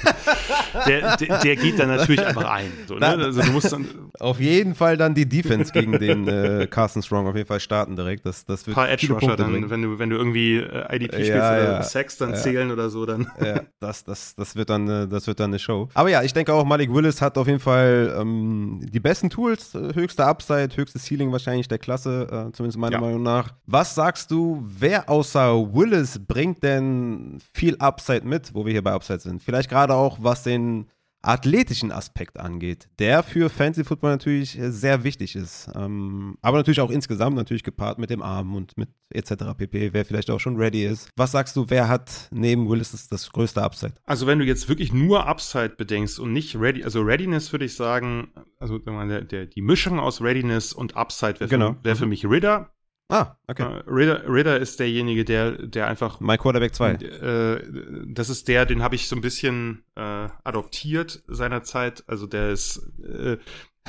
der, 0.86 1.16
der, 1.18 1.38
der, 1.40 1.56
geht 1.56 1.78
dann 1.78 1.88
natürlich 1.88 2.24
einfach 2.26 2.50
ein. 2.50 2.72
So, 2.86 2.94
ne? 2.94 3.06
also 3.06 3.42
du 3.42 3.52
musst 3.52 3.70
dann 3.70 3.86
auf 4.18 4.40
jeden 4.40 4.74
Fall 4.74 4.96
dann 4.96 5.14
die 5.14 5.28
Defense 5.28 5.72
gegen 5.72 5.92
den 5.98 6.26
äh, 6.26 6.66
Carson 6.70 7.02
Strong 7.02 7.26
auf 7.26 7.36
jeden 7.36 7.46
Fall 7.46 7.60
starten 7.60 7.96
direkt. 7.96 8.24
Das, 8.24 8.46
das 8.46 8.66
wird 8.66 8.76
ein 8.76 8.80
paar 8.80 8.90
Edge 8.90 9.12
Rusher 9.12 9.36
dann, 9.36 9.70
wenn 9.70 9.82
du, 9.82 9.98
wenn 9.98 10.08
du 10.08 10.16
irgendwie 10.16 10.56
äh, 10.56 10.96
IDP 10.96 11.16
spielst 11.16 11.30
ja, 11.30 11.52
oder 11.52 11.72
ja. 11.72 11.82
Sex 11.82 12.16
dann 12.16 12.30
ja. 12.30 12.36
zählen 12.36 12.70
oder 12.70 12.88
so, 12.88 13.04
dann. 13.04 13.30
Ja, 13.44 13.60
das, 13.78 14.04
das, 14.04 14.34
das, 14.34 14.56
wird 14.56 14.70
dann, 14.70 14.88
äh, 14.88 15.06
das 15.06 15.26
wird 15.26 15.38
dann 15.38 15.50
eine 15.50 15.58
Show. 15.58 15.90
Aber 15.92 16.08
ja, 16.08 16.22
ich 16.22 16.32
denke 16.32 16.54
auch, 16.54 16.64
Malik 16.64 16.92
Willis 16.92 17.20
hat 17.20 17.36
auf 17.36 17.46
jeden 17.46 17.60
Fall 17.60 18.16
ähm, 18.18 18.80
die 18.90 19.00
besten 19.00 19.28
Tools, 19.28 19.74
äh, 19.74 19.94
höchste 19.94 20.24
Upside, 20.24 20.70
höchstes 20.74 21.04
Ceiling 21.04 21.30
wahrscheinlich 21.30 21.68
der 21.68 21.78
Klasse, 21.78 22.48
äh, 22.48 22.52
zumindest 22.52 22.78
meiner 22.78 23.00
Meinung 23.00 23.22
nach. 23.22 23.52
Was 23.66 23.94
sagst 23.94 24.30
du, 24.30 24.64
wer 24.64 25.10
außer 25.10 25.73
Willis 25.74 26.20
bringt 26.26 26.62
denn 26.62 27.38
viel 27.52 27.76
Upside 27.78 28.26
mit, 28.26 28.54
wo 28.54 28.64
wir 28.64 28.72
hier 28.72 28.82
bei 28.84 28.92
Upside 28.92 29.20
sind. 29.20 29.42
Vielleicht 29.42 29.68
gerade 29.70 29.94
auch, 29.94 30.18
was 30.20 30.42
den 30.42 30.86
athletischen 31.24 31.90
Aspekt 31.90 32.38
angeht, 32.38 32.88
der 32.98 33.22
für 33.22 33.48
Fantasy 33.48 33.84
Football 33.84 34.10
natürlich 34.10 34.58
sehr 34.60 35.04
wichtig 35.04 35.34
ist. 35.36 35.70
Ähm, 35.74 36.36
aber 36.42 36.58
natürlich 36.58 36.80
auch 36.80 36.90
insgesamt 36.90 37.36
natürlich 37.36 37.62
gepaart 37.62 37.98
mit 37.98 38.10
dem 38.10 38.22
Arm 38.22 38.54
und 38.54 38.76
mit 38.76 38.90
etc. 39.10 39.54
pp, 39.56 39.92
wer 39.92 40.04
vielleicht 40.04 40.30
auch 40.30 40.40
schon 40.40 40.56
ready 40.56 40.84
ist. 40.84 41.08
Was 41.16 41.32
sagst 41.32 41.56
du, 41.56 41.66
wer 41.68 41.88
hat 41.88 42.28
neben 42.30 42.68
Willis 42.68 42.92
das, 42.92 43.08
das 43.08 43.30
größte 43.32 43.62
Upside? 43.62 43.94
Also 44.04 44.26
wenn 44.26 44.38
du 44.38 44.44
jetzt 44.44 44.68
wirklich 44.68 44.92
nur 44.92 45.26
Upside 45.26 45.70
bedenkst 45.70 46.18
und 46.18 46.32
nicht 46.32 46.56
ready, 46.56 46.84
also 46.84 47.00
Readiness 47.00 47.52
würde 47.52 47.64
ich 47.64 47.74
sagen, 47.74 48.28
also 48.58 48.78
der, 48.78 49.22
der, 49.22 49.46
die 49.46 49.62
Mischung 49.62 49.98
aus 49.98 50.20
Readiness 50.20 50.72
und 50.72 50.96
Upside 50.96 51.40
wäre 51.40 51.48
Genau. 51.48 51.72
für, 51.74 51.84
wär 51.84 51.96
für 51.96 52.06
mich 52.06 52.26
Ridder. 52.26 52.73
Ah, 53.08 53.36
okay. 53.46 53.62
Äh, 53.62 53.90
Ridder 53.90 54.58
ist 54.58 54.80
derjenige, 54.80 55.24
der, 55.24 55.52
der 55.52 55.88
einfach 55.88 56.20
My 56.20 56.38
Quarterback 56.38 56.74
2. 56.74 56.92
Äh, 56.92 57.62
das 58.06 58.30
ist 58.30 58.48
der, 58.48 58.64
den 58.64 58.82
habe 58.82 58.94
ich 58.94 59.08
so 59.08 59.16
ein 59.16 59.20
bisschen 59.20 59.84
äh, 59.94 60.28
adoptiert 60.42 61.22
seinerzeit. 61.28 62.02
Also 62.06 62.26
der 62.26 62.50
ist, 62.50 62.78
äh, 63.02 63.36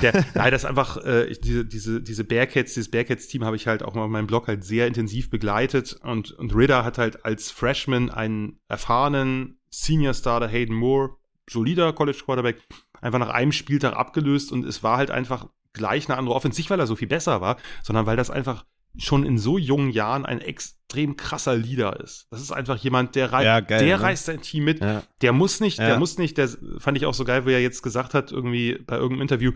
der, 0.02 0.12
nein, 0.34 0.50
das 0.50 0.62
ist 0.62 0.68
einfach 0.68 0.98
äh, 1.04 1.24
ich, 1.24 1.40
diese 1.40 1.64
diese 1.64 2.02
diese 2.02 2.24
Bearcats, 2.24 2.74
dieses 2.74 2.90
Bearcats-Team 2.90 3.44
habe 3.44 3.56
ich 3.56 3.66
halt 3.66 3.82
auch 3.82 3.94
mal 3.94 4.02
auf 4.02 4.10
meinem 4.10 4.26
Blog 4.26 4.48
halt 4.48 4.64
sehr 4.64 4.86
intensiv 4.86 5.30
begleitet 5.30 5.98
und 6.02 6.32
und 6.32 6.54
Ridder 6.54 6.84
hat 6.84 6.98
halt 6.98 7.24
als 7.24 7.50
Freshman 7.50 8.10
einen 8.10 8.60
erfahrenen 8.68 9.58
Senior 9.70 10.12
Starter 10.12 10.48
Hayden 10.48 10.74
Moore, 10.74 11.16
solider 11.48 11.92
College 11.94 12.20
Quarterback, 12.24 12.58
einfach 13.00 13.18
nach 13.18 13.30
einem 13.30 13.52
Spieltag 13.52 13.94
abgelöst 13.96 14.52
und 14.52 14.66
es 14.66 14.82
war 14.82 14.98
halt 14.98 15.10
einfach 15.10 15.48
gleich 15.72 16.08
eine 16.08 16.18
andere 16.18 16.34
Offense, 16.34 16.60
nicht 16.60 16.70
weil 16.70 16.80
er 16.80 16.86
so 16.86 16.96
viel 16.96 17.08
besser 17.08 17.40
war, 17.40 17.56
sondern 17.82 18.06
weil 18.06 18.16
das 18.16 18.30
einfach 18.30 18.64
schon 18.98 19.24
in 19.24 19.38
so 19.38 19.58
jungen 19.58 19.90
Jahren 19.90 20.24
ein 20.24 20.40
extrem 20.40 21.16
krasser 21.16 21.56
Leader 21.56 22.00
ist. 22.00 22.26
Das 22.30 22.40
ist 22.40 22.52
einfach 22.52 22.76
jemand, 22.76 23.14
der, 23.14 23.32
rei 23.32 23.44
Ja, 23.44 23.60
geil, 23.60 23.84
der 23.84 23.96
ne? 23.98 24.02
reißt 24.02 24.26
sein 24.26 24.40
Team 24.40 24.64
mit. 24.64 24.80
Ja. 24.80 25.02
Der 25.22 25.32
muss 25.32 25.60
nicht, 25.60 25.78
der 25.78 25.88
Ja. 25.90 25.98
muss 25.98 26.18
nicht, 26.18 26.38
der 26.38 26.48
fand 26.78 26.96
ich 26.96 27.06
auch 27.06 27.14
so 27.14 27.24
geil, 27.24 27.44
wo 27.44 27.50
er 27.50 27.60
jetzt 27.60 27.82
gesagt 27.82 28.14
hat, 28.14 28.32
irgendwie 28.32 28.78
bei 28.86 28.96
irgendeinem 28.96 29.22
Interview, 29.22 29.52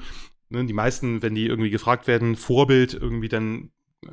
ne, 0.49 0.65
die 0.65 0.73
meisten, 0.73 1.23
wenn 1.23 1.35
die 1.35 1.47
irgendwie 1.47 1.71
gefragt 1.71 2.07
werden, 2.07 2.37
Vorbild, 2.37 2.95
irgendwie 2.95 3.29
dann 3.29 3.71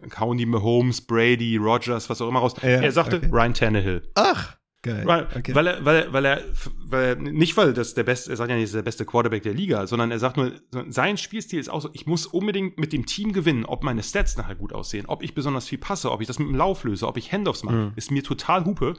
kauen 0.10 0.38
die 0.38 0.46
Mahomes, 0.46 1.02
Brady, 1.02 1.56
Rogers, 1.58 2.10
was 2.10 2.22
auch 2.22 2.28
immer 2.28 2.40
raus. 2.40 2.56
Er 2.62 2.92
sagte 2.92 3.18
okay. 3.18 3.30
Ryan 3.32 3.54
Tannehill. 3.54 4.10
Ach, 4.16 4.57
geil. 4.82 5.06
Weil, 5.06 5.28
Okay. 5.36 5.54
weil, 5.56 5.68
er, 5.68 5.86
weil, 5.86 5.96
er, 5.96 6.14
weil, 6.14 6.26
er, 6.26 6.44
weil 6.86 7.04
er, 7.04 7.16
nicht 7.16 7.56
weil 7.58 7.74
das 7.74 7.94
der 7.94 8.04
beste, 8.04 8.30
er 8.32 8.38
sagt 8.38 8.50
ja 8.50 8.56
nicht, 8.56 8.74
der 8.74 8.82
beste 8.82 9.06
Quarterback 9.06 9.44
der 9.44 9.54
Liga, 9.54 9.86
sondern 9.88 10.12
er 10.12 10.20
sagt 10.20 10.38
nur, 10.38 10.52
sein 10.90 11.18
Spielstil 11.18 11.60
ist 11.60 11.70
auch 11.70 11.82
so, 11.82 11.90
ich 11.94 12.06
muss 12.06 12.26
unbedingt 12.26 12.78
mit 12.80 12.94
dem 12.94 13.06
Team 13.06 13.34
gewinnen, 13.34 13.66
ob 13.66 13.84
meine 13.84 14.04
Stats 14.04 14.38
nachher 14.38 14.56
gut 14.56 14.74
aussehen, 14.74 15.06
ob 15.08 15.24
ich 15.24 15.34
besonders 15.34 15.68
viel 15.68 15.78
passe, 15.80 16.12
ob 16.12 16.22
ich 16.22 16.28
das 16.28 16.40
mit 16.40 16.48
dem 16.48 16.56
Lauf 16.56 16.84
löse, 16.84 17.08
ob 17.08 17.18
ich 17.18 17.32
Handoffs 17.32 17.64
mache, 17.64 17.76
Mhm. 17.76 17.92
ist 17.96 18.12
mir 18.12 18.24
total 18.24 18.66
Hupe. 18.66 18.94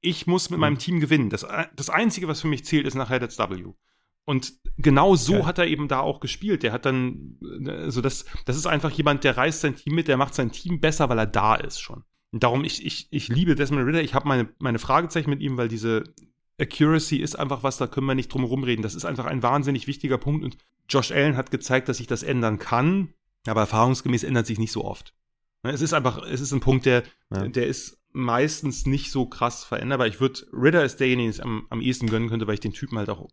Ich 0.00 0.26
muss 0.26 0.50
mit 0.50 0.58
Mhm. 0.58 0.60
meinem 0.60 0.78
Team 0.78 1.00
gewinnen. 1.00 1.30
Das, 1.30 1.46
das 1.76 1.90
Einzige, 1.90 2.28
was 2.28 2.40
für 2.40 2.48
mich 2.48 2.64
zählt, 2.64 2.86
ist 2.86 2.94
nachher 2.94 3.18
das 3.20 3.38
W. 3.38 3.72
Und 4.26 4.52
genau 4.78 5.16
so 5.16 5.32
Geil. 5.34 5.46
hat 5.46 5.58
er 5.58 5.66
eben 5.66 5.86
da 5.88 6.00
auch 6.00 6.20
gespielt. 6.20 6.62
Der 6.62 6.72
hat 6.72 6.86
dann, 6.86 7.38
also 7.68 8.00
das, 8.00 8.24
das 8.46 8.56
ist 8.56 8.66
einfach 8.66 8.90
jemand, 8.90 9.22
der 9.24 9.36
reißt 9.36 9.60
sein 9.60 9.76
Team 9.76 9.94
mit, 9.94 10.08
der 10.08 10.16
macht 10.16 10.34
sein 10.34 10.50
Team 10.50 10.80
besser, 10.80 11.08
weil 11.10 11.18
er 11.18 11.26
da 11.26 11.54
ist 11.56 11.80
schon. 11.80 12.04
Darum, 12.40 12.64
ich, 12.64 12.84
ich, 12.84 13.08
ich 13.10 13.28
liebe 13.28 13.54
Desmond 13.54 13.86
Ritter. 13.86 14.02
Ich 14.02 14.14
habe 14.14 14.26
meine, 14.28 14.48
meine 14.58 14.78
Fragezeichen 14.78 15.30
mit 15.30 15.40
ihm, 15.40 15.56
weil 15.56 15.68
diese 15.68 16.04
Accuracy 16.60 17.16
ist 17.16 17.38
einfach 17.38 17.62
was, 17.62 17.76
da 17.78 17.86
können 17.86 18.06
wir 18.06 18.14
nicht 18.14 18.32
drum 18.32 18.42
herum 18.42 18.64
reden. 18.64 18.82
Das 18.82 18.94
ist 18.94 19.04
einfach 19.04 19.26
ein 19.26 19.42
wahnsinnig 19.42 19.86
wichtiger 19.86 20.18
Punkt. 20.18 20.44
Und 20.44 20.56
Josh 20.88 21.10
Allen 21.12 21.36
hat 21.36 21.50
gezeigt, 21.50 21.88
dass 21.88 21.98
sich 21.98 22.06
das 22.06 22.22
ändern 22.22 22.58
kann, 22.58 23.14
aber 23.46 23.60
erfahrungsgemäß 23.62 24.24
ändert 24.24 24.46
sich 24.46 24.58
nicht 24.58 24.72
so 24.72 24.84
oft. 24.84 25.14
Ne, 25.62 25.72
Es 25.72 25.80
ist 25.80 25.92
einfach, 25.94 26.22
es 26.22 26.40
ist 26.40 26.52
ein 26.52 26.60
Punkt, 26.60 26.86
der, 26.86 27.02
Ja. 27.34 27.48
der 27.48 27.66
ist 27.66 27.98
meistens 28.12 28.86
nicht 28.86 29.10
so 29.10 29.26
krass 29.26 29.64
veränderbar. 29.64 30.06
Ich 30.06 30.20
würde, 30.20 30.40
Ritter 30.52 30.84
ist 30.84 31.00
derjenige, 31.00 31.30
den 31.30 31.34
ich 31.36 31.42
am, 31.42 31.66
am 31.70 31.80
ehesten 31.80 32.06
gönnen 32.08 32.28
könnte, 32.28 32.46
weil 32.46 32.54
ich 32.54 32.60
den 32.60 32.72
Typen 32.72 32.96
halt 32.98 33.08
auch 33.10 33.28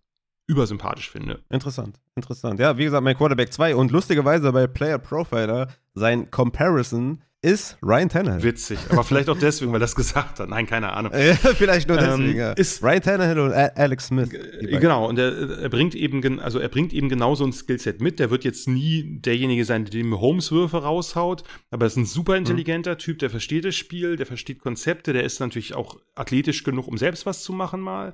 übersympathisch 0.48 1.10
finde. 1.12 1.44
Interessant, 1.50 2.00
interessant. 2.16 2.60
Ja, 2.60 2.78
wie 2.78 2.84
gesagt, 2.86 3.04
mein 3.04 3.16
Quarterback 3.16 3.54
2 3.54 3.76
und 3.76 3.92
lustigerweise 3.92 4.52
bei 4.52 4.66
Player 4.68 4.98
Profiler 4.98 5.68
sein 5.94 6.32
Comparison 6.32 7.22
ist 7.44 7.78
Ryan 7.82 8.08
Tannehill. 8.10 8.44
Witzig. 8.44 8.78
Aber 8.90 9.04
vielleicht 9.04 9.28
auch 9.30 9.38
deswegen, 9.38 9.72
weil 9.72 9.78
er 9.78 9.82
das 9.82 9.96
gesagt 9.96 10.40
hat. 10.40 10.48
Nein, 10.50 10.68
keine 10.68 10.94
Ahnung. 10.94 11.12
Vielleicht 11.14 11.88
nur 11.88 11.98
Ähm, 12.00 12.20
deswegen. 12.22 12.38
ja. 12.40 12.52
ist- 12.52 12.84
Ryan 12.84 13.02
Tannehill 13.02 13.40
und 13.40 13.52
Alex 13.54 14.08
Smith. 14.08 14.30
Genau, 14.30 15.10
und 15.10 15.18
er, 15.18 15.60
er 15.60 15.70
bringt 15.70 15.96
eben, 15.96 16.40
also 16.40 16.60
er 16.60 16.70
bringt 16.70 16.94
eben 16.94 17.10
genau 17.10 17.34
so 17.34 17.44
ein 17.44 17.52
Skillset 17.52 18.00
mit. 18.00 18.20
Der 18.20 18.30
wird 18.30 18.44
jetzt 18.44 18.68
nie 18.68 19.20
derjenige 19.22 19.66
sein, 19.66 19.86
der 19.86 19.92
die 19.92 20.10
Holmes-Würfe 20.12 20.84
raushaut, 20.84 21.44
aber 21.72 21.86
er 21.86 21.88
ist 21.88 21.98
ein 21.98 22.06
super 22.06 22.38
intelligenter 22.38 22.98
Typ, 23.00 23.18
der 23.20 23.30
versteht 23.32 23.66
das 23.66 23.76
Spiel, 23.76 24.18
der 24.18 24.26
versteht 24.28 24.60
Konzepte, 24.60 25.12
der 25.14 25.24
ist 25.24 25.40
natürlich 25.40 25.74
auch 25.74 25.98
athletisch 26.16 26.64
genug, 26.64 26.88
um 26.88 26.98
selbst 26.98 27.26
was 27.26 27.42
zu 27.44 27.54
machen 27.54 27.82
mal, 27.82 28.14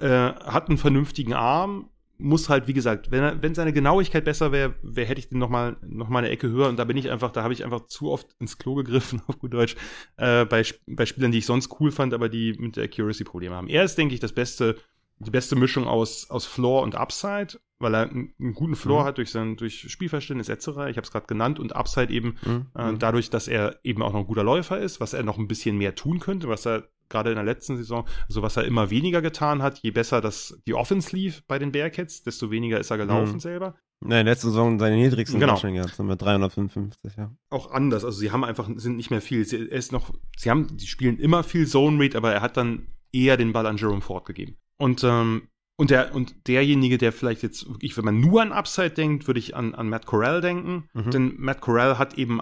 äh, 0.00 0.06
hat 0.08 0.68
einen 0.68 0.78
vernünftigen 0.78 1.32
Arm, 1.34 1.88
muss 2.18 2.48
halt, 2.48 2.66
wie 2.66 2.72
gesagt, 2.72 3.10
wenn, 3.10 3.22
er, 3.22 3.42
wenn 3.42 3.54
seine 3.54 3.72
Genauigkeit 3.72 4.24
besser 4.24 4.50
wäre, 4.52 4.74
wär, 4.82 5.06
hätte 5.06 5.20
ich 5.20 5.28
den 5.28 5.38
noch 5.38 5.50
mal, 5.50 5.76
noch 5.82 6.08
mal 6.08 6.18
eine 6.20 6.30
Ecke 6.30 6.48
höher 6.48 6.68
und 6.68 6.76
da 6.76 6.84
bin 6.84 6.96
ich 6.96 7.10
einfach, 7.10 7.30
da 7.30 7.42
habe 7.44 7.52
ich 7.52 7.64
einfach 7.64 7.86
zu 7.86 8.10
oft 8.10 8.28
ins 8.40 8.58
Klo 8.58 8.74
gegriffen, 8.74 9.22
auf 9.28 9.38
gut 9.38 9.54
Deutsch, 9.54 9.76
äh, 10.16 10.44
bei, 10.44 10.64
bei 10.86 11.06
Spielern, 11.06 11.32
die 11.32 11.38
ich 11.38 11.46
sonst 11.46 11.80
cool 11.80 11.90
fand, 11.92 12.14
aber 12.14 12.28
die 12.28 12.54
mit 12.58 12.76
der 12.76 12.84
Accuracy 12.84 13.24
Probleme 13.24 13.54
haben. 13.54 13.68
Er 13.68 13.84
ist, 13.84 13.96
denke 13.98 14.14
ich, 14.14 14.20
das 14.20 14.32
beste, 14.32 14.76
die 15.20 15.30
beste 15.30 15.56
Mischung 15.56 15.86
aus, 15.86 16.28
aus 16.30 16.44
Floor 16.46 16.82
und 16.82 16.94
Upside, 16.94 17.58
weil 17.78 17.94
er 17.94 18.10
einen, 18.10 18.34
einen 18.40 18.54
guten 18.54 18.74
Floor 18.74 19.02
Mhm. 19.02 19.06
hat 19.06 19.18
durch 19.18 19.30
sein 19.30 19.56
durch 19.56 19.90
Spielverständnis 19.90 20.48
etc. 20.48 20.68
Ich 20.68 20.96
habe 20.96 21.02
es 21.02 21.10
gerade 21.12 21.26
genannt 21.26 21.60
und 21.60 21.76
Upside 21.76 22.12
eben 22.12 22.36
Mhm. 22.44 22.66
äh, 22.74 22.94
dadurch, 22.98 23.30
dass 23.30 23.46
er 23.48 23.78
eben 23.84 24.02
auch 24.02 24.12
noch 24.12 24.20
ein 24.20 24.26
guter 24.26 24.42
Läufer 24.44 24.78
ist, 24.80 25.00
was 25.00 25.12
er 25.12 25.22
noch 25.22 25.38
ein 25.38 25.46
bisschen 25.48 25.78
mehr 25.78 25.94
tun 25.94 26.18
könnte, 26.18 26.48
was 26.48 26.66
er 26.66 26.88
gerade 27.08 27.30
in 27.30 27.36
der 27.36 27.44
letzten 27.44 27.76
Saison, 27.76 28.06
also 28.28 28.42
was 28.42 28.56
er 28.56 28.64
immer 28.64 28.90
weniger 28.90 29.22
getan 29.22 29.62
hat, 29.62 29.78
je 29.80 29.90
besser 29.90 30.20
das 30.20 30.58
die 30.66 30.74
Offense 30.74 31.14
lief 31.14 31.42
bei 31.46 31.58
den 31.58 31.72
Bearcats, 31.72 32.22
desto 32.22 32.50
weniger 32.50 32.78
ist 32.78 32.90
er 32.90 32.98
gelaufen 32.98 33.34
Mhm. 33.34 33.40
selber. 33.40 33.74
Nein, 34.00 34.26
letzte 34.26 34.46
Saison 34.48 34.78
seine 34.78 34.96
niedrigsten 34.96 35.40
Genau. 35.40 35.54
Rushing 35.54 35.74
Yards, 35.74 35.98
wir 35.98 36.14
355, 36.16 37.16
ja. 37.16 37.32
Auch 37.50 37.70
anders, 37.72 38.04
also 38.04 38.18
sie 38.18 38.30
haben 38.30 38.44
einfach 38.44 38.68
sind 38.76 38.96
nicht 38.96 39.10
mehr 39.10 39.20
viel. 39.20 39.44
Sie, 39.44 39.56
er 39.68 39.76
ist 39.78 39.90
noch, 39.92 40.10
sie 40.36 40.50
haben, 40.50 40.76
die 40.76 40.86
spielen 40.86 41.18
immer 41.18 41.42
viel 41.42 41.66
Zone 41.66 41.98
Read, 41.98 42.14
aber 42.14 42.32
er 42.32 42.40
hat 42.40 42.56
dann 42.56 42.86
eher 43.12 43.36
den 43.36 43.52
Ball 43.52 43.66
an 43.66 43.76
Jerome 43.76 44.00
Ford 44.02 44.24
gegeben. 44.24 44.56
Und 44.78 45.02
ähm, 45.04 45.48
und 45.80 45.90
der 45.90 46.12
und 46.14 46.48
derjenige, 46.48 46.98
der 46.98 47.12
vielleicht 47.12 47.42
jetzt 47.42 47.68
wirklich, 47.68 47.96
wenn 47.96 48.04
man 48.04 48.20
nur 48.20 48.42
an 48.42 48.52
Upside 48.52 48.90
denkt, 48.90 49.26
würde 49.28 49.38
ich 49.40 49.54
an, 49.56 49.74
an 49.74 49.88
Matt 49.88 50.06
Corral 50.06 50.40
denken, 50.40 50.88
Mhm. 50.92 51.10
denn 51.10 51.34
Matt 51.38 51.60
Corral 51.60 51.98
hat 51.98 52.14
eben 52.18 52.40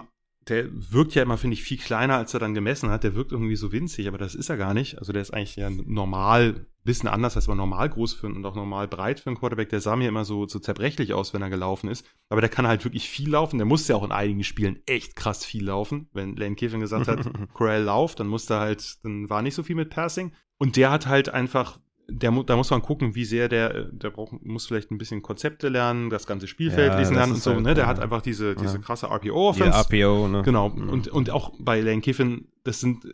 der 0.49 0.69
wirkt 0.71 1.15
ja 1.15 1.23
immer, 1.23 1.39
finde 1.39 1.55
ich, 1.55 1.63
viel 1.63 1.79
kleiner, 1.79 2.17
als 2.17 2.33
er 2.33 2.41
dann 2.41 2.55
gemessen 2.55 2.91
hat. 2.91 3.03
Der 3.03 3.15
wirkt 3.15 3.33
irgendwie 3.33 3.57
so 3.57 3.73
winzig, 3.73 4.07
aber 4.07 4.19
das 4.19 4.35
ist 4.35 4.49
er 4.49 4.57
gar 4.57 4.75
nicht. 4.75 4.99
Also 4.99 5.13
der 5.13 5.23
ist 5.23 5.35
eigentlich 5.35 5.57
ja 5.57 5.71
normal, 5.71 6.67
bisschen 6.85 7.09
anders, 7.09 7.35
als 7.35 7.49
man 7.49 7.57
normal 7.57 7.89
groß 7.89 8.15
für 8.15 8.29
und 8.29 8.47
auch 8.47 8.55
normal 8.55 8.87
breit 8.87 9.19
für 9.19 9.27
einen 9.27 9.37
Quarterback. 9.37 9.71
Der 9.71 9.81
sah 9.81 9.97
mir 9.97 10.09
immer 10.09 10.25
so, 10.25 10.47
so 10.47 10.61
zerbrechlich 10.61 11.15
aus, 11.15 11.35
wenn 11.35 11.43
er 11.43 11.51
gelaufen 11.51 11.91
ist. 11.91 12.07
Aber 12.29 12.41
der 12.41 12.51
kann 12.51 12.69
halt 12.69 12.85
wirklich 12.85 13.09
viel 13.09 13.31
laufen. 13.31 13.59
Der 13.59 13.67
musste 13.67 13.93
ja 13.93 13.99
auch 13.99 14.05
in 14.05 14.13
einigen 14.13 14.45
Spielen 14.45 14.79
echt 14.87 15.17
krass 15.17 15.45
viel 15.45 15.65
laufen. 15.65 16.09
Wenn 16.13 16.37
Lane 16.37 16.55
Kiffin 16.55 16.81
gesagt 16.81 17.09
hat, 17.09 17.29
Corral 17.53 17.83
lauft, 17.83 18.21
dann 18.21 18.29
musste 18.29 18.61
halt, 18.61 18.99
dann 19.03 19.29
war 19.29 19.43
nicht 19.43 19.55
so 19.55 19.65
viel 19.65 19.77
mit 19.77 19.91
Passing. 19.91 20.33
Und 20.59 20.77
der 20.77 20.93
hat 20.93 21.07
halt 21.07 21.29
einfach 21.29 21.81
der, 22.09 22.31
da 22.31 22.57
muss 22.57 22.71
man 22.71 22.83
gucken, 22.83 23.15
wie 23.15 23.25
sehr 23.25 23.49
der, 23.49 23.85
der 23.85 24.11
braucht, 24.11 24.45
muss 24.45 24.67
vielleicht 24.67 24.91
ein 24.91 24.99
bisschen 24.99 25.23
Konzepte 25.23 25.69
lernen, 25.69 26.11
das 26.11 26.27
ganze 26.27 26.47
Spielfeld 26.47 26.93
Ja, 26.93 26.99
lesen 26.99 27.17
lernen 27.17 27.33
und 27.33 27.43
so, 27.43 27.53
halt, 27.53 27.63
ne? 27.63 27.75
Der 27.75 27.85
ja. 27.85 27.89
hat 27.89 27.99
einfach 27.99 28.23
diese, 28.23 28.55
diese 28.55 28.79
krasse 28.81 29.09
Die 29.23 29.29
RPO-Offense. 29.29 29.79
RPO, 29.79 30.29
ne? 30.29 30.43
Genau. 30.43 30.67
Und, 30.67 31.09
und 31.09 31.31
auch 31.31 31.53
bei 31.59 31.81
Lane 31.81 32.01
Kiffin, 32.01 32.49
das 32.65 32.81
sind 32.81 33.07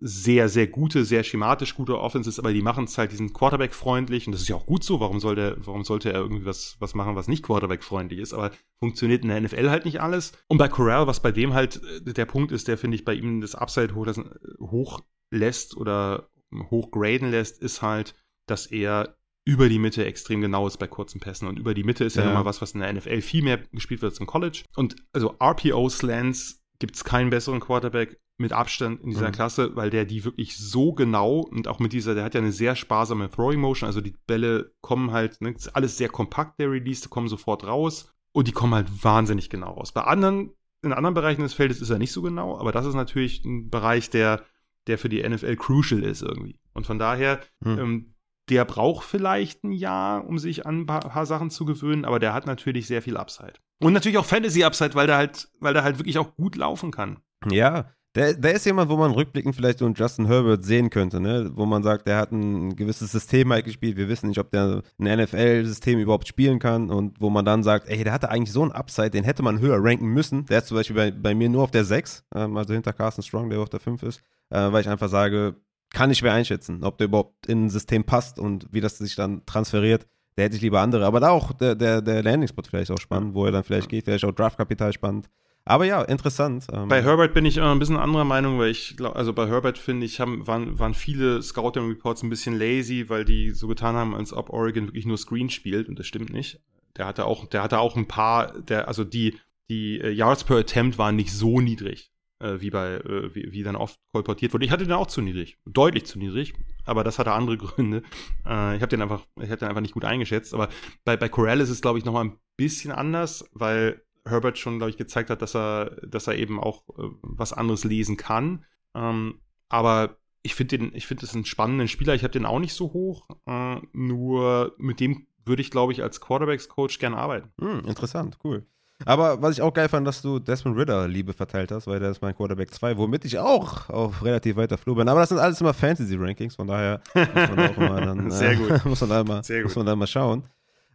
sehr, 0.00 0.48
sehr 0.48 0.66
gute, 0.66 1.04
sehr 1.04 1.22
schematisch 1.22 1.74
gute 1.74 1.98
Offenses, 1.98 2.38
aber 2.38 2.52
die 2.52 2.62
machen 2.62 2.84
es 2.84 2.98
halt, 2.98 3.12
die 3.12 3.16
sind 3.16 3.32
Quarterback-freundlich 3.32 4.26
und 4.26 4.32
das 4.32 4.42
ist 4.42 4.48
ja 4.48 4.56
auch 4.56 4.66
gut 4.66 4.84
so. 4.84 5.00
Warum 5.00 5.20
soll 5.20 5.36
der, 5.36 5.56
warum 5.64 5.84
sollte 5.84 6.12
er 6.12 6.20
irgendwie 6.20 6.44
was, 6.44 6.76
was 6.80 6.94
machen, 6.94 7.14
was 7.14 7.28
nicht 7.28 7.44
Quarterback-freundlich 7.44 8.18
ist? 8.20 8.34
Aber 8.34 8.50
funktioniert 8.80 9.22
in 9.22 9.28
der 9.28 9.40
NFL 9.40 9.70
halt 9.70 9.84
nicht 9.84 10.00
alles. 10.00 10.32
Und 10.48 10.58
bei 10.58 10.68
Corral, 10.68 11.06
was 11.06 11.20
bei 11.20 11.32
dem 11.32 11.54
halt 11.54 11.80
äh, 12.06 12.12
der 12.12 12.26
Punkt 12.26 12.52
ist, 12.52 12.68
der 12.68 12.78
finde 12.78 12.96
ich 12.96 13.04
bei 13.04 13.14
ihm 13.14 13.40
das 13.40 13.54
Upside 13.54 13.94
hoch, 13.94 14.04
das, 14.04 14.18
äh, 14.18 14.24
hoch 14.60 15.00
lässt 15.30 15.76
oder 15.76 16.28
hochgraden 16.70 17.30
lässt, 17.30 17.62
ist 17.62 17.80
halt, 17.80 18.14
dass 18.46 18.66
er 18.66 19.16
über 19.44 19.68
die 19.68 19.78
Mitte 19.80 20.04
extrem 20.04 20.40
genau 20.40 20.66
ist 20.68 20.76
bei 20.78 20.86
kurzen 20.86 21.18
Pässen. 21.20 21.48
Und 21.48 21.58
über 21.58 21.74
die 21.74 21.82
Mitte 21.82 22.04
ist 22.04 22.14
ja, 22.16 22.22
Ja. 22.22 22.28
nochmal 22.28 22.44
was, 22.44 22.62
was 22.62 22.72
in 22.72 22.80
der 22.80 22.92
NFL 22.92 23.20
viel 23.22 23.42
mehr 23.42 23.58
gespielt 23.72 24.00
wird 24.02 24.12
als 24.12 24.20
im 24.20 24.26
College. 24.26 24.62
Und 24.76 24.94
also 25.12 25.34
RPO-Slants 25.40 26.62
gibt 26.78 26.96
es 26.96 27.04
keinen 27.04 27.30
besseren 27.30 27.60
Quarterback 27.60 28.18
mit 28.38 28.52
Abstand 28.52 29.00
in 29.02 29.10
dieser 29.10 29.28
Mhm. 29.28 29.32
Klasse, 29.32 29.76
weil 29.76 29.90
der 29.90 30.04
die 30.04 30.24
wirklich 30.24 30.56
so 30.56 30.92
genau 30.92 31.40
und 31.40 31.68
auch 31.68 31.78
mit 31.78 31.92
dieser, 31.92 32.14
der 32.14 32.24
hat 32.24 32.34
ja 32.34 32.40
eine 32.40 32.50
sehr 32.52 32.74
sparsame 32.74 33.30
Throwing 33.30 33.60
Motion, 33.60 33.86
also 33.86 34.00
die 34.00 34.16
Bälle 34.26 34.72
kommen 34.80 35.12
halt, 35.12 35.40
ne, 35.40 35.50
ist 35.50 35.68
alles 35.76 35.96
sehr 35.96 36.08
kompakt, 36.08 36.58
der 36.58 36.70
Release, 36.70 37.02
die 37.02 37.08
kommen 37.08 37.28
sofort 37.28 37.64
raus 37.64 38.12
und 38.32 38.48
die 38.48 38.52
kommen 38.52 38.74
halt 38.74 39.04
wahnsinnig 39.04 39.48
genau 39.50 39.72
raus. 39.72 39.92
Bei 39.92 40.02
anderen, 40.02 40.52
in 40.82 40.92
anderen 40.92 41.14
Bereichen 41.14 41.42
des 41.42 41.54
Feldes 41.54 41.80
ist 41.80 41.90
er 41.90 41.98
nicht 41.98 42.10
so 42.12 42.22
genau, 42.22 42.58
aber 42.58 42.72
das 42.72 42.86
ist 42.86 42.94
natürlich 42.94 43.44
ein 43.44 43.70
Bereich, 43.70 44.10
der, 44.10 44.44
der 44.88 44.98
für 44.98 45.08
die 45.08 45.22
NFL 45.22 45.56
crucial 45.56 46.02
ist 46.02 46.22
irgendwie. 46.22 46.58
Und 46.72 46.86
von 46.86 46.98
daher, 46.98 47.40
Hm. 47.62 47.78
ähm, 47.78 48.14
der 48.52 48.64
braucht 48.64 49.04
vielleicht 49.04 49.64
ein 49.64 49.72
Jahr, 49.72 50.26
um 50.26 50.38
sich 50.38 50.66
an 50.66 50.80
ein 50.80 50.86
paar, 50.86 51.00
paar 51.00 51.26
Sachen 51.26 51.50
zu 51.50 51.64
gewöhnen, 51.64 52.04
aber 52.04 52.18
der 52.18 52.34
hat 52.34 52.46
natürlich 52.46 52.86
sehr 52.86 53.02
viel 53.02 53.16
Upside. 53.16 53.54
Und 53.80 53.92
natürlich 53.92 54.18
auch 54.18 54.24
Fantasy-Upside, 54.24 54.94
weil 54.94 55.06
der 55.06 55.16
halt, 55.16 55.48
weil 55.58 55.74
der 55.74 55.84
halt 55.84 55.98
wirklich 55.98 56.18
auch 56.18 56.34
gut 56.36 56.56
laufen 56.56 56.90
kann. 56.90 57.18
Ja, 57.50 57.90
Der, 58.14 58.54
ist 58.54 58.66
jemand, 58.66 58.90
wo 58.90 58.96
man 58.98 59.10
rückblickend 59.12 59.56
vielleicht 59.56 59.78
so 59.78 59.86
einen 59.86 59.94
Justin 59.94 60.26
Herbert 60.26 60.64
sehen 60.64 60.90
könnte, 60.90 61.18
ne? 61.18 61.50
Wo 61.54 61.64
man 61.64 61.82
sagt, 61.82 62.06
der 62.06 62.18
hat 62.18 62.30
ein 62.30 62.76
gewisses 62.76 63.10
System 63.10 63.50
halt 63.50 63.64
gespielt. 63.64 63.96
Wir 63.96 64.06
wissen 64.08 64.28
nicht, 64.28 64.38
ob 64.38 64.50
der 64.50 64.82
ein 64.98 65.18
NFL-System 65.18 65.98
überhaupt 65.98 66.28
spielen 66.28 66.58
kann 66.58 66.90
und 66.90 67.18
wo 67.20 67.30
man 67.30 67.46
dann 67.46 67.62
sagt, 67.62 67.88
ey, 67.88 68.04
der 68.04 68.12
hatte 68.12 68.28
eigentlich 68.28 68.52
so 68.52 68.62
einen 68.62 68.72
Upside, 68.72 69.10
den 69.10 69.24
hätte 69.24 69.42
man 69.42 69.60
höher 69.60 69.78
ranken 69.80 70.08
müssen. 70.08 70.44
Der 70.44 70.58
ist 70.58 70.66
zum 70.66 70.76
Beispiel 70.76 70.94
bei, 70.94 71.10
bei 71.10 71.34
mir 71.34 71.48
nur 71.48 71.62
auf 71.62 71.70
der 71.70 71.84
6, 71.86 72.24
ähm, 72.34 72.56
also 72.58 72.74
hinter 72.74 72.92
Carsten 72.92 73.22
Strong, 73.22 73.48
der 73.48 73.60
auf 73.60 73.70
der 73.70 73.80
5 73.80 74.02
ist, 74.02 74.20
äh, 74.50 74.70
weil 74.70 74.82
ich 74.82 74.90
einfach 74.90 75.08
sage, 75.08 75.56
kann 75.92 76.10
ich 76.10 76.18
schwer 76.18 76.32
einschätzen, 76.32 76.84
ob 76.84 76.98
der 76.98 77.06
überhaupt 77.06 77.46
in 77.46 77.66
ein 77.66 77.70
System 77.70 78.04
passt 78.04 78.38
und 78.38 78.66
wie 78.70 78.80
das 78.80 78.98
sich 78.98 79.14
dann 79.14 79.44
transferiert. 79.46 80.06
Da 80.36 80.44
hätte 80.44 80.56
ich 80.56 80.62
lieber 80.62 80.80
andere. 80.80 81.04
Aber 81.04 81.20
da 81.20 81.30
auch 81.30 81.52
der, 81.52 81.74
der, 81.74 82.00
der 82.00 82.22
Landing-Spot 82.22 82.62
vielleicht 82.68 82.90
auch 82.90 83.00
spannend, 83.00 83.34
wo 83.34 83.44
er 83.44 83.52
dann 83.52 83.64
vielleicht 83.64 83.88
geht, 83.88 84.04
vielleicht 84.04 84.24
auch 84.24 84.32
Draftkapital 84.32 84.92
spannend. 84.92 85.28
Aber 85.64 85.84
ja, 85.84 86.02
interessant. 86.02 86.66
Ähm. 86.72 86.88
Bei 86.88 87.02
Herbert 87.02 87.34
bin 87.34 87.44
ich 87.44 87.56
immer 87.56 87.70
ein 87.70 87.78
bisschen 87.78 87.96
anderer 87.96 88.24
Meinung, 88.24 88.58
weil 88.58 88.70
ich 88.70 88.96
glaube, 88.96 89.16
also 89.16 89.32
bei 89.32 89.46
Herbert 89.46 89.78
finde 89.78 90.06
ich, 90.06 90.18
haben, 90.18 90.46
waren, 90.46 90.78
waren 90.78 90.94
viele 90.94 91.40
Scouting 91.40 91.86
Reports 91.88 92.22
ein 92.22 92.30
bisschen 92.30 92.58
lazy, 92.58 93.08
weil 93.08 93.24
die 93.24 93.50
so 93.50 93.68
getan 93.68 93.94
haben, 93.94 94.14
als 94.14 94.32
ob 94.32 94.50
Oregon 94.50 94.86
wirklich 94.86 95.06
nur 95.06 95.18
Screen 95.18 95.50
spielt 95.50 95.88
und 95.88 95.98
das 95.98 96.06
stimmt 96.06 96.32
nicht. 96.32 96.60
Der 96.96 97.06
hatte 97.06 97.26
auch, 97.26 97.46
der 97.46 97.62
hatte 97.62 97.78
auch 97.78 97.96
ein 97.96 98.08
paar, 98.08 98.60
der, 98.60 98.88
also 98.88 99.04
die, 99.04 99.38
die 99.70 100.00
äh, 100.00 100.10
Yards 100.10 100.44
per 100.44 100.56
Attempt 100.56 100.98
waren 100.98 101.16
nicht 101.16 101.32
so 101.32 101.60
niedrig, 101.60 102.11
äh, 102.42 102.60
wie 102.60 102.70
bei, 102.70 102.94
äh, 102.94 103.34
wie, 103.34 103.52
wie 103.52 103.62
dann 103.62 103.76
oft 103.76 103.98
kolportiert 104.12 104.52
wurde. 104.52 104.64
Ich 104.64 104.70
hatte 104.70 104.84
den 104.84 104.92
auch 104.92 105.06
zu 105.06 105.20
niedrig, 105.20 105.58
deutlich 105.64 106.06
zu 106.06 106.18
niedrig, 106.18 106.54
aber 106.84 107.04
das 107.04 107.18
hatte 107.18 107.32
andere 107.32 107.56
Gründe. 107.58 108.02
Äh, 108.46 108.76
ich 108.76 108.82
habe 108.82 108.88
den 108.88 109.02
einfach, 109.02 109.24
ich 109.40 109.50
habe 109.50 109.66
einfach 109.66 109.80
nicht 109.80 109.94
gut 109.94 110.04
eingeschätzt. 110.04 110.54
Aber 110.54 110.68
bei, 111.04 111.16
bei 111.16 111.28
Corral 111.28 111.60
ist 111.60 111.70
es, 111.70 111.80
glaube 111.80 111.98
ich, 111.98 112.04
nochmal 112.04 112.26
ein 112.26 112.38
bisschen 112.56 112.92
anders, 112.92 113.48
weil 113.52 114.02
Herbert 114.24 114.58
schon, 114.58 114.78
glaube 114.78 114.90
ich, 114.90 114.96
gezeigt 114.96 115.30
hat, 115.30 115.42
dass 115.42 115.54
er, 115.54 115.96
dass 116.06 116.26
er 116.26 116.36
eben 116.36 116.60
auch 116.60 116.82
äh, 116.90 117.08
was 117.22 117.52
anderes 117.52 117.84
lesen 117.84 118.16
kann. 118.16 118.64
Ähm, 118.94 119.40
aber 119.68 120.18
ich 120.42 120.54
finde 120.54 120.78
den, 120.78 120.94
ich 120.94 121.06
finde 121.06 121.22
das 121.22 121.34
einen 121.34 121.44
spannenden 121.44 121.88
Spieler. 121.88 122.14
Ich 122.14 122.24
habe 122.24 122.32
den 122.32 122.46
auch 122.46 122.58
nicht 122.58 122.74
so 122.74 122.92
hoch. 122.92 123.28
Äh, 123.46 123.80
nur 123.92 124.74
mit 124.78 125.00
dem 125.00 125.26
würde 125.44 125.62
ich, 125.62 125.70
glaube 125.70 125.92
ich, 125.92 126.02
als 126.02 126.20
Quarterbacks-Coach 126.20 126.98
gerne 126.98 127.16
arbeiten. 127.16 127.50
Hm, 127.60 127.84
interessant, 127.86 128.38
cool. 128.44 128.66
Aber 129.04 129.40
was 129.42 129.56
ich 129.56 129.62
auch 129.62 129.72
geil 129.72 129.88
fand, 129.88 130.06
dass 130.06 130.22
du 130.22 130.38
Desmond 130.38 130.78
Ritter 130.78 131.08
Liebe 131.08 131.32
verteilt 131.32 131.70
hast, 131.70 131.86
weil 131.86 132.00
der 132.00 132.10
ist 132.10 132.22
mein 132.22 132.36
Quarterback 132.36 132.72
2, 132.72 132.96
womit 132.98 133.24
ich 133.24 133.38
auch 133.38 133.88
auf 133.88 134.24
relativ 134.24 134.56
weiter 134.56 134.78
Flur 134.78 134.96
bin. 134.96 135.08
Aber 135.08 135.20
das 135.20 135.28
sind 135.30 135.38
alles 135.38 135.60
immer 135.60 135.74
Fantasy-Rankings, 135.74 136.56
von 136.56 136.66
daher 136.66 137.00
muss 137.14 137.26
man 137.34 137.70
auch 137.70 137.76
immer 137.76 138.00
dann, 138.00 138.30
Sehr 138.30 138.56
gut. 138.56 138.84
muss 138.84 139.00
man 139.00 139.10
da 139.10 139.24
mal, 139.24 139.42
muss 139.62 139.76
man 139.76 139.86
da 139.86 139.96
mal 139.96 140.06
schauen. 140.06 140.42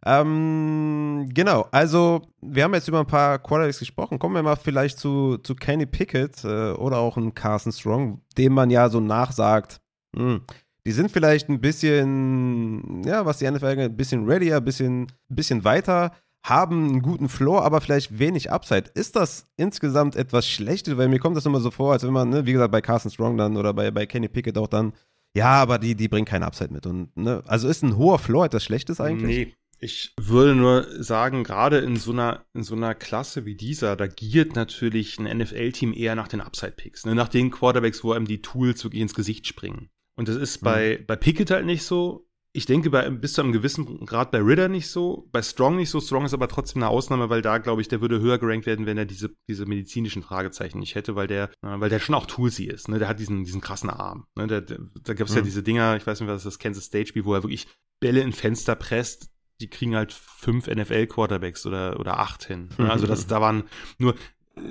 Ähm, 0.06 1.28
genau, 1.34 1.68
also 1.72 2.22
wir 2.42 2.64
haben 2.64 2.74
jetzt 2.74 2.88
über 2.88 3.00
ein 3.00 3.08
paar 3.08 3.40
Quarterbacks 3.40 3.80
gesprochen. 3.80 4.20
Kommen 4.20 4.36
wir 4.36 4.44
mal 4.44 4.56
vielleicht 4.56 5.00
zu, 5.00 5.38
zu 5.40 5.56
Kenny 5.56 5.86
Pickett 5.86 6.44
äh, 6.44 6.72
oder 6.72 7.00
auch 7.00 7.18
ein 7.18 7.34
Carson 7.34 7.72
Strong, 7.72 8.22
dem 8.38 8.54
man 8.54 8.70
ja 8.70 8.90
so 8.90 9.00
nachsagt, 9.00 9.82
mh, 10.16 10.24
hm, 10.24 10.42
die 10.86 10.94
sind 10.94 11.12
vielleicht 11.12 11.50
ein 11.50 11.60
bisschen, 11.60 13.04
ja, 13.04 13.26
was 13.26 13.40
die 13.40 13.52
NFL 13.52 13.66
angeht, 13.66 13.92
ein 13.92 13.98
bisschen 13.98 14.26
readier, 14.26 14.56
ein 14.56 14.64
bisschen, 14.64 15.02
ein 15.02 15.36
bisschen 15.36 15.66
weiter, 15.66 16.14
haben 16.44 16.88
einen 16.88 17.02
guten 17.02 17.30
Floor, 17.30 17.64
aber 17.64 17.82
vielleicht 17.82 18.20
wenig 18.20 18.52
Upside. 18.52 18.90
Ist 18.94 19.16
das 19.16 19.48
insgesamt 19.58 20.16
etwas 20.16 20.48
Schlechtes? 20.48 20.98
Weil 20.98 21.10
mir 21.10 21.20
kommt 21.20 21.36
das 21.36 21.46
immer 21.46 21.60
so 21.60 21.72
vor, 21.72 21.94
als 21.94 22.04
wenn 22.04 22.14
man, 22.14 22.30
ne, 22.30 22.46
wie 22.46 22.54
gesagt, 22.54 22.72
bei 22.72 22.82
Carson 22.82 23.12
Strong 23.12 23.38
dann 23.38 23.58
oder 23.58 23.74
bei, 23.74 23.92
bei 23.92 24.06
Kenny 24.06 24.30
Pickett 24.30 24.58
auch 24.58 24.68
dann, 24.68 24.94
ja, 25.36 25.52
aber 25.52 25.78
die, 25.78 25.96
die 25.96 26.08
bringen 26.08 26.26
keinen 26.26 26.44
Upside 26.44 26.74
mit. 26.74 26.86
Und, 26.86 27.16
ne, 27.18 27.44
also 27.46 27.68
ist 27.68 27.84
ein 27.84 27.98
hoher 27.98 28.20
Floor 28.20 28.46
etwas 28.46 28.64
Schlechtes 28.64 29.02
eigentlich? 29.02 29.48
Nee, 29.48 29.54
ich 29.80 30.14
würde 30.20 30.56
nur 30.56 31.04
sagen, 31.04 31.44
gerade 31.44 31.80
in 31.80 31.98
so 31.98 32.12
einer, 32.12 32.46
in 32.54 32.64
so 32.64 32.76
einer 32.76 32.96
Klasse 32.96 33.46
wie 33.46 33.56
dieser, 33.56 33.96
da 33.96 34.08
giert 34.08 34.56
natürlich 34.56 35.20
ein 35.20 35.38
NFL-Team 35.38 35.94
eher 35.94 36.16
nach 36.16 36.28
den 36.28 36.42
Upside-Picks, 36.42 37.06
ne? 37.06 37.14
nach 37.14 37.30
den 37.30 37.52
Quarterbacks, 37.52 38.04
wo 38.04 38.14
einem 38.14 38.26
die 38.26 38.42
Tools 38.42 38.84
wirklich 38.84 39.02
ins 39.02 39.14
Gesicht 39.14 39.46
springen. 39.46 39.90
Und 40.16 40.30
das 40.30 40.36
ist 40.36 40.64
bei, 40.64 40.98
mhm. 41.00 41.06
bei 41.06 41.16
Pickett 41.16 41.52
halt 41.52 41.66
nicht 41.66 41.84
so. 41.84 42.27
Ich 42.58 42.66
denke, 42.66 42.90
bei, 42.90 43.08
bis 43.12 43.34
zu 43.34 43.42
einem 43.44 43.52
gewissen 43.52 44.04
Grad 44.08 44.32
bei 44.32 44.40
Ritter 44.40 44.68
nicht 44.68 44.90
so, 44.90 45.30
bei 45.32 45.44
Strong 45.44 45.76
nicht 45.76 45.92
so. 45.92 46.02
Strong 46.02 46.26
ist 46.26 46.34
aber 46.34 46.48
trotzdem 46.48 46.82
eine 46.82 46.90
Ausnahme, 46.90 47.30
weil 47.30 47.44
da, 47.44 47.60
glaube 47.60 47.82
ich, 47.84 47.88
der 47.88 48.02
würde 48.02 48.20
höher 48.20 48.40
gerankt 48.40 48.66
werden, 48.66 48.88
wenn 48.88 48.98
er 48.98 49.06
diese, 49.06 49.30
diese 49.48 49.68
medizinischen 49.68 50.24
Fragezeichen 50.24 50.80
nicht 50.80 50.96
hätte, 50.96 51.16
weil 51.16 51.28
der, 51.28 51.52
äh, 51.62 51.80
weil 51.80 51.92
der 51.92 52.00
schon 52.00 52.16
auch 52.16 52.26
Toolsy 52.26 52.64
ist. 52.64 52.88
Ne? 52.88 52.98
Der 52.98 53.10
hat 53.10 53.20
diesen, 53.20 53.44
diesen 53.44 53.62
krassen 53.62 53.92
Arm. 53.92 54.26
Ne? 54.34 54.48
Der, 54.48 54.62
der, 54.62 54.80
da 55.04 55.14
gab 55.14 55.28
es 55.28 55.34
mhm. 55.34 55.38
ja 55.38 55.44
diese 55.44 55.62
Dinger, 55.62 55.98
ich 55.98 56.08
weiß 56.08 56.20
nicht, 56.20 56.30
was 56.30 56.46
das 56.46 56.58
Kansas 56.58 56.86
State 56.86 57.06
Spiel, 57.06 57.26
wo 57.26 57.36
er 57.36 57.44
wirklich 57.44 57.68
Bälle 58.00 58.22
in 58.22 58.34
Fenster 58.34 58.74
presst, 58.74 59.30
die 59.62 59.70
kriegen 59.70 59.96
halt 59.96 60.12
fünf 60.12 60.66
NFL-Quarterbacks 60.66 61.68
oder, 61.68 62.00
oder 62.00 62.18
acht 62.18 62.44
hin. 62.44 62.70
Mhm. 62.80 62.90
Also 62.90 63.06
das, 63.06 63.28
da 63.28 63.40
waren 63.40 63.66
nur 64.00 64.16
äh, 64.56 64.62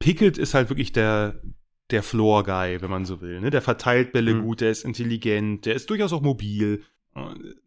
Pickett 0.00 0.38
ist 0.38 0.54
halt 0.54 0.70
wirklich 0.70 0.90
der, 0.90 1.40
der 1.92 2.02
Floor-Guy, 2.02 2.82
wenn 2.82 2.90
man 2.90 3.04
so 3.04 3.20
will. 3.20 3.40
Ne? 3.40 3.50
Der 3.50 3.62
verteilt 3.62 4.10
Bälle 4.12 4.34
mhm. 4.34 4.42
gut, 4.42 4.60
der 4.60 4.72
ist 4.72 4.84
intelligent, 4.84 5.66
der 5.66 5.76
ist 5.76 5.88
durchaus 5.88 6.12
auch 6.12 6.22
mobil. 6.22 6.82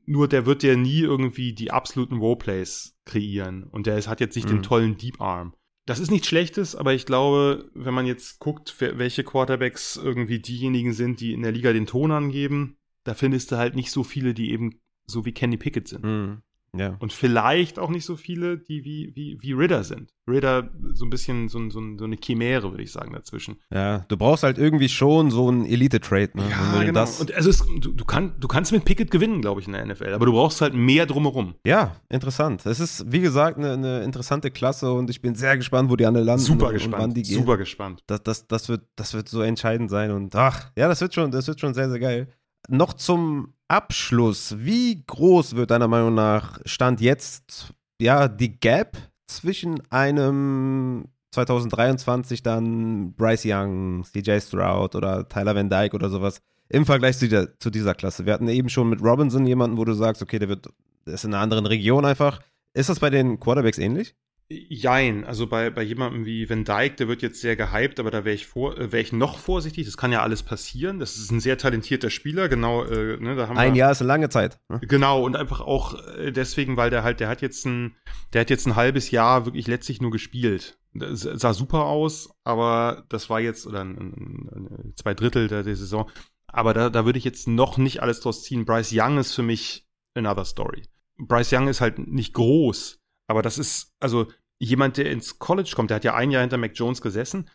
Nur 0.05 0.27
der 0.27 0.45
wird 0.45 0.63
ja 0.63 0.75
nie 0.75 0.99
irgendwie 0.99 1.53
die 1.53 1.71
absoluten 1.71 2.17
Roleplays 2.17 2.97
kreieren. 3.05 3.63
Und 3.63 3.87
der 3.87 3.97
ist, 3.97 4.07
hat 4.07 4.19
jetzt 4.19 4.35
nicht 4.35 4.47
mhm. 4.47 4.57
den 4.57 4.63
tollen 4.63 4.97
Deep 4.97 5.21
Arm. 5.21 5.53
Das 5.85 5.99
ist 5.99 6.11
nichts 6.11 6.27
Schlechtes, 6.27 6.75
aber 6.75 6.93
ich 6.93 7.07
glaube, 7.07 7.71
wenn 7.73 7.95
man 7.95 8.05
jetzt 8.05 8.39
guckt, 8.39 8.75
welche 8.79 9.23
Quarterbacks 9.23 9.97
irgendwie 9.97 10.39
diejenigen 10.39 10.93
sind, 10.93 11.19
die 11.19 11.33
in 11.33 11.41
der 11.41 11.51
Liga 11.51 11.73
den 11.73 11.87
Ton 11.87 12.11
angeben, 12.11 12.77
da 13.03 13.15
findest 13.15 13.51
du 13.51 13.57
halt 13.57 13.75
nicht 13.75 13.91
so 13.91 14.03
viele, 14.03 14.35
die 14.35 14.51
eben 14.51 14.79
so 15.07 15.25
wie 15.25 15.31
Kenny 15.31 15.57
Pickett 15.57 15.87
sind. 15.87 16.03
Mhm. 16.03 16.41
Ja. 16.75 16.95
Und 16.99 17.13
vielleicht 17.13 17.79
auch 17.79 17.89
nicht 17.89 18.05
so 18.05 18.15
viele, 18.15 18.57
die 18.57 18.83
wie, 18.85 19.11
wie, 19.15 19.37
wie 19.41 19.53
Ritter 19.53 19.83
sind. 19.83 20.13
Ritter 20.27 20.69
so 20.93 21.05
ein 21.05 21.09
bisschen 21.09 21.49
so, 21.49 21.69
so, 21.69 21.81
so 21.97 22.05
eine 22.05 22.17
Chimäre, 22.17 22.71
würde 22.71 22.83
ich 22.83 22.91
sagen, 22.91 23.13
dazwischen. 23.13 23.57
Ja, 23.73 24.05
du 24.07 24.17
brauchst 24.17 24.43
halt 24.43 24.57
irgendwie 24.57 24.89
schon 24.89 25.31
so 25.31 25.47
einen 25.47 25.65
Elite-Trade. 25.65 26.31
Ne? 26.35 26.43
Ja, 26.49 26.83
genau. 26.83 27.07
Und 27.19 27.33
also 27.33 27.49
es, 27.49 27.65
du, 27.79 27.91
du, 27.91 28.05
kann, 28.05 28.33
du 28.39 28.47
kannst 28.47 28.71
mit 28.71 28.85
Pickett 28.85 29.11
gewinnen, 29.11 29.41
glaube 29.41 29.61
ich, 29.61 29.67
in 29.67 29.73
der 29.73 29.85
NFL, 29.85 30.13
aber 30.13 30.25
du 30.25 30.31
brauchst 30.31 30.61
halt 30.61 30.73
mehr 30.73 31.05
drumherum. 31.05 31.55
Ja, 31.65 31.95
interessant. 32.09 32.65
Es 32.65 32.79
ist, 32.79 33.11
wie 33.11 33.21
gesagt, 33.21 33.57
eine, 33.57 33.73
eine 33.73 34.03
interessante 34.03 34.51
Klasse 34.51 34.91
und 34.93 35.09
ich 35.09 35.21
bin 35.21 35.35
sehr 35.35 35.57
gespannt, 35.57 35.89
wo 35.89 35.95
die 35.95 36.05
anderen 36.05 36.27
landen. 36.27 36.43
Super 36.43 36.67
und, 36.67 36.73
gespannt. 36.73 36.95
Und 36.95 37.01
wann 37.01 37.13
die 37.13 37.23
gehen. 37.23 37.39
Super 37.39 37.57
gespannt. 37.57 38.03
Das, 38.07 38.23
das, 38.23 38.47
das, 38.47 38.69
wird, 38.69 38.83
das 38.95 39.13
wird 39.13 39.27
so 39.27 39.41
entscheidend 39.41 39.89
sein 39.89 40.11
und 40.11 40.35
ach, 40.35 40.71
ja, 40.77 40.87
das 40.87 41.01
wird 41.01 41.13
schon, 41.13 41.31
das 41.31 41.47
wird 41.47 41.59
schon 41.59 41.73
sehr, 41.73 41.89
sehr 41.89 41.99
geil. 41.99 42.27
Noch 42.67 42.93
zum 42.93 43.53
Abschluss. 43.69 44.55
Wie 44.57 45.03
groß 45.05 45.55
wird 45.55 45.71
deiner 45.71 45.87
Meinung 45.87 46.15
nach 46.15 46.59
Stand 46.65 46.99
jetzt 46.99 47.73
ja 48.01 48.27
die 48.27 48.59
Gap 48.59 48.97
zwischen 49.27 49.81
einem 49.91 51.05
2023 51.31 52.43
dann 52.43 53.13
Bryce 53.13 53.45
Young, 53.45 54.03
CJ 54.03 54.39
Stroud 54.39 54.95
oder 54.95 55.27
Tyler 55.29 55.55
Van 55.55 55.69
Dyke 55.69 55.95
oder 55.95 56.09
sowas 56.09 56.41
im 56.67 56.85
Vergleich 56.85 57.17
zu, 57.17 57.29
der, 57.29 57.57
zu 57.59 57.69
dieser 57.69 57.93
Klasse? 57.93 58.25
Wir 58.25 58.33
hatten 58.33 58.47
eben 58.47 58.69
schon 58.69 58.89
mit 58.89 59.01
Robinson 59.01 59.45
jemanden, 59.45 59.77
wo 59.77 59.85
du 59.85 59.93
sagst, 59.93 60.21
okay, 60.21 60.39
der 60.39 60.49
wird 60.49 60.67
der 61.05 61.15
ist 61.15 61.23
in 61.23 61.33
einer 61.33 61.41
anderen 61.41 61.65
Region 61.65 62.05
einfach. 62.05 62.39
Ist 62.73 62.89
das 62.89 62.99
bei 62.99 63.09
den 63.09 63.39
Quarterbacks 63.39 63.77
ähnlich? 63.77 64.15
Jein, 64.51 65.25
also 65.25 65.45
bei, 65.45 65.69
bei 65.69 65.83
jemandem 65.83 66.25
wie 66.25 66.49
Van 66.49 66.65
Dyke, 66.65 66.95
der 66.95 67.07
wird 67.07 67.21
jetzt 67.21 67.39
sehr 67.39 67.55
gehypt, 67.55 67.99
aber 67.99 68.09
da 68.09 68.25
wäre 68.25 68.33
ich 68.33 68.47
vor, 68.47 68.75
äh, 68.79 68.91
wäre 68.91 69.03
ich 69.03 69.13
noch 69.13 69.37
vorsichtig. 69.37 69.85
Das 69.85 69.95
kann 69.95 70.11
ja 70.11 70.23
alles 70.23 70.41
passieren. 70.41 70.97
Das 70.97 71.17
ist 71.17 71.31
ein 71.31 71.39
sehr 71.39 71.59
talentierter 71.59 72.09
Spieler, 72.09 72.49
genau. 72.49 72.83
Äh, 72.83 73.17
ne, 73.17 73.35
da 73.35 73.47
haben 73.47 73.59
ein 73.59 73.73
wir, 73.75 73.79
Jahr 73.81 73.91
ist 73.91 74.01
eine 74.01 74.07
lange 74.07 74.29
Zeit. 74.29 74.59
Ne? 74.67 74.79
Genau 74.81 75.23
und 75.23 75.35
einfach 75.35 75.61
auch 75.61 76.03
äh, 76.17 76.31
deswegen, 76.31 76.77
weil 76.77 76.89
der 76.89 77.03
halt, 77.03 77.19
der 77.19 77.27
hat 77.27 77.43
jetzt 77.43 77.63
ein, 77.67 77.95
der 78.33 78.41
hat 78.41 78.49
jetzt 78.49 78.65
ein 78.65 78.75
halbes 78.75 79.11
Jahr 79.11 79.45
wirklich 79.45 79.67
letztlich 79.67 80.01
nur 80.01 80.09
gespielt. 80.09 80.79
Das 80.95 81.21
sah 81.21 81.53
super 81.53 81.85
aus, 81.85 82.31
aber 82.43 83.05
das 83.09 83.29
war 83.29 83.39
jetzt 83.39 83.67
oder 83.67 83.81
ein, 83.81 84.93
zwei 84.95 85.13
Drittel 85.13 85.47
der, 85.47 85.61
der 85.61 85.75
Saison. 85.75 86.09
Aber 86.47 86.73
da, 86.73 86.89
da 86.89 87.05
würde 87.05 87.19
ich 87.19 87.25
jetzt 87.25 87.47
noch 87.47 87.77
nicht 87.77 88.01
alles 88.01 88.21
draus 88.21 88.41
ziehen. 88.41 88.65
Bryce 88.65 88.93
Young 88.93 89.19
ist 89.19 89.35
für 89.35 89.43
mich 89.43 89.85
another 90.15 90.45
story. 90.45 90.81
Bryce 91.19 91.53
Young 91.53 91.67
ist 91.67 91.81
halt 91.81 91.99
nicht 91.99 92.33
groß 92.33 92.99
aber 93.29 93.43
das 93.43 93.59
ist, 93.59 93.93
also 93.99 94.25
jemand, 94.59 94.97
der 94.97 95.11
ins 95.11 95.39
College 95.39 95.71
kommt, 95.75 95.89
der 95.89 95.95
hat 95.95 96.03
ja 96.03 96.15
ein 96.15 96.31
Jahr 96.31 96.41
hinter 96.41 96.57
Mac 96.57 96.73
Jones 96.75 97.01
gesessen, 97.01 97.49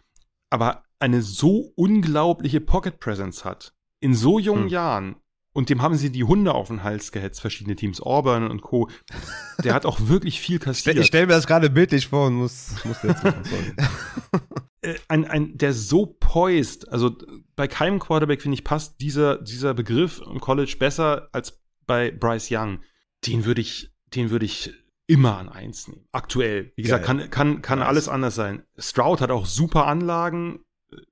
aber 0.51 0.85
eine 0.99 1.23
so 1.23 1.73
unglaubliche 1.77 2.61
Pocket 2.61 2.99
Presence 2.99 3.45
hat, 3.45 3.75
in 4.01 4.15
so 4.15 4.39
jungen 4.39 4.65
hm. 4.65 4.69
Jahren, 4.69 5.17
und 5.55 5.71
dem 5.71 5.81
haben 5.83 5.95
sie 5.95 6.11
die 6.11 6.25
Hunde 6.25 6.53
auf 6.53 6.67
den 6.69 6.83
Hals 6.83 7.13
gehetzt, 7.13 7.41
verschiedene 7.41 7.77
Teams, 7.77 8.01
Auburn 8.01 8.51
und 8.51 8.61
Co. 8.61 8.91
Der 9.63 9.73
hat 9.73 9.87
auch 9.87 10.01
wirklich 10.09 10.41
viel 10.41 10.59
kassiert. 10.59 10.97
Ich 10.99 11.07
stelle 11.07 11.29
mir 11.29 11.35
das 11.35 11.47
gerade 11.47 11.71
bildlich 11.71 12.09
vor 12.09 12.27
und 12.27 12.35
muss, 12.35 12.75
muss 12.85 13.03
jetzt 13.05 13.23
machen, 13.23 13.43
äh, 14.81 14.95
ein, 15.07 15.25
ein, 15.25 15.57
der 15.57 15.73
so 15.73 16.07
poised, 16.19 16.89
also 16.89 17.17
bei 17.55 17.69
keinem 17.69 18.01
Quarterback, 18.01 18.43
finde 18.43 18.57
ich, 18.57 18.65
passt 18.65 19.01
dieser, 19.01 19.41
dieser 19.41 19.75
Begriff 19.75 20.21
im 20.27 20.41
College 20.41 20.75
besser 20.77 21.29
als 21.31 21.63
bei 21.87 22.11
Bryce 22.11 22.49
Young. 22.51 22.81
Den 23.25 23.45
würde 23.45 23.61
ich, 23.61 23.93
den 24.13 24.31
würde 24.31 24.47
ich 24.47 24.73
immer 25.07 25.39
an 25.39 25.49
eins 25.49 25.89
nehmen. 25.89 26.07
Aktuell. 26.13 26.73
Wie 26.77 26.83
gesagt, 26.83 27.07
Geil. 27.07 27.17
kann, 27.17 27.31
kann, 27.31 27.63
kann 27.63 27.79
nice. 27.81 27.89
alles 27.89 28.09
anders 28.09 28.35
sein. 28.35 28.63
Stroud 28.79 29.21
hat 29.21 29.31
auch 29.31 29.47
super 29.47 29.87
Anlagen. 29.87 30.61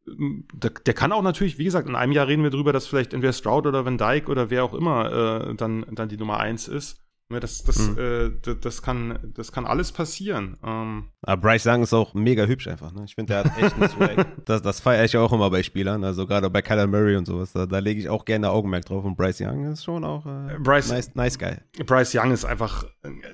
Der, 0.06 0.70
der, 0.70 0.94
kann 0.94 1.12
auch 1.12 1.22
natürlich, 1.22 1.58
wie 1.58 1.64
gesagt, 1.64 1.88
in 1.88 1.96
einem 1.96 2.12
Jahr 2.12 2.28
reden 2.28 2.42
wir 2.42 2.50
drüber, 2.50 2.72
dass 2.72 2.86
vielleicht 2.86 3.12
entweder 3.14 3.32
Stroud 3.32 3.66
oder 3.66 3.84
Van 3.84 3.98
Dyke 3.98 4.30
oder 4.30 4.48
wer 4.48 4.64
auch 4.64 4.74
immer 4.74 5.48
äh, 5.50 5.54
dann, 5.56 5.84
dann 5.90 6.08
die 6.08 6.16
Nummer 6.16 6.38
eins 6.38 6.68
ist. 6.68 7.01
Ne, 7.28 7.40
das, 7.40 7.64
das, 7.64 7.78
mhm. 7.78 7.98
äh, 7.98 8.54
das, 8.60 8.82
kann, 8.82 9.32
das 9.34 9.52
kann 9.52 9.64
alles 9.64 9.90
passieren. 9.90 10.58
Ähm. 10.62 11.08
Aber 11.22 11.40
Bryce 11.40 11.66
Young 11.66 11.82
ist 11.82 11.94
auch 11.94 12.12
mega 12.12 12.44
hübsch 12.44 12.68
einfach. 12.68 12.92
Ne? 12.92 13.04
Ich 13.06 13.14
finde, 13.14 13.32
der 13.32 13.44
hat 13.44 13.58
echt 13.58 13.74
einen 13.74 13.88
Swag. 13.88 14.26
das, 14.44 14.60
das 14.60 14.80
feiere 14.80 15.04
ich 15.04 15.16
auch 15.16 15.32
immer 15.32 15.48
bei 15.48 15.62
Spielern. 15.62 16.04
Also 16.04 16.26
gerade 16.26 16.50
bei 16.50 16.60
Kyler 16.60 16.86
Murray 16.86 17.16
und 17.16 17.26
sowas. 17.26 17.52
Da, 17.52 17.64
da 17.64 17.78
lege 17.78 18.00
ich 18.00 18.10
auch 18.10 18.26
gerne 18.26 18.50
Augenmerk 18.50 18.84
drauf. 18.84 19.04
Und 19.04 19.16
Bryce 19.16 19.40
Young 19.40 19.64
ist 19.72 19.84
schon 19.84 20.04
auch 20.04 20.26
äh, 20.26 20.58
Bryce, 20.58 20.90
nice, 20.90 21.14
nice 21.14 21.38
guy. 21.38 21.56
Bryce 21.86 22.14
Young 22.14 22.32
ist 22.32 22.44
einfach 22.44 22.84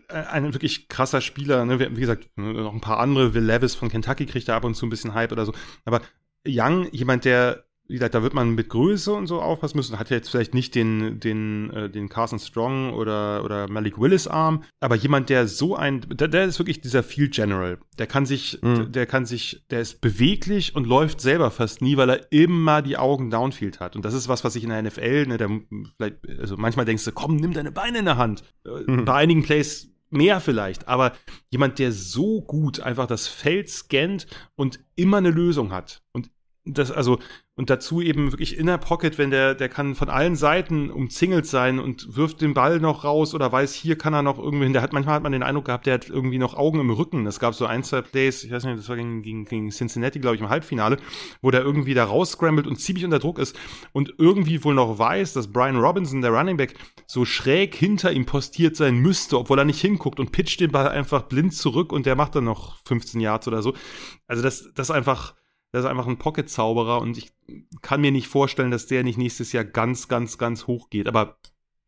ein 0.09 0.53
wirklich 0.53 0.89
krasser 0.89 1.21
Spieler. 1.21 1.65
Ne? 1.65 1.81
Wie 1.81 2.01
gesagt, 2.01 2.29
noch 2.37 2.73
ein 2.73 2.81
paar 2.81 3.01
andere. 3.01 3.35
Will 3.35 3.45
Levis 3.45 3.75
von 3.75 3.89
Kentucky 3.89 4.27
kriegt 4.27 4.49
da 4.49 4.57
ab 4.57 4.65
und 4.65 4.75
zu 4.75 4.87
ein 4.87 4.91
bisschen 4.91 5.15
Hype 5.15 5.33
oder 5.33 5.45
so. 5.45 5.53
Aber 5.85 6.03
Young, 6.47 6.89
jemand, 6.93 7.25
der 7.25 7.65
wie 7.89 7.95
gesagt, 7.95 8.15
da 8.15 8.23
wird 8.23 8.35
man 8.35 8.55
mit 8.55 8.69
Größe 8.69 9.13
und 9.15 9.27
so 9.27 9.41
aufpassen 9.41 9.79
müssen. 9.79 9.99
Hat 9.99 10.11
jetzt 10.11 10.29
vielleicht 10.29 10.53
nicht 10.53 10.75
den, 10.75 11.21
den, 11.21 11.71
äh, 11.71 11.89
den 11.89 12.11
Carson 12.11 12.39
Strong 12.39 12.93
oder, 12.93 13.43
oder 13.45 13.67
Malik 13.69 13.99
Willis 13.99 14.27
Arm, 14.27 14.63
aber 14.81 14.95
jemand, 14.95 15.31
der 15.31 15.49
so 15.49 15.75
ein, 15.75 16.03
der, 16.03 16.29
der 16.29 16.45
ist 16.45 16.59
wirklich 16.59 16.83
dieser 16.83 17.03
Field 17.03 17.35
General. 17.35 17.79
Der 17.99 18.07
kann 18.07 18.27
sich, 18.27 18.61
mhm. 18.61 18.93
der 18.93 19.07
kann 19.07 19.25
sich, 19.25 19.65
der 19.71 19.81
ist 19.81 20.03
beweglich 20.03 20.77
und 20.77 20.87
läuft 20.87 21.23
selber 21.23 21.51
fast 21.51 21.81
nie, 21.81 21.97
weil 21.97 22.11
er 22.11 22.33
immer 22.33 22.83
die 22.83 22.99
Augen 22.99 23.31
downfield 23.31 23.81
hat. 23.81 23.97
Und 23.97 24.05
das 24.05 24.13
ist 24.13 24.29
was, 24.29 24.45
was 24.45 24.55
ich 24.55 24.65
in 24.65 24.71
der 24.71 24.83
NFL, 24.83 25.27
ne, 25.27 25.39
der, 25.39 25.49
vielleicht, 25.97 26.17
also 26.39 26.57
manchmal 26.59 26.85
denkst 26.85 27.07
du, 27.07 27.13
komm, 27.13 27.37
nimm 27.37 27.55
deine 27.55 27.73
Beine 27.73 28.01
in 28.01 28.05
der 28.05 28.19
Hand. 28.19 28.43
Mhm. 28.87 29.07
Bei 29.07 29.15
einigen 29.15 29.43
Plays 29.43 29.91
mehr 30.11 30.41
vielleicht, 30.41 30.89
aber 30.89 31.13
jemand, 31.51 31.79
der 31.79 31.93
so 31.93 32.41
gut 32.43 32.81
einfach 32.81 33.07
das 33.07 33.29
Feld 33.29 33.69
scannt 33.69 34.27
und 34.57 34.81
immer 34.95 35.19
eine 35.19 35.31
Lösung 35.31 35.73
hat 35.73 36.03
und 36.13 36.31
das, 36.75 36.91
also, 36.91 37.19
und 37.57 37.71
dazu 37.71 38.01
eben 38.01 38.31
wirklich 38.31 38.57
in 38.57 38.67
der 38.67 38.79
Pocket, 38.79 39.19
wenn 39.19 39.31
der, 39.31 39.55
der 39.55 39.69
kann 39.69 39.95
von 39.95 40.09
allen 40.09 40.37
Seiten 40.37 40.91
umzingelt 40.91 41.47
sein 41.47 41.79
und 41.79 42.17
wirft 42.17 42.41
den 42.41 42.55
Ball 42.55 42.79
noch 42.79 43.05
raus 43.05 43.35
oder 43.35 43.51
weiß, 43.51 43.75
hier 43.75 43.97
kann 43.97 44.15
er 44.15 44.23
noch 44.23 44.39
irgendwie 44.39 44.65
hin. 44.65 44.73
Der 44.73 44.83
hat, 44.83 44.93
manchmal 44.93 45.17
hat 45.17 45.23
man 45.23 45.33
den 45.33 45.43
Eindruck 45.43 45.65
gehabt, 45.65 45.87
der 45.87 45.95
hat 45.95 46.09
irgendwie 46.09 46.39
noch 46.39 46.55
Augen 46.55 46.79
im 46.79 46.91
Rücken. 46.91 47.27
Es 47.27 47.41
gab 47.41 47.55
so 47.55 47.67
ein, 47.67 47.83
zwei 47.83 48.03
Plays, 48.03 48.45
ich 48.45 48.51
weiß 48.51 48.65
nicht, 48.65 48.79
das 48.79 48.89
war 48.89 48.97
gegen, 48.97 49.23
gegen, 49.23 49.45
gegen 49.45 49.71
Cincinnati, 49.71 50.21
glaube 50.21 50.37
ich, 50.37 50.43
im 50.43 50.51
Halbfinale, 50.51 50.99
wo 51.43 51.51
der 51.51 51.63
irgendwie 51.63 51.95
da 51.95 52.05
rausscrambled 52.05 52.67
und 52.67 52.77
ziemlich 52.77 53.05
unter 53.05 53.19
Druck 53.19 53.39
ist 53.39 53.59
und 53.93 54.15
irgendwie 54.19 54.63
wohl 54.63 54.75
noch 54.75 54.99
weiß, 54.99 55.33
dass 55.33 55.53
Brian 55.53 55.79
Robinson, 55.79 56.21
der 56.21 56.31
Running 56.31 56.57
Back, 56.57 56.75
so 57.07 57.25
schräg 57.25 57.75
hinter 57.75 58.13
ihm 58.13 58.27
postiert 58.27 58.77
sein 58.77 58.97
müsste, 58.99 59.39
obwohl 59.39 59.59
er 59.59 59.65
nicht 59.65 59.81
hinguckt 59.81 60.21
und 60.21 60.33
pitcht 60.33 60.61
den 60.61 60.71
Ball 60.71 60.89
einfach 60.89 61.23
blind 61.23 61.55
zurück 61.55 61.93
und 61.93 62.07
der 62.07 62.15
macht 62.15 62.37
dann 62.37 62.45
noch 62.45 62.77
15 62.85 63.21
Yards 63.21 63.49
oder 63.49 63.63
so. 63.63 63.75
Also 64.27 64.43
das, 64.43 64.71
das 64.75 64.91
einfach, 64.91 65.35
der 65.73 65.81
ist 65.81 65.87
einfach 65.87 66.07
ein 66.07 66.19
Pocket-Zauberer 66.19 67.01
und 67.01 67.19
ich 67.19 67.33
kann 67.83 68.01
mir 68.01 68.11
nicht 68.11 68.29
vorstellen, 68.29 68.71
dass 68.71 68.87
der 68.87 69.05
nicht 69.05 69.19
nächstes 69.19 69.53
Jahr 69.53 69.65
ganz, 69.65 70.09
ganz, 70.09 70.39
ganz 70.39 70.67
hoch 70.67 70.89
geht. 70.89 71.09
Aber 71.09 71.39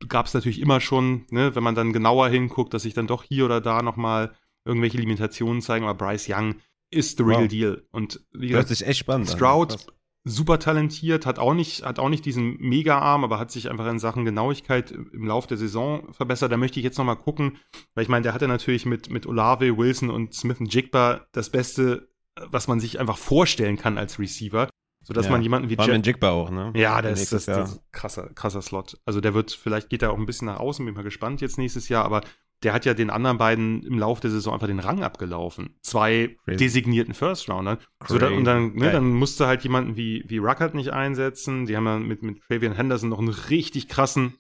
gab 0.09 0.27
es 0.27 0.35
natürlich 0.35 0.61
immer 0.61 0.81
schon, 0.81 1.27
ne, 1.31 1.55
wenn 1.55 1.63
man 1.63 1.75
dann 1.75 1.93
genauer 1.93 2.29
hinguckt, 2.29 2.75
dass 2.75 2.83
sich 2.83 2.95
dann 2.95 3.07
doch 3.07 3.23
hier 3.23 3.45
oder 3.45 3.61
da 3.61 3.83
nochmal 3.83 4.35
irgendwelche 4.65 4.99
Limitationen 4.99 5.63
zeigen. 5.63 5.87
Aber 5.87 5.95
Bryce 5.95 6.29
Young 6.29 6.57
ist 6.91 7.19
the 7.19 7.25
real 7.25 7.43
wow. 7.43 7.49
deal. 7.49 7.87
Und 7.91 8.21
wie 8.33 8.49
gesagt, 8.49 8.69
Hört 8.69 8.79
sich 8.79 8.87
echt 8.87 8.99
spannend 8.99 9.29
Stroud, 9.29 9.73
an. 9.73 9.79
super 10.25 10.59
talentiert, 10.59 11.25
hat 11.25 11.39
auch 11.39 11.55
nicht, 11.55 11.85
hat 11.85 11.99
auch 11.99 12.09
nicht 12.09 12.25
diesen 12.25 12.59
Mega-Arm, 12.59 13.25
aber 13.25 13.39
hat 13.39 13.51
sich 13.51 13.71
einfach 13.71 13.87
in 13.87 13.99
Sachen 13.99 14.25
Genauigkeit 14.25 14.91
im 14.91 15.27
Laufe 15.27 15.49
der 15.49 15.57
Saison 15.57 16.13
verbessert. 16.13 16.53
Da 16.53 16.57
möchte 16.57 16.81
ich 16.81 16.85
jetzt 16.85 16.99
nochmal 16.99 17.17
gucken, 17.17 17.59
weil 17.95 18.03
ich 18.03 18.09
meine, 18.11 18.25
der 18.25 18.35
hatte 18.35 18.49
natürlich 18.49 18.87
mit, 18.87 19.11
mit 19.11 19.27
Olave, 19.27 19.77
Wilson 19.77 20.11
und 20.11 20.35
Smith 20.35 20.61
und 20.61 20.73
Jigba 20.73 21.27
das 21.33 21.51
beste 21.51 22.10
was 22.51 22.69
man 22.69 22.81
sich 22.81 22.99
einfach 22.99 23.19
vorstellen 23.19 23.77
kann 23.77 23.99
als 23.99 24.19
Receiver. 24.19 24.69
Sodass 25.03 25.27
ja, 25.27 25.33
man 25.33 25.43
jemanden 25.43 25.71
wie 25.71 25.77
Jet. 25.77 26.07
Jigba 26.07 26.31
auch, 26.31 26.51
ne? 26.51 26.73
Ja, 26.77 27.01
das, 27.01 27.23
ist 27.23 27.33
das, 27.33 27.47
das 27.47 27.81
krasser, 27.91 28.29
krasser 28.35 28.61
Slot. 28.61 28.99
Also 29.07 29.21
der 29.23 29.33
wird, 29.33 29.51
vielleicht 29.51 29.89
geht 29.89 30.03
er 30.03 30.13
auch 30.13 30.19
ein 30.19 30.27
bisschen 30.27 30.47
nach 30.47 30.61
außen, 30.61 30.85
bin 30.85 30.95
mal 30.95 31.03
gespannt 31.03 31.41
jetzt 31.41 31.57
nächstes 31.57 31.89
Jahr, 31.89 32.05
aber 32.05 32.21
der 32.63 32.75
hat 32.75 32.85
ja 32.85 32.93
den 32.93 33.09
anderen 33.09 33.39
beiden 33.39 33.83
im 33.83 33.99
Laufe 33.99 34.21
der 34.21 34.31
Saison 34.31 34.53
einfach 34.53 34.67
den 34.67 34.79
Rang 34.79 35.03
abgelaufen. 35.03 35.77
Zwei 35.81 36.37
Crazy. 36.45 36.57
designierten 36.59 37.15
First 37.15 37.49
Rounder. 37.49 37.79
So, 38.07 38.19
da, 38.19 38.29
und 38.29 38.45
dann, 38.45 38.75
ne, 38.75 38.93
dann 38.93 39.13
musste 39.15 39.47
halt 39.47 39.63
jemanden 39.63 39.97
wie, 39.97 40.25
wie 40.27 40.39
Ruckert 40.39 40.75
nicht 40.75 40.93
einsetzen. 40.93 41.65
Die 41.65 41.77
haben 41.77 41.87
dann 41.87 42.07
mit, 42.07 42.23
mit 42.23 42.43
Travian 42.43 42.75
Henderson 42.75 43.09
noch 43.09 43.19
einen 43.19 43.29
richtig 43.29 43.89
krassen 43.89 44.35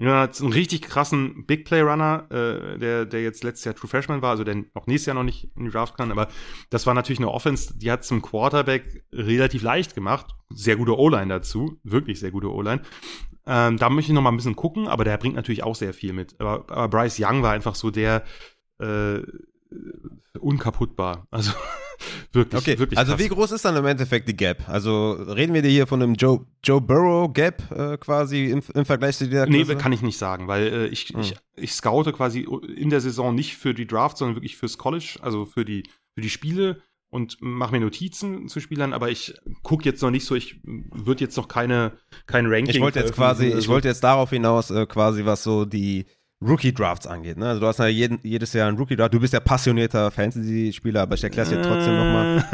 ja, 0.00 0.24
einen 0.24 0.52
richtig 0.52 0.82
krassen 0.82 1.46
Big 1.46 1.64
Play 1.64 1.82
Runner, 1.82 2.26
äh, 2.30 2.78
der, 2.78 3.04
der 3.04 3.22
jetzt 3.22 3.44
letztes 3.44 3.64
Jahr 3.64 3.74
True 3.74 3.88
Freshman 3.88 4.22
war, 4.22 4.30
also 4.30 4.42
der 4.42 4.64
auch 4.74 4.86
nächstes 4.86 5.06
Jahr 5.06 5.14
noch 5.14 5.22
nicht 5.22 5.50
in 5.56 5.64
die 5.64 5.70
Draft 5.70 5.96
kann, 5.96 6.10
aber 6.10 6.28
das 6.70 6.86
war 6.86 6.94
natürlich 6.94 7.18
eine 7.20 7.30
Offense, 7.30 7.76
die 7.78 7.90
hat 7.90 8.04
zum 8.04 8.22
Quarterback 8.22 9.04
relativ 9.12 9.62
leicht 9.62 9.94
gemacht. 9.94 10.34
Sehr 10.50 10.76
gute 10.76 10.98
O-Line 10.98 11.28
dazu, 11.28 11.78
wirklich 11.84 12.20
sehr 12.20 12.30
gute 12.30 12.50
O-Line. 12.52 12.82
Ähm, 13.46 13.76
da 13.76 13.90
möchte 13.90 14.12
ich 14.12 14.14
noch 14.14 14.22
mal 14.22 14.30
ein 14.30 14.36
bisschen 14.36 14.56
gucken, 14.56 14.88
aber 14.88 15.04
der 15.04 15.18
bringt 15.18 15.34
natürlich 15.34 15.62
auch 15.62 15.74
sehr 15.74 15.92
viel 15.92 16.12
mit. 16.12 16.40
Aber, 16.40 16.64
aber 16.68 16.88
Bryce 16.88 17.20
Young 17.20 17.42
war 17.42 17.52
einfach 17.52 17.74
so 17.74 17.90
der 17.90 18.24
äh, 18.78 19.20
unkaputtbar. 20.38 21.26
Also 21.30 21.52
wirklich, 22.32 22.60
okay. 22.60 22.78
wirklich. 22.78 22.98
Also 22.98 23.12
krass. 23.12 23.24
wie 23.24 23.28
groß 23.28 23.52
ist 23.52 23.64
dann 23.64 23.76
im 23.76 23.86
Endeffekt 23.86 24.28
die 24.28 24.36
Gap? 24.36 24.68
Also 24.68 25.12
reden 25.12 25.54
wir 25.54 25.62
hier 25.62 25.86
von 25.86 26.02
einem 26.02 26.14
Joe, 26.14 26.44
Joe 26.64 26.80
Burrow 26.80 27.32
Gap 27.32 27.62
äh, 27.70 27.96
quasi 27.98 28.50
im, 28.50 28.62
im, 28.74 28.84
Vergleich 28.84 29.16
zu 29.16 29.26
dieser 29.26 29.46
Klasse? 29.46 29.74
Nee, 29.74 29.80
kann 29.80 29.92
ich 29.92 30.02
nicht 30.02 30.18
sagen, 30.18 30.48
weil 30.48 30.66
äh, 30.66 30.86
ich, 30.86 31.08
hm. 31.08 31.20
ich, 31.20 31.34
ich 31.56 31.72
scoute 31.72 32.12
quasi 32.12 32.46
in 32.76 32.90
der 32.90 33.00
Saison 33.00 33.34
nicht 33.34 33.56
für 33.56 33.74
die 33.74 33.86
Draft, 33.86 34.18
sondern 34.18 34.36
wirklich 34.36 34.56
fürs 34.56 34.78
College, 34.78 35.18
also 35.20 35.44
für 35.44 35.64
die, 35.64 35.84
für 36.14 36.20
die 36.20 36.30
Spiele 36.30 36.82
und 37.12 37.36
mache 37.40 37.72
mir 37.72 37.80
Notizen 37.80 38.48
zu 38.48 38.58
Spielern, 38.58 38.94
aber 38.94 39.10
ich 39.10 39.34
gucke 39.62 39.84
jetzt 39.84 40.00
noch 40.00 40.10
nicht 40.10 40.24
so, 40.24 40.34
ich 40.34 40.60
würde 40.64 41.22
jetzt 41.22 41.36
noch 41.36 41.46
keine 41.46 41.92
kein 42.26 42.46
Ranking. 42.46 42.74
Ich 42.74 42.80
wollte 42.80 43.00
jetzt 43.00 43.12
quasi, 43.12 43.48
ich 43.48 43.68
wollte 43.68 43.88
jetzt 43.88 44.02
darauf 44.02 44.30
hinaus 44.30 44.70
äh, 44.70 44.86
quasi, 44.86 45.26
was 45.26 45.42
so 45.42 45.66
die 45.66 46.06
Rookie-Drafts 46.46 47.06
angeht. 47.06 47.36
Ne? 47.36 47.48
Also 47.48 47.60
du 47.60 47.66
hast 47.66 47.78
ja 47.78 47.86
jeden, 47.86 48.18
jedes 48.22 48.52
Jahr 48.52 48.68
einen 48.68 48.76
Rookie-Draft. 48.76 49.14
Du 49.14 49.20
bist 49.20 49.32
ja 49.32 49.40
passionierter 49.40 50.10
Fantasy-Spieler, 50.10 51.02
aber 51.02 51.14
ich 51.14 51.24
erkläre 51.24 51.48
es 51.48 51.50
dir 51.50 51.62
trotzdem 51.62 51.96
nochmal. 51.96 52.44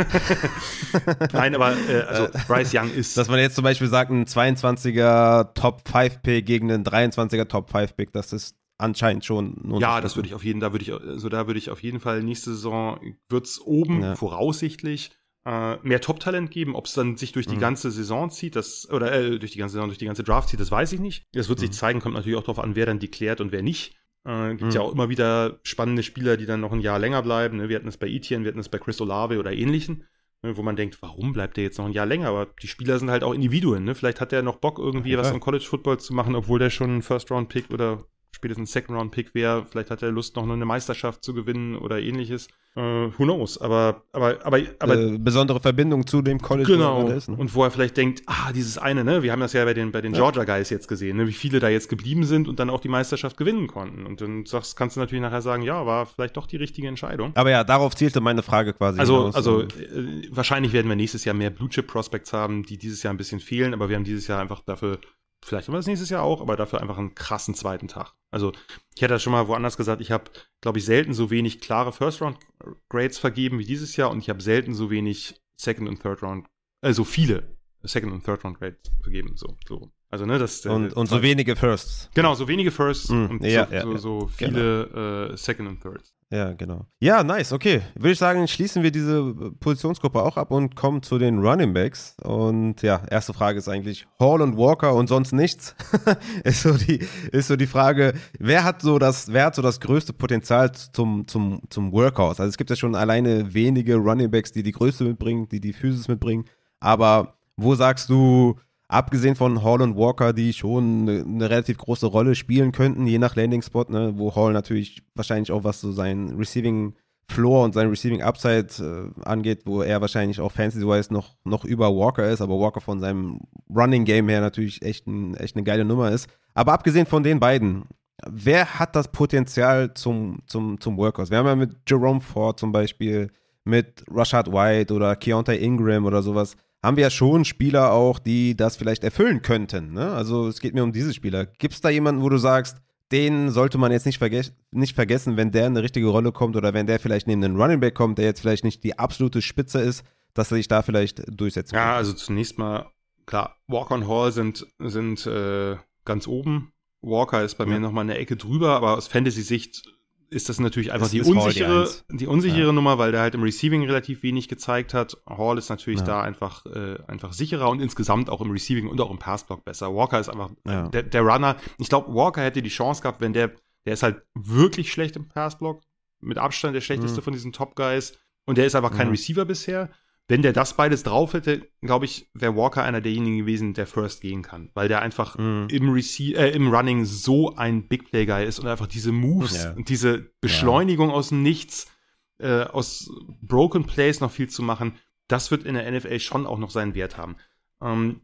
Nein, 1.33 1.55
aber 1.55 1.73
äh, 1.89 2.03
also 2.03 2.29
Bryce 2.47 2.75
Young 2.75 2.93
ist. 2.93 3.17
Dass 3.17 3.29
man 3.29 3.39
jetzt 3.39 3.55
zum 3.55 3.65
Beispiel 3.65 3.89
sagt, 3.89 4.11
ein 4.11 4.27
22er 4.27 5.55
Top-5-Pick 5.55 6.47
gegen 6.47 6.71
einen 6.71 6.85
23er 6.85 7.49
Top-5-Pick, 7.49 8.13
das 8.13 8.33
ist 8.33 8.57
anscheinend 8.79 9.25
schon. 9.25 9.77
Ja, 9.81 10.01
das 10.01 10.17
würde 10.17 10.29
ich 10.29 10.35
auf 10.35 10.45
jeden, 10.45 10.61
da 10.61 10.73
würde 10.73 10.85
ich, 10.85 10.93
also 10.93 11.29
da 11.29 11.47
würde 11.47 11.59
ich 11.59 11.71
auf 11.71 11.83
jeden 11.83 12.01
Fall 12.01 12.23
nächste 12.23 12.51
Saison 12.51 13.01
wird's 13.29 13.61
oben 13.61 14.03
ja. 14.03 14.15
voraussichtlich 14.15 15.11
äh, 15.49 15.79
mehr 15.83 16.01
Top-Talent 16.01 16.51
geben. 16.51 16.77
Ob 16.77 16.85
es 16.85 16.93
dann 16.93 17.17
sich 17.17 17.33
durch 17.33 17.47
die 17.47 17.57
mhm. 17.57 17.61
ganze 17.61 17.91
Saison 17.91 18.29
zieht, 18.29 18.55
das, 18.55 18.89
oder 18.91 19.13
äh, 19.13 19.39
durch 19.39 19.53
die 19.53 19.59
ganze 19.59 19.75
Saison, 19.75 19.89
durch 19.89 19.99
die 19.99 20.05
ganze 20.05 20.23
Draft 20.23 20.51
zieht, 20.51 20.61
das 20.61 20.71
weiß 20.71 20.93
ich 20.93 21.01
nicht. 21.01 21.27
Das 21.33 21.49
wird 21.49 21.59
mhm. 21.59 21.63
sich 21.63 21.73
zeigen, 21.73 22.01
kommt 22.01 22.15
natürlich 22.15 22.37
auch 22.37 22.43
darauf 22.43 22.59
an, 22.59 22.77
wer 22.77 22.85
dann 22.85 22.99
deklärt 22.99 23.41
und 23.41 23.51
wer 23.51 23.63
nicht. 23.63 23.97
Äh, 24.25 24.51
gibt 24.51 24.63
mhm. 24.63 24.71
ja 24.71 24.83
auch 24.83 24.93
immer 24.93 25.09
wieder 25.09 25.59
spannende 25.63 26.03
Spieler, 26.03 26.37
die 26.37 26.45
dann 26.45 26.61
noch 26.61 26.73
ein 26.73 26.81
Jahr 26.81 26.99
länger 26.99 27.23
bleiben. 27.23 27.57
Ne? 27.57 27.71
Wir 27.71 27.77
hatten 27.77 27.89
es 27.89 27.97
bei 27.97 28.09
Etienne, 28.09 28.45
wir 28.45 28.51
hatten 28.51 28.61
es 28.61 28.69
bei 28.69 28.79
Chris 28.79 29.01
Olave 29.01 29.39
oder 29.39 29.53
ähnlichen. 29.53 30.05
Ne? 30.43 30.55
Wo 30.57 30.63
man 30.63 30.77
denkt, 30.77 31.01
warum 31.01 31.33
bleibt 31.33 31.57
der 31.57 31.65
jetzt 31.65 31.79
noch 31.79 31.87
ein 31.87 31.93
Jahr 31.93 32.07
länger? 32.07 32.29
Aber 32.29 32.47
die 32.63 32.69
Spieler 32.69 32.99
sind 32.99 33.11
halt 33.11 33.25
auch 33.25 33.33
Individuen. 33.33 33.85
Ne? 33.85 33.95
Vielleicht 33.95 34.21
hat 34.21 34.33
der 34.33 34.43
noch 34.43 34.57
Bock, 34.57 34.79
irgendwie 34.79 35.17
okay. 35.17 35.25
was 35.25 35.33
im 35.33 35.41
College 35.41 35.65
Football 35.65 35.99
zu 35.99 36.13
machen, 36.13 36.35
obwohl 36.35 36.59
der 36.59 36.69
schon 36.69 36.99
ein 36.99 37.03
First-Round-Pick 37.03 37.71
oder 37.71 38.05
spätestens 38.39 38.73
Second-Round-Pick 38.73 39.35
wäre. 39.35 39.67
Vielleicht 39.69 39.91
hat 39.91 40.03
er 40.03 40.13
Lust, 40.13 40.37
noch 40.37 40.49
eine 40.49 40.65
Meisterschaft 40.65 41.25
zu 41.25 41.35
gewinnen 41.35 41.77
oder 41.77 42.01
ähnliches. 42.01 42.47
Uh, 42.77 43.11
who 43.19 43.25
knows? 43.25 43.59
Aber, 43.61 44.05
aber, 44.13 44.39
aber, 44.45 44.61
aber 44.79 44.97
äh, 44.97 45.19
besondere 45.19 45.59
Verbindung 45.59 46.07
zu 46.07 46.23
dem 46.23 46.41
College. 46.41 46.75
Genau. 46.75 47.09
Ist, 47.09 47.29
ne? 47.29 47.37
Und 47.37 47.53
wo 47.57 47.65
er 47.65 47.73
vielleicht 47.73 47.97
denkt, 47.97 48.23
ah, 48.27 48.53
dieses 48.53 48.79
eine, 48.79 49.03
ne? 49.03 49.25
Wir 49.25 49.33
haben 49.33 49.41
das 49.41 49.53
ja 49.53 49.65
bei 49.65 49.75
den, 49.75 49.91
bei 49.91 50.01
den 50.01 50.13
ja. 50.13 50.21
Georgia 50.21 50.45
Guys 50.45 50.71
jetzt 50.71 50.87
gesehen, 50.87 51.17
ne? 51.17 51.27
Wie 51.27 51.33
viele 51.33 51.59
da 51.59 51.69
jetzt 51.69 51.89
geblieben 51.89 52.23
sind 52.25 52.47
und 52.47 52.61
dann 52.61 52.71
auch 52.71 52.81
die 52.81 52.89
Meisterschaft 52.89 53.37
gewinnen 53.37 53.67
konnten. 53.67 54.07
Und 54.07 54.21
dann 54.21 54.47
sagst, 54.47 54.77
kannst 54.77 54.95
du 54.95 55.01
natürlich 55.01 55.23
nachher 55.23 55.43
sagen, 55.43 55.63
ja, 55.63 55.85
war 55.87 56.07
vielleicht 56.07 56.37
doch 56.37 56.47
die 56.47 56.57
richtige 56.57 56.87
Entscheidung. 56.87 57.33
Aber 57.35 57.51
ja, 57.51 57.65
darauf 57.65 57.97
zielte 57.97 58.21
meine 58.21 58.45
Frage 58.45 58.73
quasi. 58.75 59.01
Also, 59.01 59.19
hinaus. 59.19 59.35
also 59.35 59.63
äh, 59.63 60.29
wahrscheinlich 60.31 60.73
werden 60.73 60.89
wir 60.89 60.97
nächstes 60.97 61.25
Jahr 61.25 61.35
mehr 61.35 61.51
Blue 61.51 61.69
Chip 61.69 61.89
Prospects 61.89 62.33
haben, 62.33 62.63
die 62.63 62.79
dieses 62.79 63.03
Jahr 63.03 63.13
ein 63.13 63.19
bisschen 63.19 63.41
fehlen, 63.41 63.75
aber 63.75 63.89
wir 63.89 63.97
haben 63.97 64.05
dieses 64.05 64.29
Jahr 64.29 64.41
einfach 64.41 64.61
dafür 64.61 65.01
Vielleicht 65.45 65.69
haben 65.69 65.75
wir 65.75 65.79
das 65.79 65.87
nächstes 65.87 66.11
Jahr 66.11 66.23
auch, 66.23 66.41
aber 66.41 66.57
dafür 66.57 66.81
einfach 66.81 66.99
einen 66.99 67.15
krassen 67.15 67.55
zweiten 67.55 67.89
Tag. 67.89 68.15
Also, 68.31 68.53
ich 68.95 69.03
hätte 69.03 69.15
das 69.15 69.23
schon 69.23 69.33
mal 69.33 69.49
woanders 69.49 69.77
gesagt, 69.77 70.03
ich 70.03 70.11
habe, 70.11 70.31
glaube 70.61 70.79
ich, 70.79 70.85
selten 70.85 71.15
so 71.15 71.31
wenig 71.31 71.61
klare 71.61 71.93
First-Round-Grades 71.93 73.19
vergeben 73.19 73.59
wie 73.59 73.65
dieses 73.65 73.97
Jahr 73.97 74.11
und 74.11 74.19
ich 74.19 74.29
habe 74.29 74.43
selten 74.43 74.75
so 74.75 74.91
wenig 74.91 75.41
Second- 75.57 75.89
und 75.89 76.03
Third-Round, 76.03 76.47
äh, 76.83 76.93
so 76.93 77.05
viele 77.05 77.57
Second- 77.83 78.13
und 78.13 78.25
Third-Round-Grades 78.25 78.91
vergeben. 79.03 79.37
So, 79.37 79.57
so. 79.67 79.93
Also, 80.11 80.25
ne, 80.25 80.39
das. 80.39 80.65
Und, 80.65 80.95
und 80.95 81.09
so 81.09 81.23
wenige 81.23 81.55
Firsts. 81.55 82.09
Genau, 82.15 82.35
so 82.35 82.49
wenige 82.49 82.71
Firsts 82.71 83.11
mm, 83.11 83.27
und 83.27 83.45
ja, 83.45 83.67
so, 83.67 83.75
ja, 83.75 83.83
so, 83.83 83.97
so, 83.97 84.27
viele 84.27 84.89
genau. 84.89 85.33
äh, 85.33 85.37
Second 85.37 85.69
und 85.69 85.83
Thirds. 85.83 86.15
Ja, 86.31 86.53
genau. 86.53 86.87
Ja, 87.01 87.25
nice, 87.25 87.53
okay. 87.53 87.81
Würde 87.95 88.13
ich 88.13 88.19
sagen, 88.19 88.47
schließen 88.49 88.83
wir 88.83 88.91
diese 88.91 89.35
Positionsgruppe 89.61 90.23
auch 90.23 90.37
ab 90.37 90.51
und 90.51 90.77
kommen 90.77 91.03
zu 91.03 91.19
den 91.19 91.39
Running 91.39 91.73
Backs. 91.73 92.17
Und 92.23 92.83
ja, 92.83 93.03
erste 93.11 93.33
Frage 93.33 93.59
ist 93.59 93.69
eigentlich 93.69 94.07
Hall 94.21 94.43
und 94.43 94.59
Walker 94.59 94.95
und 94.95 95.09
sonst 95.09 95.33
nichts. 95.33 95.75
ist, 96.45 96.63
so 96.63 96.75
die, 96.75 97.01
ist 97.33 97.49
so 97.49 97.57
die 97.57 97.67
Frage, 97.67 98.13
wer 98.39 98.65
hat 98.65 98.83
so 98.83 98.99
das, 98.99 99.33
wer 99.33 99.47
hat 99.47 99.55
so 99.55 99.63
das 99.63 99.81
größte 99.81 100.13
Potenzial 100.13 100.71
zum, 100.73 101.27
zum, 101.27 101.63
zum 101.71 101.93
Workhouse? 101.93 102.41
Also 102.41 102.51
es 102.51 102.59
gibt 102.59 102.69
ja 102.69 102.77
schon 102.77 102.95
alleine 102.95 103.55
wenige 103.55 103.97
Running 103.97 104.31
Backs, 104.31 104.53
die 104.53 104.63
die 104.63 104.73
Größe 104.73 105.05
mitbringen, 105.05 105.49
die 105.49 105.61
die 105.61 105.73
Physis 105.73 106.09
mitbringen. 106.09 106.45
Aber 106.79 107.39
wo 107.57 107.75
sagst 107.75 108.11
du, 108.11 108.57
Abgesehen 108.89 109.37
von 109.37 109.63
Hall 109.63 109.83
und 109.83 109.97
Walker, 109.97 110.33
die 110.33 110.55
schon 110.55 111.03
eine, 111.03 111.21
eine 111.21 111.51
relativ 111.51 111.77
große 111.77 112.07
Rolle 112.07 112.35
spielen 112.35 112.73
könnten, 112.73 113.07
je 113.07 113.19
nach 113.19 113.37
Landing-Spot, 113.37 113.85
ne, 113.91 114.15
wo 114.17 114.35
Hall 114.35 114.55
natürlich 114.55 115.03
wahrscheinlich 115.15 115.53
auch 115.53 115.63
was 115.63 115.83
so 115.83 115.93
sein 115.93 116.35
Receiving 116.39 116.95
Floor 117.31 117.65
und 117.65 117.75
sein 117.75 117.91
Receiving 117.91 118.23
Upside 118.23 118.69
äh, 118.81 119.21
angeht, 119.29 119.63
wo 119.67 119.83
er 119.83 120.01
wahrscheinlich 120.01 120.41
auch 120.41 120.51
fantasy-wise 120.51 121.13
noch, 121.13 121.37
noch 121.45 121.67
über 121.67 121.95
Walker 121.95 122.27
ist, 122.27 122.41
aber 122.41 122.59
Walker 122.59 122.81
von 122.81 123.01
seinem 123.01 123.41
Running 123.69 124.07
Game 124.07 124.31
her 124.31 124.41
natürlich 124.41 124.81
echt, 124.81 125.07
ein, 125.07 125.35
echt 125.35 125.55
eine 125.55 125.65
geile 125.65 125.85
Nummer 125.85 126.11
ist. 126.11 126.29
Aber 126.55 126.73
abgesehen 126.73 127.05
von 127.05 127.23
den 127.23 127.39
beiden, 127.39 127.85
wer 128.27 128.79
hat 128.79 128.97
das 128.97 129.13
Potenzial 129.13 129.93
zum, 129.93 130.39
zum, 130.47 130.81
zum 130.81 130.97
Workhorse? 130.97 131.31
Wir 131.31 131.39
haben 131.39 131.47
ja 131.47 131.57
mit 131.57 131.77
Jerome 131.87 132.23
Ford 132.23 132.59
zum 132.59 132.73
Beispiel, 132.73 133.31
mit 133.65 134.03
Rashad 134.11 134.51
White 134.51 134.95
oder 134.95 135.15
Keontae 135.15 135.59
Ingram 135.59 136.07
oder 136.07 136.23
sowas, 136.23 136.57
haben 136.83 136.97
wir 136.97 137.03
ja 137.03 137.11
schon 137.11 137.45
Spieler 137.45 137.93
auch, 137.93 138.19
die 138.19 138.57
das 138.57 138.77
vielleicht 138.77 139.05
erfüllen 139.05 139.43
könnten. 139.43 139.93
Ne? 139.93 140.13
Also 140.13 140.49
es 140.49 140.61
geht 140.61 140.75
mir 140.75 140.85
um 140.85 140.93
diese 140.93 141.13
Spieler. 141.13 141.47
Gibt 141.47 141.75
es 141.75 141.81
da 141.81 141.89
jemanden, 141.89 142.23
wo 142.23 142.29
du 142.29 142.39
sagst, 142.39 142.79
den 143.11 143.51
sollte 143.51 143.79
man 143.79 143.91
jetzt 143.91 144.07
nicht, 144.07 144.19
verge 144.19 144.43
nicht 144.71 144.95
vergessen, 144.95 145.37
wenn 145.37 145.51
der 145.51 145.67
in 145.67 145.73
eine 145.73 145.83
richtige 145.83 146.09
Rolle 146.09 146.31
kommt 146.31 146.57
oder 146.57 146.75
wenn 146.75 146.87
der 146.87 147.01
vielleicht 147.01 147.27
neben 147.27 147.43
einen 147.43 147.61
Running 147.61 147.81
Back 147.81 147.95
kommt, 147.95 148.19
der 148.19 148.27
jetzt 148.27 148.41
vielleicht 148.41 148.65
nicht 148.65 148.85
die 148.85 148.99
absolute 148.99 149.43
Spitze 149.43 149.81
ist, 149.81 150.05
dass 150.35 150.53
er 150.53 150.57
sich 150.57 150.69
da 150.69 150.83
vielleicht 150.83 151.23
durchsetzen 151.29 151.75
kann? 151.75 151.89
Ja, 151.89 151.97
also 151.97 152.13
zunächst 152.13 152.59
mal, 152.59 152.91
klar, 153.27 153.57
Walker 153.67 153.95
und 153.95 154.07
Hall 154.07 154.31
sind, 154.33 154.67
sind 154.79 155.27
äh, 155.27 155.77
ganz 156.05 156.27
oben. 156.27 156.73
Walker 157.01 157.43
ist 157.43 157.57
bei 157.57 157.65
ja. 157.65 157.71
mir 157.71 157.81
nochmal 157.81 158.05
eine 158.05 158.19
Ecke 158.19 158.37
drüber, 158.37 158.77
aber 158.77 158.97
aus 158.97 159.09
Fantasy-Sicht 159.09 159.83
ist 160.31 160.49
das 160.49 160.61
natürlich 160.61 160.93
einfach 160.93 161.09
die 161.09 161.23
unsichere, 161.23 161.89
die, 162.11 162.19
die 162.19 162.27
unsichere 162.27 162.67
ja. 162.67 162.73
Nummer, 162.73 162.99
weil 162.99 163.13
der 163.13 163.23
halt 163.23 163.35
im 163.35 163.43
Receiving 163.43 163.85
relativ 163.85 164.23
wenig 164.23 164.49
gezeigt 164.49 164.95
hat. 164.95 165.17
Hall 165.27 165.57
ist 165.59 165.71
natürlich 165.71 166.01
ja. 166.01 166.07
da 166.07 166.23
einfach, 166.23 166.67
äh, 166.67 166.99
einfach 167.07 167.33
sicherer 167.33 167.71
und 167.71 167.81
insgesamt 167.81 168.29
auch 168.29 168.41
im 168.41 168.51
Receiving 168.51 168.89
und 168.89 169.01
auch 169.01 169.11
im 169.11 169.19
Passblock 169.19 169.65
besser. 169.65 169.95
Walker 169.95 170.21
ist 170.21 170.29
einfach 170.29 170.51
ja. 170.67 170.89
der, 170.89 171.05
der 171.05 171.23
Runner. 171.23 171.57
Ich 171.79 171.89
glaube, 171.89 172.15
Walker 172.15 172.43
hätte 172.43 172.63
die 172.63 172.69
Chance 172.69 173.03
gehabt, 173.03 173.21
wenn 173.21 173.33
der, 173.33 173.53
der 173.87 173.95
ist 173.95 174.03
halt 174.03 174.23
wirklich 174.35 174.93
schlecht 174.93 175.17
im 175.17 175.29
Passblock. 175.29 175.83
Mit 176.21 176.37
Abstand 176.37 176.75
der 176.75 176.81
schlechteste 176.81 177.21
mhm. 177.21 177.25
von 177.25 177.33
diesen 177.33 177.53
Top 177.53 177.77
Guys. 177.77 178.19
Und 178.45 178.59
der 178.59 178.67
ist 178.67 178.75
einfach 178.75 178.93
kein. 178.93 179.09
Receiver 179.09 179.45
bisher 179.45 179.89
wenn 180.29 180.43
der 180.43 180.53
das 180.53 180.75
beides 180.75 181.03
drauf 181.03 181.33
hätte, 181.33 181.67
glaube 181.81 182.05
ich, 182.05 182.31
wäre 182.35 182.55
Walker 182.55 182.85
einer 182.85 183.01
derjenigen 183.01 183.39
gewesen, 183.39 183.73
der 183.73 183.87
First 183.87 184.21
gehen 184.21 184.43
kann, 184.43 184.71
weil 184.75 184.87
der 184.87 185.01
einfach 185.01 185.39
mm. 185.39 185.69
im, 185.71 185.89
Rece 185.89 186.35
äh, 186.35 186.51
im 186.51 186.69
Running 186.69 187.07
so 187.07 187.57
ein 187.57 187.89
Big 187.89 188.11
Play 188.11 188.27
Guy 188.27 188.45
ist 188.45 188.59
und 188.59 188.69
einfach 188.69 188.87
diese 188.87 189.11
Moves 189.11 189.65
ja. 189.65 189.73
und 189.73 189.89
diese 189.89 190.31
Beschleunigung 190.43 191.09
ja. 191.09 191.15
aus 191.15 191.31
dem 191.31 191.43
Nichts, 191.43 191.91
äh, 192.39 192.65
aus 192.65 193.11
Broken 193.41 193.85
Plays 193.85 194.21
noch 194.21 194.31
viel 194.31 194.51
zu 194.51 194.63
machen, 194.63 194.97
das 195.29 195.51
wird 195.51 195.65
in 195.65 195.75
der 195.75 195.91
NFL 195.91 196.21
schon 196.21 196.47
auch 196.47 196.59
noch 196.59 196.71
seinen 196.71 196.95
Wert 196.95 197.17
haben. 197.17 197.37
Ähm, 197.81 198.21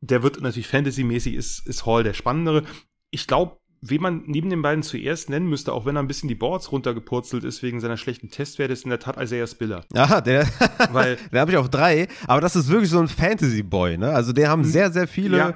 der 0.00 0.22
wird 0.22 0.40
natürlich 0.42 0.68
Fantasy-mäßig 0.68 1.34
ist, 1.34 1.66
ist 1.66 1.86
Hall 1.86 2.02
der 2.02 2.14
spannendere. 2.14 2.64
Ich 3.10 3.26
glaube, 3.26 3.58
wen 3.82 4.00
man 4.00 4.22
neben 4.26 4.48
den 4.48 4.62
beiden 4.62 4.82
zuerst 4.82 5.28
nennen 5.28 5.48
müsste, 5.48 5.72
auch 5.72 5.84
wenn 5.84 5.96
er 5.96 6.02
ein 6.02 6.06
bisschen 6.06 6.28
die 6.28 6.36
Boards 6.36 6.70
runtergepurzelt 6.70 7.42
ist 7.42 7.62
wegen 7.62 7.80
seiner 7.80 7.96
schlechten 7.96 8.30
Testwerte, 8.30 8.72
ist 8.72 8.84
in 8.84 8.90
der 8.90 9.00
Tat 9.00 9.20
Isaiah 9.20 9.46
Spiller. 9.46 9.84
Ja, 9.92 10.20
der, 10.20 10.46
Weil, 10.92 11.18
der 11.32 11.40
habe 11.40 11.50
ich 11.50 11.56
auf 11.56 11.68
drei, 11.68 12.06
aber 12.28 12.40
das 12.40 12.54
ist 12.54 12.68
wirklich 12.68 12.90
so 12.90 13.00
ein 13.00 13.08
Fantasy-Boy, 13.08 13.98
ne? 13.98 14.10
Also 14.10 14.32
den 14.32 14.48
haben 14.48 14.62
hm. 14.62 14.70
sehr, 14.70 14.92
sehr 14.92 15.08
viele, 15.08 15.36
ja. 15.36 15.54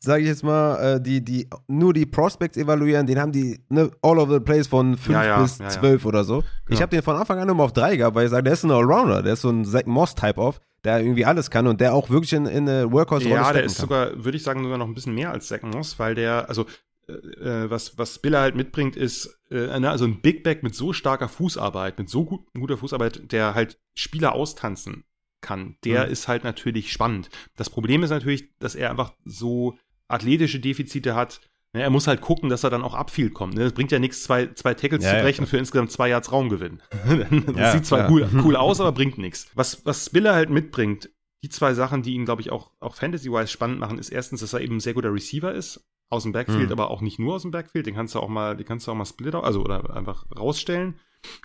sage 0.00 0.22
ich 0.22 0.28
jetzt 0.28 0.42
mal, 0.42 0.96
äh, 0.96 1.00
die, 1.00 1.24
die 1.24 1.48
nur 1.68 1.94
die 1.94 2.04
Prospects 2.04 2.56
evaluieren, 2.56 3.06
den 3.06 3.20
haben 3.20 3.30
die 3.30 3.60
ne, 3.68 3.90
all 4.02 4.18
over 4.18 4.34
the 4.34 4.40
place 4.40 4.66
von 4.66 4.96
fünf 4.96 5.16
ja, 5.16 5.24
ja, 5.24 5.42
bis 5.42 5.58
zwölf 5.58 6.04
oder 6.04 6.24
so. 6.24 6.40
Genau. 6.40 6.76
Ich 6.76 6.82
habe 6.82 6.90
den 6.90 7.02
von 7.02 7.14
Anfang 7.14 7.38
an 7.38 7.48
immer 7.48 7.62
auf 7.62 7.72
drei 7.72 7.96
gehabt, 7.96 8.16
weil 8.16 8.24
ich 8.24 8.30
sage, 8.30 8.42
der 8.42 8.54
ist 8.54 8.64
ein 8.64 8.72
Allrounder, 8.72 9.22
der 9.22 9.34
ist 9.34 9.42
so 9.42 9.50
ein 9.50 9.64
Zach 9.64 9.86
Moss-Type-Off 9.86 10.60
der 10.84 11.00
irgendwie 11.00 11.24
alles 11.24 11.50
kann 11.50 11.66
und 11.66 11.80
der 11.80 11.92
auch 11.92 12.08
wirklich 12.08 12.32
in, 12.32 12.46
in 12.46 12.68
eine 12.68 12.92
Workhorse-Rolle 12.92 13.40
Ja, 13.40 13.52
der 13.52 13.64
ist 13.64 13.78
kann. 13.78 13.88
sogar, 13.88 14.24
würde 14.24 14.36
ich 14.36 14.42
sagen, 14.42 14.62
sogar 14.62 14.78
noch 14.78 14.86
ein 14.86 14.94
bisschen 14.94 15.14
mehr 15.14 15.32
als 15.32 15.48
Zach 15.48 15.62
Moss, 15.62 15.98
weil 15.98 16.14
der, 16.14 16.48
also 16.48 16.66
äh, 17.08 17.70
was, 17.70 17.98
was 17.98 18.16
Spiller 18.16 18.40
halt 18.40 18.54
mitbringt, 18.54 18.96
ist 18.96 19.40
äh, 19.50 19.80
ne, 19.80 19.90
also 19.90 20.04
ein 20.04 20.20
Big 20.20 20.42
Back 20.42 20.62
mit 20.62 20.74
so 20.74 20.92
starker 20.92 21.28
Fußarbeit, 21.28 21.98
mit 21.98 22.08
so 22.08 22.24
gut, 22.24 22.46
guter 22.54 22.76
Fußarbeit, 22.76 23.32
der 23.32 23.54
halt 23.54 23.78
Spieler 23.94 24.34
austanzen 24.34 25.04
kann. 25.40 25.76
Der 25.84 26.06
mhm. 26.06 26.12
ist 26.12 26.28
halt 26.28 26.44
natürlich 26.44 26.92
spannend. 26.92 27.30
Das 27.56 27.70
Problem 27.70 28.02
ist 28.02 28.10
natürlich, 28.10 28.56
dass 28.58 28.74
er 28.74 28.90
einfach 28.90 29.12
so 29.24 29.78
athletische 30.08 30.60
Defizite 30.60 31.14
hat. 31.14 31.40
Ne, 31.72 31.82
er 31.82 31.90
muss 31.90 32.06
halt 32.06 32.20
gucken, 32.20 32.48
dass 32.48 32.64
er 32.64 32.70
dann 32.70 32.82
auch 32.82 32.94
abfield 32.94 33.34
kommt. 33.34 33.54
Ne? 33.54 33.62
Es 33.62 33.72
bringt 33.72 33.92
ja 33.92 33.98
nichts, 33.98 34.22
zwei, 34.22 34.52
zwei 34.54 34.74
Tackles 34.74 35.04
ja, 35.04 35.16
zu 35.16 35.22
brechen 35.22 35.44
ja, 35.44 35.46
für 35.46 35.58
insgesamt 35.58 35.92
zwei 35.92 36.08
Yards 36.08 36.32
Raumgewinn. 36.32 36.82
das 37.46 37.56
ja, 37.56 37.72
sieht 37.72 37.86
zwar 37.86 38.10
cool, 38.10 38.28
cool 38.42 38.56
aus, 38.56 38.80
aber 38.80 38.92
bringt 38.92 39.18
nichts. 39.18 39.50
Was, 39.54 39.84
was 39.84 40.04
Spiller 40.04 40.34
halt 40.34 40.50
mitbringt, 40.50 41.10
die 41.42 41.50
zwei 41.50 41.74
Sachen, 41.74 42.02
die 42.02 42.14
ihn, 42.14 42.24
glaube 42.24 42.42
ich, 42.42 42.50
auch, 42.50 42.72
auch 42.80 42.96
Fantasy-wise 42.96 43.48
spannend 43.48 43.78
machen, 43.78 43.98
ist 43.98 44.08
erstens, 44.08 44.40
dass 44.40 44.54
er 44.54 44.60
eben 44.60 44.76
ein 44.76 44.80
sehr 44.80 44.94
guter 44.94 45.12
Receiver 45.12 45.54
ist 45.54 45.86
aus 46.10 46.22
dem 46.22 46.32
Backfield, 46.32 46.66
mhm. 46.66 46.72
aber 46.72 46.90
auch 46.90 47.00
nicht 47.00 47.18
nur 47.18 47.34
aus 47.34 47.42
dem 47.42 47.50
Backfield. 47.50 47.86
Den 47.86 47.94
kannst 47.94 48.14
du 48.14 48.20
auch 48.20 48.28
mal, 48.28 48.56
den 48.56 48.66
kannst 48.66 48.86
du 48.86 48.90
auch 48.90 48.96
mal 48.96 49.04
split, 49.04 49.34
also 49.34 49.62
oder 49.62 49.94
einfach 49.94 50.26
rausstellen. 50.36 50.98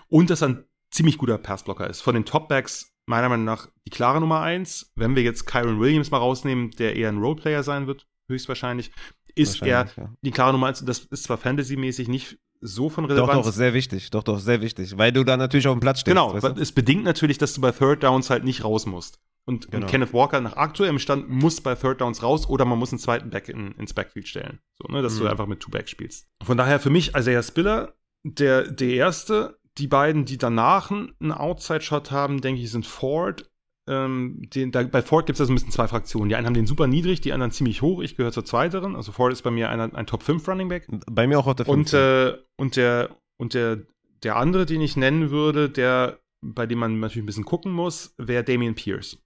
Und 0.07 0.29
dass 0.29 0.41
er 0.41 0.49
ein 0.49 0.65
ziemlich 0.91 1.17
guter 1.17 1.37
Passblocker 1.37 1.89
ist. 1.89 2.01
Von 2.01 2.15
den 2.15 2.25
Topbacks 2.25 2.93
meiner 3.05 3.29
Meinung 3.29 3.45
nach 3.45 3.67
die 3.85 3.89
klare 3.89 4.19
Nummer 4.19 4.41
eins. 4.41 4.91
Wenn 4.95 5.15
wir 5.15 5.23
jetzt 5.23 5.45
Kyron 5.45 5.79
Williams 5.79 6.11
mal 6.11 6.19
rausnehmen, 6.19 6.71
der 6.71 6.95
eher 6.95 7.09
ein 7.09 7.17
Roleplayer 7.17 7.63
sein 7.63 7.87
wird, 7.87 8.07
höchstwahrscheinlich, 8.27 8.91
ist 9.35 9.61
er 9.61 9.87
ja. 9.97 10.09
die 10.21 10.31
klare 10.31 10.53
Nummer 10.53 10.67
eins. 10.67 10.85
Das 10.85 10.99
ist 10.99 11.23
zwar 11.23 11.37
fantasymäßig 11.37 12.07
nicht 12.07 12.37
so 12.63 12.89
von 12.89 13.05
Relevanz. 13.05 13.31
Doch, 13.31 13.43
doch, 13.45 13.51
sehr 13.51 13.73
wichtig. 13.73 14.09
Doch, 14.11 14.23
doch, 14.23 14.39
sehr 14.39 14.61
wichtig. 14.61 14.97
Weil 14.97 15.11
du 15.11 15.23
da 15.23 15.37
natürlich 15.37 15.67
auf 15.67 15.75
dem 15.75 15.81
Platz 15.81 15.99
stehst. 15.99 16.15
Genau, 16.15 16.33
weißt 16.33 16.57
du? 16.57 16.61
es 16.61 16.71
bedingt 16.71 17.03
natürlich, 17.03 17.37
dass 17.37 17.53
du 17.53 17.61
bei 17.61 17.71
Third 17.71 18.03
Downs 18.03 18.29
halt 18.29 18.43
nicht 18.43 18.63
raus 18.63 18.85
musst. 18.85 19.19
Und, 19.45 19.69
genau. 19.69 19.85
und, 19.85 19.91
Kenneth 19.91 20.13
Walker 20.13 20.39
nach 20.39 20.55
aktuellem 20.55 20.99
Stand 20.99 21.29
muss 21.29 21.59
bei 21.59 21.75
Third 21.75 21.99
Downs 21.99 22.23
raus 22.23 22.47
oder 22.47 22.63
man 22.63 22.79
muss 22.79 22.91
einen 22.91 22.99
zweiten 22.99 23.29
Back 23.29 23.49
in, 23.49 23.73
ins 23.73 23.93
Backfield 23.93 24.27
stellen. 24.27 24.59
So, 24.81 24.91
ne, 24.91 25.01
dass 25.01 25.15
mhm. 25.15 25.19
du 25.19 25.27
einfach 25.27 25.47
mit 25.47 25.59
Two 25.59 25.71
Back 25.71 25.89
spielst. 25.89 26.27
Von 26.41 26.57
daher 26.57 26.79
für 26.79 26.89
mich 26.89 27.13
Isaiah 27.15 27.43
Spiller, 27.43 27.93
der, 28.23 28.71
der 28.71 28.93
erste. 28.93 29.59
Die 29.79 29.87
beiden, 29.87 30.25
die 30.25 30.37
danach 30.37 30.91
einen 30.91 31.31
Outside-Shot 31.31 32.11
haben, 32.11 32.41
denke 32.41 32.61
ich, 32.61 32.69
sind 32.69 32.85
Ford. 32.85 33.49
Ähm, 33.87 34.41
den, 34.53 34.71
da, 34.71 34.83
bei 34.83 35.01
Ford 35.01 35.25
gibt 35.25 35.35
es 35.35 35.41
also 35.41 35.51
ein 35.51 35.55
bisschen 35.55 35.71
zwei 35.71 35.87
Fraktionen. 35.87 36.29
Die 36.29 36.35
einen 36.35 36.45
haben 36.47 36.53
den 36.53 36.67
super 36.67 36.87
niedrig, 36.87 37.21
die 37.21 37.33
anderen 37.33 37.51
ziemlich 37.51 37.81
hoch. 37.81 38.01
Ich 38.01 38.15
gehöre 38.15 38.31
zur 38.31 38.45
zweiteren. 38.45 38.95
Also 38.95 39.11
Ford 39.11 39.33
ist 39.33 39.41
bei 39.41 39.51
mir 39.51 39.69
einer, 39.69 39.93
ein 39.93 40.07
Top 40.07 40.23
5 40.23 40.47
Running 40.47 40.69
Back. 40.69 40.87
Bei 41.11 41.27
mir 41.27 41.39
auch 41.39 41.47
auf 41.47 41.55
der 41.55 41.65
5. 41.65 41.77
Und, 41.77 41.93
äh, 41.93 42.37
und, 42.55 42.75
der, 42.75 43.09
und 43.37 43.53
der, 43.53 43.79
der 44.23 44.37
andere, 44.37 44.65
den 44.65 44.81
ich 44.81 44.95
nennen 44.95 45.31
würde, 45.31 45.69
der, 45.69 46.19
bei 46.41 46.65
dem 46.65 46.79
man 46.79 46.99
natürlich 46.99 47.23
ein 47.23 47.27
bisschen 47.27 47.45
gucken 47.45 47.71
muss, 47.71 48.15
wäre 48.17 48.43
Damian 48.43 48.75
Pierce 48.75 49.17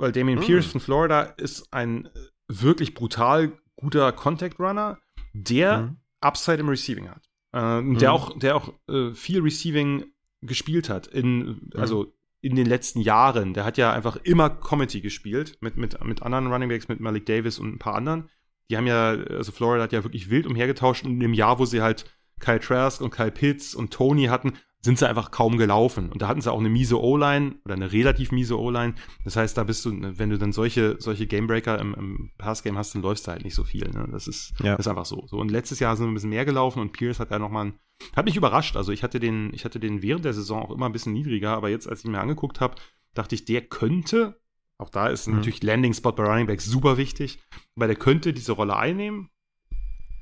weil 0.00 0.12
Damian 0.12 0.38
mhm. 0.38 0.44
Pierce 0.44 0.66
von 0.66 0.80
Florida 0.80 1.22
ist 1.22 1.72
ein 1.72 2.08
wirklich 2.48 2.94
brutal 2.94 3.52
guter 3.76 4.10
Contact 4.12 4.58
Runner, 4.58 4.98
der 5.32 5.78
mhm. 5.78 5.96
Upside 6.20 6.58
im 6.58 6.68
Receiving 6.68 7.08
hat. 7.08 7.28
Äh, 7.52 7.80
mhm. 7.80 7.98
Der 7.98 8.12
auch, 8.12 8.36
der 8.38 8.56
auch 8.56 8.72
äh, 8.88 9.12
viel 9.12 9.40
Receiving 9.40 10.06
gespielt 10.42 10.88
hat, 10.88 11.06
in, 11.06 11.70
also 11.74 12.14
in 12.40 12.56
den 12.56 12.66
letzten 12.66 13.00
Jahren. 13.00 13.54
Der 13.54 13.64
hat 13.64 13.76
ja 13.76 13.92
einfach 13.92 14.16
immer 14.16 14.50
Comedy 14.50 15.00
gespielt 15.00 15.58
mit, 15.60 15.76
mit, 15.76 16.02
mit 16.04 16.22
anderen 16.22 16.46
Running 16.46 16.68
Backs, 16.68 16.88
mit 16.88 17.00
Malik 17.00 17.26
Davis 17.26 17.58
und 17.58 17.74
ein 17.74 17.78
paar 17.78 17.94
anderen. 17.94 18.28
Die 18.70 18.76
haben 18.76 18.86
ja, 18.86 19.10
also 19.10 19.52
Florida 19.52 19.82
hat 19.82 19.92
ja 19.92 20.04
wirklich 20.04 20.30
wild 20.30 20.46
umhergetauscht 20.46 21.04
und 21.04 21.12
in 21.12 21.20
dem 21.20 21.34
Jahr, 21.34 21.58
wo 21.58 21.64
sie 21.64 21.82
halt 21.82 22.04
Kyle 22.38 22.60
Trask 22.60 23.00
und 23.00 23.10
Kyle 23.10 23.30
Pitts 23.30 23.74
und 23.74 23.92
Tony 23.92 24.26
hatten, 24.26 24.54
sind 24.82 24.98
sie 24.98 25.08
einfach 25.08 25.30
kaum 25.30 25.58
gelaufen. 25.58 26.10
Und 26.10 26.22
da 26.22 26.28
hatten 26.28 26.40
sie 26.40 26.50
auch 26.50 26.58
eine 26.58 26.70
miese 26.70 27.00
O-Line 27.00 27.56
oder 27.64 27.74
eine 27.74 27.92
relativ 27.92 28.32
miese 28.32 28.58
O-Line. 28.58 28.94
Das 29.24 29.36
heißt, 29.36 29.56
da 29.56 29.64
bist 29.64 29.84
du, 29.84 30.18
wenn 30.18 30.30
du 30.30 30.38
dann 30.38 30.52
solche, 30.52 30.96
solche 30.98 31.26
Gamebreaker 31.26 31.78
im, 31.78 31.94
im 31.94 32.30
Passgame 32.38 32.78
hast, 32.78 32.94
dann 32.94 33.02
läufst 33.02 33.26
du 33.26 33.32
halt 33.32 33.44
nicht 33.44 33.54
so 33.54 33.64
viel. 33.64 33.90
Ne? 33.90 34.08
Das, 34.10 34.26
ist, 34.26 34.54
ja. 34.60 34.76
das 34.76 34.86
ist 34.86 34.88
einfach 34.88 35.04
so. 35.04 35.26
so. 35.26 35.36
Und 35.36 35.50
letztes 35.50 35.80
Jahr 35.80 35.96
sind 35.96 36.06
wir 36.06 36.10
ein 36.10 36.14
bisschen 36.14 36.30
mehr 36.30 36.46
gelaufen 36.46 36.80
und 36.80 36.92
Pierce 36.92 37.20
hat 37.20 37.30
da 37.30 37.38
nochmal 37.38 37.66
ein, 37.66 37.74
hat 38.16 38.24
mich 38.24 38.36
überrascht. 38.36 38.76
Also 38.76 38.90
ich 38.90 39.02
hatte 39.02 39.20
den, 39.20 39.52
ich 39.52 39.66
hatte 39.66 39.80
den 39.80 40.00
während 40.00 40.24
der 40.24 40.32
Saison 40.32 40.62
auch 40.62 40.70
immer 40.70 40.86
ein 40.86 40.92
bisschen 40.92 41.12
niedriger, 41.12 41.50
aber 41.50 41.68
jetzt, 41.68 41.86
als 41.86 42.02
ich 42.02 42.10
mir 42.10 42.20
angeguckt 42.20 42.60
habe, 42.60 42.76
dachte 43.12 43.34
ich, 43.34 43.44
der 43.44 43.60
könnte, 43.60 44.40
auch 44.78 44.88
da 44.88 45.08
ist 45.08 45.28
mhm. 45.28 45.36
natürlich 45.36 45.62
Landing 45.62 45.92
Spot 45.92 46.12
bei 46.12 46.24
Running 46.24 46.46
Back 46.46 46.62
super 46.62 46.96
wichtig, 46.96 47.38
weil 47.74 47.88
der 47.88 47.96
könnte 47.96 48.32
diese 48.32 48.52
Rolle 48.52 48.76
einnehmen. 48.76 49.28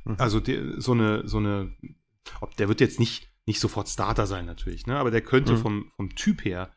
Mhm. 0.05 0.17
Also 0.19 0.41
die, 0.41 0.75
so 0.79 0.93
eine, 0.93 1.29
so 1.29 1.37
eine, 1.37 1.77
ob 2.41 2.57
der 2.57 2.67
wird 2.67 2.81
jetzt 2.81 2.99
nicht 2.99 3.28
nicht 3.49 3.59
sofort 3.59 3.89
Starter 3.89 4.27
sein 4.27 4.47
natürlich, 4.47 4.87
ne? 4.87 4.97
aber 4.97 5.11
der 5.11 5.23
könnte 5.23 5.55
mhm. 5.55 5.59
vom, 5.59 5.93
vom 5.97 6.15
Typ 6.15 6.45
her. 6.45 6.71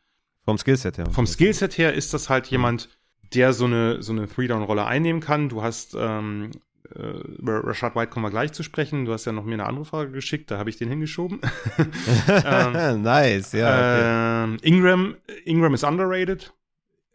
Vom 0.44 0.58
Skillset 0.58 0.98
her. 0.98 1.06
Vom 1.10 1.26
Skillset 1.26 1.78
her 1.78 1.94
ist 1.94 2.12
das 2.14 2.28
halt 2.28 2.48
jemand, 2.48 2.88
der 3.34 3.52
so 3.52 3.66
eine, 3.66 4.02
so 4.02 4.12
eine 4.12 4.26
Three-Down-Rolle 4.26 4.84
einnehmen 4.84 5.20
kann. 5.20 5.48
Du 5.48 5.62
hast, 5.62 5.94
ähm, 5.96 6.50
äh, 6.94 7.12
Rashad 7.44 7.94
White 7.94 8.10
kommen 8.10 8.26
wir 8.26 8.30
gleich 8.30 8.52
zu 8.52 8.64
sprechen. 8.64 9.04
Du 9.04 9.12
hast 9.12 9.24
ja 9.24 9.32
noch 9.32 9.44
mir 9.44 9.54
eine 9.54 9.66
andere 9.66 9.84
Frage 9.84 10.10
geschickt, 10.10 10.50
da 10.50 10.58
habe 10.58 10.70
ich 10.70 10.78
den 10.78 10.88
hingeschoben. 10.88 11.40
ähm, 12.28 13.02
nice, 13.02 13.52
ja. 13.52 13.68
Okay. 13.68 14.54
Äh, 14.54 14.68
Ingram, 14.68 15.14
Ingram 15.44 15.74
ist 15.74 15.84
underrated. 15.84 16.52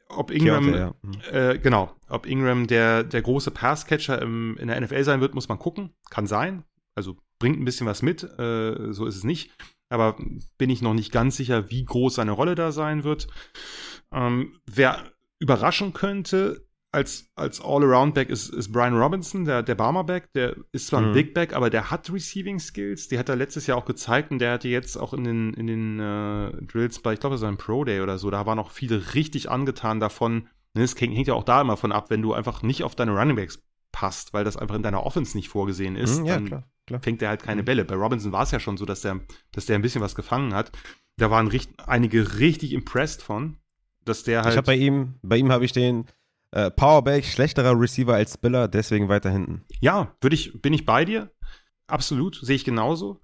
Ob 0.10 0.32
Ingram, 0.32 0.66
Kyoto, 0.66 0.78
ja. 0.78 0.94
mhm. 1.02 1.14
äh, 1.34 1.58
genau, 1.58 1.94
ob 2.08 2.28
Ingram 2.28 2.68
der, 2.68 3.04
der 3.04 3.22
große 3.22 3.52
Passcatcher 3.52 4.22
im, 4.22 4.56
in 4.58 4.70
der 4.70 4.80
NFL 4.80 5.04
sein 5.04 5.20
wird, 5.20 5.36
muss 5.36 5.50
man 5.50 5.60
gucken. 5.60 5.90
Kann 6.10 6.28
sein. 6.28 6.64
Also 6.96 7.18
bringt 7.40 7.60
ein 7.60 7.66
bisschen 7.66 7.88
was 7.88 8.02
mit, 8.02 8.24
äh, 8.24 8.92
so 8.94 9.06
ist 9.06 9.16
es 9.18 9.24
nicht. 9.24 9.52
Aber 9.90 10.18
bin 10.58 10.70
ich 10.70 10.82
noch 10.82 10.94
nicht 10.94 11.12
ganz 11.12 11.38
sicher, 11.38 11.70
wie 11.72 11.86
groß 11.86 12.16
seine 12.16 12.32
Rolle 12.32 12.56
da 12.56 12.72
sein 12.72 13.04
wird. 13.04 13.28
Ähm, 14.12 14.60
wer 14.66 15.12
überraschen 15.40 15.94
könnte, 15.94 16.66
als, 16.92 17.30
als 17.36 17.62
All-Around-Back 17.62 18.30
ist, 18.30 18.50
ist 18.50 18.72
Brian 18.72 18.98
Robinson, 18.98 19.46
der, 19.46 19.62
der 19.62 19.76
Barmer-Back. 19.76 20.32
Der 20.34 20.56
ist 20.72 20.88
zwar 20.88 21.02
ein 21.02 21.10
Mhm. 21.10 21.14
Big 21.14 21.34
Back, 21.34 21.54
aber 21.54 21.70
der 21.70 21.92
hat 21.92 22.12
Receiving-Skills. 22.12 23.08
Die 23.10 23.20
hat 23.20 23.30
er 23.30 23.36
letztes 23.36 23.68
Jahr 23.68 23.78
auch 23.78 23.86
gezeigt 23.86 24.32
und 24.32 24.40
der 24.40 24.54
hatte 24.54 24.68
jetzt 24.70 24.98
auch 24.98 25.14
in 25.14 25.24
den, 25.24 25.54
in 25.54 25.68
den 25.68 26.00
äh, 26.00 26.52
Drills 26.66 27.00
bei, 27.00 27.14
ich 27.14 27.20
glaube, 27.20 27.38
seinem 27.38 27.58
Pro-Day 27.58 28.02
oder 28.02 28.18
so, 28.18 28.30
da 28.32 28.46
waren 28.46 28.60
auch 28.60 28.72
viele 28.72 29.14
richtig 29.14 29.50
angetan 29.52 30.00
davon. 30.00 30.48
Ne, 30.74 30.84
Es 30.84 31.00
hängt 31.00 31.16
hängt 31.16 31.28
ja 31.28 31.34
auch 31.34 31.44
da 31.44 31.62
immer 31.62 31.78
von 31.78 31.92
ab, 31.92 32.10
wenn 32.10 32.22
du 32.22 32.34
einfach 32.34 32.62
nicht 32.64 32.84
auf 32.84 32.96
deine 32.96 33.12
Running 33.18 33.36
Backs 33.36 33.62
passt, 33.92 34.34
weil 34.34 34.44
das 34.44 34.58
einfach 34.58 34.76
in 34.76 34.84
deiner 34.84 35.06
Offense 35.06 35.36
nicht 35.38 35.50
vorgesehen 35.50 35.96
ist, 35.96 36.20
Mhm, 36.20 36.26
ja, 36.26 36.36
dann 36.36 36.46
klar, 36.46 36.64
klar. 36.88 37.02
fängt 37.02 37.22
er 37.22 37.30
halt 37.30 37.44
keine 37.44 37.62
Mhm. 37.62 37.66
Bälle. 37.66 37.86
Bei 37.86 37.96
Robinson 37.96 38.32
war 38.32 38.44
es 38.44 38.52
ja 38.52 38.60
schon 38.60 38.78
so, 38.78 38.86
dass 38.86 39.02
der, 39.02 39.20
dass 39.52 39.66
der 39.68 39.76
ein 39.76 39.82
bisschen 39.82 40.02
was 40.02 40.16
gefangen 40.16 40.54
hat. 40.54 40.72
Da 41.18 41.30
waren 41.30 41.48
richt 41.48 41.72
einige 41.88 42.40
richtig 42.40 42.74
impressed 42.74 43.22
von, 43.22 43.58
dass 44.06 44.24
der 44.24 44.44
halt. 44.44 44.54
Ich 44.54 44.58
habe 44.58 44.66
bei 44.66 44.76
ihm, 44.76 45.16
bei 45.22 45.38
ihm 45.38 45.52
habe 45.52 45.66
ich 45.66 45.72
den 45.72 46.06
äh, 46.52 46.72
Powerback, 46.72 47.26
schlechterer 47.26 47.80
Receiver 47.80 48.14
als 48.14 48.34
Spiller, 48.34 48.68
deswegen 48.68 49.10
weiter 49.10 49.30
hinten. 49.30 49.64
Ja, 49.82 50.16
würde 50.22 50.36
ich, 50.36 50.62
bin 50.62 50.74
ich 50.74 50.86
bei 50.86 51.06
dir. 51.06 51.32
Absolut, 51.88 52.40
sehe 52.42 52.56
ich 52.56 52.66
genauso. 52.66 53.22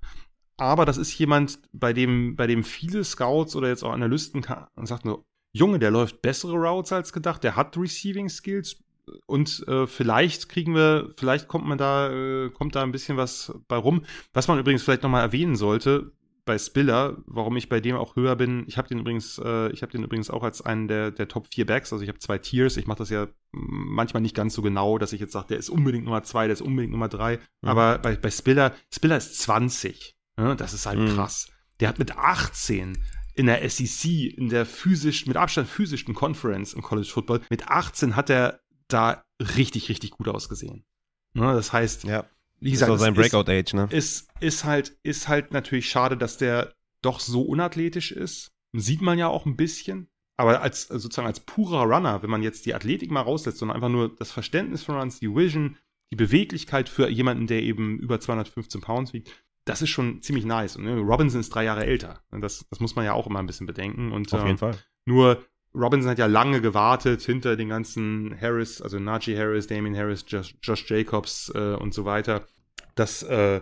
Aber 0.57 0.85
das 0.85 0.97
ist 0.97 1.17
jemand, 1.17 1.59
bei 1.71 1.93
dem, 1.93 2.35
bei 2.35 2.47
dem 2.47 2.63
viele 2.63 3.03
Scouts 3.03 3.55
oder 3.55 3.69
jetzt 3.69 3.83
auch 3.83 3.91
Analysten 3.91 4.43
sagen 4.43 5.09
so, 5.09 5.25
Junge, 5.51 5.79
der 5.79 5.91
läuft 5.91 6.21
bessere 6.21 6.53
Routes 6.53 6.91
als 6.91 7.13
gedacht, 7.13 7.43
der 7.43 7.55
hat 7.55 7.77
Receiving 7.77 8.29
Skills 8.29 8.77
und 9.25 9.65
äh, 9.67 9.87
vielleicht 9.87 10.49
kriegen 10.49 10.75
wir, 10.75 11.11
vielleicht 11.17 11.47
kommt 11.47 11.65
man 11.65 11.77
da, 11.77 12.11
äh, 12.11 12.49
kommt 12.49 12.75
da 12.75 12.83
ein 12.83 12.91
bisschen 12.91 13.17
was 13.17 13.53
bei 13.67 13.75
rum. 13.75 14.05
Was 14.33 14.47
man 14.47 14.59
übrigens 14.59 14.83
vielleicht 14.83 15.03
nochmal 15.03 15.23
erwähnen 15.23 15.55
sollte, 15.55 16.11
bei 16.45 16.57
Spiller, 16.57 17.17
warum 17.25 17.55
ich 17.55 17.69
bei 17.69 17.79
dem 17.79 17.95
auch 17.95 18.17
höher 18.17 18.35
bin, 18.35 18.65
ich 18.67 18.77
habe 18.77 18.89
den 18.89 18.99
übrigens, 18.99 19.39
äh, 19.43 19.71
ich 19.71 19.81
habe 19.81 19.93
den 19.93 20.03
übrigens 20.03 20.29
auch 20.29 20.43
als 20.43 20.61
einen 20.61 20.89
der, 20.89 21.11
der 21.11 21.29
Top 21.29 21.47
4 21.53 21.65
Backs, 21.65 21.93
also 21.93 22.03
ich 22.03 22.09
habe 22.09 22.19
zwei 22.19 22.37
Tiers, 22.37 22.75
ich 22.75 22.85
mache 22.85 22.97
das 22.97 23.09
ja 23.09 23.27
manchmal 23.53 24.21
nicht 24.21 24.35
ganz 24.35 24.53
so 24.53 24.61
genau, 24.61 24.97
dass 24.97 25.13
ich 25.13 25.21
jetzt 25.21 25.31
sage, 25.31 25.47
der 25.49 25.57
ist 25.57 25.69
unbedingt 25.69 26.03
Nummer 26.03 26.23
2, 26.23 26.47
der 26.47 26.53
ist 26.53 26.61
unbedingt 26.61 26.91
Nummer 26.91 27.07
3, 27.07 27.37
Mhm. 27.37 27.69
aber 27.69 27.97
bei, 27.99 28.17
bei 28.17 28.29
Spiller, 28.29 28.73
Spiller 28.93 29.17
ist 29.17 29.39
20, 29.39 30.15
ne? 30.37 30.55
das 30.57 30.73
ist 30.73 30.85
halt 30.85 30.99
Mhm. 30.99 31.15
krass. 31.15 31.47
Der 31.79 31.87
hat 31.87 31.97
mit 31.99 32.17
18 32.17 32.97
in 33.35 33.45
der 33.47 33.67
SEC, 33.67 34.05
in 34.37 34.49
der 34.49 34.65
physisch, 34.65 35.25
mit 35.25 35.37
Abstand 35.37 35.67
physischsten 35.69 36.13
Conference 36.13 36.73
im 36.73 36.81
College 36.81 37.07
Football, 37.09 37.39
mit 37.49 37.67
18 37.69 38.15
hat 38.17 38.29
er 38.29 38.59
da 38.87 39.23
richtig, 39.39 39.89
richtig 39.89 40.11
gut 40.11 40.27
ausgesehen. 40.27 40.85
Ne? 41.33 41.53
Das 41.53 41.73
heißt, 41.73 42.03
Ja, 42.05 42.25
wie 42.59 42.69
das 42.71 42.79
gesagt, 42.79 42.91
war 42.91 42.97
sein 42.99 43.13
es 43.13 43.19
ist- 43.25 43.31
Breakout-Age, 43.31 43.73
ne? 43.73 43.87
ist, 43.91 44.27
ist, 44.39 44.63
halt, 44.63 44.97
ist 45.03 45.27
halt 45.27 45.51
natürlich 45.51 45.89
schade, 45.89 46.17
dass 46.17 46.37
der 46.37 46.73
doch 47.01 47.19
so 47.19 47.41
unathletisch 47.43 48.11
ist. 48.11 48.51
Sieht 48.73 49.01
man 49.01 49.17
ja 49.19 49.27
auch 49.27 49.45
ein 49.45 49.55
bisschen. 49.57 50.09
Aber 50.37 50.61
als 50.61 50.87
sozusagen 50.87 51.27
als 51.27 51.41
purer 51.41 51.83
Runner, 51.83 52.23
wenn 52.23 52.29
man 52.29 52.41
jetzt 52.41 52.65
die 52.65 52.73
Athletik 52.73 53.11
mal 53.11 53.21
rauslässt, 53.21 53.59
sondern 53.59 53.75
einfach 53.75 53.89
nur 53.89 54.15
das 54.15 54.31
Verständnis 54.31 54.81
von 54.83 54.95
Runs, 54.95 55.19
die 55.19 55.29
Vision, 55.29 55.77
die 56.11 56.15
Beweglichkeit 56.15 56.89
für 56.89 57.07
jemanden, 57.09 57.45
der 57.45 57.61
eben 57.61 57.99
über 57.99 58.19
215 58.19 58.81
Pounds 58.81 59.13
wiegt, 59.13 59.31
das 59.65 59.81
ist 59.83 59.89
schon 59.91 60.21
ziemlich 60.23 60.45
nice. 60.45 60.75
Und 60.75 60.85
ne, 60.85 60.97
Robinson 60.99 61.39
ist 61.39 61.49
drei 61.53 61.63
Jahre 61.65 61.85
älter. 61.85 62.23
Das, 62.31 62.65
das 62.69 62.79
muss 62.79 62.95
man 62.95 63.05
ja 63.05 63.13
auch 63.13 63.27
immer 63.27 63.39
ein 63.39 63.45
bisschen 63.45 63.67
bedenken. 63.67 64.11
Und 64.11 64.33
Auf 64.33 64.41
äh, 64.43 64.47
jeden 64.47 64.57
Fall. 64.57 64.75
nur 65.05 65.43
Robinson 65.75 66.11
hat 66.11 66.19
ja 66.19 66.27
lange 66.27 66.61
gewartet 66.61 67.21
hinter 67.21 67.55
den 67.55 67.69
ganzen 67.69 68.35
Harris, 68.39 68.81
also 68.81 68.99
Najee 68.99 69.37
Harris, 69.37 69.67
Damien 69.67 69.95
Harris, 69.97 70.23
Josh, 70.27 70.55
Josh 70.61 70.89
Jacobs 70.89 71.51
äh, 71.55 71.75
und 71.75 71.93
so 71.93 72.05
weiter. 72.05 72.45
Das, 72.95 73.23
äh, 73.23 73.61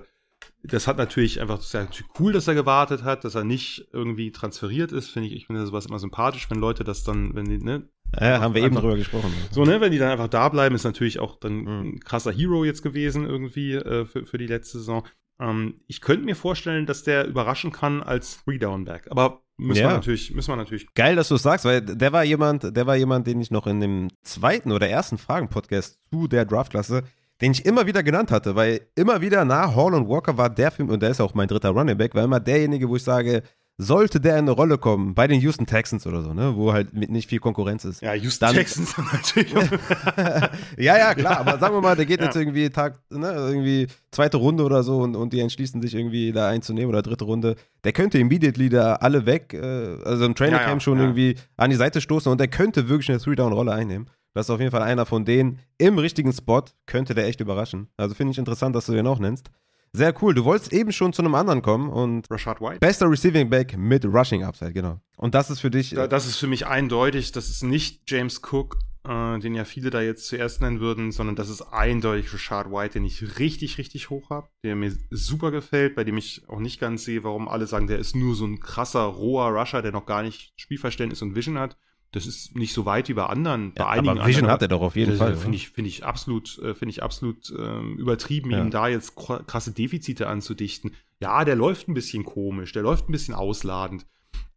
das 0.63 0.87
hat 0.87 0.97
natürlich 0.97 1.39
einfach, 1.39 1.57
das 1.57 1.67
ist 1.67 1.73
ja 1.73 1.83
natürlich 1.83 2.11
cool, 2.19 2.33
dass 2.33 2.47
er 2.47 2.55
gewartet 2.55 3.03
hat, 3.03 3.23
dass 3.23 3.35
er 3.35 3.43
nicht 3.43 3.87
irgendwie 3.93 4.31
transferiert 4.31 4.91
ist, 4.91 5.09
finde 5.09 5.29
ich. 5.29 5.35
Ich 5.35 5.47
finde 5.47 5.65
sowas 5.65 5.85
immer 5.85 5.99
sympathisch, 5.99 6.49
wenn 6.49 6.59
Leute 6.59 6.83
das 6.83 7.03
dann, 7.03 7.33
wenn 7.35 7.45
die, 7.45 7.57
ne, 7.59 7.87
Ja, 8.19 8.41
haben 8.41 8.53
wir 8.53 8.61
eben 8.61 8.71
Einfach- 8.71 8.81
drüber 8.81 8.97
gesprochen. 8.97 9.33
so, 9.51 9.63
ne, 9.63 9.79
wenn 9.79 9.91
die 9.93 9.97
dann 9.97 10.09
einfach 10.11 10.27
da 10.27 10.49
bleiben, 10.49 10.75
ist 10.75 10.83
natürlich 10.83 11.19
auch 11.19 11.37
dann 11.39 11.59
Mhm. 11.61 11.67
ein 11.67 11.99
krasser 12.01 12.31
Hero 12.33 12.65
jetzt 12.65 12.81
gewesen 12.83 13.25
irgendwie 13.25 13.73
äh, 13.75 14.05
für, 14.05 14.25
für 14.25 14.37
die 14.37 14.47
letzte 14.47 14.79
Saison. 14.79 15.07
Ähm, 15.41 15.81
ich 15.87 15.99
könnte 16.01 16.23
mir 16.23 16.35
vorstellen, 16.35 16.85
dass 16.85 17.03
der 17.03 17.25
überraschen 17.27 17.71
kann 17.71 18.03
als 18.03 18.43
Three-Down-Back. 18.43 19.07
Aber 19.09 19.41
müssen 19.57 19.81
Ja. 19.81 19.89
wir 19.89 19.93
natürlich, 19.95 20.33
müssen 20.33 20.51
wir 20.51 20.55
natürlich 20.55 20.93
Geil, 20.93 21.15
dass 21.15 21.27
du 21.29 21.35
es 21.35 21.43
sagst, 21.43 21.65
weil 21.65 21.81
der 21.81 22.13
war 22.13 22.23
jemand, 22.23 22.75
der 22.75 22.85
war 22.87 22.95
jemand, 22.95 23.27
den 23.27 23.41
ich 23.41 23.51
noch 23.51 23.67
in 23.67 23.79
dem 23.79 24.07
zweiten 24.23 24.71
oder 24.71 24.87
ersten 24.87 25.17
Fragen-Podcast 25.17 25.99
zu 26.11 26.27
der 26.27 26.45
Draftklasse, 26.45 27.03
den 27.41 27.53
ich 27.53 27.65
immer 27.65 27.87
wieder 27.87 28.03
genannt 28.03 28.29
hatte, 28.31 28.55
weil 28.55 28.81
immer 28.95 29.21
wieder 29.21 29.43
nach 29.45 29.75
Hall 29.75 29.95
und 29.95 30.07
Walker 30.07 30.37
war 30.37 30.49
der 30.49 30.69
Film, 30.71 30.89
und 30.89 31.01
der 31.01 31.09
ist 31.09 31.19
auch 31.21 31.33
mein 31.33 31.47
dritter 31.47 31.69
Running 31.69 31.97
Back, 31.97 32.13
war 32.13 32.23
immer 32.23 32.39
derjenige, 32.39 32.87
wo 32.87 32.95
ich 32.95 33.03
sage, 33.03 33.41
sollte 33.81 34.19
der 34.19 34.33
in 34.33 34.39
eine 34.45 34.51
Rolle 34.51 34.77
kommen, 34.77 35.15
bei 35.15 35.27
den 35.27 35.41
Houston 35.41 35.65
Texans 35.65 36.05
oder 36.05 36.21
so, 36.21 36.33
ne, 36.33 36.55
wo 36.55 36.71
halt 36.71 36.93
mit 36.93 37.09
nicht 37.09 37.27
viel 37.29 37.39
Konkurrenz 37.39 37.83
ist. 37.83 38.01
Ja, 38.01 38.13
Houston 38.13 38.45
Dann- 38.47 38.55
Texans 38.55 38.95
natürlich. 38.97 39.53
ja, 40.77 40.97
ja, 40.97 41.13
klar, 41.15 41.39
aber 41.39 41.57
sagen 41.57 41.75
wir 41.75 41.81
mal, 41.81 41.95
der 41.95 42.05
geht 42.05 42.19
Ja. 42.19 42.25
jetzt 42.27 42.35
irgendwie 42.35 42.69
Tag, 42.69 42.99
ne, 43.09 43.27
irgendwie 43.31 43.87
zweite 44.11 44.37
Runde 44.37 44.63
oder 44.63 44.83
so 44.83 44.99
und, 44.99 45.15
und 45.15 45.33
die 45.33 45.39
entschließen 45.39 45.81
sich 45.81 45.95
irgendwie 45.95 46.31
da 46.31 46.47
einzunehmen 46.49 46.89
oder 46.89 47.01
dritte 47.01 47.25
Runde. 47.25 47.55
Der 47.83 47.91
könnte 47.93 48.17
immediately 48.19 48.69
da 48.69 48.95
alle 48.95 49.25
weg, 49.25 49.53
äh, 49.53 49.97
also 50.03 50.25
im 50.25 50.35
Training 50.35 50.55
Ja, 50.55 50.61
ja, 50.61 50.67
Camp 50.67 50.81
schon 50.81 50.97
ja. 50.97 51.03
irgendwie 51.05 51.35
an 51.57 51.69
die 51.69 51.75
Seite 51.75 52.01
stoßen 52.01 52.31
und 52.31 52.39
der 52.39 52.47
könnte 52.47 52.87
wirklich 52.89 53.09
eine 53.09 53.19
Three-Down-Rolle 53.19 53.71
einnehmen. 53.73 54.09
Das 54.33 54.45
ist 54.45 54.49
auf 54.49 54.59
jeden 54.59 54.71
Fall 54.71 54.81
einer 54.83 55.05
von 55.05 55.25
denen. 55.25 55.59
Im 55.77 55.97
richtigen 55.97 56.31
Spot 56.31 56.63
könnte 56.85 57.13
der 57.13 57.25
echt 57.27 57.41
überraschen. 57.41 57.87
Also 57.97 58.15
finde 58.15 58.31
ich 58.31 58.37
interessant, 58.37 58.73
dass 58.75 58.85
du 58.85 58.93
den 58.93 59.05
auch 59.07 59.19
nennst. 59.19 59.49
Sehr 59.93 60.13
cool. 60.21 60.33
Du 60.33 60.45
wolltest 60.45 60.71
eben 60.71 60.91
schon 60.93 61.11
zu 61.11 61.21
einem 61.21 61.35
anderen 61.35 61.61
kommen 61.61 61.89
und 61.89 62.25
Rashad 62.31 62.61
White. 62.61 62.79
bester 62.79 63.09
Receiving 63.09 63.49
Back 63.49 63.77
mit 63.77 64.05
Rushing 64.05 64.43
Upside, 64.43 64.71
genau. 64.73 65.01
Und 65.17 65.35
das 65.35 65.49
ist 65.49 65.59
für 65.59 65.69
dich. 65.71 65.89
Da- 65.91 66.07
Das 66.07 66.25
ist 66.27 66.37
für 66.37 66.47
mich 66.47 66.65
eindeutig. 66.65 67.31
Das 67.33 67.49
ist 67.49 67.61
nicht 67.63 68.09
James 68.09 68.41
Cook, 68.41 68.77
äh, 69.05 69.37
den 69.39 69.53
ja 69.53 69.65
viele 69.65 69.89
da 69.89 69.99
jetzt 70.01 70.27
zuerst 70.27 70.61
nennen 70.61 70.79
würden, 70.79 71.11
sondern 71.11 71.35
das 71.35 71.49
ist 71.49 71.61
eindeutig 71.61 72.33
Rashad 72.33 72.71
White, 72.71 72.93
den 72.93 73.03
ich 73.05 73.37
richtig, 73.37 73.77
richtig 73.79 74.09
hoch 74.09 74.29
habe, 74.29 74.47
der 74.63 74.77
mir 74.77 74.95
super 75.09 75.51
gefällt, 75.51 75.95
bei 75.95 76.05
dem 76.05 76.17
ich 76.17 76.43
auch 76.47 76.59
nicht 76.59 76.79
ganz 76.79 77.03
sehe, 77.03 77.25
warum 77.25 77.49
alle 77.49 77.67
sagen, 77.67 77.87
der 77.87 77.99
ist 77.99 78.15
nur 78.15 78.33
so 78.35 78.45
ein 78.45 78.61
krasser, 78.61 79.01
roher 79.03 79.49
Rusher, 79.49 79.81
der 79.81 79.91
noch 79.91 80.05
gar 80.05 80.23
nicht 80.23 80.53
Spielverständnis 80.55 81.21
und 81.21 81.35
Vision 81.35 81.59
hat. 81.59 81.75
Das 82.13 82.25
ist 82.25 82.55
nicht 82.57 82.73
so 82.73 82.85
weit 82.85 83.07
wie 83.07 83.13
bei 83.13 83.25
anderen. 83.25 83.73
Bei 83.73 83.83
ja, 83.83 83.89
einigen 83.89 84.17
aber 84.19 84.27
Vision 84.27 84.43
anderen. 84.43 84.53
hat 84.53 84.61
er 84.61 84.67
doch 84.67 84.81
auf 84.81 84.95
jeden 84.97 85.11
Das, 85.11 85.19
Fall. 85.19 85.31
äh, 85.33 85.35
Finde 85.37 85.55
ich, 85.55 85.69
finde 85.69 85.87
ich 85.89 86.03
absolut, 86.05 86.57
äh, 86.59 86.73
finde 86.75 86.91
ich 86.91 87.01
absolut 87.03 87.53
ähm, 87.57 87.97
übertrieben, 87.97 88.51
Ja. 88.51 88.59
ihm 88.61 88.69
da 88.69 88.87
jetzt 88.89 89.17
kr- 89.17 89.43
krasse 89.45 89.71
Defizite 89.71 90.27
anzudichten. 90.27 90.91
Ja, 91.21 91.45
der 91.45 91.55
läuft 91.55 91.87
ein 91.87 91.93
bisschen 91.93 92.25
komisch, 92.25 92.73
der 92.73 92.81
läuft 92.83 93.07
ein 93.07 93.13
bisschen 93.13 93.33
ausladend. 93.33 94.05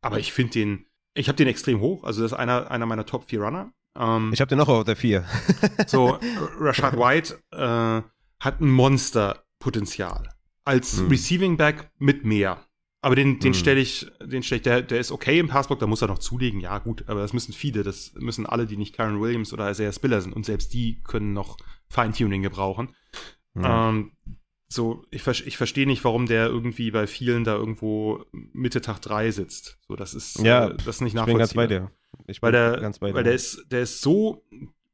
Aber 0.01 0.18
ich 0.18 0.32
finde 0.32 0.52
den, 0.52 0.86
ich 1.14 1.28
habe 1.28 1.36
den 1.36 1.47
extrem 1.47 1.81
hoch. 1.81 2.02
Also 2.05 2.22
das 2.22 2.32
ist 2.32 2.39
einer, 2.39 2.70
einer 2.70 2.86
meiner 2.86 3.06
Top 3.06 3.28
4 3.31 3.40
Runner. 3.40 3.72
Ähm, 3.97 4.31
Ich 4.32 4.40
habe 4.40 4.48
den 4.48 4.59
noch 4.59 4.68
auf 4.68 4.82
der 4.85 4.97
4. 4.97 5.24
so, 5.86 6.18
Rashad 6.59 6.97
White 6.98 7.39
äh, 7.52 8.02
hat 8.40 8.60
ein 8.60 8.68
Monsterpotenzial. 8.70 10.28
Als 10.64 10.97
Mhm. 11.01 11.09
Receiving 11.09 11.56
Back 11.56 11.90
mit 11.98 12.24
mehr. 12.24 12.59
Aber 13.05 13.16
den, 13.16 13.39
den 13.39 13.51
Mhm. 13.51 13.55
stelle 13.55 13.81
ich, 13.81 14.06
den 14.24 14.43
stelle 14.43 14.56
ich, 14.59 14.62
der, 14.62 14.81
der 14.82 14.98
ist 14.98 15.12
okay 15.12 15.39
im 15.39 15.48
Passblock, 15.48 15.78
da 15.78 15.86
muss 15.86 16.01
er 16.01 16.09
noch 16.09 16.18
zulegen, 16.20 16.59
ja 16.60 16.78
gut, 16.78 17.05
aber 17.06 17.20
das 17.20 17.35
müssen 17.35 17.52
viele, 17.52 17.82
das 17.82 18.12
müssen 18.14 18.47
alle, 18.47 18.66
die 18.66 18.78
nicht 18.78 18.94
Karen 18.97 19.20
Williams 19.20 19.52
oder 19.52 19.70
Isaiah 19.70 19.93
Spiller 19.93 20.22
sind 20.22 20.32
und 20.32 20.47
selbst 20.47 20.72
die 20.72 21.02
können 21.05 21.35
noch 21.35 21.59
Feintuning 21.90 22.40
gebrauchen. 22.43 22.94
Ja. 23.55 23.90
Ähm, 23.90 24.12
so, 24.68 25.05
ich, 25.10 25.26
ich 25.47 25.56
verstehe 25.56 25.86
nicht, 25.86 26.02
warum 26.05 26.26
der 26.26 26.47
irgendwie 26.47 26.90
bei 26.90 27.06
vielen 27.06 27.44
da 27.44 27.55
irgendwo 27.55 28.24
Mitte 28.32 28.81
Tag 28.81 29.01
3 29.02 29.31
sitzt. 29.31 29.78
So, 29.86 29.97
das 29.97 30.14
ist, 30.14 30.39
Ja, 30.39 30.68
äh, 30.68 30.74
das 30.76 30.97
ist 30.97 31.01
nicht 31.02 31.14
ich 31.14 31.24
bin 31.24 31.36
ganz 31.39 31.55
bei 31.55 31.66
nachvollziehbar. 31.66 31.66
dir. 31.66 31.90
Ich 32.26 32.40
Weil 32.40 32.52
bin 32.52 32.52
der, 32.52 32.81
ganz 32.81 32.98
bei 32.98 33.12
dir. 33.12 33.14
weil 33.14 33.24
der 33.24 33.35
ist, 33.35 33.66
der 33.70 33.82
ist 33.82 34.01
so, 34.01 34.44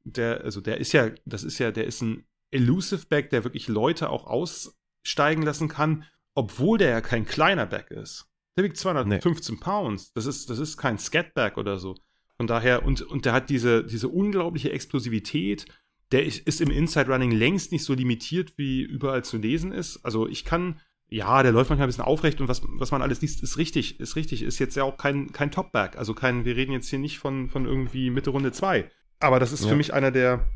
der, 0.04 0.42
also 0.44 0.60
der 0.60 0.78
ist 0.78 0.92
ja, 0.92 1.10
das 1.24 1.44
ist 1.44 1.58
ja, 1.58 1.70
der 1.70 1.84
ist 1.86 2.02
ein 2.02 2.24
Elusive 2.50 3.06
Back, 3.06 3.30
der 3.30 3.44
wirklich 3.44 3.68
Leute 3.68 4.10
auch 4.10 4.26
aussteigen 4.26 5.42
lassen 5.42 5.68
kann, 5.68 6.04
obwohl 6.34 6.78
der 6.78 6.90
ja 6.90 7.00
kein 7.00 7.24
kleiner 7.26 7.66
Back 7.66 7.90
ist. 7.90 8.26
Der 8.56 8.64
wiegt 8.64 8.76
215 8.76 9.60
Pounds. 9.60 10.12
Das 10.12 10.26
ist, 10.26 10.50
das 10.50 10.58
ist 10.58 10.76
kein 10.76 10.98
Scatback 10.98 11.56
oder 11.56 11.78
so. 11.78 11.96
Von 12.36 12.46
daher, 12.46 12.84
und, 12.84 13.02
und 13.02 13.24
der 13.26 13.32
hat 13.32 13.50
diese, 13.50 13.84
diese 13.84 14.08
unglaubliche 14.08 14.72
Explosivität. 14.72 15.66
Der 16.12 16.24
ist, 16.24 16.40
ist 16.46 16.60
im 16.60 16.70
Inside 16.70 17.10
Running 17.12 17.30
längst 17.30 17.70
nicht 17.72 17.84
so 17.84 17.94
limitiert, 17.94 18.54
wie 18.56 18.82
überall 18.82 19.22
zu 19.24 19.36
lesen 19.38 19.72
ist. 19.72 20.04
Also 20.04 20.26
ich 20.26 20.44
kann, 20.44 20.80
ja, 21.08 21.42
der 21.42 21.52
läuft 21.52 21.70
manchmal 21.70 21.86
ein 21.86 21.90
bisschen 21.90 22.04
aufrecht 22.04 22.40
und 22.40 22.48
was, 22.48 22.62
was 22.64 22.90
man 22.90 23.02
alles 23.02 23.20
liest, 23.20 23.42
ist 23.42 23.58
richtig, 23.58 24.00
ist 24.00 24.16
richtig. 24.16 24.42
Ist 24.42 24.58
jetzt 24.58 24.74
ja 24.76 24.84
auch 24.84 24.96
kein, 24.96 25.32
kein 25.32 25.50
Topback. 25.52 25.96
Also 25.96 26.14
kein, 26.14 26.44
wir 26.44 26.56
reden 26.56 26.72
jetzt 26.72 26.88
hier 26.88 26.98
nicht 26.98 27.18
von, 27.18 27.48
von 27.48 27.66
irgendwie 27.66 28.10
Mitte 28.10 28.30
Runde 28.30 28.52
2. 28.52 28.90
Aber 29.20 29.38
das 29.38 29.52
ist 29.52 29.62
Ja. 29.64 29.68
für 29.70 29.76
mich 29.76 29.92
einer 29.94 30.10
der, 30.10 30.48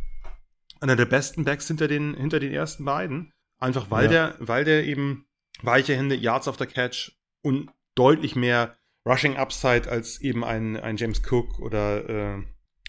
einer 0.81 0.97
der 0.97 1.05
besten 1.07 1.45
Backs 1.45 1.69
hinter 1.69 1.87
den, 1.87 2.15
hinter 2.15 2.41
den 2.41 2.53
ersten 2.53 2.85
beiden. 2.85 3.33
Einfach 3.61 3.91
weil 3.91 4.07
Ja. 4.07 4.11
der, 4.11 4.37
weil 4.41 4.65
der 4.65 4.85
eben 4.87 5.27
weiche 5.67 5.97
Hände, 5.97 6.15
Yards 6.15 6.49
after 6.49 6.67
Catch 6.67 7.13
und 7.43 7.71
deutlich 7.95 8.37
mehr 8.37 8.77
Rushing 9.07 9.37
Upside 9.37 9.91
als 9.91 10.21
eben 10.21 10.45
ein, 10.45 10.77
ein 10.77 10.97
James 10.97 11.23
Cook 11.31 11.59
oder, 11.61 12.09
äh, 12.09 12.43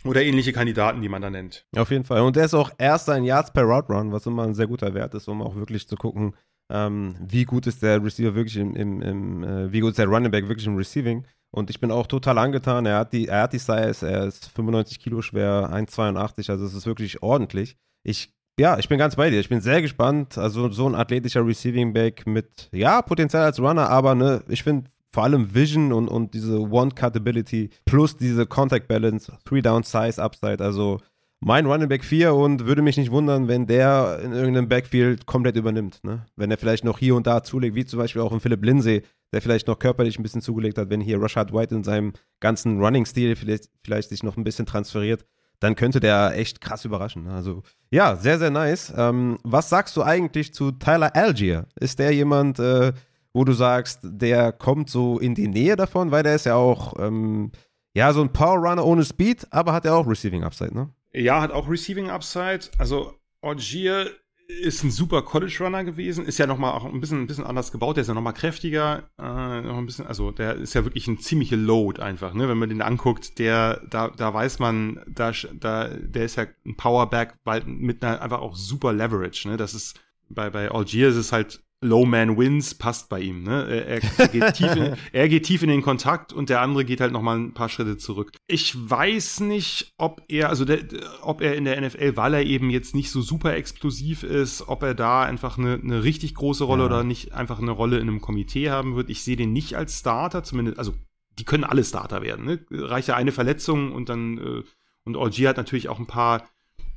oder 0.06 0.24
ähnliche 0.24 0.54
Kandidaten, 0.54 1.02
die 1.02 1.10
man 1.10 1.22
da 1.22 1.30
nennt. 1.30 1.68
Auf 1.76 1.92
jeden 1.92 2.06
Fall. 2.06 2.22
Und 2.22 2.36
der 2.36 2.46
ist 2.46 2.54
auch 2.54 2.72
erster 2.78 3.18
in 3.18 3.26
Yards 3.26 3.52
per 3.52 3.64
Route 3.64 3.92
Run, 3.92 4.12
was 4.12 4.26
immer 4.26 4.44
ein 4.44 4.56
sehr 4.56 4.68
guter 4.68 4.94
Wert 4.94 5.14
ist, 5.14 5.28
um 5.28 5.42
auch 5.42 5.56
wirklich 5.56 5.88
zu 5.88 5.96
gucken, 5.96 6.36
ähm, 6.72 7.16
wie 7.20 7.44
gut 7.44 7.68
ist 7.68 7.84
der 7.84 8.04
Receiver 8.04 8.34
wirklich 8.34 8.58
im, 8.58 8.76
im, 8.76 9.02
im 9.02 9.44
äh, 9.44 9.72
wie 9.72 9.82
gut 9.82 9.92
ist 9.92 10.00
der 10.00 10.08
Running 10.08 10.32
Back 10.32 10.48
wirklich 10.48 10.68
im 10.68 10.78
Receiving. 10.78 11.26
Und 11.52 11.70
ich 11.70 11.80
bin 11.80 11.92
auch 11.92 12.08
total 12.08 12.38
angetan. 12.38 12.86
Er 12.86 13.00
hat 13.00 13.14
die, 13.14 13.28
er 13.28 13.44
hat 13.44 13.54
die 13.54 13.60
Size, 13.60 14.10
er 14.10 14.26
ist 14.26 14.50
95 14.50 15.00
Kilo 15.00 15.22
schwer, 15.22 15.70
1,82, 15.72 16.50
also 16.50 16.66
es 16.66 16.74
ist 16.74 16.86
wirklich 16.86 17.24
ordentlich. 17.24 17.78
Ich, 18.04 18.34
ja, 18.60 18.78
ich 18.80 18.88
bin 18.88 18.98
ganz 18.98 19.16
bei 19.16 19.30
dir. 19.30 19.40
Ich 19.40 19.50
bin 19.50 19.62
sehr 19.62 19.82
gespannt. 19.82 20.38
Also 20.38 20.70
so 20.72 20.88
ein 20.88 20.96
athletischer 20.96 21.46
Receiving 21.46 21.94
Back 21.94 22.26
mit, 22.26 22.70
ja, 22.72 23.02
Potenzial 23.02 23.44
als 23.44 23.60
Runner, 23.60 23.90
aber 23.90 24.16
ne, 24.16 24.44
ich 24.48 24.64
finde 24.64 24.90
vor 25.12 25.24
allem 25.24 25.54
Vision 25.54 25.94
und, 25.94 26.10
und 26.10 26.34
diese 26.34 26.60
One-Cut-Ability 26.60 27.70
plus 27.86 28.18
diese 28.18 28.46
Contact 28.46 28.88
Balance, 28.88 29.32
Three-Down-Size 29.46 30.22
Upside, 30.22 30.64
also 30.64 31.00
mein 31.40 31.66
Running 31.66 31.88
Back 31.88 32.04
4 32.04 32.34
und 32.34 32.66
würde 32.66 32.82
mich 32.82 32.98
nicht 32.98 33.12
wundern, 33.12 33.48
wenn 33.48 33.68
der 33.68 34.20
in 34.24 34.34
irgendeinem 34.34 34.68
Backfield 34.68 35.26
komplett 35.26 35.56
übernimmt. 35.56 36.04
Ne? 36.04 36.26
Wenn 36.36 36.52
er 36.52 36.58
vielleicht 36.58 36.84
noch 36.84 36.98
hier 36.98 37.16
und 37.16 37.28
da 37.28 37.44
zulegt, 37.44 37.76
wie 37.76 37.86
zum 37.86 38.00
Beispiel 38.00 38.22
auch 38.22 38.32
in 38.32 38.40
Philipp 38.40 38.66
Lindsay, 38.66 39.04
der 39.32 39.42
vielleicht 39.42 39.68
noch 39.68 39.80
körperlich 39.80 40.18
ein 40.18 40.24
bisschen 40.24 40.42
zugelegt 40.42 40.78
hat, 40.78 40.90
wenn 40.90 41.02
hier 41.02 41.22
Rashad 41.22 41.54
White 41.54 41.76
in 41.76 41.84
seinem 41.84 42.14
ganzen 42.40 42.82
Running-Stil 42.82 43.36
vielleicht, 43.36 43.70
vielleicht 43.84 44.10
sich 44.10 44.24
noch 44.24 44.38
ein 44.38 44.44
bisschen 44.44 44.66
transferiert, 44.66 45.26
dann 45.60 45.76
könnte 45.76 46.00
der 46.00 46.34
echt 46.36 46.62
krass 46.62 46.86
überraschen. 46.86 47.28
Also 47.28 47.64
ja, 47.92 48.16
sehr, 48.16 48.40
sehr 48.40 48.52
nice. 48.52 48.94
Ähm, 48.96 49.38
was 49.44 49.70
sagst 49.70 49.96
du 49.98 50.04
eigentlich 50.04 50.54
zu 50.54 50.72
Tyler 50.72 51.16
Algier? 51.16 51.68
Ist 51.76 52.00
der 52.00 52.12
jemand, 52.12 52.60
äh, 52.60 52.94
wo 53.34 53.44
du 53.44 53.54
sagst, 53.54 54.00
der 54.04 54.52
kommt 54.52 54.90
so 54.90 55.20
in 55.20 55.36
die 55.36 55.48
Nähe 55.48 55.76
davon, 55.76 56.12
weil 56.12 56.24
der 56.24 56.36
ist 56.36 56.46
ja 56.46 56.56
auch 56.56 56.94
ähm, 57.00 57.52
ja 57.94 58.14
so 58.14 58.22
ein 58.22 58.32
Power 58.32 58.58
Runner 58.58 58.86
ohne 58.86 59.04
Speed, 59.04 59.48
aber 59.52 59.74
hat 59.74 59.86
ja 59.86 59.94
auch 59.94 60.08
Receiving 60.08 60.44
Upside, 60.44 60.74
ne? 60.74 60.90
Ja, 61.14 61.42
hat 61.42 61.52
auch 61.52 61.70
Receiving 61.70 62.10
Upside. 62.10 62.62
Also 62.78 63.14
Orgier 63.42 64.10
ist 64.48 64.84
ein 64.84 64.92
super 64.92 65.22
College 65.24 65.58
Runner 65.60 65.84
gewesen, 65.84 66.26
ist 66.26 66.38
ja 66.38 66.48
nochmal 66.48 66.74
auch 66.74 66.86
ein 66.86 67.00
bisschen, 67.00 67.22
ein 67.22 67.28
bisschen 67.28 67.46
anders 67.46 67.72
gebaut, 67.72 67.98
der 67.98 68.02
ist 68.02 68.08
ja 68.08 68.14
nochmal 68.14 68.34
kräftiger, 68.34 69.10
äh, 69.20 69.62
noch 69.62 69.78
ein 69.78 69.86
bisschen, 69.86 70.06
also 70.06 70.32
der 70.32 70.56
ist 70.56 70.74
ja 70.74 70.84
wirklich 70.84 71.08
ein 71.08 71.20
ziemlicher 71.20 71.58
Load 71.58 72.02
einfach, 72.02 72.34
ne? 72.34 72.48
Wenn 72.48 72.58
man 72.58 72.70
den 72.70 72.82
anguckt, 72.82 73.40
der, 73.40 73.82
da, 73.90 74.10
da 74.10 74.34
weiß 74.34 74.60
man, 74.60 75.02
da, 75.08 75.32
da, 75.54 75.88
der 75.88 76.26
ist 76.26 76.38
ja 76.38 76.46
ein 76.66 76.76
Powerback, 76.76 77.36
weil 77.44 77.64
mit 77.66 78.04
einer 78.04 78.22
einfach 78.22 78.42
auch 78.42 78.56
super 78.56 78.94
Leverage, 78.94 79.48
ne? 79.48 79.58
Das 79.58 79.74
ist, 79.74 80.00
bei, 80.30 80.50
bei 80.50 80.70
Algier 80.70 81.10
ist 81.10 81.16
es 81.16 81.32
halt 81.32 81.64
Low 81.86 82.06
Man 82.06 82.38
Wins 82.38 82.76
passt 82.76 83.10
bei 83.10 83.20
ihm. 83.22 83.44
Ne? 83.44 83.66
Er, 83.68 84.04
er, 84.20 84.28
geht 84.28 84.54
tief 84.54 84.76
in, 84.76 84.96
er 85.14 85.30
geht 85.30 85.44
tief 85.44 85.64
in 85.64 85.70
den 85.70 85.82
Kontakt 85.82 86.34
und 86.34 86.50
der 86.50 86.62
andere 86.62 86.84
geht 86.86 87.02
halt 87.02 87.12
noch 87.12 87.22
mal 87.22 87.38
ein 87.38 87.54
paar 87.54 87.70
Schritte 87.70 87.98
zurück. 87.98 88.32
Ich 88.48 88.76
weiß 88.90 89.42
nicht, 89.42 89.94
ob 89.98 90.22
er, 90.28 90.50
also 90.50 90.66
der, 90.66 90.80
ob 91.22 91.42
er 91.42 91.56
in 91.56 91.66
der 91.66 91.80
NFL, 91.80 92.18
weil 92.18 92.34
er 92.34 92.44
eben 92.44 92.70
jetzt 92.70 92.96
nicht 92.96 93.12
so 93.12 93.22
super 93.22 93.56
explosiv 93.56 94.24
ist, 94.24 94.68
ob 94.68 94.84
er 94.84 94.96
da 94.96 95.24
einfach 95.24 95.58
eine, 95.58 95.80
eine 95.82 96.04
richtig 96.04 96.36
große 96.36 96.64
Rolle 96.64 96.84
ja. 96.84 96.88
oder 96.88 97.04
nicht 97.04 97.34
einfach 97.34 97.60
eine 97.60 97.72
Rolle 97.72 97.98
in 97.98 98.10
einem 98.10 98.22
Komitee 98.22 98.70
haben 98.70 98.96
wird. 98.96 99.10
Ich 99.10 99.24
sehe 99.24 99.36
den 99.36 99.54
nicht 99.54 99.76
als 99.76 100.00
Starter, 100.00 100.44
zumindest, 100.44 100.80
also 100.80 100.94
die 101.38 101.46
können 101.46 101.64
alle 101.64 101.84
Starter 101.84 102.22
werden. 102.22 102.46
Ne? 102.46 102.66
Reicht 102.72 103.08
ja 103.08 103.16
eine 103.16 103.32
Verletzung 103.32 103.92
und 103.92 104.10
dann 104.10 104.38
äh, 104.38 104.64
und 105.06 105.16
Orgy 105.16 105.44
hat 105.44 105.58
natürlich 105.58 105.88
auch 105.88 106.00
ein 106.00 106.08
paar 106.08 106.50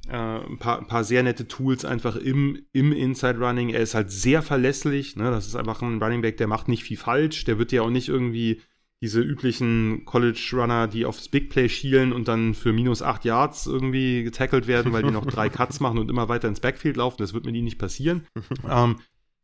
äh, 0.09 0.17
ein, 0.17 0.59
paar, 0.59 0.79
ein 0.79 0.87
paar 0.87 1.05
sehr 1.05 1.23
nette 1.23 1.49
Tools 1.49 1.85
einfach 1.85 2.17
im, 2.17 2.63
im 2.73 2.93
Inside 2.93 3.39
Running. 3.39 3.71
Er 3.71 3.81
ist 3.81 3.95
halt 3.95 4.11
sehr 4.11 4.43
verlässlich. 4.43 5.17
Ne? 5.17 5.31
Das 5.31 5.47
ist 5.47 5.55
einfach 5.55 5.83
ein 5.83 6.03
Running 6.03 6.23
Back, 6.23 6.39
der 6.39 6.47
macht 6.47 6.69
nicht 6.69 6.85
viel 6.85 6.97
falsch. 6.97 7.45
Der 7.45 7.59
wird 7.59 7.73
ja 7.73 7.83
auch 7.83 7.91
nicht 7.91 8.09
irgendwie 8.09 8.63
diese 9.01 9.21
üblichen 9.21 10.05
College 10.07 10.51
Runner, 10.55 10.89
die 10.89 11.05
aufs 11.05 11.29
Big 11.29 11.51
Play 11.51 11.69
schielen 11.69 12.13
und 12.13 12.27
dann 12.27 12.55
für 12.55 12.73
minus 12.73 13.01
acht 13.01 13.25
Yards 13.25 13.67
irgendwie 13.67 14.25
getackelt 14.25 14.67
werden, 14.67 14.93
weil 14.93 15.05
die 15.05 15.13
noch 15.13 15.27
drei 15.27 15.49
Cuts 15.51 15.79
machen 15.79 15.99
und 15.99 16.11
immer 16.11 16.29
weiter 16.29 16.49
ins 16.49 16.61
Backfield 16.61 16.97
laufen. 16.97 17.19
Das 17.19 17.33
wird 17.33 17.45
mit 17.45 17.55
ihm 17.55 17.65
nicht 17.65 17.79
passieren. 17.79 18.27
ähm, 18.69 18.97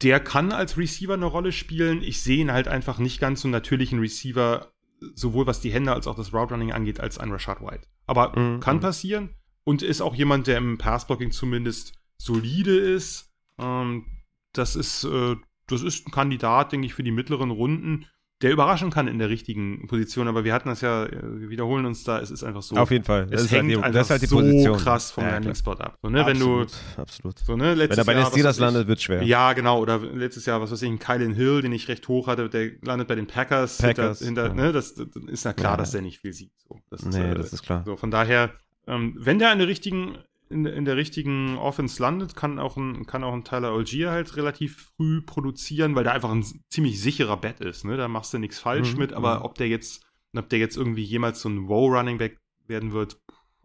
der 0.03 0.19
kann 0.19 0.51
als 0.51 0.77
Receiver 0.77 1.15
eine 1.15 1.27
Rolle 1.27 1.53
spielen. 1.53 2.03
Ich 2.03 2.23
sehe 2.23 2.39
ihn 2.39 2.53
halt 2.53 2.67
einfach 2.67 2.99
nicht 2.99 3.21
ganz 3.21 3.43
so 3.43 3.49
natürlichen 3.49 4.01
Receiver, 4.01 4.73
sowohl 5.15 5.47
was 5.47 5.61
die 5.61 5.71
Hände 5.71 5.93
als 5.93 6.09
auch 6.09 6.17
das 6.17 6.33
Route 6.35 6.55
Running 6.55 6.73
angeht, 6.73 6.99
als 6.99 7.19
ein 7.19 7.31
Rashad 7.31 7.61
White. 7.61 7.87
Aber 8.07 8.39
mhm. 8.39 8.61
kann 8.61 8.81
passieren 8.81 9.31
und 9.65 9.83
ist 9.83 10.01
auch 10.01 10.15
jemand, 10.15 10.47
der 10.47 10.59
im 10.59 10.79
Passblocking 10.79 11.31
zumindest 11.31 11.95
solide 12.19 12.77
ist. 12.77 13.33
Ähm, 13.59 14.07
das 14.53 14.77
ist, 14.77 15.05
äh, 15.05 15.37
das 15.67 15.83
ist 15.83 16.07
ein 16.07 16.11
Kandidat, 16.11 16.73
denke 16.73 16.87
ich, 16.87 16.95
für 16.95 17.03
die 17.03 17.11
mittleren 17.11 17.51
Runden, 17.51 18.07
der 18.43 18.53
überraschen 18.53 18.91
kann 18.91 19.09
in 19.09 19.19
der 19.19 19.31
richtigen 19.31 19.87
Position. 19.87 20.29
Aber 20.29 20.45
wir 20.45 20.53
hatten 20.53 20.69
das 20.69 20.81
ja, 20.81 21.07
äh, 21.07 21.41
wir 21.41 21.51
wiederholen 21.51 21.87
uns 21.87 22.05
da, 22.05 22.21
es 22.21 22.31
ist 22.31 22.45
einfach 22.45 22.63
so. 22.63 22.77
Auf 22.77 22.91
jeden 22.91 23.05
Fall. 23.05 23.27
Es 23.31 23.43
das 23.43 23.53
hängt 23.53 23.63
halt 23.63 23.71
die, 23.71 23.83
einfach 23.83 24.11
halt 24.11 24.29
so 24.29 24.73
krass 24.75 25.11
vom 25.13 25.25
ja, 25.25 25.31
Landing-Spot 25.31 25.73
ab. 25.73 25.99
So, 26.03 26.11
ne, 26.11 26.21
absolut, 26.21 26.41
wenn 26.41 26.97
du, 26.97 27.01
absolut. 27.01 27.39
So, 27.39 27.57
ne, 27.57 27.79
wenn 27.79 27.91
er 27.91 28.05
bei 28.05 28.15
den 28.15 28.27
Steelers 28.27 28.59
landet, 28.59 28.87
wird 28.87 28.99
es 28.99 29.05
schwer. 29.05 29.23
Ja, 29.23 29.53
genau. 29.55 29.81
Oder 29.81 29.99
letztes 29.99 30.47
Jahr, 30.47 30.61
was 30.61 30.71
weiß 30.73 30.83
ich, 30.83 30.91
ein 30.91 30.99
Kylan 30.99 31.33
Hill, 31.33 31.63
den 31.63 31.73
ich 31.73 31.89
recht 31.89 32.07
hoch 32.09 32.27
hatte, 32.27 32.51
der 32.51 32.73
landet 32.83 33.09
bei 33.09 33.15
den 33.15 33.27
Packers. 33.27 33.79
Packers. 33.79 34.19
Hinter, 34.19 34.43
hinter, 34.43 34.63
ja. 34.63 34.67
ne, 34.67 34.73
das, 34.73 34.95
das, 34.95 35.07
ist 35.27 35.45
ja 35.45 35.53
klar, 35.53 35.73
ja. 35.73 35.77
dass 35.79 35.93
der 35.93 36.03
nicht 36.03 36.21
viel 36.21 36.33
sieht. 36.33 36.53
So, 36.69 36.81
das 36.91 37.03
ist, 37.03 37.15
nee, 37.17 37.31
äh, 37.31 37.35
das 37.35 37.53
ist 37.53 37.63
klar. 37.63 37.83
So, 37.87 37.97
von 37.97 38.11
daher, 38.11 38.53
ähm, 38.87 39.15
wenn 39.19 39.39
der 39.39 39.51
an 39.51 39.59
der 39.59 39.69
richtigen 39.69 40.19
in, 40.51 40.67
in 40.67 40.85
der 40.85 40.97
richtigen 40.97 41.57
Offense 41.59 42.01
landet, 42.01 42.37
kann 42.37 42.59
auch 42.59 42.77
ein, 42.77 43.07
kann 43.07 43.25
auch 43.25 43.33
ein 43.33 43.45
Tyler 43.45 43.71
Algier 43.71 44.11
halt 44.11 44.37
relativ 44.37 44.93
früh 44.97 45.23
produzieren, 45.23 45.95
weil 45.95 46.05
der 46.05 46.13
einfach 46.13 46.31
ein 46.31 46.45
ziemlich 46.69 47.01
sicherer 47.01 47.37
Bet 47.37 47.61
ist. 47.61 47.85
Ne? 47.85 47.97
Da 47.97 48.09
machst 48.09 48.33
du 48.33 48.39
nichts 48.39 48.59
falsch 48.59 48.93
mhm. 48.93 48.99
mit, 48.99 49.13
aber 49.13 49.41
mhm. 49.41 49.45
ob 49.47 49.55
der 49.57 49.69
jetzt, 49.69 50.05
ob 50.37 50.49
der 50.49 50.59
jetzt 50.59 50.77
irgendwie 50.77 51.03
jemals 51.03 51.41
so 51.41 51.49
ein 51.49 51.69
Wow-Running 51.69 52.19
Back 52.19 52.39
werden 52.67 52.93
wird, 52.93 53.19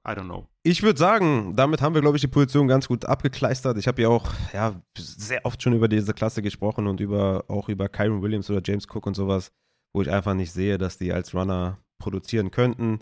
I 0.07 0.11
don't 0.11 0.25
know. 0.25 0.47
Ich 0.63 0.81
würde 0.81 0.97
sagen, 0.97 1.55
damit 1.55 1.81
haben 1.81 1.93
wir, 1.93 2.01
glaube 2.01 2.17
ich, 2.17 2.21
die 2.21 2.27
Position 2.27 2.67
ganz 2.67 2.87
gut 2.87 3.05
abgekleistert. 3.05 3.77
Ich 3.77 3.87
habe 3.87 4.01
ja 4.01 4.09
auch 4.09 4.31
ja, 4.53 4.81
sehr 4.97 5.45
oft 5.45 5.61
schon 5.61 5.73
über 5.73 5.87
diese 5.87 6.13
Klasse 6.13 6.41
gesprochen 6.41 6.87
und 6.87 6.99
über, 6.99 7.43
auch 7.47 7.69
über 7.69 7.89
Kyron 7.89 8.21
Williams 8.21 8.49
oder 8.49 8.61
James 8.63 8.87
Cook 8.89 9.05
und 9.05 9.15
sowas, 9.15 9.51
wo 9.93 10.01
ich 10.01 10.09
einfach 10.09 10.33
nicht 10.33 10.51
sehe, 10.51 10.77
dass 10.77 10.97
die 10.97 11.11
als 11.11 11.33
Runner 11.33 11.77
produzieren 11.99 12.49
könnten. 12.49 12.99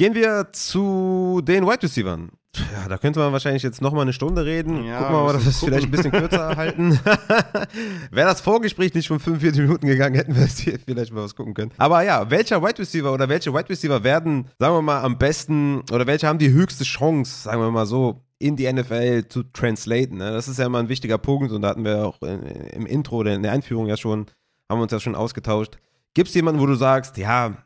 Gehen 0.00 0.14
wir 0.14 0.48
zu 0.52 1.42
den 1.44 1.66
Wide 1.66 1.82
Receivers. 1.82 2.20
Ja, 2.56 2.88
da 2.88 2.96
könnte 2.96 3.20
man 3.20 3.34
wahrscheinlich 3.34 3.62
jetzt 3.62 3.82
nochmal 3.82 4.00
eine 4.00 4.14
Stunde 4.14 4.46
reden. 4.46 4.82
Ja, 4.86 4.96
Gucken 4.96 5.14
wir 5.14 5.24
mal, 5.24 5.32
dass 5.34 5.44
wir 5.44 5.50
es 5.50 5.60
vielleicht 5.60 5.88
ein 5.88 5.90
bisschen 5.90 6.10
kürzer 6.10 6.56
halten. 6.56 6.98
Wäre 8.10 8.26
das 8.26 8.40
Vorgespräch 8.40 8.94
nicht 8.94 9.04
schon 9.04 9.20
45 9.20 9.60
Minuten 9.60 9.86
gegangen, 9.86 10.14
hätten 10.14 10.34
wir 10.34 10.46
hier 10.46 10.78
vielleicht 10.78 11.12
mal 11.12 11.24
was 11.24 11.36
gucken 11.36 11.52
können. 11.52 11.72
Aber 11.76 12.02
ja, 12.02 12.30
welcher 12.30 12.62
Wide 12.62 12.78
Receiver 12.78 13.12
oder 13.12 13.28
welche 13.28 13.52
Wide 13.52 13.68
Receiver 13.68 14.02
werden, 14.02 14.48
sagen 14.58 14.74
wir 14.74 14.80
mal, 14.80 15.02
am 15.02 15.18
besten 15.18 15.82
oder 15.92 16.06
welche 16.06 16.28
haben 16.28 16.38
die 16.38 16.50
höchste 16.50 16.84
Chance, 16.84 17.42
sagen 17.42 17.60
wir 17.60 17.70
mal 17.70 17.84
so, 17.84 18.22
in 18.38 18.56
die 18.56 18.72
NFL 18.72 19.28
zu 19.28 19.42
translaten? 19.42 20.16
Ne? 20.16 20.30
Das 20.32 20.48
ist 20.48 20.58
ja 20.58 20.64
immer 20.64 20.78
ein 20.78 20.88
wichtiger 20.88 21.18
Punkt 21.18 21.52
und 21.52 21.60
da 21.60 21.68
hatten 21.68 21.84
wir 21.84 22.06
auch 22.06 22.22
im 22.22 22.86
Intro 22.86 23.16
oder 23.16 23.34
in 23.34 23.42
der 23.42 23.52
Einführung 23.52 23.86
ja 23.86 23.98
schon, 23.98 24.28
haben 24.66 24.78
wir 24.78 24.84
uns 24.84 24.92
ja 24.92 24.98
schon 24.98 25.14
ausgetauscht. 25.14 25.76
Gibt 26.14 26.30
es 26.30 26.34
jemanden, 26.34 26.58
wo 26.58 26.64
du 26.64 26.74
sagst, 26.74 27.18
ja, 27.18 27.58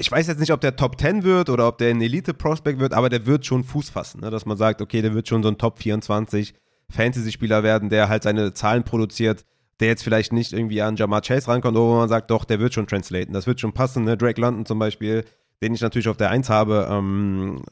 ich 0.00 0.10
weiß 0.10 0.26
jetzt 0.28 0.40
nicht, 0.40 0.52
ob 0.52 0.62
der 0.62 0.76
Top 0.76 0.98
10 0.98 1.24
wird 1.24 1.50
oder 1.50 1.68
ob 1.68 1.76
der 1.76 1.90
ein 1.90 2.00
Elite-Prospect 2.00 2.80
wird, 2.80 2.94
aber 2.94 3.10
der 3.10 3.26
wird 3.26 3.44
schon 3.44 3.64
Fuß 3.64 3.90
fassen, 3.90 4.22
ne? 4.22 4.30
dass 4.30 4.46
man 4.46 4.56
sagt, 4.56 4.80
okay, 4.80 5.02
der 5.02 5.12
wird 5.12 5.28
schon 5.28 5.42
so 5.42 5.50
ein 5.50 5.58
Top 5.58 5.78
24 5.78 6.54
Fantasy-Spieler 6.88 7.62
werden, 7.62 7.90
der 7.90 8.08
halt 8.08 8.22
seine 8.22 8.54
Zahlen 8.54 8.82
produziert, 8.82 9.44
der 9.78 9.88
jetzt 9.88 10.02
vielleicht 10.02 10.32
nicht 10.32 10.54
irgendwie 10.54 10.80
an 10.80 10.96
Jamar 10.96 11.20
Chase 11.20 11.48
rankommt, 11.48 11.76
aber 11.76 11.86
wo 11.86 11.96
man 11.96 12.08
sagt, 12.08 12.30
doch, 12.30 12.46
der 12.46 12.60
wird 12.60 12.72
schon 12.72 12.86
translaten, 12.86 13.34
das 13.34 13.46
wird 13.46 13.60
schon 13.60 13.74
passen. 13.74 14.04
Ne? 14.04 14.16
Drake 14.16 14.40
London 14.40 14.64
zum 14.64 14.78
Beispiel, 14.78 15.24
den 15.62 15.74
ich 15.74 15.82
natürlich 15.82 16.08
auf 16.08 16.16
der 16.16 16.30
1 16.30 16.48
habe, 16.48 16.88
ähm, 16.90 17.62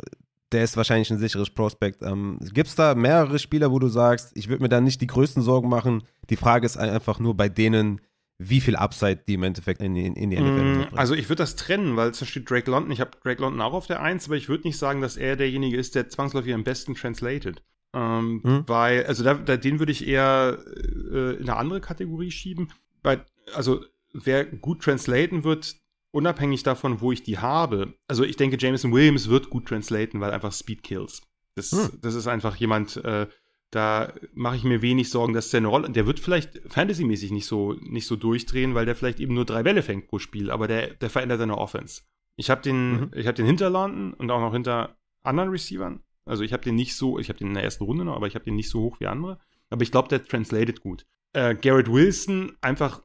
der 0.53 0.65
ist 0.65 0.77
wahrscheinlich 0.77 1.11
ein 1.11 1.19
sicheres 1.19 1.49
Prospect. 1.49 2.03
Ähm, 2.03 2.39
Gibt 2.53 2.69
es 2.69 2.75
da 2.75 2.95
mehrere 2.95 3.39
Spieler, 3.39 3.71
wo 3.71 3.79
du 3.79 3.89
sagst, 3.89 4.33
ich 4.35 4.51
würde 4.51 4.63
mir 4.63 4.69
da 4.69 4.83
nicht 4.83 5.01
die 5.01 5.07
größten 5.07 5.43
Sorgen 5.43 5.71
machen? 5.71 6.03
Die 6.29 6.37
Frage 6.37 6.67
ist 6.67 6.77
einfach 6.77 7.21
nur 7.21 7.37
bei 7.37 7.49
denen, 7.49 8.03
wie 8.39 8.61
viel 8.61 8.77
Upside 8.77 9.23
die 9.27 9.35
im 9.35 9.43
Endeffekt 9.43 9.83
in, 9.83 9.97
in, 9.97 10.15
in 10.15 10.31
die 10.31 10.41
NFL 10.41 10.91
mm. 10.93 10.97
Also 10.97 11.15
ich 11.15 11.29
würde 11.29 11.43
das 11.43 11.57
trennen, 11.57 11.97
weil 11.97 12.15
zum 12.15 12.25
Beispiel 12.25 12.45
Drake 12.45 12.71
London, 12.71 12.93
ich 12.93 13.01
habe 13.01 13.11
Drake 13.23 13.43
London 13.43 13.61
auch 13.61 13.73
auf 13.73 13.89
der 13.89 14.01
1, 14.01 14.27
aber 14.27 14.37
ich 14.37 14.49
würde 14.49 14.67
nicht 14.67 14.79
sagen, 14.79 15.01
dass 15.01 15.17
er 15.17 15.37
derjenige 15.37 15.77
ist, 15.77 15.97
der 15.97 16.09
zwangsläufig 16.09 16.55
am 16.55 16.65
besten 16.65 16.95
translated. 16.95 17.63
Ähm, 17.95 18.41
hm? 18.45 18.65
Weil, 18.67 19.07
also 19.07 19.25
da, 19.25 19.35
da, 19.35 19.57
den 19.57 19.81
würde 19.81 19.93
ich 19.93 20.07
eher 20.07 20.59
äh, 20.67 21.37
in 21.37 21.43
eine 21.43 21.57
andere 21.57 21.81
Kategorie 21.81 22.31
schieben. 22.31 22.73
Bei, 23.03 23.25
also 23.55 23.85
wer 24.13 24.45
gut 24.45 24.83
translaten 24.83 25.43
wird, 25.43 25.77
unabhängig 26.13 26.63
davon, 26.63 27.01
wo 27.01 27.11
ich 27.11 27.23
die 27.23 27.39
habe. 27.39 27.95
Also 28.07 28.25
ich 28.25 28.37
denke, 28.37 28.57
Jameson 28.59 28.93
Williams 28.93 29.29
wird 29.29 29.51
gut 29.51 29.67
translaten, 29.67 30.21
weil 30.21 30.31
einfach 30.31 30.53
Speed 30.53 30.85
kills. 30.85 31.23
Das, 31.57 31.73
hm. 31.73 31.99
das 32.03 32.15
ist 32.15 32.29
einfach 32.29 32.55
jemand, 32.57 32.97
äh, 32.99 33.27
da 33.71 34.15
mache 34.33 34.57
ich 34.57 34.65
mir 34.65 34.81
wenig 34.81 35.11
Sorgen, 35.11 35.35
dass 35.35 35.51
der 35.51 35.59
eine 35.59 35.69
Rolle. 35.69 35.91
Der 35.91 36.07
wird 36.07 36.21
vielleicht 36.21 36.61
fantasymäßig 36.69 37.31
nicht 37.31 37.47
so, 37.47 37.75
nicht 37.75 38.07
so 38.07 38.17
durchdrehen, 38.17 38.75
weil 38.75 38.87
der 38.87 38.97
vielleicht 38.97 39.21
eben 39.21 39.35
nur 39.35 39.45
drei 39.45 39.63
Bälle 39.63 39.83
fängt 39.83 40.09
pro 40.09 40.19
Spiel, 40.19 40.51
aber 40.51 40.69
der, 40.69 40.95
der 40.95 41.11
verändert 41.11 41.39
seine 41.39 41.59
Offense. 41.59 42.03
Ich 42.37 42.51
habe 42.51 42.63
den, 42.63 42.93
mhm. 42.93 43.11
ich 43.15 43.27
habe 43.27 43.35
den 43.35 43.47
Hinterlanden 43.47 44.15
und 44.15 44.31
auch 44.31 44.41
noch 44.41 44.53
hinter 44.53 44.97
anderen 45.23 45.51
Receivern. 45.51 46.01
Also 46.25 46.45
ich 46.45 46.53
habe 46.53 46.63
den 46.63 46.77
nicht 46.77 46.95
so, 46.95 47.19
ich 47.19 47.29
habe 47.29 47.39
den 47.39 47.49
in 47.49 47.55
der 47.55 47.65
ersten 47.65 47.85
Runde 47.85 48.05
noch, 48.05 48.17
aber 48.17 48.27
ich 48.27 48.35
habe 48.35 48.45
den 48.45 48.55
nicht 48.55 48.71
so 48.71 48.81
hoch 48.81 49.01
wie 49.01 49.07
andere. 49.07 49.39
Aber 49.71 49.83
ich 49.83 49.91
glaube, 49.91 50.09
der 50.09 50.25
translated 50.25 50.81
gut. 50.81 51.05
Äh, 51.33 51.55
Garrett 51.55 51.93
Wilson, 51.93 52.57
einfach, 52.61 53.03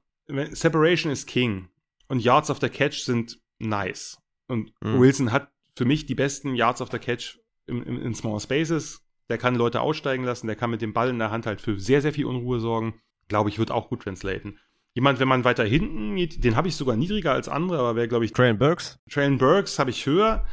Separation 0.51 1.11
is 1.11 1.25
King. 1.25 1.69
Und 2.07 2.19
Yards 2.19 2.49
of 2.49 2.59
the 2.61 2.69
Catch 2.69 3.03
sind 3.03 3.39
nice. 3.59 4.17
Und 4.47 4.71
mhm. 4.81 4.99
Wilson 4.99 5.31
hat 5.31 5.51
für 5.75 5.85
mich 5.85 6.05
die 6.05 6.15
besten 6.15 6.55
Yards 6.55 6.81
of 6.81 6.91
the 6.91 6.99
Catch 6.99 7.39
in, 7.65 7.81
in, 7.83 7.97
in 8.01 8.13
Small 8.13 8.39
Spaces 8.39 9.03
der 9.29 9.37
kann 9.37 9.55
Leute 9.55 9.81
aussteigen 9.81 10.23
lassen, 10.23 10.47
der 10.47 10.55
kann 10.55 10.69
mit 10.69 10.81
dem 10.81 10.93
Ball 10.93 11.09
in 11.09 11.19
der 11.19 11.31
Hand 11.31 11.45
halt 11.45 11.61
für 11.61 11.79
sehr, 11.79 12.01
sehr 12.01 12.13
viel 12.13 12.25
Unruhe 12.25 12.59
sorgen. 12.59 12.95
Glaube 13.27 13.49
ich, 13.49 13.59
wird 13.59 13.71
auch 13.71 13.89
gut 13.89 14.03
translaten. 14.03 14.59
Jemand, 14.95 15.19
wenn 15.19 15.27
man 15.27 15.43
weiter 15.43 15.63
hinten 15.63 16.15
geht, 16.15 16.43
den 16.43 16.55
habe 16.55 16.67
ich 16.67 16.75
sogar 16.75 16.95
niedriger 16.95 17.31
als 17.31 17.49
andere, 17.49 17.79
aber 17.79 17.95
wäre, 17.95 18.07
glaube 18.07 18.25
ich. 18.25 18.33
Traylon 18.33 18.59
Burks? 18.59 18.99
Traylon 19.09 19.37
Burks 19.37 19.79
habe 19.79 19.89
ich 19.89 20.05
höher. 20.05 20.45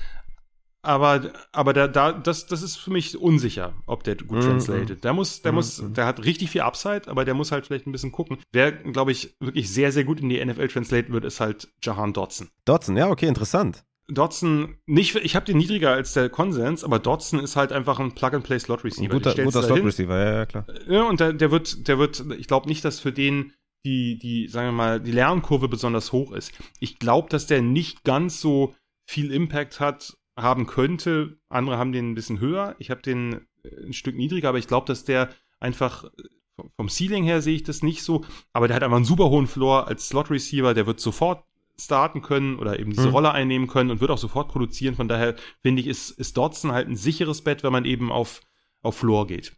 Aber, 0.83 1.31
aber 1.53 1.75
da, 1.75 1.89
da, 1.89 2.13
das, 2.13 2.47
das 2.47 2.63
ist 2.63 2.77
für 2.77 2.91
mich 2.91 3.19
unsicher, 3.19 3.75
ob 3.85 4.03
der 4.03 4.17
gut 4.17 4.39
mm, 4.39 4.41
translated. 4.41 5.05
Der 5.05 5.13
muss, 5.13 5.43
der 5.43 5.53
mm, 5.53 5.55
muss, 5.55 5.83
mm. 5.83 5.93
der 5.93 6.07
hat 6.07 6.25
richtig 6.25 6.49
viel 6.49 6.63
Upside, 6.63 7.03
aber 7.09 7.27
der 7.27 7.35
muss 7.35 7.53
halt 7.53 7.67
vielleicht 7.67 7.87
ein 7.87 7.93
bisschen 7.93 8.13
gucken. 8.13 8.39
Wer, 8.51 8.73
glaube 8.73 9.13
ich, 9.13 9.37
wirklich 9.41 9.71
sehr, 9.71 9.93
sehr 9.93 10.05
gut 10.05 10.21
in 10.21 10.31
die 10.31 10.43
NFL 10.43 10.69
translaten 10.69 11.13
wird, 11.13 11.27
ist 11.27 11.39
halt 11.39 11.69
Jahan 11.83 12.15
Dotson. 12.15 12.49
Dotson, 12.65 12.97
ja, 12.97 13.11
okay, 13.11 13.27
interessant. 13.27 13.85
Dotson, 14.13 14.77
nicht, 14.87 15.15
ich 15.17 15.37
habe 15.37 15.47
den 15.47 15.59
niedriger 15.59 15.91
als 15.91 16.13
der 16.13 16.29
Konsens, 16.29 16.85
aber 16.85 16.99
Dotson 16.99 17.41
ist 17.41 17.57
halt 17.57 17.73
einfach 17.73 17.99
ein 17.99 18.15
Plug-and-Play-Slot-Receiver. 18.15 19.15
Guter, 19.15 19.35
guter 19.35 19.63
Slot-Receiver, 19.63 20.19
ja, 20.19 20.33
ja, 20.35 20.47
klar. 20.47 20.67
Ja, 20.89 21.03
und 21.05 21.21
der, 21.21 21.33
der 21.33 21.51
wird, 21.51 21.89
der 21.89 21.99
wird, 21.99 22.25
ich 22.39 22.47
glaube 22.47 22.69
nicht, 22.69 22.85
dass 22.85 23.01
für 23.01 23.13
den 23.13 23.53
die, 23.85 24.19
die, 24.19 24.49
sagen 24.49 24.69
wir 24.69 24.73
mal, 24.73 25.01
die 25.01 25.13
Lernkurve 25.13 25.69
besonders 25.69 26.13
hoch 26.13 26.33
ist. 26.33 26.53
Ich 26.81 26.99
glaube, 26.99 27.29
dass 27.31 27.47
der 27.47 27.63
nicht 27.63 28.05
ganz 28.05 28.41
so 28.41 28.75
viel 29.07 29.33
Impact 29.33 29.81
hat, 29.81 30.19
haben 30.37 30.67
könnte. 30.67 31.39
Andere 31.49 31.79
haben 31.79 31.93
den 31.93 32.11
ein 32.11 32.15
bisschen 32.15 32.41
höher. 32.41 32.77
Ich 32.79 32.91
habe 32.91 33.03
den 33.03 33.47
äh, 33.65 33.87
ein 33.87 33.93
Stück 33.93 34.17
niedriger, 34.17 34.51
aber 34.51 34.59
ich 34.59 34.69
glaube, 34.69 34.87
dass 34.87 35.05
der 35.05 35.31
einfach 35.61 36.05
äh, 36.05 36.69
vom 36.77 36.89
Ceiling 36.89 37.25
her 37.25 37.41
sehe 37.41 37.57
ich 37.57 37.63
das 37.63 37.83
nicht 37.83 38.03
so, 38.03 38.25
aber 38.53 38.69
der 38.69 38.77
hat 38.77 38.83
einfach 38.83 38.97
einen 38.97 39.07
super 39.07 39.31
hohen 39.31 39.47
Floor 39.47 39.89
als 39.89 40.09
Slot 40.09 40.31
Receiver, 40.31 40.75
der 40.75 40.87
wird 40.87 41.01
sofort 41.01 41.45
starten 41.81 42.23
können 42.23 42.59
oder 42.59 42.79
eben 42.79 42.91
diese 42.91 43.09
mhm. 43.09 43.15
Rolle 43.15 43.33
einnehmen 43.33 43.69
können 43.69 43.91
und 43.91 44.01
wird 44.01 44.11
auch 44.11 44.19
sofort 44.19 44.49
produzieren. 44.49 44.95
Von 44.95 45.09
daher 45.09 45.35
finde 45.63 45.83
ich, 45.83 45.89
ist, 45.89 46.11
ist 46.11 46.37
Dodson 46.37 46.73
halt 46.73 46.89
ein 46.89 46.97
sicheres 46.97 47.43
Bett, 47.43 47.63
wenn 47.63 47.73
man 47.73 47.85
eben 47.85 48.13
auf, 48.13 48.41
auf 48.83 48.97
Floor 48.97 49.27
geht. 49.27 49.53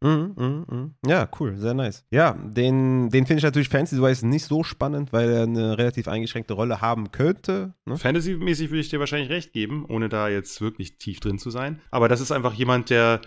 Mhm, 0.00 0.34
mhm, 0.36 0.66
mhm. 0.70 0.94
Ja, 1.04 1.28
cool, 1.40 1.56
sehr 1.56 1.74
nice. 1.74 2.06
Ja, 2.10 2.32
den, 2.32 3.10
den 3.10 3.26
finde 3.26 3.38
ich 3.38 3.44
natürlich 3.44 3.68
fantasy-wise 3.68 4.26
nicht 4.26 4.44
so 4.44 4.62
spannend, 4.62 5.12
weil 5.12 5.28
er 5.30 5.42
eine 5.42 5.76
relativ 5.76 6.06
eingeschränkte 6.06 6.54
Rolle 6.54 6.80
haben 6.80 7.10
könnte. 7.10 7.74
Ne? 7.84 7.96
Fantasy-mäßig 7.96 8.70
würde 8.70 8.80
ich 8.80 8.90
dir 8.90 9.00
wahrscheinlich 9.00 9.30
recht 9.30 9.52
geben, 9.52 9.84
ohne 9.88 10.08
da 10.08 10.28
jetzt 10.28 10.60
wirklich 10.60 10.98
tief 10.98 11.18
drin 11.18 11.38
zu 11.38 11.50
sein. 11.50 11.80
Aber 11.90 12.08
das 12.08 12.20
ist 12.20 12.30
einfach 12.30 12.54
jemand, 12.54 12.90
der, 12.90 13.20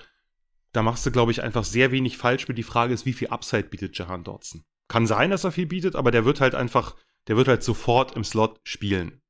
da 0.71 0.81
machst 0.81 1.05
du, 1.05 1.11
glaube 1.11 1.31
ich, 1.31 1.43
einfach 1.43 1.65
sehr 1.65 1.91
wenig 1.91 2.17
falsch 2.17 2.47
mit. 2.47 2.57
Die 2.57 2.63
Frage 2.63 2.93
ist, 2.93 3.05
wie 3.05 3.13
viel 3.13 3.27
Upside 3.27 3.63
bietet 3.63 3.97
Jahan 3.97 4.23
Dodson? 4.23 4.63
Kann 4.87 5.07
sein, 5.07 5.29
dass 5.29 5.43
er 5.43 5.51
viel 5.51 5.67
bietet, 5.67 5.95
aber 5.97 6.11
der 6.11 6.23
wird 6.23 6.39
halt 6.39 6.55
einfach, 6.55 6.95
der 7.27 7.37
wird 7.37 7.47
halt 7.47 7.63
sofort 7.63 8.15
im 8.15 8.23
Slot 8.23 8.59
spielen. 8.63 9.21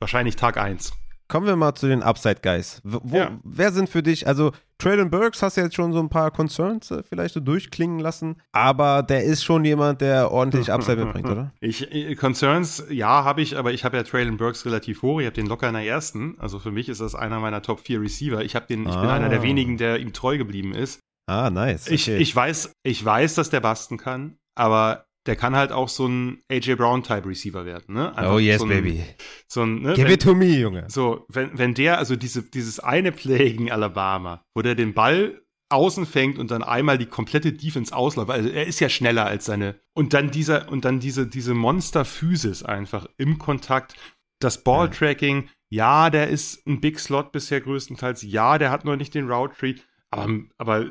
Wahrscheinlich 0.00 0.36
Tag 0.36 0.56
1. 0.56 0.92
Kommen 1.30 1.46
wir 1.46 1.54
mal 1.54 1.76
zu 1.76 1.86
den 1.86 2.02
Upside 2.02 2.40
Guys. 2.42 2.80
Wo, 2.82 3.16
ja. 3.16 3.38
Wer 3.44 3.70
sind 3.70 3.88
für 3.88 4.02
dich, 4.02 4.26
also 4.26 4.50
Traylon 4.78 5.10
Burks 5.10 5.42
hast 5.42 5.56
du 5.56 5.60
jetzt 5.60 5.76
schon 5.76 5.92
so 5.92 6.00
ein 6.00 6.08
paar 6.08 6.32
Concerns 6.32 6.90
äh, 6.90 7.04
vielleicht 7.04 7.34
so 7.34 7.40
durchklingen 7.40 8.00
lassen, 8.00 8.42
aber 8.50 9.04
der 9.04 9.22
ist 9.22 9.44
schon 9.44 9.64
jemand, 9.64 10.00
der 10.00 10.32
ordentlich 10.32 10.72
Upside 10.72 11.04
mitbringt, 11.04 11.28
oder? 11.28 11.52
Ich, 11.60 11.94
äh, 11.94 12.16
Concerns, 12.16 12.84
ja, 12.90 13.22
habe 13.22 13.42
ich, 13.42 13.56
aber 13.56 13.72
ich 13.72 13.84
habe 13.84 13.96
ja 13.96 14.02
Traylon 14.02 14.38
Burks 14.38 14.66
relativ 14.66 15.02
hoch. 15.02 15.20
Ich 15.20 15.26
habe 15.26 15.34
den 15.34 15.46
locker 15.46 15.68
in 15.68 15.74
der 15.74 15.86
ersten. 15.86 16.34
Also 16.40 16.58
für 16.58 16.72
mich 16.72 16.88
ist 16.88 17.00
das 17.00 17.14
einer 17.14 17.38
meiner 17.38 17.62
Top 17.62 17.78
4 17.78 18.00
Receiver. 18.00 18.42
Ich, 18.42 18.54
den, 18.54 18.88
ich 18.88 18.96
ah. 18.96 19.00
bin 19.00 19.10
einer 19.10 19.28
der 19.28 19.42
wenigen, 19.42 19.76
der 19.76 20.00
ihm 20.00 20.12
treu 20.12 20.36
geblieben 20.36 20.74
ist. 20.74 20.98
Ah, 21.28 21.48
nice. 21.48 21.86
Okay. 21.86 21.94
Ich, 21.94 22.08
ich, 22.08 22.34
weiß, 22.34 22.72
ich 22.82 23.04
weiß, 23.04 23.36
dass 23.36 23.50
der 23.50 23.60
basten 23.60 23.98
kann, 23.98 24.36
aber 24.56 25.04
der 25.26 25.36
kann 25.36 25.54
halt 25.54 25.72
auch 25.72 25.88
so 25.88 26.06
ein 26.06 26.42
AJ 26.50 26.76
Brown-Type 26.76 27.26
Receiver 27.26 27.64
werden, 27.64 27.94
ne? 27.94 28.16
Einfach 28.16 28.32
oh 28.32 28.38
yes, 28.38 28.60
so 28.60 28.64
ein, 28.64 28.70
baby. 28.70 29.04
So 29.46 29.62
ein, 29.62 29.82
ne? 29.82 29.94
Give 29.94 30.06
wenn, 30.06 30.14
it 30.14 30.22
to 30.22 30.34
me, 30.34 30.58
Junge. 30.58 30.86
So, 30.88 31.26
wenn, 31.28 31.56
wenn 31.58 31.74
der, 31.74 31.98
also 31.98 32.16
diese, 32.16 32.42
dieses 32.42 32.80
eine 32.80 33.12
Play 33.12 33.50
gegen 33.50 33.70
Alabama, 33.70 34.42
wo 34.54 34.62
der 34.62 34.74
den 34.74 34.94
Ball 34.94 35.40
außen 35.68 36.06
fängt 36.06 36.38
und 36.38 36.50
dann 36.50 36.62
einmal 36.62 36.98
die 36.98 37.06
komplette 37.06 37.52
Defense 37.52 37.94
ausläuft, 37.94 38.30
also 38.30 38.48
er 38.48 38.66
ist 38.66 38.80
ja 38.80 38.88
schneller 38.88 39.26
als 39.26 39.44
seine, 39.44 39.78
und 39.94 40.14
dann 40.14 40.30
dieser, 40.30 40.70
und 40.70 40.84
dann 40.84 41.00
diese, 41.00 41.26
diese 41.26 41.54
Monster-Physis 41.54 42.62
einfach 42.62 43.06
im 43.18 43.38
Kontakt, 43.38 43.94
das 44.40 44.64
Ball-Tracking, 44.64 45.50
ja. 45.68 46.04
ja, 46.06 46.10
der 46.10 46.28
ist 46.28 46.66
ein 46.66 46.80
Big 46.80 46.98
Slot 46.98 47.30
bisher 47.30 47.60
größtenteils, 47.60 48.22
ja, 48.22 48.56
der 48.56 48.70
hat 48.70 48.86
noch 48.86 48.96
nicht 48.96 49.14
den 49.14 49.30
Route 49.30 49.54
Tree, 49.54 49.74
aber, 50.10 50.40
aber 50.56 50.88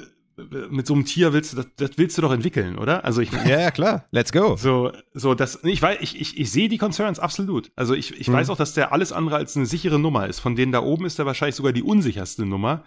mit 0.70 0.88
so 0.88 0.94
einem 0.94 1.06
Tier 1.06 1.34
willst 1.34 1.54
du, 1.54 1.58
das, 1.58 1.68
das, 1.76 1.92
willst 1.98 2.18
du 2.18 2.22
doch 2.22 2.32
entwickeln, 2.32 2.78
oder? 2.78 3.06
Also 3.06 3.22
ich 3.22 3.32
Ja, 3.46 3.60
ja, 3.60 3.72
klar. 3.72 4.06
Let's 4.12 4.32
go. 4.32 4.56
So, 4.56 4.92
so 5.14 5.36
das, 5.36 5.64
ich 5.64 5.82
weiß, 5.82 5.98
ich, 6.02 6.20
ich, 6.20 6.40
ich 6.40 6.52
sehe 6.52 6.70
die 6.70 6.78
Concerns 6.78 7.20
absolut. 7.20 7.72
Also 7.76 7.94
ich, 7.94 8.20
ich 8.20 8.28
hm. 8.28 8.34
weiß 8.34 8.50
auch, 8.50 8.58
dass 8.58 8.74
der 8.74 8.92
alles 8.94 9.12
andere 9.12 9.36
als 9.36 9.56
eine 9.56 9.66
sichere 9.66 10.00
Nummer 10.00 10.28
ist. 10.28 10.40
Von 10.40 10.56
denen 10.56 10.72
da 10.72 10.82
oben 10.82 11.06
ist 11.06 11.20
der 11.20 11.26
wahrscheinlich 11.26 11.56
sogar 11.56 11.74
die 11.74 11.84
unsicherste 11.84 12.46
Nummer. 12.46 12.84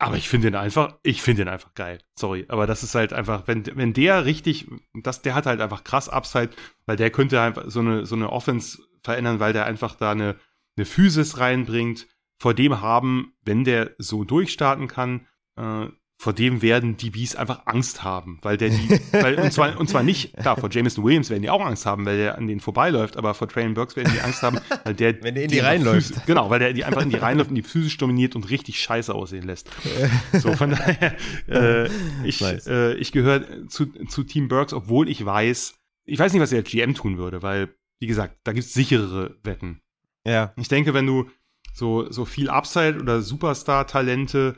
Aber 0.00 0.16
ich 0.16 0.28
finde 0.28 0.50
den 0.50 0.54
einfach, 0.54 0.96
ich 1.02 1.22
finde 1.22 1.44
den 1.44 1.52
einfach 1.52 1.74
geil. 1.74 1.98
Sorry. 2.16 2.46
Aber 2.48 2.66
das 2.66 2.84
ist 2.84 2.94
halt 2.94 3.12
einfach, 3.12 3.48
wenn, 3.48 3.64
wenn 3.74 3.92
der 3.92 4.24
richtig, 4.24 4.68
das, 4.94 5.22
der 5.22 5.34
hat 5.34 5.46
halt 5.46 5.60
einfach 5.60 5.82
krass 5.82 6.08
Upside, 6.08 6.50
weil 6.86 6.96
der 6.96 7.10
könnte 7.10 7.40
einfach 7.40 7.64
so 7.66 7.80
eine, 7.80 8.06
so 8.06 8.14
eine 8.14 8.30
Offense 8.30 8.78
verändern, 9.02 9.40
weil 9.40 9.52
der 9.52 9.66
einfach 9.66 9.96
da 9.96 10.12
eine, 10.12 10.36
eine 10.76 10.86
Physis 10.86 11.38
reinbringt. 11.38 12.06
Vor 12.40 12.54
dem 12.54 12.80
haben, 12.80 13.32
wenn 13.44 13.64
der 13.64 13.96
so 13.98 14.22
durchstarten 14.22 14.86
kann, 14.86 15.26
äh, 15.56 15.88
vor 16.20 16.32
dem 16.32 16.62
werden 16.62 16.96
die 16.96 17.10
Bees 17.10 17.36
einfach 17.36 17.62
Angst 17.66 18.02
haben, 18.02 18.38
weil 18.42 18.56
der 18.56 18.70
die, 18.70 19.00
weil, 19.12 19.36
und 19.36 19.52
zwar, 19.52 19.78
und 19.78 19.88
zwar 19.88 20.02
nicht, 20.02 20.36
klar, 20.36 20.56
vor 20.56 20.68
Jameson 20.68 21.04
Williams 21.04 21.30
werden 21.30 21.42
die 21.42 21.50
auch 21.50 21.64
Angst 21.64 21.86
haben, 21.86 22.04
weil 22.06 22.16
der 22.16 22.36
an 22.36 22.48
denen 22.48 22.58
vorbeiläuft, 22.58 23.16
aber 23.16 23.34
vor 23.34 23.48
Traylon 23.48 23.74
Burks 23.74 23.94
werden 23.94 24.12
die 24.12 24.20
Angst 24.20 24.42
haben, 24.42 24.58
weil 24.82 24.94
der, 24.94 25.22
wenn 25.22 25.36
der 25.36 25.44
in 25.44 25.50
die, 25.50 25.56
die 25.56 25.60
reinläuft. 25.60 26.08
Physisch, 26.08 26.26
genau, 26.26 26.50
weil 26.50 26.58
der 26.58 26.72
die 26.72 26.84
einfach 26.84 27.02
in 27.02 27.10
die 27.10 27.16
reinläuft 27.16 27.50
und 27.50 27.54
die 27.54 27.62
physisch 27.62 27.96
dominiert 27.98 28.34
und 28.34 28.50
richtig 28.50 28.82
scheiße 28.82 29.14
aussehen 29.14 29.44
lässt. 29.44 29.70
so, 30.32 30.54
von 30.56 30.70
daher, 30.70 31.16
äh, 31.48 31.88
ich, 32.24 32.40
nice. 32.40 32.66
äh, 32.66 32.94
ich 32.94 33.12
gehöre 33.12 33.68
zu, 33.68 33.86
zu 33.86 34.24
Team 34.24 34.48
Burks, 34.48 34.72
obwohl 34.72 35.08
ich 35.08 35.24
weiß, 35.24 35.74
ich 36.04 36.18
weiß 36.18 36.32
nicht, 36.32 36.42
was 36.42 36.50
der 36.50 36.62
GM 36.64 36.94
tun 36.94 37.18
würde, 37.18 37.42
weil, 37.42 37.68
wie 38.00 38.08
gesagt, 38.08 38.38
da 38.42 38.52
gibt's 38.52 38.74
sicherere 38.74 39.36
Wetten. 39.44 39.82
Ja. 40.26 40.52
Ich 40.56 40.66
denke, 40.66 40.94
wenn 40.94 41.06
du 41.06 41.30
so, 41.74 42.10
so 42.10 42.24
viel 42.24 42.50
Upside 42.50 42.98
oder 42.98 43.22
Superstar-Talente 43.22 44.56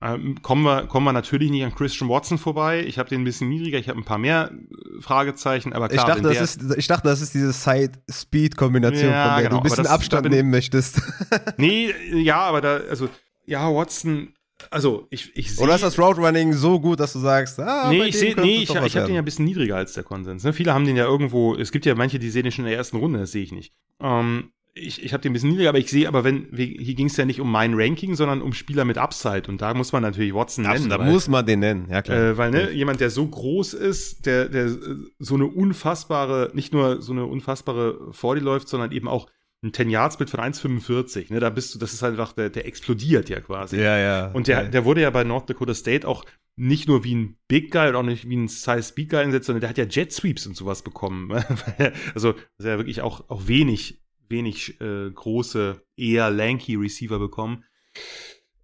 ähm, 0.00 0.40
kommen, 0.42 0.62
wir, 0.62 0.86
kommen 0.86 1.06
wir 1.06 1.12
natürlich 1.12 1.50
nicht 1.50 1.64
an 1.64 1.74
Christian 1.74 2.08
Watson 2.08 2.38
vorbei. 2.38 2.84
Ich 2.86 2.98
habe 2.98 3.08
den 3.08 3.22
ein 3.22 3.24
bisschen 3.24 3.48
niedriger, 3.48 3.78
ich 3.78 3.88
habe 3.88 3.98
ein 3.98 4.04
paar 4.04 4.18
mehr 4.18 4.52
äh, 4.52 5.00
Fragezeichen, 5.00 5.72
aber 5.72 5.88
klar. 5.88 6.08
Ich 6.08 6.14
dachte, 6.14 6.22
das 6.22 6.40
ist, 6.40 6.76
ich 6.76 6.86
dachte 6.86 7.08
das 7.08 7.20
ist 7.20 7.34
diese 7.34 7.52
Side-Speed-Kombination, 7.52 9.10
ja, 9.10 9.24
von 9.24 9.34
der 9.34 9.42
genau, 9.42 9.50
du 9.50 9.56
ein 9.56 9.62
bisschen 9.64 9.84
das, 9.84 9.92
Abstand 9.92 10.22
bin, 10.22 10.32
nehmen 10.32 10.50
möchtest. 10.50 11.02
nee, 11.56 11.92
ja, 12.12 12.36
aber 12.36 12.60
da, 12.60 12.76
also, 12.88 13.08
ja, 13.46 13.74
Watson, 13.74 14.34
also 14.70 15.08
ich, 15.10 15.36
ich 15.36 15.54
sehe. 15.54 15.64
Oder 15.64 15.74
ist 15.74 15.82
das 15.82 15.98
Route 15.98 16.20
Running 16.20 16.52
so 16.52 16.78
gut, 16.78 17.00
dass 17.00 17.12
du 17.12 17.18
sagst, 17.18 17.58
ah, 17.58 17.88
nee, 17.90 18.04
ich 18.04 18.18
sehe, 18.18 18.36
nee, 18.40 18.62
ich, 18.62 18.70
ich 18.70 18.76
habe 18.76 19.06
den 19.06 19.14
ja 19.14 19.22
ein 19.22 19.24
bisschen 19.24 19.46
niedriger 19.46 19.76
als 19.76 19.94
der 19.94 20.04
Konsens. 20.04 20.44
Ne? 20.44 20.52
Viele 20.52 20.74
haben 20.74 20.84
den 20.84 20.96
ja 20.96 21.04
irgendwo, 21.04 21.56
es 21.56 21.72
gibt 21.72 21.86
ja 21.86 21.96
manche, 21.96 22.20
die 22.20 22.30
sehen 22.30 22.44
den 22.44 22.52
schon 22.52 22.64
in 22.64 22.70
der 22.70 22.78
ersten 22.78 22.98
Runde, 22.98 23.18
das 23.18 23.32
sehe 23.32 23.42
ich 23.42 23.52
nicht. 23.52 23.72
Ähm, 24.00 24.52
ich, 24.74 25.02
ich 25.04 25.12
habe 25.12 25.22
den 25.22 25.30
ein 25.30 25.32
bisschen 25.34 25.50
niedriger, 25.50 25.70
aber 25.70 25.78
ich 25.78 25.90
sehe, 25.90 26.08
aber 26.08 26.24
wenn, 26.24 26.48
hier 26.54 26.94
ging 26.94 27.06
es 27.06 27.16
ja 27.16 27.24
nicht 27.24 27.40
um 27.40 27.50
mein 27.50 27.74
Ranking, 27.74 28.14
sondern 28.14 28.42
um 28.42 28.52
Spieler 28.52 28.84
mit 28.84 28.98
Upside. 28.98 29.44
Und 29.48 29.60
da 29.60 29.74
muss 29.74 29.92
man 29.92 30.02
natürlich 30.02 30.34
Watson 30.34 30.64
nennen. 30.64 30.88
Da 30.88 30.98
muss 30.98 31.28
man 31.28 31.44
den 31.44 31.60
nennen, 31.60 31.88
ja 31.90 32.02
klar. 32.02 32.18
Äh, 32.18 32.38
weil, 32.38 32.50
ne, 32.50 32.70
jemand, 32.70 33.00
der 33.00 33.10
so 33.10 33.26
groß 33.26 33.74
ist, 33.74 34.26
der, 34.26 34.48
der 34.48 34.70
so 35.18 35.34
eine 35.34 35.46
unfassbare, 35.46 36.50
nicht 36.54 36.72
nur 36.72 37.02
so 37.02 37.12
eine 37.12 37.26
unfassbare 37.26 38.12
40 38.12 38.42
läuft, 38.42 38.68
sondern 38.68 38.92
eben 38.92 39.08
auch 39.08 39.28
ein 39.62 39.72
10 39.72 39.90
Yards 39.90 40.18
mit 40.18 40.30
von 40.30 40.40
1,45. 40.40 41.32
Ne, 41.32 41.40
da 41.40 41.50
bist 41.50 41.74
du, 41.74 41.78
das 41.78 41.92
ist 41.92 42.02
einfach, 42.02 42.32
der, 42.32 42.50
der 42.50 42.66
explodiert 42.66 43.28
ja 43.28 43.40
quasi. 43.40 43.78
Ja, 43.78 43.98
ja. 43.98 44.30
Und 44.32 44.46
der, 44.46 44.64
der 44.64 44.84
wurde 44.84 45.00
ja 45.00 45.10
bei 45.10 45.24
North 45.24 45.50
Dakota 45.50 45.74
State 45.74 46.06
auch 46.06 46.24
nicht 46.56 46.88
nur 46.88 47.04
wie 47.04 47.14
ein 47.14 47.36
Big 47.46 47.70
Guy 47.70 47.88
und 47.88 47.96
auch 47.96 48.02
nicht 48.02 48.28
wie 48.28 48.36
ein 48.36 48.48
Size 48.48 48.82
Speed 48.82 49.10
Guy 49.10 49.20
einsetzt, 49.20 49.46
sondern 49.46 49.60
der 49.60 49.70
hat 49.70 49.78
ja 49.78 49.84
Jet 49.84 50.12
Sweeps 50.12 50.46
und 50.46 50.56
sowas 50.56 50.82
bekommen. 50.82 51.32
also, 52.14 52.32
das 52.32 52.42
ist 52.58 52.66
ja 52.66 52.78
wirklich 52.78 53.00
auch, 53.00 53.28
auch 53.28 53.46
wenig 53.46 54.02
wenig 54.30 54.80
äh, 54.80 55.10
große, 55.10 55.82
eher 55.96 56.30
lanky 56.30 56.76
Receiver 56.76 57.18
bekommen. 57.18 57.64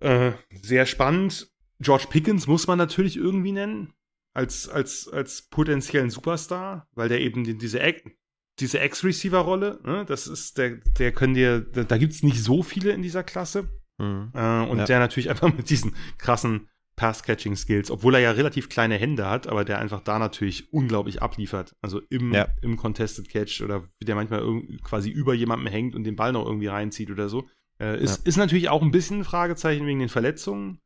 Äh, 0.01 0.33
sehr 0.63 0.87
spannend. 0.87 1.51
George 1.81 2.07
Pickens 2.09 2.47
muss 2.47 2.67
man 2.67 2.79
natürlich 2.79 3.17
irgendwie 3.17 3.53
nennen. 3.53 3.93
Als, 4.33 4.69
als, 4.69 5.09
als 5.09 5.43
potenziellen 5.43 6.11
Superstar, 6.11 6.89
weil 6.95 7.09
der 7.09 7.21
eben 7.21 7.45
die, 7.45 7.57
diese, 7.57 7.81
diese 8.59 8.81
Ex-Receiver-Rolle, 8.81 9.81
ne, 9.85 10.05
das 10.07 10.27
ist, 10.27 10.59
der, 10.59 10.79
der 10.99 11.13
können 11.13 11.35
dir, 11.35 11.61
da, 11.61 11.85
da 11.85 11.99
gibt 11.99 12.15
es 12.15 12.25
nicht 12.25 12.43
so 12.43 12.65
viele 12.65 12.91
in 12.91 13.03
dieser 13.03 13.23
Klasse. 13.23 13.69
Mhm. 13.99 14.33
Äh, 14.35 14.67
und 14.67 14.79
ja. 14.79 14.85
der 14.87 14.99
natürlich 14.99 15.31
einfach 15.31 15.55
mit 15.55 15.71
diesen 15.71 15.95
krassen 16.19 16.69
Pass-Catching-Skills, 16.97 17.91
obwohl 17.91 18.15
er 18.15 18.21
ja 18.21 18.31
relativ 18.31 18.69
kleine 18.69 18.97
Hände 18.97 19.29
hat, 19.29 19.47
aber 19.47 19.65
der 19.65 19.79
einfach 19.79 20.01
da 20.01 20.19
natürlich 20.19 20.73
unglaublich 20.73 21.23
abliefert. 21.23 21.75
Also 21.81 22.01
im, 22.09 22.33
ja. 22.33 22.49
im 22.63 22.77
Contested 22.77 23.29
Catch 23.29 23.63
oder 23.63 23.85
wie 23.99 24.05
der 24.05 24.15
manchmal 24.15 24.43
quasi 24.83 25.11
über 25.11 25.35
jemandem 25.35 25.69
hängt 25.69 25.95
und 25.95 26.05
den 26.05 26.17
Ball 26.17 26.33
noch 26.33 26.47
irgendwie 26.47 26.69
reinzieht 26.69 27.11
oder 27.11 27.29
so. 27.29 27.49
Äh, 27.81 28.01
ist, 28.03 28.19
ja. 28.19 28.29
ist 28.29 28.37
natürlich 28.37 28.69
auch 28.69 28.83
ein 28.83 28.93
bisschen 28.93 29.21
ein 29.21 29.25
Fragezeichen 29.25 29.87
wegen 29.87 29.99
den 29.99 30.09
Verletzungen. 30.09 30.79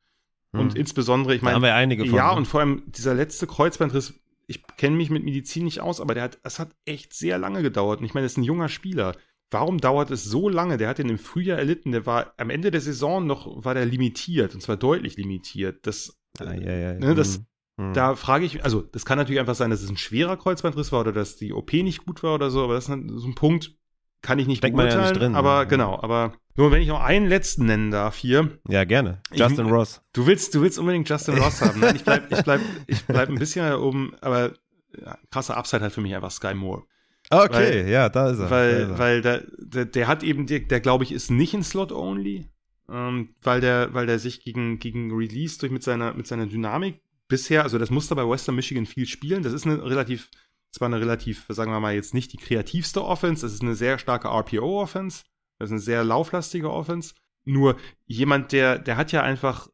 Hm. 0.53 0.61
Und 0.61 0.75
insbesondere, 0.77 1.35
ich 1.35 1.43
meine. 1.43 1.57
haben 1.57 1.63
wir 1.63 1.75
einige 1.75 2.07
von. 2.07 2.15
Ja, 2.15 2.33
ne? 2.33 2.39
und 2.39 2.47
vor 2.47 2.61
allem 2.61 2.85
dieser 2.87 3.15
letzte 3.15 3.47
Kreuzbandriss, 3.47 4.15
ich 4.47 4.67
kenne 4.79 4.97
mich 4.97 5.11
mit 5.11 5.25
Medizin 5.25 5.65
nicht 5.65 5.81
aus, 5.81 6.01
aber 6.01 6.15
der 6.15 6.23
hat, 6.23 6.39
es 6.43 6.59
hat 6.59 6.71
echt 6.87 7.13
sehr 7.13 7.37
lange 7.37 7.63
gedauert. 7.63 8.01
Und 8.01 8.07
ich 8.07 8.15
meine, 8.15 8.25
das 8.25 8.33
ist 8.33 8.39
ein 8.39 8.45
junger 8.45 8.71
Spieler. 8.71 9.15
Warum 9.51 9.79
dauert 9.79 10.11
es 10.11 10.25
so 10.25 10.49
lange? 10.49 10.77
Der 10.77 10.89
hat 10.89 10.99
den 10.99 11.09
im 11.09 11.19
Frühjahr 11.19 11.59
erlitten. 11.59 11.93
Der 11.93 12.05
war 12.05 12.35
am 12.37 12.51
Ende 12.51 12.71
der 12.71 12.81
Saison 12.81 13.27
noch, 13.27 13.65
war 13.65 13.75
der 13.75 13.87
limitiert 13.87 14.55
und 14.55 14.61
zwar 14.61 14.77
deutlich 14.77 15.17
limitiert. 15.17 15.87
Das, 15.87 16.19
ah, 16.39 16.53
ja, 16.53 16.73
ja, 16.73 16.93
ne, 16.95 17.15
das, 17.15 17.43
hm. 17.81 17.95
da 17.95 18.15
frage 18.15 18.45
ich, 18.45 18.63
also 18.65 18.83
das 18.83 19.07
kann 19.07 19.17
natürlich 19.17 19.41
einfach 19.41 19.55
sein, 19.55 19.71
dass 19.71 19.83
es 19.83 19.89
ein 19.89 19.97
schwerer 19.97 20.37
Kreuzbandriss 20.37 20.93
war 20.93 21.01
oder 21.01 21.13
dass 21.13 21.37
die 21.37 21.53
OP 21.53 21.73
nicht 21.73 22.05
gut 22.05 22.23
war 22.23 22.35
oder 22.35 22.51
so, 22.51 22.63
aber 22.65 22.75
das 22.75 22.89
ist 22.89 22.95
so 23.17 23.27
ein 23.27 23.35
Punkt, 23.35 23.75
kann 24.21 24.39
ich 24.39 24.47
nicht 24.47 24.59
Steckt 24.59 24.77
beurteilen, 24.77 25.01
ja 25.01 25.09
nicht 25.11 25.21
drin, 25.21 25.35
aber 25.35 25.59
ja. 25.59 25.65
genau, 25.65 25.99
aber 26.03 26.35
nur 26.57 26.73
wenn 26.73 26.83
ich 26.83 26.89
noch 26.89 27.01
einen 27.01 27.27
letzten 27.27 27.67
nennen 27.67 27.93
darf 27.93 28.17
hier. 28.17 28.59
Ja, 28.69 28.83
gerne. 28.83 29.23
Justin 29.33 29.67
ich, 29.67 29.73
Ross. 29.73 30.03
Du 30.13 30.27
willst, 30.27 30.55
du 30.55 30.61
willst 30.61 30.79
unbedingt 30.79 31.09
Justin 31.09 31.39
Ross 31.39 31.63
haben. 31.63 31.79
Nein, 31.79 31.95
ich 31.95 32.05
bleib, 32.05 32.33
ich 32.33 32.43
bleib, 32.43 32.61
ich 32.89 33.07
bleib 33.07 33.29
ein 33.29 33.39
bisschen 33.39 33.65
da 33.65 33.79
oben, 33.79 34.13
aber 34.21 34.55
ja, 35.01 35.17
krasser 35.31 35.57
Upside 35.57 35.85
hat 35.85 35.93
für 35.93 36.01
mich 36.01 36.15
einfach 36.17 36.33
Sky 36.33 36.55
Moore. 36.55 36.83
Okay, 37.31 37.85
weil, 37.85 37.89
ja, 37.89 38.09
da 38.09 38.31
ist 38.31 38.39
er. 38.39 38.51
Weil, 38.51 38.71
ist 38.71 38.89
er. 38.89 38.99
weil 38.99 39.23
der, 39.23 39.45
der, 39.59 39.85
der, 39.85 40.07
hat 40.07 40.23
eben, 40.23 40.47
der, 40.47 40.61
der 40.61 40.81
glaube 40.81 41.05
ich, 41.05 41.13
ist 41.13 41.31
nicht 41.31 41.55
in 41.55 41.63
Slot-Only, 41.63 42.47
ähm, 42.91 43.35
weil, 43.43 43.61
der, 43.61 43.93
weil 43.93 44.07
der 44.07 44.19
sich 44.19 44.43
gegen, 44.43 44.79
gegen 44.79 45.15
Release 45.15 45.59
durch 45.59 45.73
mit 45.73 45.83
seiner, 45.83 46.15
mit 46.15 46.27
seiner 46.27 46.47
Dynamik 46.47 47.01
bisher, 47.29 47.63
also 47.63 47.79
das 47.79 47.91
musste 47.91 48.15
bei 48.15 48.27
Western 48.27 48.55
Michigan 48.55 48.87
viel 48.87 49.07
spielen. 49.07 49.43
Das 49.43 49.53
ist 49.53 49.67
eine 49.67 49.83
relativ, 49.85 50.31
zwar 50.73 50.87
eine 50.87 51.01
relativ, 51.01 51.45
sagen 51.49 51.71
wir 51.71 51.81
mal, 51.81 51.95
jetzt 51.95 52.15
nicht 52.15 52.33
die 52.33 52.39
kreativste 52.39 53.05
Offense, 53.05 53.43
das 53.43 53.53
ist 53.53 53.63
eine 53.63 53.75
sehr 53.75 53.99
starke 53.99 54.29
RPO-Offense, 54.29 55.25
das 55.59 55.69
ist 55.69 55.73
eine 55.73 55.81
sehr 55.81 56.05
lauflastige 56.05 56.71
Offense. 56.71 57.15
Nur 57.45 57.77
jemand, 58.07 58.53
der, 58.53 58.79
der 58.79 58.97
hat 58.97 59.13
ja 59.13 59.23
einfach 59.23 59.69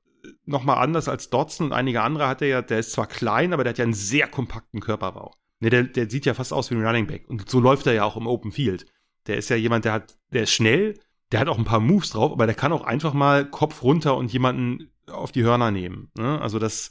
nochmal 0.44 0.78
anders 0.78 1.08
als 1.08 1.30
Dotson 1.30 1.68
und 1.68 1.72
einige 1.72 2.02
andere 2.02 2.26
hat 2.26 2.42
er 2.42 2.48
ja, 2.48 2.62
der 2.62 2.80
ist 2.80 2.92
zwar 2.92 3.06
klein, 3.06 3.52
aber 3.52 3.64
der 3.64 3.70
hat 3.70 3.78
ja 3.78 3.84
einen 3.84 3.94
sehr 3.94 4.26
kompakten 4.26 4.80
Körperbau. 4.80 5.34
Ne, 5.64 5.70
der, 5.70 5.84
der 5.84 6.10
sieht 6.10 6.26
ja 6.26 6.34
fast 6.34 6.52
aus 6.52 6.70
wie 6.70 6.74
ein 6.74 6.84
Running 6.84 7.06
Back. 7.06 7.24
Und 7.26 7.48
so 7.48 7.58
läuft 7.58 7.86
er 7.86 7.94
ja 7.94 8.04
auch 8.04 8.18
im 8.18 8.26
Open 8.26 8.52
Field. 8.52 8.84
Der 9.26 9.38
ist 9.38 9.48
ja 9.48 9.56
jemand, 9.56 9.86
der 9.86 9.94
hat, 9.94 10.18
der 10.30 10.42
ist 10.42 10.52
schnell, 10.52 11.00
der 11.32 11.40
hat 11.40 11.48
auch 11.48 11.56
ein 11.56 11.64
paar 11.64 11.80
Moves 11.80 12.10
drauf, 12.10 12.32
aber 12.32 12.44
der 12.44 12.54
kann 12.54 12.70
auch 12.70 12.84
einfach 12.84 13.14
mal 13.14 13.48
Kopf 13.48 13.82
runter 13.82 14.14
und 14.18 14.30
jemanden 14.30 14.90
auf 15.10 15.32
die 15.32 15.42
Hörner 15.42 15.70
nehmen. 15.70 16.10
Ne? 16.18 16.38
Also 16.38 16.58
das, 16.58 16.90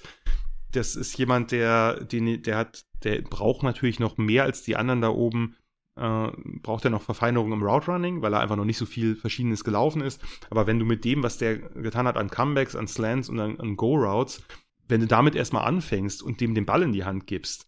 das 0.71 0.95
ist 0.95 1.15
jemand, 1.19 1.51
der, 1.51 2.03
den, 2.03 2.41
der 2.41 2.57
hat, 2.57 2.85
der 3.03 3.21
braucht 3.21 3.61
natürlich 3.61 3.99
noch 3.99 4.17
mehr 4.17 4.41
als 4.41 4.63
die 4.63 4.75
anderen 4.75 5.01
da 5.01 5.09
oben. 5.09 5.55
Äh, 5.95 6.31
braucht 6.63 6.83
er 6.83 6.89
noch 6.89 7.03
Verfeinerung 7.03 7.51
im 7.51 7.61
Route 7.61 7.91
Running, 7.91 8.23
weil 8.23 8.33
er 8.33 8.39
einfach 8.39 8.55
noch 8.55 8.65
nicht 8.65 8.79
so 8.79 8.87
viel 8.87 9.15
Verschiedenes 9.15 9.63
gelaufen 9.63 10.01
ist. 10.01 10.19
Aber 10.49 10.65
wenn 10.65 10.79
du 10.79 10.85
mit 10.85 11.05
dem, 11.05 11.21
was 11.21 11.37
der 11.37 11.59
getan 11.59 12.07
hat 12.07 12.17
an 12.17 12.31
Comebacks, 12.31 12.75
an 12.75 12.87
Slants 12.87 13.29
und 13.29 13.39
an, 13.39 13.59
an 13.59 13.75
Go 13.75 13.93
Routes, 13.97 14.41
wenn 14.87 15.01
du 15.01 15.05
damit 15.05 15.35
erstmal 15.35 15.65
anfängst 15.65 16.23
und 16.23 16.41
dem 16.41 16.55
den 16.55 16.65
Ball 16.65 16.81
in 16.81 16.91
die 16.91 17.03
Hand 17.03 17.27
gibst, 17.27 17.67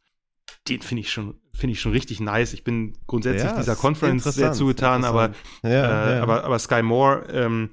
den 0.68 0.82
finde 0.82 1.02
ich 1.02 1.12
schon 1.12 1.40
finde 1.54 1.74
ich 1.74 1.82
schon 1.82 1.92
richtig 1.92 2.20
nice. 2.20 2.54
Ich 2.54 2.64
bin 2.64 2.98
grundsätzlich 3.08 3.50
ja, 3.50 3.58
dieser 3.58 3.76
Conference 3.76 4.24
sehr 4.24 4.52
zugetan, 4.52 5.06
aber, 5.06 5.32
ja, 5.64 5.70
äh, 5.70 6.16
ja. 6.18 6.24
aber 6.24 6.44
aber 6.44 6.60
Sky 6.60 6.82
Moore, 6.82 7.26
ähm, 7.30 7.70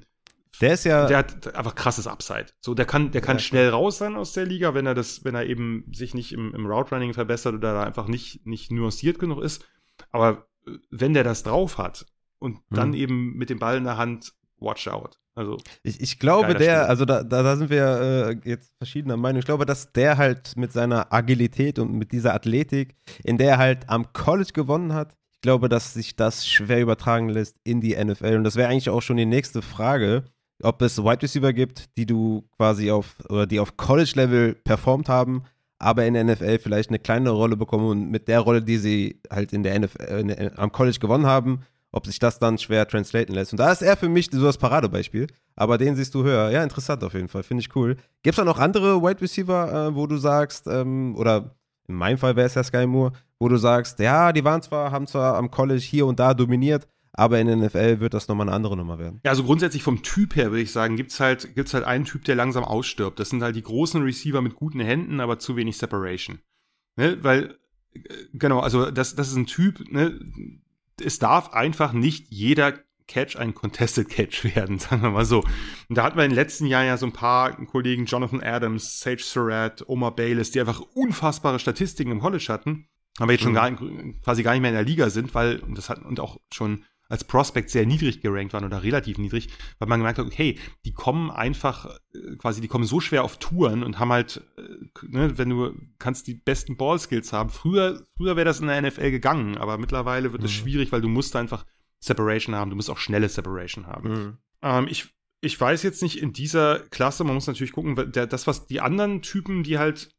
der 0.61 0.75
ist 0.75 0.85
ja, 0.85 1.07
der 1.07 1.17
hat 1.17 1.55
einfach 1.55 1.75
krasses 1.75 2.07
Upside. 2.07 2.47
So, 2.61 2.73
der 2.73 2.85
kann 2.85 3.11
der 3.11 3.21
kann 3.21 3.39
schnell 3.39 3.69
raus 3.69 3.97
sein 3.97 4.15
aus 4.15 4.33
der 4.33 4.45
Liga, 4.45 4.73
wenn 4.73 4.85
er 4.85 4.93
das, 4.93 5.25
wenn 5.25 5.35
er 5.35 5.45
eben 5.45 5.85
sich 5.91 6.13
nicht 6.13 6.31
im, 6.31 6.53
im 6.53 6.65
Route 6.65 6.95
Running 6.95 7.13
verbessert 7.13 7.55
oder 7.55 7.73
da 7.73 7.83
einfach 7.83 8.07
nicht 8.07 8.45
nicht 8.45 8.71
nuanciert 8.71 9.19
genug 9.19 9.41
ist. 9.41 9.65
Aber 10.11 10.47
äh, 10.65 10.71
wenn 10.89 11.13
der 11.13 11.23
das 11.23 11.43
drauf 11.43 11.77
hat 11.77 12.05
und 12.39 12.55
mhm. 12.69 12.75
dann 12.75 12.93
eben 12.93 13.33
mit 13.33 13.49
dem 13.49 13.59
Ball 13.59 13.77
in 13.77 13.83
der 13.83 13.97
Hand, 13.97 14.33
watch 14.57 14.87
out. 14.87 15.19
Also 15.35 15.57
ich, 15.81 15.99
ich 15.99 16.19
glaube, 16.19 16.53
der, 16.53 16.81
Spiel. 16.81 16.89
also 16.89 17.05
da, 17.05 17.23
da, 17.23 17.55
sind 17.55 17.69
wir 17.69 18.37
äh, 18.43 18.49
jetzt 18.49 18.71
verschiedener 18.77 19.17
Meinung. 19.17 19.39
Ich 19.39 19.45
glaube, 19.45 19.65
dass 19.65 19.91
der 19.91 20.17
halt 20.17 20.55
mit 20.55 20.71
seiner 20.71 21.11
Agilität 21.11 21.79
und 21.79 21.93
mit 21.93 22.11
dieser 22.11 22.33
Athletik, 22.33 22.95
in 23.23 23.37
der 23.37 23.53
er 23.53 23.57
halt 23.57 23.89
am 23.89 24.13
College 24.13 24.51
gewonnen 24.53 24.93
hat, 24.93 25.15
ich 25.33 25.41
glaube, 25.41 25.69
dass 25.69 25.93
sich 25.93 26.15
das 26.15 26.47
schwer 26.47 26.81
übertragen 26.81 27.29
lässt 27.29 27.57
in 27.63 27.81
die 27.81 27.95
NFL. 27.95 28.35
Und 28.35 28.43
das 28.43 28.55
wäre 28.55 28.69
eigentlich 28.69 28.89
auch 28.89 29.01
schon 29.01 29.17
die 29.17 29.25
nächste 29.25 29.61
Frage, 29.61 30.23
ob 30.61 30.81
es 30.81 31.03
Wide 31.03 31.21
Receiver 31.21 31.51
gibt, 31.51 31.97
die 31.97 32.05
du 32.05 32.47
quasi 32.55 32.91
auf, 32.91 33.15
oder 33.29 33.47
die 33.47 33.59
auf 33.59 33.75
College-Level 33.75 34.55
performt 34.63 35.09
haben, 35.09 35.43
aber 35.79 36.05
in 36.05 36.13
der 36.13 36.23
NFL 36.23 36.59
vielleicht 36.59 36.89
eine 36.89 36.99
kleine 36.99 37.31
Rolle 37.31 37.57
bekommen 37.57 37.87
und 37.87 38.09
mit 38.09 38.27
der 38.27 38.39
Rolle, 38.39 38.61
die 38.61 38.77
sie 38.77 39.19
halt 39.29 39.51
in 39.51 39.63
der 39.63 39.79
NFL, 39.79 40.03
in 40.19 40.27
der, 40.29 40.57
am 40.57 40.71
College 40.71 40.99
gewonnen 40.99 41.25
haben, 41.25 41.63
ob 41.93 42.07
sich 42.07 42.19
das 42.19 42.39
dann 42.39 42.57
schwer 42.57 42.87
translaten 42.87 43.33
lässt. 43.33 43.53
Und 43.53 43.59
da 43.59 43.71
ist 43.71 43.81
er 43.81 43.95
für 43.95 44.09
mich 44.09 44.29
so 44.31 44.43
das 44.43 44.57
Paradebeispiel. 44.57 45.27
Aber 45.55 45.77
den 45.77 45.95
siehst 45.95 46.13
du 46.15 46.23
höher. 46.23 46.49
Ja, 46.49 46.63
interessant 46.63 47.03
auf 47.03 47.13
jeden 47.13 47.27
Fall. 47.27 47.43
Finde 47.43 47.61
ich 47.61 47.75
cool. 47.75 47.95
Gibt 48.23 48.33
es 48.33 48.35
da 48.37 48.43
noch 48.43 48.59
andere 48.59 49.01
Wide 49.01 49.21
Receiver, 49.21 49.89
äh, 49.89 49.95
wo 49.95 50.07
du 50.07 50.17
sagst, 50.17 50.67
ähm, 50.67 51.15
oder 51.15 51.55
in 51.87 51.95
meinem 51.95 52.17
Fall 52.17 52.35
wäre 52.35 52.47
es 52.47 52.55
ja 52.55 52.63
Sky 52.63 52.87
Moore, 52.87 53.13
wo 53.39 53.47
du 53.47 53.57
sagst, 53.57 53.99
ja, 53.99 54.33
die 54.33 54.43
waren 54.43 54.61
zwar, 54.61 54.91
haben 54.91 55.05
zwar 55.05 55.35
am 55.35 55.51
College 55.51 55.83
hier 55.83 56.07
und 56.07 56.19
da 56.19 56.33
dominiert, 56.33 56.87
aber 57.11 57.39
in 57.39 57.47
der 57.47 57.57
NFL 57.57 57.99
wird 57.99 58.15
das 58.15 58.27
nochmal 58.27 58.47
eine 58.47 58.55
andere 58.55 58.75
Nummer 58.75 58.97
werden. 58.97 59.19
Ja, 59.23 59.31
also 59.31 59.43
grundsätzlich 59.43 59.83
vom 59.83 60.01
Typ 60.01 60.35
her 60.35 60.49
würde 60.49 60.63
ich 60.63 60.71
sagen, 60.71 60.95
gibt 60.95 61.11
es 61.11 61.19
halt, 61.19 61.53
gibt's 61.53 61.75
halt 61.75 61.83
einen 61.83 62.05
Typ, 62.05 62.23
der 62.25 62.35
langsam 62.35 62.63
ausstirbt. 62.63 63.19
Das 63.19 63.29
sind 63.29 63.43
halt 63.43 63.55
die 63.55 63.61
großen 63.61 64.01
Receiver 64.01 64.41
mit 64.41 64.55
guten 64.55 64.79
Händen, 64.79 65.19
aber 65.19 65.37
zu 65.37 65.55
wenig 65.55 65.77
Separation. 65.77 66.39
Ne? 66.95 67.19
Weil, 67.21 67.59
äh, 67.93 67.99
genau, 68.33 68.61
also 68.61 68.89
das, 68.89 69.13
das 69.13 69.29
ist 69.29 69.35
ein 69.35 69.45
Typ, 69.45 69.91
ne? 69.91 70.19
Es 71.01 71.19
darf 71.19 71.53
einfach 71.53 71.93
nicht 71.93 72.27
jeder 72.29 72.79
Catch 73.07 73.35
ein 73.37 73.53
Contested 73.53 74.09
Catch 74.09 74.43
werden, 74.55 74.79
sagen 74.79 75.01
wir 75.01 75.11
mal 75.11 75.25
so. 75.25 75.39
Und 75.89 75.97
da 75.97 76.03
hatten 76.03 76.17
wir 76.17 76.23
in 76.23 76.31
den 76.31 76.35
letzten 76.35 76.65
Jahren 76.65 76.87
ja 76.87 76.97
so 76.97 77.05
ein 77.05 77.13
paar 77.13 77.53
Kollegen, 77.65 78.05
Jonathan 78.05 78.41
Adams, 78.41 78.99
Sage 78.99 79.21
Surratt, 79.21 79.83
Omar 79.87 80.15
Bayless, 80.15 80.51
die 80.51 80.59
einfach 80.59 80.81
unfassbare 80.93 81.59
Statistiken 81.59 82.11
im 82.11 82.19
College 82.19 82.45
hatten, 82.49 82.87
aber 83.19 83.31
jetzt 83.31 83.43
schon 83.43 83.51
mhm. 83.51 83.55
gar, 83.55 83.71
quasi 84.23 84.43
gar 84.43 84.53
nicht 84.53 84.61
mehr 84.61 84.71
in 84.71 84.77
der 84.77 84.85
Liga 84.85 85.09
sind, 85.09 85.33
weil, 85.35 85.59
und 85.59 85.77
das 85.77 85.89
hat, 85.89 86.03
und 86.03 86.19
auch 86.19 86.37
schon 86.51 86.85
als 87.13 87.23
Prospect 87.23 87.69
sehr 87.69 87.85
niedrig 87.85 88.21
gerankt 88.21 88.53
waren 88.53 88.65
oder 88.65 88.81
relativ 88.81 89.19
niedrig, 89.19 89.47
weil 89.77 89.87
man 89.87 89.99
gemerkt 89.99 90.17
hat, 90.17 90.25
okay, 90.25 90.57
die 90.83 90.93
kommen 90.93 91.29
einfach 91.29 91.85
äh, 92.15 92.35
quasi, 92.37 92.59
die 92.59 92.67
kommen 92.67 92.85
so 92.85 92.99
schwer 92.99 93.23
auf 93.23 93.37
Touren 93.37 93.83
und 93.83 93.99
haben 93.99 94.11
halt, 94.11 94.41
äh, 94.57 95.07
ne, 95.07 95.37
wenn 95.37 95.49
du 95.49 95.75
kannst 95.99 96.25
die 96.25 96.33
besten 96.33 96.75
Ballskills 96.75 97.31
haben. 97.31 97.51
Früher, 97.51 98.07
früher 98.17 98.35
wäre 98.35 98.45
das 98.45 98.61
in 98.61 98.65
der 98.65 98.81
NFL 98.81 99.11
gegangen, 99.11 99.59
aber 99.59 99.77
mittlerweile 99.77 100.31
wird 100.31 100.43
es 100.43 100.49
mhm. 100.49 100.55
schwierig, 100.55 100.91
weil 100.91 101.01
du 101.01 101.07
musst 101.07 101.35
einfach 101.35 101.67
Separation 101.99 102.55
haben, 102.55 102.71
du 102.71 102.75
musst 102.75 102.89
auch 102.89 102.97
schnelle 102.97 103.29
Separation 103.29 103.85
haben. 103.85 104.09
Mhm. 104.09 104.37
Ähm, 104.63 104.87
ich, 104.89 105.13
ich 105.39 105.61
weiß 105.61 105.83
jetzt 105.83 106.01
nicht 106.01 106.19
in 106.19 106.33
dieser 106.33 106.79
Klasse, 106.89 107.23
man 107.23 107.35
muss 107.35 107.45
natürlich 107.45 107.73
gucken, 107.73 108.11
der, 108.11 108.25
das, 108.25 108.47
was 108.47 108.65
die 108.65 108.81
anderen 108.81 109.21
Typen, 109.21 109.61
die 109.61 109.77
halt 109.77 110.09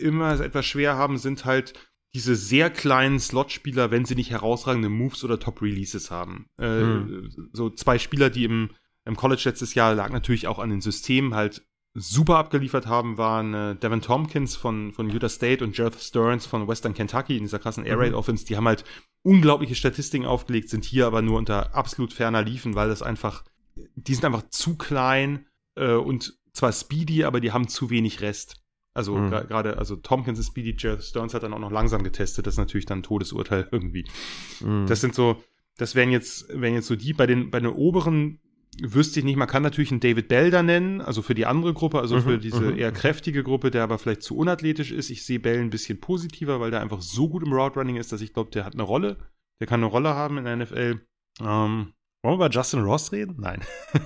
immer 0.00 0.38
etwas 0.38 0.64
schwer 0.64 0.94
haben, 0.94 1.18
sind 1.18 1.44
halt 1.44 1.72
diese 2.16 2.34
sehr 2.34 2.70
kleinen 2.70 3.20
Slot-Spieler, 3.20 3.90
wenn 3.90 4.06
sie 4.06 4.14
nicht 4.14 4.30
herausragende 4.30 4.88
Moves 4.88 5.22
oder 5.22 5.38
Top-Releases 5.38 6.10
haben. 6.10 6.46
Äh, 6.58 6.82
mhm. 6.82 7.50
So 7.52 7.68
zwei 7.68 7.98
Spieler, 7.98 8.30
die 8.30 8.44
im, 8.44 8.70
im 9.04 9.16
College 9.16 9.42
letztes 9.44 9.74
Jahr 9.74 9.94
lag 9.94 10.10
natürlich 10.10 10.46
auch 10.46 10.58
an 10.58 10.70
den 10.70 10.80
Systemen 10.80 11.34
halt 11.34 11.66
super 11.92 12.38
abgeliefert 12.38 12.86
haben, 12.86 13.18
waren 13.18 13.52
äh, 13.52 13.76
Devin 13.76 14.00
Tompkins 14.00 14.56
von, 14.56 14.94
von 14.94 15.10
Utah 15.10 15.28
State 15.28 15.62
und 15.62 15.76
Jeff 15.76 16.00
Stearns 16.00 16.46
von 16.46 16.66
Western 16.66 16.94
Kentucky 16.94 17.36
in 17.36 17.42
dieser 17.42 17.58
krassen 17.58 17.84
Air 17.84 17.98
Raid 17.98 18.12
mhm. 18.12 18.16
Offense. 18.18 18.46
Die 18.46 18.56
haben 18.56 18.66
halt 18.66 18.84
unglaubliche 19.22 19.74
Statistiken 19.74 20.24
aufgelegt, 20.24 20.70
sind 20.70 20.86
hier 20.86 21.06
aber 21.06 21.20
nur 21.20 21.36
unter 21.36 21.74
absolut 21.74 22.14
ferner 22.14 22.42
Liefen, 22.42 22.74
weil 22.74 22.88
das 22.88 23.02
einfach, 23.02 23.44
die 23.94 24.14
sind 24.14 24.24
einfach 24.24 24.48
zu 24.48 24.78
klein 24.78 25.44
äh, 25.74 25.92
und 25.92 26.38
zwar 26.54 26.72
speedy, 26.72 27.24
aber 27.24 27.40
die 27.40 27.52
haben 27.52 27.68
zu 27.68 27.90
wenig 27.90 28.22
Rest. 28.22 28.56
Also 28.96 29.16
mhm. 29.16 29.30
gerade, 29.30 29.78
also 29.78 29.96
Tompkins 29.96 30.38
ist 30.38 30.48
Speedy, 30.48 30.74
Jeff 30.78 31.02
Stearns 31.02 31.34
hat 31.34 31.42
dann 31.42 31.52
auch 31.52 31.58
noch 31.58 31.70
langsam 31.70 32.02
getestet. 32.02 32.46
Das 32.46 32.54
ist 32.54 32.58
natürlich 32.58 32.86
dann 32.86 33.00
ein 33.00 33.02
Todesurteil 33.02 33.68
irgendwie. 33.70 34.04
Mhm. 34.60 34.86
Das 34.86 35.00
sind 35.00 35.14
so, 35.14 35.42
das 35.76 35.94
wären 35.94 36.10
jetzt, 36.10 36.48
wären 36.48 36.74
jetzt 36.74 36.86
so 36.86 36.96
die, 36.96 37.12
bei 37.12 37.26
den, 37.26 37.50
bei 37.50 37.60
den 37.60 37.70
oberen 37.70 38.40
wüsste 38.82 39.20
ich 39.20 39.24
nicht, 39.24 39.36
man 39.36 39.48
kann 39.48 39.62
natürlich 39.62 39.90
einen 39.90 40.00
David 40.00 40.28
Bell 40.28 40.50
da 40.50 40.62
nennen, 40.62 41.00
also 41.00 41.22
für 41.22 41.34
die 41.34 41.46
andere 41.46 41.72
Gruppe, 41.72 41.98
also 41.98 42.16
mhm, 42.16 42.22
für 42.22 42.38
diese 42.38 42.72
mhm. 42.72 42.78
eher 42.78 42.92
kräftige 42.92 43.42
Gruppe, 43.42 43.70
der 43.70 43.82
aber 43.82 43.98
vielleicht 43.98 44.22
zu 44.22 44.36
unathletisch 44.36 44.92
ist. 44.92 45.10
Ich 45.10 45.24
sehe 45.24 45.40
Bell 45.40 45.60
ein 45.60 45.70
bisschen 45.70 46.00
positiver, 46.00 46.60
weil 46.60 46.70
der 46.70 46.80
einfach 46.80 47.00
so 47.00 47.28
gut 47.28 47.42
im 47.42 47.52
Route 47.52 47.78
Running 47.78 47.96
ist, 47.96 48.12
dass 48.12 48.20
ich 48.20 48.34
glaube, 48.34 48.50
der 48.50 48.64
hat 48.64 48.74
eine 48.74 48.82
Rolle. 48.82 49.16
Der 49.60 49.66
kann 49.66 49.80
eine 49.80 49.90
Rolle 49.90 50.10
haben 50.10 50.38
in 50.38 50.44
der 50.44 50.56
NFL. 50.56 51.00
Ähm, 51.40 51.92
wollen 52.26 52.38
wir 52.38 52.46
über 52.46 52.54
Justin 52.54 52.80
Ross 52.80 53.12
reden? 53.12 53.36
Nein. 53.38 53.60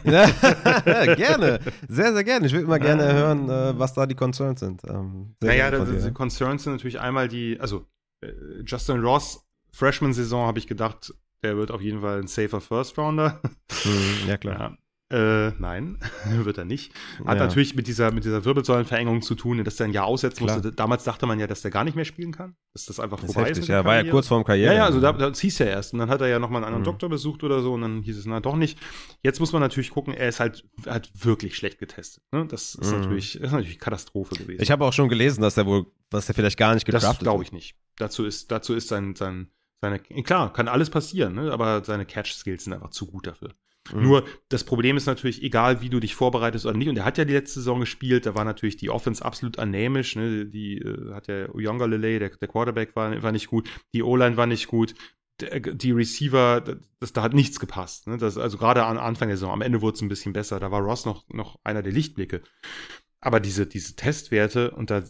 Ja, 0.04 0.26
gerne. 1.14 1.60
Sehr, 1.88 2.12
sehr 2.12 2.24
gerne. 2.24 2.46
Ich 2.46 2.52
würde 2.52 2.66
mal 2.66 2.78
gerne 2.78 3.08
ähm, 3.08 3.16
hören, 3.16 3.50
äh, 3.50 3.78
was 3.78 3.94
da 3.94 4.06
die 4.06 4.14
Concerns 4.14 4.60
sind. 4.60 4.82
Ähm, 4.88 5.34
naja, 5.40 5.70
die 5.70 6.12
Concerns 6.12 6.64
sind 6.64 6.74
natürlich 6.74 7.00
einmal 7.00 7.28
die, 7.28 7.58
also 7.58 7.86
äh, 8.20 8.32
Justin 8.64 9.00
Ross, 9.00 9.46
Freshman-Saison 9.72 10.46
habe 10.46 10.58
ich 10.58 10.66
gedacht, 10.66 11.14
der 11.42 11.56
wird 11.56 11.70
auf 11.70 11.80
jeden 11.80 12.00
Fall 12.02 12.20
ein 12.20 12.26
safer 12.26 12.60
First 12.60 12.98
Rounder. 12.98 13.40
Mhm, 13.84 14.28
ja, 14.28 14.36
klar. 14.36 14.60
Ja. 14.60 14.76
Äh, 15.10 15.50
nein, 15.58 15.98
wird 16.24 16.58
er 16.58 16.64
nicht. 16.64 16.92
Hat 17.24 17.36
ja. 17.36 17.42
natürlich 17.42 17.74
mit 17.74 17.88
dieser, 17.88 18.12
mit 18.12 18.24
dieser 18.24 18.44
Wirbelsäulenverengung 18.44 19.22
zu 19.22 19.34
tun, 19.34 19.64
dass 19.64 19.74
der 19.74 19.88
ein 19.88 19.92
Jahr 19.92 20.06
aussetzen 20.06 20.44
Klar. 20.44 20.58
musste. 20.58 20.72
Damals 20.72 21.02
dachte 21.02 21.26
man 21.26 21.40
ja, 21.40 21.48
dass 21.48 21.62
der 21.62 21.72
gar 21.72 21.82
nicht 21.82 21.96
mehr 21.96 22.04
spielen 22.04 22.30
kann. 22.30 22.54
Dass 22.74 22.86
das 22.86 23.00
einfach 23.00 23.18
das 23.18 23.32
vorbei 23.32 23.50
ist. 23.50 23.58
ist 23.58 23.68
ja, 23.68 23.84
war 23.84 23.96
ja 23.96 24.08
kurz 24.08 24.28
vorm 24.28 24.44
Karriere. 24.44 24.72
Ja, 24.72 24.78
ja, 24.78 24.84
also 24.84 25.00
da, 25.00 25.12
da 25.12 25.32
hieß 25.32 25.60
er 25.60 25.66
erst. 25.66 25.92
Und 25.92 25.98
dann 25.98 26.10
hat 26.10 26.20
er 26.20 26.28
ja 26.28 26.38
nochmal 26.38 26.58
einen 26.58 26.66
anderen 26.66 26.82
mhm. 26.82 26.92
Doktor 26.92 27.08
besucht 27.08 27.42
oder 27.42 27.60
so 27.60 27.72
und 27.72 27.80
dann 27.80 28.02
hieß 28.02 28.18
es, 28.18 28.26
na 28.26 28.38
doch 28.38 28.54
nicht. 28.54 28.78
Jetzt 29.22 29.40
muss 29.40 29.52
man 29.52 29.60
natürlich 29.60 29.90
gucken, 29.90 30.14
er 30.14 30.28
ist 30.28 30.38
halt, 30.38 30.64
hat 30.86 31.10
wirklich 31.14 31.56
schlecht 31.56 31.80
getestet. 31.80 32.22
Ne? 32.30 32.46
Das 32.46 32.76
ist, 32.76 32.92
mhm. 32.92 33.00
natürlich, 33.00 33.40
ist 33.40 33.50
natürlich 33.50 33.80
Katastrophe 33.80 34.36
gewesen. 34.36 34.62
Ich 34.62 34.70
habe 34.70 34.84
auch 34.84 34.92
schon 34.92 35.08
gelesen, 35.08 35.42
dass 35.42 35.56
er 35.56 35.66
wohl, 35.66 35.86
was 36.12 36.28
er 36.28 36.36
vielleicht 36.36 36.56
gar 36.56 36.74
nicht 36.74 36.86
gedraftet 36.86 37.10
Das 37.10 37.18
glaube 37.18 37.42
ich 37.42 37.50
nicht. 37.50 37.74
Dazu 37.96 38.24
ist, 38.24 38.52
dazu 38.52 38.74
ist 38.74 38.86
sein, 38.86 39.16
sein, 39.16 39.48
seine, 39.80 39.98
klar, 39.98 40.52
kann 40.52 40.68
alles 40.68 40.88
passieren, 40.88 41.34
ne? 41.34 41.50
aber 41.50 41.82
seine 41.84 42.06
Catch-Skills 42.06 42.64
sind 42.64 42.74
einfach 42.74 42.90
zu 42.90 43.06
gut 43.06 43.26
dafür. 43.26 43.50
Mhm. 43.94 44.02
Nur 44.02 44.24
das 44.48 44.64
Problem 44.64 44.96
ist 44.96 45.06
natürlich, 45.06 45.42
egal 45.42 45.80
wie 45.80 45.88
du 45.88 46.00
dich 46.00 46.14
vorbereitest 46.14 46.66
oder 46.66 46.76
nicht, 46.76 46.88
und 46.88 46.96
er 46.96 47.04
hat 47.04 47.18
ja 47.18 47.24
die 47.24 47.32
letzte 47.32 47.60
Saison 47.60 47.80
gespielt, 47.80 48.26
da 48.26 48.34
war 48.34 48.44
natürlich 48.44 48.76
die 48.76 48.90
Offense 48.90 49.24
absolut 49.24 49.58
anämisch, 49.58 50.16
ne? 50.16 50.46
die 50.46 50.78
äh, 50.78 51.12
hat 51.12 51.28
ja 51.28 51.48
Younger 51.54 51.88
Lele, 51.88 52.18
der, 52.18 52.30
der 52.30 52.48
Quarterback 52.48 52.96
war, 52.96 53.22
war 53.22 53.32
nicht 53.32 53.48
gut, 53.48 53.68
die 53.92 54.02
O-Line 54.02 54.36
war 54.36 54.46
nicht 54.46 54.66
gut, 54.68 54.94
der, 55.40 55.60
die 55.60 55.92
Receiver, 55.92 56.62
das, 57.00 57.12
da 57.12 57.22
hat 57.22 57.34
nichts 57.34 57.60
gepasst. 57.60 58.06
Ne? 58.06 58.18
Das, 58.18 58.36
also 58.36 58.58
gerade 58.58 58.84
am 58.84 58.98
Anfang 58.98 59.28
der 59.28 59.36
Saison, 59.36 59.52
am 59.52 59.62
Ende 59.62 59.80
wurde 59.80 59.96
es 59.96 60.02
ein 60.02 60.08
bisschen 60.08 60.32
besser, 60.32 60.60
da 60.60 60.70
war 60.70 60.80
Ross 60.80 61.04
noch, 61.04 61.28
noch 61.28 61.58
einer 61.64 61.82
der 61.82 61.92
Lichtblicke. 61.92 62.42
Aber 63.20 63.40
diese, 63.40 63.66
diese 63.66 63.96
Testwerte, 63.96 64.70
und 64.70 64.90
da 64.90 65.02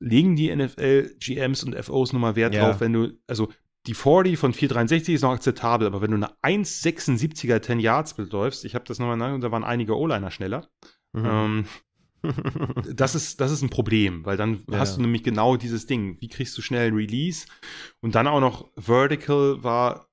legen 0.00 0.36
die 0.36 0.54
NFL 0.54 1.16
GMs 1.18 1.62
und 1.62 1.74
FOs 1.76 2.12
nochmal 2.12 2.36
Wert 2.36 2.54
ja. 2.54 2.64
drauf, 2.64 2.80
wenn 2.80 2.92
du, 2.92 3.12
also 3.26 3.48
die 3.88 3.94
40 3.94 4.38
von 4.38 4.52
463 4.52 5.14
ist 5.14 5.22
noch 5.22 5.32
akzeptabel, 5.32 5.86
aber 5.86 6.02
wenn 6.02 6.10
du 6.10 6.18
eine 6.18 6.28
1,76er 6.42 7.62
10 7.62 7.80
Yards 7.80 8.14
läufst, 8.18 8.66
ich 8.66 8.74
habe 8.74 8.84
das 8.84 8.98
nochmal 8.98 9.16
nachgedacht, 9.16 9.44
da 9.44 9.50
waren 9.50 9.64
einige 9.64 9.96
O-Liner 9.96 10.30
schneller. 10.30 10.68
Mhm. 11.14 11.24
Ähm, 11.24 11.64
das 12.94 13.14
ist, 13.14 13.40
das 13.40 13.50
ist 13.50 13.62
ein 13.62 13.70
Problem, 13.70 14.26
weil 14.26 14.36
dann 14.36 14.62
ja. 14.70 14.78
hast 14.78 14.98
du 14.98 15.00
nämlich 15.00 15.22
genau 15.22 15.56
dieses 15.56 15.86
Ding. 15.86 16.20
Wie 16.20 16.28
kriegst 16.28 16.58
du 16.58 16.62
schnell 16.62 16.88
ein 16.88 16.94
Release? 16.94 17.46
Und 18.02 18.14
dann 18.14 18.26
auch 18.26 18.40
noch 18.40 18.68
Vertical 18.76 19.62
war 19.62 20.10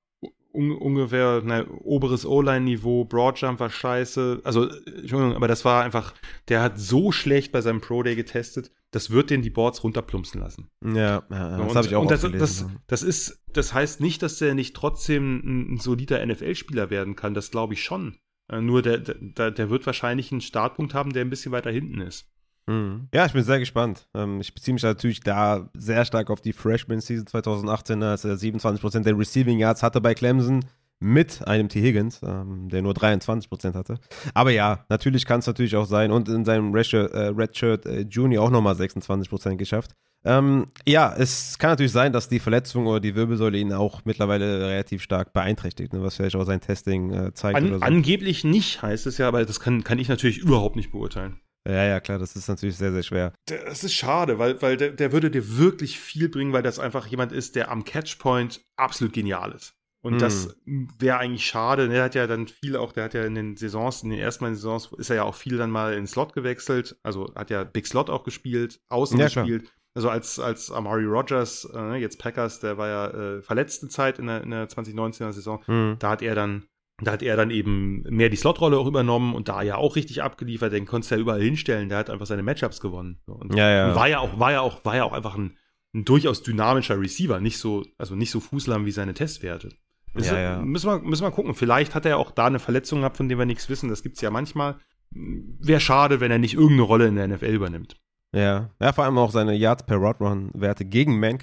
un 0.54 0.72
ungefähr 0.72 1.42
ne, 1.42 1.66
oberes 1.66 2.24
O-Line-Niveau, 2.24 3.04
Broadjump 3.04 3.60
war 3.60 3.68
scheiße. 3.68 4.40
Also, 4.42 4.70
Entschuldigung, 4.70 5.34
aber 5.34 5.48
das 5.48 5.66
war 5.66 5.84
einfach, 5.84 6.14
der 6.48 6.62
hat 6.62 6.78
so 6.78 7.12
schlecht 7.12 7.52
bei 7.52 7.60
seinem 7.60 7.82
Pro 7.82 8.02
Day 8.02 8.16
getestet, 8.16 8.70
das 8.90 9.10
wird 9.10 9.30
den 9.30 9.42
die 9.42 9.50
Boards 9.50 9.82
runterplumpsen 9.82 10.40
lassen. 10.40 10.68
Ja, 10.84 11.22
ja 11.30 11.58
das 11.58 11.74
habe 11.74 11.86
ich 11.86 11.94
auch 11.94 12.02
und 12.02 12.10
das, 12.10 12.22
das, 12.22 12.66
das, 12.86 13.02
ist, 13.02 13.44
das 13.52 13.74
heißt 13.74 14.00
nicht, 14.00 14.22
dass 14.22 14.38
der 14.38 14.54
nicht 14.54 14.74
trotzdem 14.74 15.74
ein, 15.74 15.78
solider 15.78 16.24
NFL-Spieler 16.24 16.90
werden 16.90 17.16
kann, 17.16 17.34
das 17.34 17.50
glaube 17.50 17.74
ich 17.74 17.82
schon. 17.82 18.16
Äh, 18.50 18.60
nur 18.60 18.82
der, 18.82 18.98
der, 18.98 19.50
der 19.50 19.70
wird 19.70 19.86
wahrscheinlich 19.86 20.30
einen 20.30 20.40
Startpunkt 20.40 20.94
haben, 20.94 21.12
der 21.12 21.24
ein 21.24 21.30
bisschen 21.30 21.52
weiter 21.52 21.70
hinten 21.70 22.00
ist. 22.00 22.28
Mhm. 22.66 23.08
Ja, 23.12 23.26
ich 23.26 23.32
bin 23.32 23.44
sehr 23.44 23.58
gespannt. 23.58 24.08
Ähm, 24.14 24.40
ich 24.40 24.54
beziehe 24.54 24.74
mich 24.74 24.82
natürlich 24.82 25.20
da 25.20 25.70
sehr 25.74 26.04
stark 26.04 26.30
auf 26.30 26.40
die 26.40 26.52
Freshman-Season 26.52 27.26
2018, 27.26 28.02
als 28.02 28.24
er 28.24 28.34
27% 28.34 29.02
der 29.02 29.18
Receiving 29.18 29.58
Yards 29.58 29.82
hatte 29.82 30.00
bei 30.00 30.14
Clemson 30.14 30.64
mit 30.98 31.46
einem 31.46 31.68
T. 31.68 31.80
Higgins, 31.80 32.20
ähm, 32.22 32.68
der 32.68 32.82
nur 32.82 32.94
23% 32.94 33.74
hatte. 33.74 33.98
Aber 34.34 34.50
ja, 34.50 34.84
natürlich 34.88 35.26
kann 35.26 35.40
es 35.40 35.46
natürlich 35.46 35.76
auch 35.76 35.86
sein 35.86 36.10
und 36.10 36.28
in 36.28 36.44
seinem 36.44 36.72
Redshirt, 36.72 37.12
äh, 37.12 37.28
Redshirt 37.28 37.86
äh, 37.86 38.00
Junior 38.08 38.44
auch 38.44 38.50
nochmal 38.50 38.74
26% 38.74 39.56
geschafft. 39.56 39.92
Ähm, 40.24 40.66
ja, 40.84 41.14
es 41.16 41.56
kann 41.58 41.70
natürlich 41.70 41.92
sein, 41.92 42.12
dass 42.12 42.28
die 42.28 42.40
Verletzung 42.40 42.86
oder 42.86 42.98
die 42.98 43.14
Wirbelsäule 43.14 43.58
ihn 43.58 43.72
auch 43.72 44.04
mittlerweile 44.04 44.66
relativ 44.66 45.02
stark 45.02 45.32
beeinträchtigt, 45.32 45.92
ne, 45.92 46.02
was 46.02 46.16
vielleicht 46.16 46.34
auch 46.34 46.44
sein 46.44 46.60
Testing 46.60 47.12
äh, 47.12 47.34
zeigt. 47.34 47.56
An, 47.56 47.68
so. 47.68 47.80
Angeblich 47.80 48.42
nicht, 48.42 48.82
heißt 48.82 49.06
es 49.06 49.18
ja, 49.18 49.28
aber 49.28 49.44
das 49.44 49.60
kann, 49.60 49.84
kann 49.84 50.00
ich 50.00 50.08
natürlich 50.08 50.38
überhaupt 50.38 50.74
nicht 50.74 50.90
beurteilen. 50.90 51.38
Ja, 51.68 51.84
ja, 51.84 52.00
klar, 52.00 52.18
das 52.18 52.36
ist 52.36 52.48
natürlich 52.48 52.76
sehr, 52.76 52.92
sehr 52.92 53.02
schwer. 53.02 53.32
Das 53.46 53.82
ist 53.82 53.94
schade, 53.94 54.38
weil, 54.38 54.60
weil 54.62 54.76
der, 54.76 54.90
der 54.90 55.12
würde 55.12 55.30
dir 55.30 55.58
wirklich 55.58 55.98
viel 55.98 56.28
bringen, 56.28 56.52
weil 56.52 56.62
das 56.62 56.78
einfach 56.78 57.06
jemand 57.06 57.32
ist, 57.32 57.56
der 57.56 57.70
am 57.70 57.84
Catchpoint 57.84 58.60
absolut 58.76 59.12
genial 59.12 59.52
ist. 59.52 59.74
Und 60.06 60.14
hm. 60.14 60.18
das 60.20 60.56
wäre 60.64 61.18
eigentlich 61.18 61.44
schade. 61.44 61.88
Der 61.88 62.04
hat 62.04 62.14
ja 62.14 62.28
dann 62.28 62.46
viel 62.46 62.76
auch, 62.76 62.92
der 62.92 63.04
hat 63.04 63.14
ja 63.14 63.24
in 63.24 63.34
den 63.34 63.56
Saisons, 63.56 64.04
in 64.04 64.10
den 64.10 64.20
ersten 64.20 64.46
Saisons 64.54 64.92
ist 64.96 65.10
er 65.10 65.16
ja 65.16 65.22
auch 65.24 65.34
viel 65.34 65.56
dann 65.56 65.72
mal 65.72 65.94
in 65.94 66.06
Slot 66.06 66.32
gewechselt. 66.32 66.96
Also 67.02 67.34
hat 67.34 67.50
ja 67.50 67.64
Big 67.64 67.88
Slot 67.88 68.08
auch 68.08 68.22
gespielt, 68.22 68.78
außen 68.88 69.18
ja, 69.18 69.26
gespielt. 69.26 69.64
Klar. 69.64 69.72
Also 69.96 70.10
als, 70.10 70.38
als 70.38 70.70
Amari 70.70 71.06
Rogers, 71.06 71.68
äh, 71.74 71.96
jetzt 71.96 72.20
Packers, 72.20 72.60
der 72.60 72.78
war 72.78 72.86
ja 72.86 73.06
äh, 73.08 73.42
verletzte 73.42 73.88
Zeit 73.88 74.20
in 74.20 74.28
der, 74.28 74.44
in 74.44 74.50
der 74.50 74.68
2019er 74.68 75.32
Saison, 75.32 75.60
hm. 75.66 75.96
da 75.98 76.10
hat 76.10 76.22
er 76.22 76.36
dann 76.36 76.68
da 77.02 77.12
hat 77.12 77.22
er 77.22 77.36
dann 77.36 77.50
eben 77.50 78.04
mehr 78.04 78.30
die 78.30 78.36
Slotrolle 78.36 78.78
auch 78.78 78.86
übernommen 78.86 79.34
und 79.34 79.48
da 79.48 79.60
ja 79.60 79.76
auch 79.76 79.96
richtig 79.96 80.22
abgeliefert, 80.22 80.72
den 80.72 80.86
konntest 80.86 81.10
du 81.10 81.16
ja 81.16 81.20
überall 81.20 81.42
hinstellen, 81.42 81.90
der 81.90 81.98
hat 81.98 82.08
einfach 82.08 82.24
seine 82.24 82.42
Matchups 82.42 82.80
gewonnen. 82.80 83.20
Und, 83.26 83.54
ja, 83.54 83.70
ja. 83.70 83.94
war 83.94 84.08
ja 84.08 84.20
auch, 84.20 84.38
war 84.38 84.52
ja 84.52 84.60
auch, 84.60 84.84
war 84.84 84.96
ja 84.96 85.04
auch 85.04 85.12
einfach 85.12 85.34
ein, 85.34 85.58
ein 85.94 86.04
durchaus 86.06 86.42
dynamischer 86.42 86.98
Receiver, 86.98 87.40
nicht 87.40 87.58
so, 87.58 87.84
also 87.98 88.14
nicht 88.14 88.30
so 88.30 88.40
fußlamm 88.40 88.86
wie 88.86 88.92
seine 88.92 89.12
Testwerte. 89.12 89.70
Ja, 90.18 90.38
ja. 90.38 90.62
Müssen, 90.62 90.88
wir, 90.88 90.98
müssen 91.00 91.24
wir 91.24 91.30
gucken. 91.30 91.54
Vielleicht 91.54 91.94
hat 91.94 92.06
er 92.06 92.18
auch 92.18 92.30
da 92.30 92.46
eine 92.46 92.58
Verletzung 92.58 93.00
gehabt, 93.00 93.16
von 93.16 93.28
der 93.28 93.38
wir 93.38 93.46
nichts 93.46 93.68
wissen. 93.68 93.88
Das 93.88 94.02
gibt 94.02 94.16
es 94.16 94.22
ja 94.22 94.30
manchmal. 94.30 94.76
Wäre 95.10 95.80
schade, 95.80 96.20
wenn 96.20 96.30
er 96.30 96.38
nicht 96.38 96.54
irgendeine 96.54 96.82
Rolle 96.82 97.06
in 97.06 97.16
der 97.16 97.28
NFL 97.28 97.46
übernimmt. 97.46 97.96
Ja, 98.34 98.70
ja, 98.80 98.92
vor 98.92 99.04
allem 99.04 99.16
auch 99.16 99.30
seine 99.30 99.54
Yards 99.54 99.84
per 99.84 99.96
Rod 99.96 100.20
Run 100.20 100.50
Werte 100.52 100.84
gegen 100.84 101.18
Man, 101.18 101.38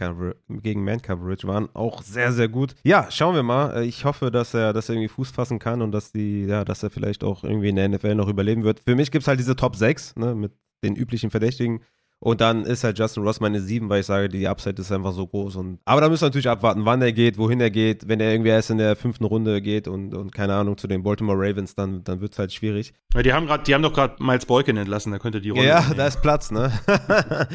gegen 0.61 0.83
Man 0.83 1.01
Coverage 1.01 1.47
waren 1.47 1.69
auch 1.73 2.03
sehr, 2.03 2.31
sehr 2.31 2.49
gut. 2.49 2.75
Ja, 2.83 3.09
schauen 3.09 3.33
wir 3.33 3.41
mal. 3.41 3.83
Ich 3.83 4.05
hoffe, 4.05 4.29
dass 4.29 4.53
er, 4.53 4.73
dass 4.73 4.89
er 4.89 4.95
irgendwie 4.95 5.07
Fuß 5.07 5.31
fassen 5.31 5.59
kann 5.59 5.81
und 5.81 5.91
dass 5.91 6.11
die, 6.11 6.45
ja, 6.45 6.63
dass 6.63 6.83
er 6.83 6.91
vielleicht 6.91 7.23
auch 7.23 7.43
irgendwie 7.43 7.69
in 7.69 7.77
der 7.77 7.89
NFL 7.89 8.15
noch 8.15 8.27
überleben 8.27 8.63
wird. 8.63 8.81
Für 8.81 8.95
mich 8.95 9.11
gibt 9.11 9.23
es 9.23 9.27
halt 9.27 9.39
diese 9.39 9.55
Top 9.55 9.75
6, 9.75 10.17
ne, 10.17 10.35
mit 10.35 10.51
den 10.83 10.95
üblichen 10.95 11.31
Verdächtigen. 11.31 11.81
Und 12.23 12.39
dann 12.39 12.63
ist 12.63 12.85
halt 12.85 12.97
Justin 12.97 13.23
Ross 13.23 13.41
meine 13.41 13.59
7, 13.59 13.89
weil 13.89 13.99
ich 13.99 14.05
sage, 14.05 14.29
die 14.29 14.47
Upside 14.47 14.81
ist 14.81 14.93
einfach 14.93 15.11
so 15.11 15.27
groß. 15.27 15.57
Und, 15.57 15.79
aber 15.83 15.99
da 15.99 16.07
müssen 16.07 16.21
wir 16.21 16.27
natürlich 16.27 16.47
abwarten, 16.47 16.85
wann 16.85 17.01
er 17.01 17.11
geht, 17.11 17.37
wohin 17.37 17.59
er 17.59 17.69
geht. 17.69 18.07
Wenn 18.07 18.21
er 18.21 18.31
irgendwie 18.31 18.49
erst 18.49 18.69
in 18.69 18.77
der 18.77 18.95
fünften 18.95 19.25
Runde 19.25 19.61
geht 19.61 19.89
und, 19.89 20.13
und 20.13 20.33
keine 20.33 20.53
Ahnung, 20.53 20.77
zu 20.77 20.87
den 20.87 21.03
Baltimore 21.03 21.37
Ravens, 21.37 21.75
dann, 21.75 22.01
dann 22.05 22.21
wird 22.21 22.31
es 22.31 22.39
halt 22.39 22.53
schwierig. 22.53 22.93
Ja, 23.13 23.23
die 23.23 23.33
haben, 23.33 23.45
grad, 23.45 23.67
die 23.67 23.75
haben 23.75 23.81
doch 23.81 23.91
gerade 23.91 24.23
Miles 24.23 24.45
Boykin 24.45 24.77
entlassen, 24.77 25.11
da 25.11 25.19
könnte 25.19 25.41
die 25.41 25.49
Rolle. 25.49 25.67
Ja, 25.67 25.85
da 25.97 26.07
ist 26.07 26.21
Platz, 26.21 26.49
ne? 26.49 26.71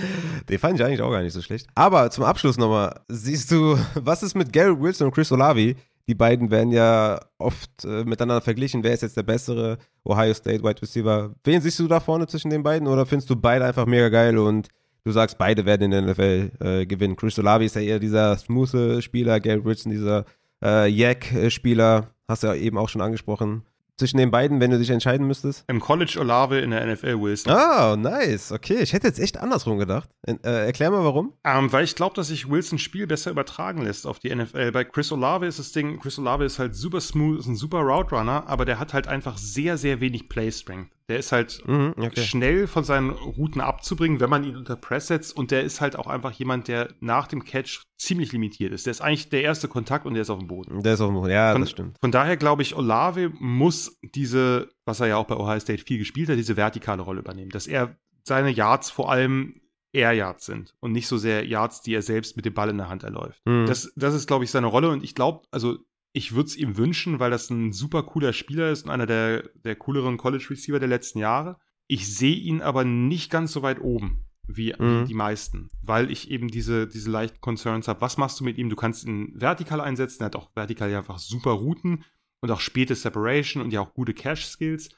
den 0.50 0.58
fand 0.58 0.78
ich 0.78 0.84
eigentlich 0.84 1.00
auch 1.00 1.12
gar 1.12 1.22
nicht 1.22 1.32
so 1.32 1.40
schlecht. 1.40 1.66
Aber 1.74 2.10
zum 2.10 2.24
Abschluss 2.24 2.58
nochmal, 2.58 3.00
siehst 3.08 3.50
du, 3.50 3.78
was 3.94 4.22
ist 4.22 4.34
mit 4.34 4.52
Garrett 4.52 4.78
Wilson 4.78 5.06
und 5.06 5.14
Chris 5.14 5.32
Olavi? 5.32 5.76
Die 6.08 6.14
beiden 6.14 6.50
werden 6.50 6.72
ja 6.72 7.20
oft 7.38 7.84
äh, 7.84 8.04
miteinander 8.04 8.40
verglichen. 8.40 8.82
Wer 8.82 8.94
ist 8.94 9.02
jetzt 9.02 9.16
der 9.16 9.22
bessere 9.22 9.78
Ohio 10.04 10.32
State 10.34 10.64
Wide 10.64 10.80
Receiver? 10.80 11.34
Wen 11.44 11.60
siehst 11.60 11.78
du 11.78 11.86
da 11.86 12.00
vorne 12.00 12.26
zwischen 12.26 12.50
den 12.50 12.62
beiden? 12.62 12.88
Oder 12.88 13.04
findest 13.06 13.28
du 13.30 13.36
beide 13.36 13.66
einfach 13.66 13.86
mega 13.86 14.08
geil 14.08 14.38
und 14.38 14.68
du 15.04 15.12
sagst, 15.12 15.36
beide 15.36 15.66
werden 15.66 15.82
in 15.82 15.90
der 15.90 16.02
NFL 16.02 16.50
äh, 16.60 16.86
gewinnen? 16.86 17.14
Chris 17.14 17.38
Olavi 17.38 17.66
ist 17.66 17.76
ja 17.76 17.82
eher 17.82 17.98
dieser 17.98 18.36
smooth 18.38 19.02
Spieler, 19.04 19.38
Gary 19.38 19.64
Wilson 19.64 19.92
dieser 19.92 20.24
äh, 20.64 20.88
Yak-Spieler. 20.88 22.08
Hast 22.26 22.42
du 22.42 22.48
ja 22.48 22.54
eben 22.54 22.78
auch 22.78 22.88
schon 22.88 23.02
angesprochen 23.02 23.64
zwischen 23.98 24.16
den 24.16 24.30
beiden, 24.30 24.60
wenn 24.60 24.70
du 24.70 24.78
dich 24.78 24.90
entscheiden 24.90 25.26
müsstest? 25.26 25.64
Im 25.68 25.80
College 25.80 26.16
Olave, 26.20 26.60
in 26.60 26.70
der 26.70 26.86
NFL 26.86 27.20
Wilson. 27.20 27.52
Ah, 27.52 27.92
oh, 27.92 27.96
nice. 27.96 28.52
Okay, 28.52 28.78
ich 28.80 28.92
hätte 28.92 29.06
jetzt 29.06 29.18
echt 29.18 29.36
andersrum 29.36 29.78
gedacht. 29.78 30.08
Äh, 30.26 30.36
erklär 30.42 30.90
mal 30.90 31.04
warum. 31.04 31.34
Ähm, 31.44 31.72
weil 31.72 31.84
ich 31.84 31.94
glaube, 31.94 32.14
dass 32.14 32.28
sich 32.28 32.48
Wilsons 32.48 32.80
Spiel 32.80 33.06
besser 33.06 33.30
übertragen 33.30 33.82
lässt 33.82 34.06
auf 34.06 34.18
die 34.18 34.34
NFL. 34.34 34.72
Bei 34.72 34.84
Chris 34.84 35.12
Olave 35.12 35.46
ist 35.46 35.58
das 35.58 35.72
Ding, 35.72 35.98
Chris 35.98 36.18
Olave 36.18 36.44
ist 36.44 36.58
halt 36.58 36.74
super 36.74 37.00
smooth, 37.00 37.40
ist 37.40 37.46
ein 37.46 37.56
super 37.56 37.80
Route 37.80 38.14
Runner, 38.14 38.44
aber 38.46 38.64
der 38.64 38.78
hat 38.78 38.94
halt 38.94 39.08
einfach 39.08 39.36
sehr, 39.36 39.76
sehr 39.76 40.00
wenig 40.00 40.28
Play 40.28 40.50
Strength. 40.50 40.97
Der 41.08 41.18
ist 41.18 41.32
halt 41.32 41.62
mhm, 41.66 41.94
okay. 41.96 42.20
schnell 42.20 42.66
von 42.66 42.84
seinen 42.84 43.10
Routen 43.10 43.62
abzubringen, 43.62 44.20
wenn 44.20 44.28
man 44.28 44.44
ihn 44.44 44.56
unter 44.56 44.76
Press 44.76 45.06
setzt. 45.06 45.34
Und 45.36 45.50
der 45.50 45.64
ist 45.64 45.80
halt 45.80 45.96
auch 45.96 46.06
einfach 46.06 46.32
jemand, 46.32 46.68
der 46.68 46.90
nach 47.00 47.26
dem 47.26 47.44
Catch 47.44 47.82
ziemlich 47.96 48.32
limitiert 48.32 48.72
ist. 48.72 48.84
Der 48.86 48.90
ist 48.90 49.00
eigentlich 49.00 49.30
der 49.30 49.42
erste 49.42 49.68
Kontakt 49.68 50.04
und 50.04 50.14
der 50.14 50.22
ist 50.22 50.30
auf 50.30 50.38
dem 50.38 50.48
Boden. 50.48 50.82
Der 50.82 50.94
ist 50.94 51.00
auf 51.00 51.08
dem 51.08 51.14
Boden, 51.14 51.32
ja, 51.32 51.52
von, 51.52 51.62
das 51.62 51.70
stimmt. 51.70 51.96
Von 52.00 52.12
daher 52.12 52.36
glaube 52.36 52.62
ich, 52.62 52.76
Olave 52.76 53.32
muss 53.38 53.98
diese, 54.02 54.68
was 54.84 55.00
er 55.00 55.06
ja 55.06 55.16
auch 55.16 55.26
bei 55.26 55.36
Ohio 55.36 55.60
State 55.60 55.82
viel 55.82 55.98
gespielt 55.98 56.28
hat, 56.28 56.36
diese 56.36 56.56
vertikale 56.56 57.02
Rolle 57.02 57.20
übernehmen. 57.20 57.50
Dass 57.50 57.66
er 57.66 57.96
seine 58.24 58.50
Yards 58.50 58.90
vor 58.90 59.10
allem 59.10 59.54
Air 59.92 60.12
Yards 60.12 60.44
sind 60.44 60.74
und 60.80 60.92
nicht 60.92 61.08
so 61.08 61.16
sehr 61.16 61.46
Yards, 61.46 61.80
die 61.80 61.94
er 61.94 62.02
selbst 62.02 62.36
mit 62.36 62.44
dem 62.44 62.52
Ball 62.52 62.68
in 62.68 62.76
der 62.76 62.90
Hand 62.90 63.02
erläuft. 63.02 63.40
Mhm. 63.46 63.66
Das, 63.66 63.90
das 63.96 64.14
ist, 64.14 64.26
glaube 64.26 64.44
ich, 64.44 64.50
seine 64.50 64.66
Rolle. 64.66 64.90
Und 64.90 65.02
ich 65.02 65.14
glaube, 65.14 65.46
also 65.50 65.78
ich 66.18 66.34
würde 66.34 66.48
es 66.48 66.56
ihm 66.56 66.76
wünschen, 66.76 67.20
weil 67.20 67.30
das 67.30 67.48
ein 67.48 67.72
super 67.72 68.02
cooler 68.02 68.32
Spieler 68.32 68.72
ist 68.72 68.84
und 68.84 68.90
einer 68.90 69.06
der, 69.06 69.48
der 69.64 69.76
cooleren 69.76 70.16
College 70.16 70.48
Receiver 70.50 70.80
der 70.80 70.88
letzten 70.88 71.20
Jahre. 71.20 71.58
Ich 71.86 72.12
sehe 72.12 72.34
ihn 72.34 72.60
aber 72.60 72.82
nicht 72.82 73.30
ganz 73.30 73.52
so 73.52 73.62
weit 73.62 73.80
oben 73.80 74.24
wie, 74.48 74.74
mhm. 74.76 75.04
die 75.06 75.14
meisten, 75.14 75.70
weil 75.80 76.10
ich 76.10 76.28
eben 76.28 76.48
diese, 76.48 76.88
diese 76.88 77.08
leichten 77.08 77.40
Concerns 77.40 77.86
habe. 77.86 78.00
Was 78.00 78.16
machst 78.16 78.40
du 78.40 78.44
mit 78.44 78.58
ihm? 78.58 78.68
Du 78.68 78.74
kannst 78.74 79.04
ihn 79.04 79.32
vertikal 79.36 79.80
einsetzen. 79.80 80.24
Er 80.24 80.26
hat 80.26 80.36
auch 80.36 80.50
vertikal 80.56 80.90
ja 80.90 80.98
einfach 80.98 81.20
super 81.20 81.52
Routen 81.52 82.04
und 82.40 82.50
auch 82.50 82.60
späte 82.60 82.96
Separation 82.96 83.62
und 83.62 83.72
ja 83.72 83.80
auch 83.80 83.94
gute 83.94 84.12
Cash-Skills. 84.12 84.88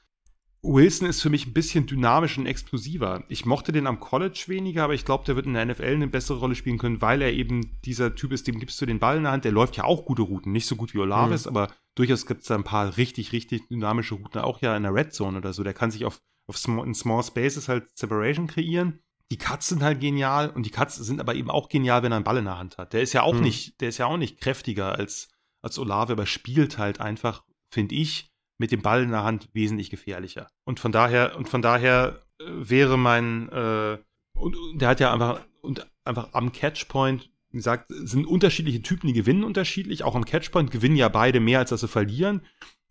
Wilson 0.63 1.09
ist 1.09 1.23
für 1.23 1.31
mich 1.31 1.47
ein 1.47 1.55
bisschen 1.55 1.87
dynamisch 1.87 2.37
und 2.37 2.45
explosiver. 2.45 3.25
Ich 3.29 3.47
mochte 3.47 3.73
den 3.73 3.87
am 3.87 3.99
College 3.99 4.45
weniger, 4.49 4.85
aber 4.85 4.95
ich 4.95 5.07
glaube, 5.07 5.25
der 5.25 5.35
wird 5.35 5.47
in 5.47 5.55
der 5.55 5.65
NFL 5.65 5.85
eine 5.85 6.07
bessere 6.07 6.39
Rolle 6.39 6.55
spielen 6.55 6.77
können, 6.77 7.01
weil 7.01 7.23
er 7.23 7.33
eben 7.33 7.81
dieser 7.83 8.15
Typ 8.15 8.33
ist, 8.33 8.47
dem 8.47 8.59
gibst 8.59 8.81
du 8.81 8.87
den 8.87 8.99
Ball 8.99 9.17
in 9.17 9.23
der 9.23 9.33
Hand. 9.33 9.45
Der 9.47 9.53
läuft 9.53 9.77
ja 9.79 9.85
auch 9.85 10.05
gute 10.05 10.23
Routen, 10.23 10.53
nicht 10.53 10.67
so 10.67 10.77
gut 10.77 10.93
wie 10.93 10.99
Olavis, 10.99 11.47
mhm. 11.47 11.57
aber 11.57 11.73
durchaus 11.95 12.27
gibt 12.27 12.43
es 12.43 12.49
da 12.49 12.57
ein 12.57 12.65
paar 12.65 12.97
richtig, 12.99 13.33
richtig 13.33 13.69
dynamische 13.69 14.15
Routen, 14.17 14.43
auch 14.43 14.61
ja 14.61 14.77
in 14.77 14.83
der 14.83 14.95
Red 14.95 15.15
Zone 15.15 15.39
oder 15.39 15.55
so. 15.55 15.65
Der 15.65 15.75
kann 15.75 15.91
sich 15.91 16.05
auf, 16.05 16.21
auf 16.47 16.59
small, 16.59 16.87
in 16.87 16.95
Small 16.95 17.23
Spaces 17.23 17.69
halt 17.69 17.89
Separation 17.97 18.47
kreieren. 18.47 19.01
Die 19.33 19.39
Cuts 19.39 19.69
sind 19.69 19.83
halt 19.83 20.01
genial 20.01 20.51
und 20.51 20.67
die 20.67 20.71
Cuts 20.71 20.97
sind 20.97 21.21
aber 21.21 21.37
eben 21.37 21.51
auch 21.51 21.69
genial, 21.69 22.03
wenn 22.03 22.13
er 22.13 22.17
einen 22.17 22.25
Ball 22.25 22.37
in 22.37 22.45
der 22.45 22.59
Hand 22.59 22.77
hat. 22.77 22.93
Der 22.93 23.01
ist 23.01 23.15
ja 23.15 23.23
auch 23.23 23.35
mhm. 23.35 23.43
nicht, 23.43 23.81
der 23.81 23.89
ist 23.89 23.99
ja 23.99 24.07
auch 24.07 24.19
nicht 24.19 24.41
kräftiger 24.41 24.99
als, 24.99 25.29
als 25.63 25.79
Olave, 25.79 26.13
aber 26.13 26.27
spielt 26.27 26.77
halt 26.77 27.01
einfach, 27.01 27.45
finde 27.73 27.95
ich, 27.95 28.30
mit 28.61 28.73
dem 28.73 28.83
Ball 28.83 29.03
in 29.03 29.11
der 29.11 29.25
Hand 29.25 29.49
wesentlich 29.55 29.89
gefährlicher. 29.89 30.49
Und 30.65 30.81
von 30.81 30.93
daher, 30.93 31.37
und 31.37 31.49
von 31.49 31.63
daher 31.63 32.27
äh, 32.39 32.45
wäre 32.47 32.99
mein, 32.99 33.49
äh, 33.49 33.97
und, 34.35 34.55
und 34.55 34.79
der 34.79 34.89
hat 34.91 35.01
ja 35.01 35.13
einfach, 35.13 35.41
und 35.63 35.91
einfach 36.05 36.29
am 36.35 36.53
Catchpoint 36.53 37.31
wie 37.53 37.57
gesagt, 37.57 37.87
sind 37.89 38.27
unterschiedliche 38.27 38.81
Typen, 38.81 39.09
die 39.09 39.13
gewinnen 39.13 39.43
unterschiedlich. 39.43 40.05
Auch 40.05 40.15
am 40.15 40.25
Catchpoint 40.25 40.71
gewinnen 40.71 40.95
ja 40.95 41.09
beide 41.09 41.41
mehr, 41.41 41.59
als 41.59 41.71
dass 41.71 41.81
sie 41.81 41.89
verlieren. 41.89 42.43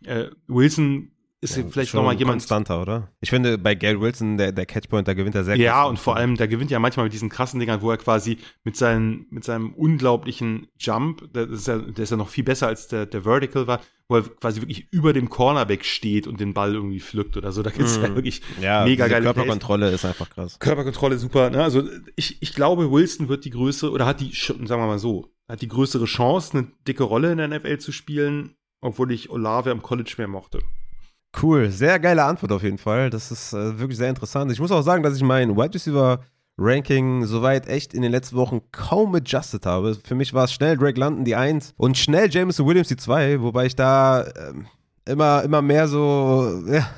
Äh, 0.03 0.25
Wilson 0.47 1.11
ist 1.39 1.55
ja, 1.55 1.63
vielleicht 1.69 1.93
nochmal 1.93 2.15
jemand. 2.15 2.39
Konstanter, 2.39 2.81
oder? 2.81 3.09
Ich 3.21 3.29
finde, 3.29 3.57
bei 3.57 3.75
Gary 3.75 4.01
Wilson, 4.01 4.37
der, 4.37 4.51
der 4.51 4.65
Catchpoint, 4.65 5.07
da 5.07 5.13
gewinnt 5.13 5.35
er 5.35 5.45
sehr 5.45 5.55
Ja, 5.55 5.85
und 5.85 5.97
vor 5.97 6.17
allem, 6.17 6.35
der 6.35 6.49
gewinnt 6.49 6.71
ja 6.71 6.79
manchmal 6.79 7.05
mit 7.05 7.13
diesen 7.13 7.29
krassen 7.29 7.59
Dingern, 7.61 7.81
wo 7.81 7.89
er 7.89 7.97
quasi 7.97 8.39
mit, 8.65 8.75
seinen, 8.75 9.27
mit 9.29 9.45
seinem 9.45 9.73
unglaublichen 9.73 10.67
Jump, 10.77 11.31
der 11.33 11.49
ist, 11.49 11.67
ja, 11.67 11.77
der 11.77 12.03
ist 12.03 12.09
ja 12.09 12.17
noch 12.17 12.27
viel 12.27 12.43
besser 12.43 12.67
als 12.67 12.89
der, 12.89 13.05
der 13.05 13.23
Vertical 13.23 13.67
war, 13.67 13.79
wo 14.09 14.17
er 14.17 14.23
quasi 14.23 14.61
wirklich 14.61 14.87
über 14.91 15.13
dem 15.13 15.29
Cornerback 15.29 15.85
steht 15.85 16.25
und 16.25 16.39
den 16.39 16.53
Ball 16.55 16.73
irgendwie 16.73 16.99
pflückt 16.99 17.37
oder 17.37 17.51
so. 17.51 17.61
Da 17.61 17.69
gibt 17.69 17.85
es 17.85 17.99
mm. 17.99 18.03
ja 18.03 18.15
wirklich 18.15 18.41
ja, 18.59 18.83
mega 18.83 19.07
geile 19.07 19.23
Körperkontrolle 19.23 19.87
Plays. 19.87 20.01
ist 20.01 20.05
einfach 20.05 20.29
krass. 20.31 20.57
Körperkontrolle 20.57 21.17
super. 21.19 21.51
Ne? 21.51 21.63
Also 21.63 21.83
ich, 22.15 22.41
ich 22.41 22.55
glaube, 22.55 22.91
Wilson 22.91 23.29
wird 23.29 23.45
die 23.45 23.51
Größe, 23.51 23.91
oder 23.91 24.07
hat 24.07 24.19
die, 24.19 24.33
sagen 24.33 24.65
wir 24.67 24.77
mal 24.77 24.97
so, 24.99 25.31
hat 25.47 25.61
die 25.61 25.67
größere 25.67 26.05
Chance, 26.05 26.57
eine 26.57 26.67
dicke 26.87 27.03
Rolle 27.03 27.31
in 27.31 27.37
der 27.37 27.47
NFL 27.47 27.77
zu 27.77 27.91
spielen, 27.91 28.55
obwohl 28.81 29.11
ich 29.11 29.29
Olave 29.29 29.69
am 29.69 29.83
College 29.83 30.15
mehr 30.17 30.27
mochte. 30.27 30.59
Cool, 31.39 31.69
sehr 31.69 31.99
geile 31.99 32.23
Antwort 32.23 32.51
auf 32.51 32.63
jeden 32.63 32.79
Fall. 32.79 33.11
Das 33.11 33.31
ist 33.31 33.53
äh, 33.53 33.77
wirklich 33.77 33.97
sehr 33.97 34.09
interessant. 34.09 34.51
Ich 34.51 34.59
muss 34.59 34.71
auch 34.71 34.81
sagen, 34.81 35.03
dass 35.03 35.15
ich 35.15 35.21
mein 35.21 35.55
Wide 35.55 35.75
Receiver 35.75 36.25
Ranking 36.59 37.25
soweit 37.25 37.67
echt 37.67 37.93
in 37.93 38.01
den 38.01 38.11
letzten 38.11 38.35
Wochen 38.35 38.61
kaum 38.71 39.15
adjusted 39.15 39.65
habe. 39.65 39.95
Für 40.03 40.15
mich 40.15 40.33
war 40.33 40.43
es 40.43 40.53
schnell 40.53 40.77
Drake 40.77 40.99
London 40.99 41.23
die 41.23 41.35
1 41.35 41.73
und 41.77 41.97
schnell 41.97 42.29
Jameson 42.29 42.67
Williams 42.67 42.89
die 42.89 42.97
2, 42.97 43.41
wobei 43.41 43.65
ich 43.65 43.75
da 43.75 44.25
ähm, 44.25 44.67
immer, 45.05 45.43
immer 45.43 45.61
mehr 45.61 45.87
so 45.87 46.61
ja, 46.67 46.89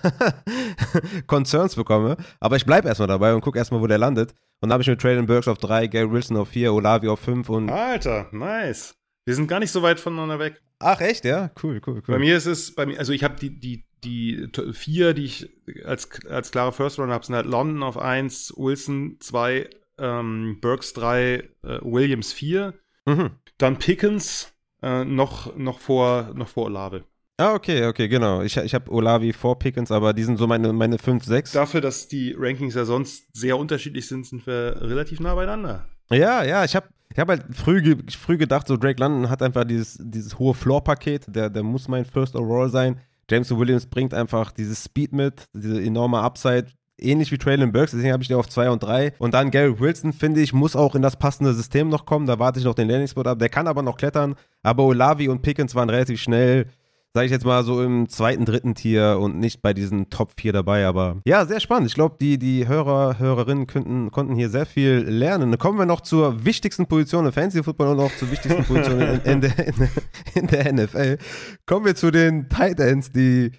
Concerns 1.28 1.76
bekomme. 1.76 2.18
Aber 2.40 2.56
ich 2.56 2.66
bleibe 2.66 2.88
erstmal 2.88 3.08
dabei 3.08 3.34
und 3.34 3.42
gucke 3.42 3.58
erstmal, 3.58 3.82
wo 3.82 3.88
der 3.88 3.98
landet. 3.98 4.32
Und 4.62 4.70
dann 4.70 4.74
habe 4.74 4.84
ich 4.84 4.90
mit 4.90 5.00
Traylon 5.00 5.26
Burks 5.26 5.48
auf 5.48 5.58
3, 5.58 5.88
Gary 5.88 6.12
Wilson 6.12 6.38
auf 6.38 6.50
4, 6.50 6.74
Olavi 6.74 7.08
auf 7.08 7.20
5 7.20 7.50
und. 7.50 7.70
Alter, 7.70 8.28
nice. 8.32 8.96
Wir 9.26 9.36
sind 9.36 9.48
gar 9.48 9.60
nicht 9.60 9.72
so 9.72 9.82
weit 9.82 10.00
voneinander 10.00 10.40
weg. 10.40 10.62
Ach, 10.80 11.00
echt, 11.00 11.26
ja? 11.26 11.52
Cool, 11.62 11.80
cool, 11.86 12.02
cool. 12.08 12.16
Bei 12.16 12.20
mir 12.20 12.36
ist 12.36 12.48
es, 12.48 12.74
bei 12.74 12.86
mir, 12.86 12.98
also 12.98 13.14
ich 13.14 13.24
habe 13.24 13.36
die, 13.36 13.60
die, 13.60 13.86
die 14.04 14.50
vier, 14.74 15.14
die 15.14 15.26
ich 15.26 15.50
als, 15.86 16.10
als 16.28 16.52
klare 16.52 16.72
First 16.72 17.00
Runner 17.00 17.14
habe, 17.14 17.26
sind 17.26 17.36
halt 17.36 17.46
London 17.46 17.84
auf 17.84 17.98
1, 17.98 18.54
Wilson 18.58 19.18
2, 19.20 19.70
ähm, 19.98 20.58
Burks 20.62 20.94
3, 20.94 21.34
äh, 21.36 21.44
Williams 21.82 22.34
4. 22.34 22.74
Mhm. 23.06 23.32
Dann 23.58 23.78
Pickens 23.78 24.54
äh, 24.82 25.06
noch, 25.06 25.56
noch, 25.56 25.80
vor, 25.80 26.32
noch 26.34 26.48
vor 26.48 26.66
Olave. 26.66 27.04
Ah, 27.38 27.56
okay, 27.56 27.86
okay, 27.88 28.08
genau. 28.08 28.42
Ich, 28.42 28.58
ich 28.58 28.76
habe 28.76 28.92
Olavi 28.92 29.34
vor 29.34 29.58
Pickens, 29.58 29.92
aber 29.92 30.14
die 30.14 30.24
sind 30.24 30.38
so 30.38 30.46
meine, 30.46 30.74
meine 30.74 31.00
5, 31.00 31.24
6. 31.24 31.52
Dafür, 31.54 31.82
dass 31.82 32.08
die 32.08 32.36
Rankings 32.38 32.76
ja 32.76 32.86
sonst 32.86 33.36
sehr 33.36 33.58
unterschiedlich 33.58 34.08
sind, 34.08 34.28
sind 34.28 34.46
wir 34.46 34.78
relativ 34.80 35.20
nah 35.20 35.34
beieinander. 35.34 35.88
Ja, 36.12 36.44
ja, 36.44 36.64
ich 36.66 36.76
habe 36.76 36.88
ich 37.14 37.20
habe 37.20 37.34
halt 37.34 37.44
früh, 37.56 37.98
früh 38.10 38.38
gedacht, 38.38 38.68
so 38.68 38.78
Drake 38.78 39.02
London 39.02 39.30
hat 39.30 39.42
einfach 39.42 39.66
dieses, 39.66 39.98
dieses 40.00 40.40
hohe 40.40 40.54
Floor-Paket, 40.54 41.36
der, 41.36 41.50
der 41.50 41.64
muss 41.64 41.88
mein 41.88 42.06
First 42.06 42.36
Overall 42.36 42.70
sein. 42.70 43.02
James 43.32 43.50
Williams 43.50 43.86
bringt 43.86 44.14
einfach 44.14 44.52
dieses 44.52 44.84
Speed 44.84 45.14
mit, 45.14 45.46
diese 45.54 45.82
enorme 45.82 46.20
Upside, 46.20 46.68
ähnlich 47.00 47.32
wie 47.32 47.38
Traylon 47.38 47.72
Burks, 47.72 47.92
deswegen 47.92 48.12
habe 48.12 48.22
ich 48.24 48.28
den 48.28 48.38
auf 48.38 48.50
2 48.50 48.70
und 48.70 48.84
3. 48.84 49.14
Und 49.20 49.34
dann 49.34 49.52
Gary 49.52 49.80
Wilson, 49.80 50.12
finde 50.12 50.42
ich, 50.42 50.52
muss 50.52 50.76
auch 50.76 50.96
in 50.96 51.02
das 51.02 51.16
passende 51.16 51.54
System 51.54 51.88
noch 51.88 52.06
kommen, 52.06 52.26
da 52.26 52.40
warte 52.40 52.60
ich 52.60 52.66
noch 52.66 52.76
den 52.76 52.90
Landing-Spot 52.90 53.22
ab. 53.22 53.40
Der 53.40 53.48
kann 53.48 53.68
aber 53.68 53.84
noch 53.84 53.96
klettern, 53.96 54.36
aber 54.64 54.84
Olavi 54.84 55.30
und 55.30 55.42
Pickens 55.42 55.76
waren 55.76 55.90
relativ 55.90 56.22
schnell 56.22 56.68
sage 57.14 57.26
ich 57.26 57.32
jetzt 57.32 57.46
mal, 57.46 57.64
so 57.64 57.82
im 57.84 58.08
zweiten, 58.08 58.46
dritten 58.46 58.76
Tier 58.76 59.18
und 59.20 59.38
nicht 59.38 59.62
bei 59.62 59.74
diesen 59.74 60.10
Top 60.10 60.34
4 60.38 60.54
dabei. 60.54 60.86
Aber 60.86 61.18
ja, 61.26 61.46
sehr 61.46 61.60
spannend. 61.60 61.90
Ich 61.90 61.96
glaube, 61.96 62.16
die, 62.20 62.38
die 62.38 62.68
Hörer, 62.68 63.20
Hörerinnen 63.20 63.68
könnten, 63.68 64.12
konnten 64.12 64.36
hier 64.36 64.50
sehr 64.50 64.66
viel 64.66 65.00
lernen. 65.08 65.58
Kommen 65.58 65.78
wir 65.78 65.86
noch 65.86 66.02
zur 66.02 66.46
wichtigsten 66.46 66.88
Position 66.88 67.26
im 67.26 67.34
Fantasy 67.34 67.64
Football 67.64 67.90
und 67.90 68.00
auch 68.00 68.16
zur 68.16 68.32
wichtigsten 68.32 68.64
Position 68.64 69.02
in, 69.02 69.22
in, 69.22 69.42
der, 69.42 69.68
in, 69.68 69.90
in 70.36 70.48
der 70.48 70.74
NFL. 70.74 71.18
Kommen 71.66 71.86
wir 71.86 71.96
zu 71.96 72.12
den 72.12 72.48
Tight 72.50 72.80
Ends, 72.80 73.12
die 73.12 73.52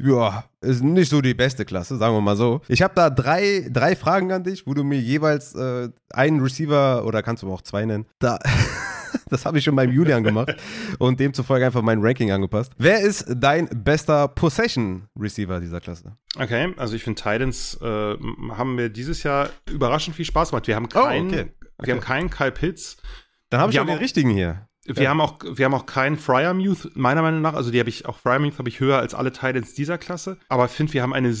ja, 0.00 0.44
ist 0.60 0.82
nicht 0.82 1.10
so 1.10 1.20
die 1.20 1.34
beste 1.34 1.64
Klasse, 1.64 1.96
sagen 1.96 2.14
wir 2.14 2.20
mal 2.20 2.36
so. 2.36 2.60
Ich 2.68 2.82
habe 2.82 2.94
da 2.94 3.10
drei, 3.10 3.68
drei 3.70 3.96
Fragen 3.96 4.32
an 4.32 4.44
dich, 4.44 4.66
wo 4.66 4.74
du 4.74 4.84
mir 4.84 4.98
jeweils 4.98 5.54
äh, 5.54 5.88
einen 6.10 6.40
Receiver 6.40 7.04
oder 7.04 7.22
kannst 7.22 7.42
du 7.42 7.52
auch 7.52 7.62
zwei 7.62 7.84
nennen, 7.84 8.06
da 8.20 8.38
Das 9.30 9.44
habe 9.44 9.58
ich 9.58 9.64
schon 9.64 9.76
beim 9.76 9.90
Julian 9.90 10.22
gemacht 10.24 10.54
und 10.98 11.20
demzufolge 11.20 11.66
einfach 11.66 11.82
mein 11.82 12.00
Ranking 12.00 12.30
angepasst. 12.30 12.72
Wer 12.78 13.00
ist 13.00 13.26
dein 13.28 13.68
bester 13.84 14.28
Possession-Receiver 14.28 15.60
dieser 15.60 15.80
Klasse? 15.80 16.16
Okay, 16.38 16.72
also 16.76 16.94
ich 16.94 17.02
finde 17.04 17.20
Titans 17.20 17.78
äh, 17.80 18.16
haben 18.50 18.74
mir 18.74 18.88
dieses 18.88 19.22
Jahr 19.22 19.50
überraschend 19.70 20.16
viel 20.16 20.24
Spaß 20.24 20.50
gemacht. 20.50 20.66
Wir 20.66 20.76
haben 20.76 20.88
keinen, 20.88 21.26
oh, 21.26 21.32
okay. 21.32 21.40
Okay. 21.78 21.86
wir 21.86 21.94
haben 21.94 22.00
keinen 22.00 22.30
Kyle 22.30 22.52
Pitts. 22.52 22.96
Dann 23.50 23.60
habe 23.60 23.72
ich 23.72 23.80
auch 23.80 23.86
den 23.86 23.98
richtigen 23.98 24.30
hier. 24.30 24.68
Wir 24.84 25.04
ja. 25.04 25.10
haben 25.10 25.20
auch, 25.20 25.38
wir 25.44 25.66
haben 25.66 25.74
auch 25.74 25.84
keinen 25.84 26.16
Fryermuth, 26.16 26.96
meiner 26.96 27.20
Meinung 27.20 27.42
nach. 27.42 27.54
Also 27.54 27.70
die 27.70 27.78
habe 27.78 27.90
ich, 27.90 28.06
auch 28.06 28.16
Fryermuth 28.18 28.58
habe 28.58 28.70
ich 28.70 28.80
höher 28.80 28.98
als 28.98 29.14
alle 29.14 29.32
Titans 29.32 29.74
dieser 29.74 29.98
Klasse. 29.98 30.38
Aber 30.48 30.64
ich 30.64 30.70
finde, 30.70 30.94
wir 30.94 31.02
haben 31.02 31.12
eine, 31.12 31.34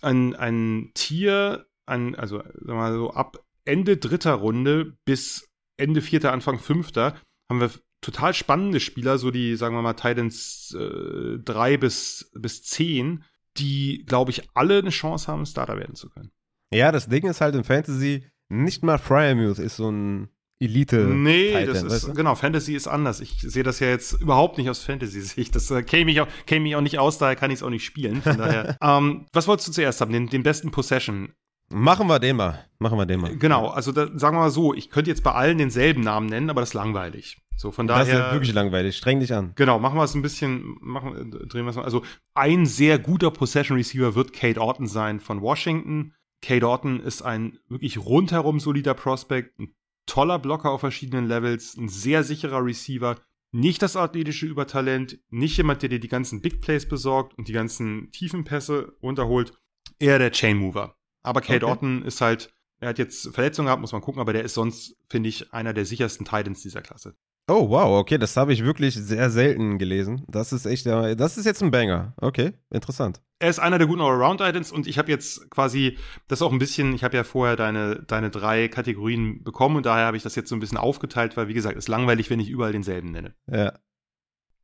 ein, 0.00 0.34
ein 0.34 0.90
Tier, 0.94 1.66
ein, 1.84 2.14
also 2.14 2.38
sagen 2.38 2.66
wir 2.66 2.74
mal 2.74 2.94
so 2.94 3.10
ab 3.10 3.38
Ende 3.66 3.98
dritter 3.98 4.34
Runde 4.34 4.96
bis 5.04 5.50
Ende 5.76 6.00
vierter, 6.00 6.32
Anfang 6.32 6.58
fünfter 6.58 7.14
haben 7.48 7.60
wir 7.60 7.70
total 8.00 8.34
spannende 8.34 8.80
Spieler, 8.80 9.18
so 9.18 9.30
die, 9.30 9.56
sagen 9.56 9.74
wir 9.74 9.82
mal, 9.82 9.94
Titans 9.94 10.76
äh, 10.78 11.38
3 11.38 11.76
bis, 11.78 12.30
bis 12.34 12.62
10, 12.62 13.24
die, 13.56 14.04
glaube 14.06 14.30
ich, 14.30 14.48
alle 14.54 14.78
eine 14.78 14.90
Chance 14.90 15.30
haben, 15.30 15.46
Starter 15.46 15.78
werden 15.78 15.94
zu 15.94 16.10
können. 16.10 16.30
Ja, 16.72 16.92
das 16.92 17.08
Ding 17.08 17.26
ist 17.26 17.40
halt 17.40 17.54
im 17.54 17.64
Fantasy, 17.64 18.26
nicht 18.48 18.82
mal 18.82 18.98
Fryermuth 18.98 19.58
ist 19.58 19.76
so 19.76 19.90
ein 19.90 20.28
Elite. 20.60 20.96
Nee, 20.96 21.52
Titan, 21.52 21.66
das 21.66 21.82
ist, 21.82 22.08
du? 22.08 22.14
genau, 22.14 22.34
Fantasy 22.34 22.74
ist 22.74 22.86
anders. 22.86 23.20
Ich 23.20 23.40
sehe 23.40 23.62
das 23.62 23.80
ja 23.80 23.88
jetzt 23.88 24.12
überhaupt 24.20 24.58
nicht 24.58 24.70
aus 24.70 24.80
Fantasy-Sicht. 24.80 25.54
Das 25.54 25.70
äh, 25.70 25.82
käme 25.82 26.10
ich, 26.10 26.20
auch, 26.20 26.28
käme 26.46 26.68
ich 26.68 26.76
auch 26.76 26.80
nicht 26.80 26.98
aus, 26.98 27.18
daher 27.18 27.36
kann 27.36 27.50
ich 27.50 27.56
es 27.56 27.62
auch 27.62 27.70
nicht 27.70 27.84
spielen. 27.84 28.22
Von 28.22 28.38
daher. 28.38 28.76
ähm, 28.82 29.26
was 29.32 29.48
wolltest 29.48 29.68
du 29.68 29.72
zuerst 29.72 30.00
haben? 30.00 30.12
Den, 30.12 30.28
den 30.28 30.42
besten 30.42 30.70
Possession. 30.70 31.32
Machen 31.70 32.06
wir 32.06 32.18
den 32.18 32.36
mal. 32.36 32.64
Machen 32.78 32.98
wir 32.98 33.06
den 33.06 33.20
mal. 33.20 33.36
Genau, 33.36 33.68
also 33.68 33.90
da, 33.92 34.06
sagen 34.18 34.36
wir 34.36 34.40
mal 34.40 34.50
so, 34.50 34.74
ich 34.74 34.90
könnte 34.90 35.10
jetzt 35.10 35.22
bei 35.22 35.32
allen 35.32 35.58
denselben 35.58 36.02
Namen 36.02 36.26
nennen, 36.26 36.50
aber 36.50 36.60
das 36.60 36.70
ist 36.70 36.74
langweilig. 36.74 37.38
So, 37.56 37.70
von 37.70 37.86
daher. 37.86 38.04
Das 38.04 38.26
ist 38.26 38.32
wirklich 38.32 38.54
langweilig. 38.54 38.96
Streng 38.96 39.20
dich 39.20 39.32
an. 39.32 39.52
Genau, 39.54 39.78
machen 39.78 39.96
wir 39.96 40.04
es 40.04 40.14
ein 40.14 40.22
bisschen, 40.22 40.76
machen, 40.80 41.30
drehen 41.48 41.64
wir 41.64 41.70
es 41.70 41.76
mal. 41.76 41.84
Also, 41.84 42.02
ein 42.34 42.66
sehr 42.66 42.98
guter 42.98 43.30
Possession 43.30 43.76
Receiver 43.76 44.14
wird 44.14 44.32
Kate 44.32 44.60
Orton 44.60 44.86
sein 44.86 45.20
von 45.20 45.40
Washington. 45.40 46.14
Kate 46.42 46.66
Orton 46.66 47.00
ist 47.00 47.22
ein 47.22 47.58
wirklich 47.68 47.98
rundherum 47.98 48.60
solider 48.60 48.94
Prospect, 48.94 49.58
ein 49.58 49.74
toller 50.06 50.38
Blocker 50.38 50.70
auf 50.70 50.80
verschiedenen 50.80 51.26
Levels, 51.26 51.76
ein 51.76 51.88
sehr 51.88 52.24
sicherer 52.24 52.64
Receiver. 52.64 53.16
Nicht 53.52 53.82
das 53.82 53.96
athletische 53.96 54.46
Übertalent, 54.46 55.18
nicht 55.30 55.56
jemand, 55.56 55.80
der 55.82 55.88
dir 55.88 56.00
die 56.00 56.08
ganzen 56.08 56.42
Big 56.42 56.60
Plays 56.60 56.88
besorgt 56.88 57.38
und 57.38 57.46
die 57.46 57.52
ganzen 57.52 58.10
tiefen 58.10 58.42
Pässe 58.44 58.96
runterholt. 59.00 59.52
Eher 60.00 60.18
der 60.18 60.32
Chain 60.32 60.58
Mover. 60.58 60.96
Aber 61.24 61.40
Kate 61.40 61.64
okay. 61.64 61.72
Orton 61.72 62.02
ist 62.02 62.20
halt, 62.20 62.54
er 62.78 62.90
hat 62.90 62.98
jetzt 62.98 63.34
Verletzungen 63.34 63.66
gehabt, 63.66 63.80
muss 63.80 63.92
man 63.92 64.02
gucken, 64.02 64.20
aber 64.20 64.32
der 64.32 64.44
ist 64.44 64.54
sonst, 64.54 64.96
finde 65.08 65.28
ich, 65.28 65.52
einer 65.52 65.72
der 65.72 65.86
sichersten 65.86 66.24
Titans 66.24 66.62
dieser 66.62 66.82
Klasse. 66.82 67.16
Oh, 67.46 67.68
wow, 67.68 67.98
okay, 67.98 68.16
das 68.16 68.36
habe 68.38 68.54
ich 68.54 68.64
wirklich 68.64 68.94
sehr 68.94 69.28
selten 69.28 69.78
gelesen. 69.78 70.24
Das 70.28 70.52
ist 70.52 70.64
echt, 70.64 70.86
das 70.86 71.36
ist 71.36 71.44
jetzt 71.44 71.62
ein 71.62 71.70
Banger. 71.70 72.14
Okay, 72.16 72.52
interessant. 72.70 73.20
Er 73.38 73.50
ist 73.50 73.58
einer 73.58 73.76
der 73.76 73.86
guten 73.86 74.00
Allround-Titans 74.00 74.72
und 74.72 74.86
ich 74.86 74.96
habe 74.96 75.10
jetzt 75.10 75.50
quasi 75.50 75.98
das 76.26 76.40
auch 76.40 76.52
ein 76.52 76.58
bisschen, 76.58 76.94
ich 76.94 77.04
habe 77.04 77.16
ja 77.16 77.24
vorher 77.24 77.56
deine, 77.56 78.02
deine 78.06 78.30
drei 78.30 78.68
Kategorien 78.68 79.44
bekommen 79.44 79.76
und 79.76 79.84
daher 79.84 80.06
habe 80.06 80.16
ich 80.16 80.22
das 80.22 80.36
jetzt 80.36 80.48
so 80.48 80.56
ein 80.56 80.60
bisschen 80.60 80.78
aufgeteilt, 80.78 81.36
weil 81.36 81.48
wie 81.48 81.54
gesagt, 81.54 81.76
es 81.76 81.84
ist 81.84 81.88
langweilig, 81.88 82.30
wenn 82.30 82.40
ich 82.40 82.48
überall 82.48 82.72
denselben 82.72 83.10
nenne. 83.10 83.34
Ja. 83.46 83.74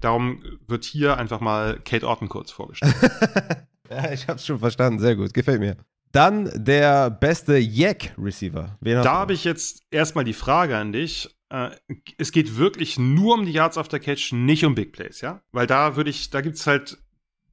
Darum 0.00 0.42
wird 0.66 0.84
hier 0.84 1.18
einfach 1.18 1.40
mal 1.40 1.78
Kate 1.84 2.08
Orton 2.08 2.30
kurz 2.30 2.50
vorgestellt. 2.50 2.96
ja, 3.90 4.10
ich 4.10 4.26
habe 4.28 4.38
es 4.38 4.46
schon 4.46 4.58
verstanden, 4.58 5.00
sehr 5.00 5.16
gut, 5.16 5.34
gefällt 5.34 5.60
mir. 5.60 5.76
Dann 6.12 6.50
der 6.54 7.10
beste 7.10 7.56
Yak-Receiver. 7.56 8.78
Da 8.80 9.04
habe 9.04 9.32
ich 9.32 9.44
jetzt 9.44 9.82
erstmal 9.90 10.24
die 10.24 10.32
Frage 10.32 10.76
an 10.76 10.92
dich. 10.92 11.36
Äh, 11.50 11.70
es 12.18 12.32
geht 12.32 12.56
wirklich 12.56 12.98
nur 12.98 13.34
um 13.34 13.46
die 13.46 13.52
Yards 13.52 13.78
after 13.78 14.00
Catch, 14.00 14.32
nicht 14.32 14.64
um 14.64 14.74
Big 14.74 14.92
Plays, 14.92 15.20
ja? 15.20 15.42
Weil 15.52 15.66
da 15.66 15.96
würde 15.96 16.10
ich, 16.10 16.30
da 16.30 16.40
gibt 16.40 16.56
es 16.56 16.66
halt 16.66 16.98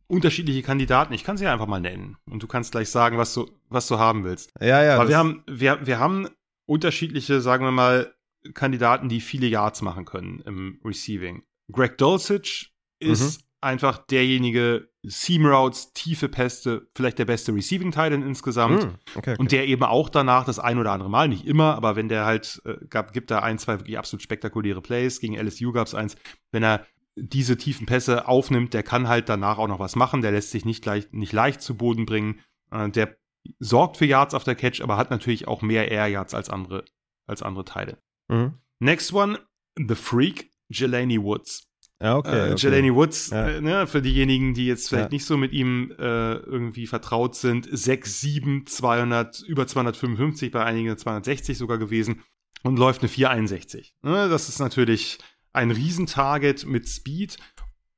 unterschiedliche 0.07 0.63
Kandidaten. 0.63 1.13
Ich 1.13 1.23
kann 1.23 1.37
sie 1.37 1.47
einfach 1.47 1.67
mal 1.67 1.79
nennen. 1.79 2.17
Und 2.29 2.41
du 2.41 2.47
kannst 2.47 2.71
gleich 2.71 2.89
sagen, 2.89 3.17
was 3.17 3.33
du, 3.33 3.49
was 3.69 3.87
du 3.87 3.99
haben 3.99 4.23
willst. 4.23 4.51
Ja, 4.59 4.83
ja. 4.83 4.95
Aber 4.95 5.09
wir 5.09 5.17
haben, 5.17 5.43
wir, 5.47 5.85
wir 5.85 5.99
haben 5.99 6.27
unterschiedliche, 6.65 7.41
sagen 7.41 7.63
wir 7.63 7.71
mal, 7.71 8.13
Kandidaten, 8.53 9.09
die 9.09 9.19
viele 9.19 9.47
Yards 9.47 9.81
machen 9.81 10.05
können 10.05 10.39
im 10.45 10.79
Receiving. 10.83 11.43
Greg 11.71 11.97
Dulcich 11.97 12.73
ist 12.99 13.41
mhm 13.41 13.47
einfach 13.61 13.97
derjenige 13.97 14.89
Seam 15.09 15.45
Routes, 15.45 15.93
tiefe 15.93 16.27
Päste, 16.27 16.87
vielleicht 16.93 17.17
der 17.17 17.25
beste 17.25 17.53
Receiving 17.53 17.91
Titan 17.91 18.23
insgesamt. 18.23 18.83
Mm, 18.83 18.95
okay, 19.15 19.31
okay. 19.31 19.35
Und 19.37 19.51
der 19.51 19.67
eben 19.67 19.83
auch 19.83 20.09
danach 20.09 20.43
das 20.43 20.59
ein 20.59 20.77
oder 20.77 20.91
andere 20.91 21.09
Mal, 21.09 21.29
nicht 21.29 21.45
immer, 21.45 21.75
aber 21.75 21.95
wenn 21.95 22.09
der 22.09 22.25
halt, 22.25 22.61
äh, 22.65 22.75
gab, 22.89 23.13
gibt 23.13 23.31
da 23.31 23.39
ein, 23.39 23.57
zwei 23.57 23.79
wirklich 23.79 23.97
absolut 23.97 24.21
spektakuläre 24.21 24.81
Plays. 24.81 25.19
Gegen 25.19 25.35
LSU 25.35 25.71
gab 25.71 25.87
es 25.87 25.95
eins, 25.95 26.15
wenn 26.51 26.63
er 26.63 26.85
diese 27.15 27.57
tiefen 27.57 27.85
Pässe 27.85 28.27
aufnimmt, 28.27 28.73
der 28.73 28.83
kann 28.83 29.07
halt 29.07 29.29
danach 29.29 29.57
auch 29.57 29.67
noch 29.67 29.79
was 29.79 29.95
machen, 29.95 30.21
der 30.21 30.31
lässt 30.31 30.51
sich 30.51 30.65
nicht, 30.65 30.85
leicht, 30.85 31.13
nicht 31.13 31.33
leicht 31.33 31.61
zu 31.61 31.75
Boden 31.75 32.05
bringen. 32.05 32.41
Äh, 32.71 32.89
der 32.89 33.17
sorgt 33.59 33.97
für 33.97 34.05
Yards 34.05 34.33
auf 34.33 34.43
der 34.43 34.55
Catch, 34.55 34.81
aber 34.81 34.97
hat 34.97 35.09
natürlich 35.09 35.47
auch 35.47 35.61
mehr 35.61 35.89
Air 35.89 36.07
Yards 36.07 36.33
als 36.33 36.49
andere, 36.49 36.83
als 37.25 37.41
andere 37.41 37.65
Teile. 37.65 37.97
Mhm. 38.27 38.55
Next 38.79 39.13
one, 39.13 39.39
The 39.75 39.95
Freak, 39.95 40.51
Jelani 40.69 41.21
Woods. 41.21 41.66
Ja, 42.01 42.17
okay. 42.17 42.49
Äh, 42.49 42.51
okay. 42.53 42.55
Jelani 42.61 42.93
Woods, 42.93 43.31
Ja. 43.31 43.47
äh, 43.47 43.61
ne, 43.61 43.87
für 43.87 44.01
diejenigen, 44.01 44.53
die 44.53 44.67
jetzt 44.67 44.89
vielleicht 44.89 45.11
Ja. 45.11 45.15
nicht 45.15 45.25
so 45.25 45.35
mit 45.37 45.51
ihm 45.51 45.91
äh, 45.97 46.33
irgendwie 46.35 46.85
vertraut 46.87 47.35
sind, 47.35 47.67
6, 47.71 48.21
7, 48.21 48.65
200, 48.67 49.41
über 49.41 49.65
255, 49.65 50.51
bei 50.51 50.63
einigen 50.63 50.95
260 50.97 51.57
sogar 51.57 51.77
gewesen 51.79 52.21
und 52.63 52.77
läuft 52.77 53.01
eine 53.01 53.09
461. 53.09 53.95
Ne, 54.03 54.29
das 54.29 54.47
ist 54.49 54.59
natürlich 54.59 55.17
ein 55.53 55.71
Riesentarget 55.71 56.65
mit 56.67 56.87
Speed. 56.87 57.37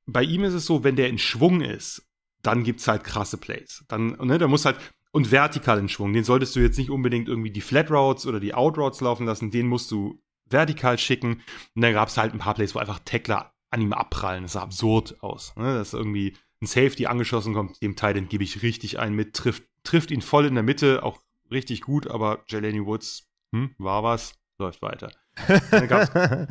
Bei 0.06 0.24
ihm 0.24 0.44
ist 0.46 0.54
es 0.54 0.66
so, 0.66 0.84
wenn 0.86 0.96
der 0.96 1.10
in 1.10 1.18
Schwung 1.18 1.60
ist, 1.62 2.04
dann 2.42 2.64
gibt's 2.64 2.88
halt 2.88 3.04
krasse 3.04 3.38
Plays. 3.38 3.84
Dann, 3.90 4.12
ne, 4.22 4.38
der 4.38 4.48
muss 4.48 4.64
halt, 4.64 4.78
und 5.12 5.30
vertikal 5.32 5.78
in 5.78 5.90
Schwung, 5.90 6.14
den 6.14 6.24
solltest 6.24 6.56
du 6.56 6.62
jetzt 6.62 6.78
nicht 6.78 6.90
unbedingt 6.90 7.28
irgendwie 7.28 7.52
die 7.52 7.60
Flat 7.62 7.92
Routes 7.92 8.26
oder 8.26 8.40
die 8.40 8.54
Out 8.54 8.78
Routes 8.78 9.02
laufen 9.02 9.26
lassen, 9.26 9.52
den 9.52 9.68
musst 9.68 9.92
du 9.92 10.22
vertikal 10.46 10.98
schicken. 10.98 11.42
Und 11.76 11.82
dann 11.82 11.94
gab's 11.94 12.18
halt 12.18 12.32
ein 12.34 12.40
paar 12.40 12.54
Plays, 12.54 12.74
wo 12.76 12.80
einfach 12.80 13.00
Tackler 13.04 13.52
an 13.72 13.82
ihm 13.82 13.94
abprallen. 13.94 14.44
Das 14.44 14.54
sah 14.54 14.62
absurd 14.62 15.22
aus. 15.22 15.56
Ne? 15.56 15.76
Dass 15.76 15.94
irgendwie 15.94 16.36
ein 16.62 16.68
Safety 16.68 17.06
angeschossen 17.06 17.54
kommt, 17.54 17.82
dem 17.82 17.96
Teil, 17.96 18.14
den 18.14 18.28
gebe 18.28 18.44
ich 18.44 18.62
richtig 18.62 19.00
ein 19.00 19.14
mit, 19.14 19.34
trifft, 19.34 19.64
trifft 19.84 20.12
ihn 20.12 20.22
voll 20.22 20.46
in 20.46 20.56
der 20.56 20.64
Mitte, 20.64 21.04
auch 21.04 21.20
richtig 21.52 21.82
gut, 21.82 22.08
aber 22.08 22.44
Jelani 22.48 22.86
Woods, 22.86 23.30
hm, 23.54 23.74
war 23.78 24.04
was, 24.04 24.34
läuft 24.60 24.82
weiter. 24.82 25.12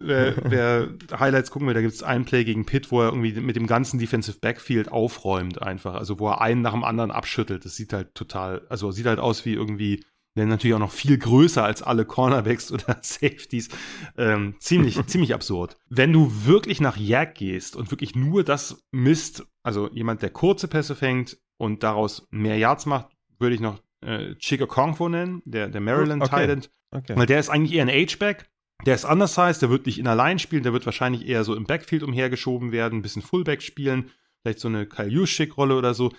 Wer, 0.00 0.36
wer 0.44 0.88
Highlights 1.18 1.50
gucken 1.50 1.66
will, 1.66 1.74
da 1.74 1.80
gibt 1.80 1.92
es 1.92 2.04
einen 2.04 2.24
Play 2.24 2.44
gegen 2.44 2.64
Pitt, 2.64 2.92
wo 2.92 3.02
er 3.02 3.08
irgendwie 3.08 3.32
mit 3.40 3.56
dem 3.56 3.66
ganzen 3.66 3.98
Defensive 3.98 4.38
Backfield 4.38 4.92
aufräumt 4.92 5.60
einfach. 5.60 5.94
Also 5.94 6.20
wo 6.20 6.28
er 6.28 6.40
einen 6.40 6.62
nach 6.62 6.72
dem 6.72 6.84
anderen 6.84 7.10
abschüttelt. 7.10 7.64
Das 7.64 7.74
sieht 7.74 7.92
halt 7.92 8.14
total, 8.14 8.64
also 8.68 8.92
sieht 8.92 9.06
halt 9.06 9.18
aus 9.18 9.44
wie 9.44 9.54
irgendwie, 9.54 10.04
der 10.38 10.46
natürlich 10.46 10.74
auch 10.74 10.78
noch 10.80 10.90
viel 10.92 11.18
größer 11.18 11.62
als 11.62 11.82
alle 11.82 12.04
Cornerbacks 12.04 12.72
oder 12.72 12.98
Safeties. 13.02 13.68
Ähm, 14.16 14.54
ziemlich, 14.58 14.98
ziemlich 15.06 15.34
absurd. 15.34 15.76
Wenn 15.88 16.12
du 16.12 16.32
wirklich 16.46 16.80
nach 16.80 16.96
Yak 16.96 17.34
gehst 17.34 17.76
und 17.76 17.90
wirklich 17.90 18.14
nur 18.14 18.44
das 18.44 18.82
misst, 18.90 19.44
also 19.62 19.90
jemand, 19.92 20.22
der 20.22 20.30
kurze 20.30 20.68
Pässe 20.68 20.94
fängt 20.96 21.36
und 21.58 21.82
daraus 21.82 22.26
mehr 22.30 22.56
Yards 22.56 22.86
macht, 22.86 23.08
würde 23.38 23.54
ich 23.54 23.60
noch 23.60 23.80
äh, 24.00 24.34
Chico 24.36 24.66
Kongfo 24.66 25.08
nennen, 25.08 25.42
der, 25.44 25.68
der 25.68 25.80
Maryland 25.80 26.22
Okay. 26.22 26.46
Titan. 26.46 26.62
okay. 26.92 27.16
Weil 27.16 27.26
der 27.26 27.40
ist 27.40 27.50
eigentlich 27.50 27.74
eher 27.74 27.86
ein 27.86 27.90
H-Back. 27.90 28.48
Der 28.86 28.94
ist 28.94 29.04
undersized, 29.04 29.60
der 29.60 29.70
wird 29.70 29.86
nicht 29.86 29.98
in 29.98 30.06
allein 30.06 30.38
spielen, 30.38 30.62
der 30.62 30.72
wird 30.72 30.86
wahrscheinlich 30.86 31.26
eher 31.26 31.42
so 31.42 31.56
im 31.56 31.64
Backfield 31.64 32.04
umhergeschoben 32.04 32.70
werden, 32.70 33.00
ein 33.00 33.02
bisschen 33.02 33.22
Fullback 33.22 33.60
spielen, 33.60 34.10
vielleicht 34.40 34.60
so 34.60 34.68
eine 34.68 34.86
Kyle 34.86 35.08
Juszczyk-Rolle 35.08 35.76
oder 35.76 35.94
so. 35.94 36.12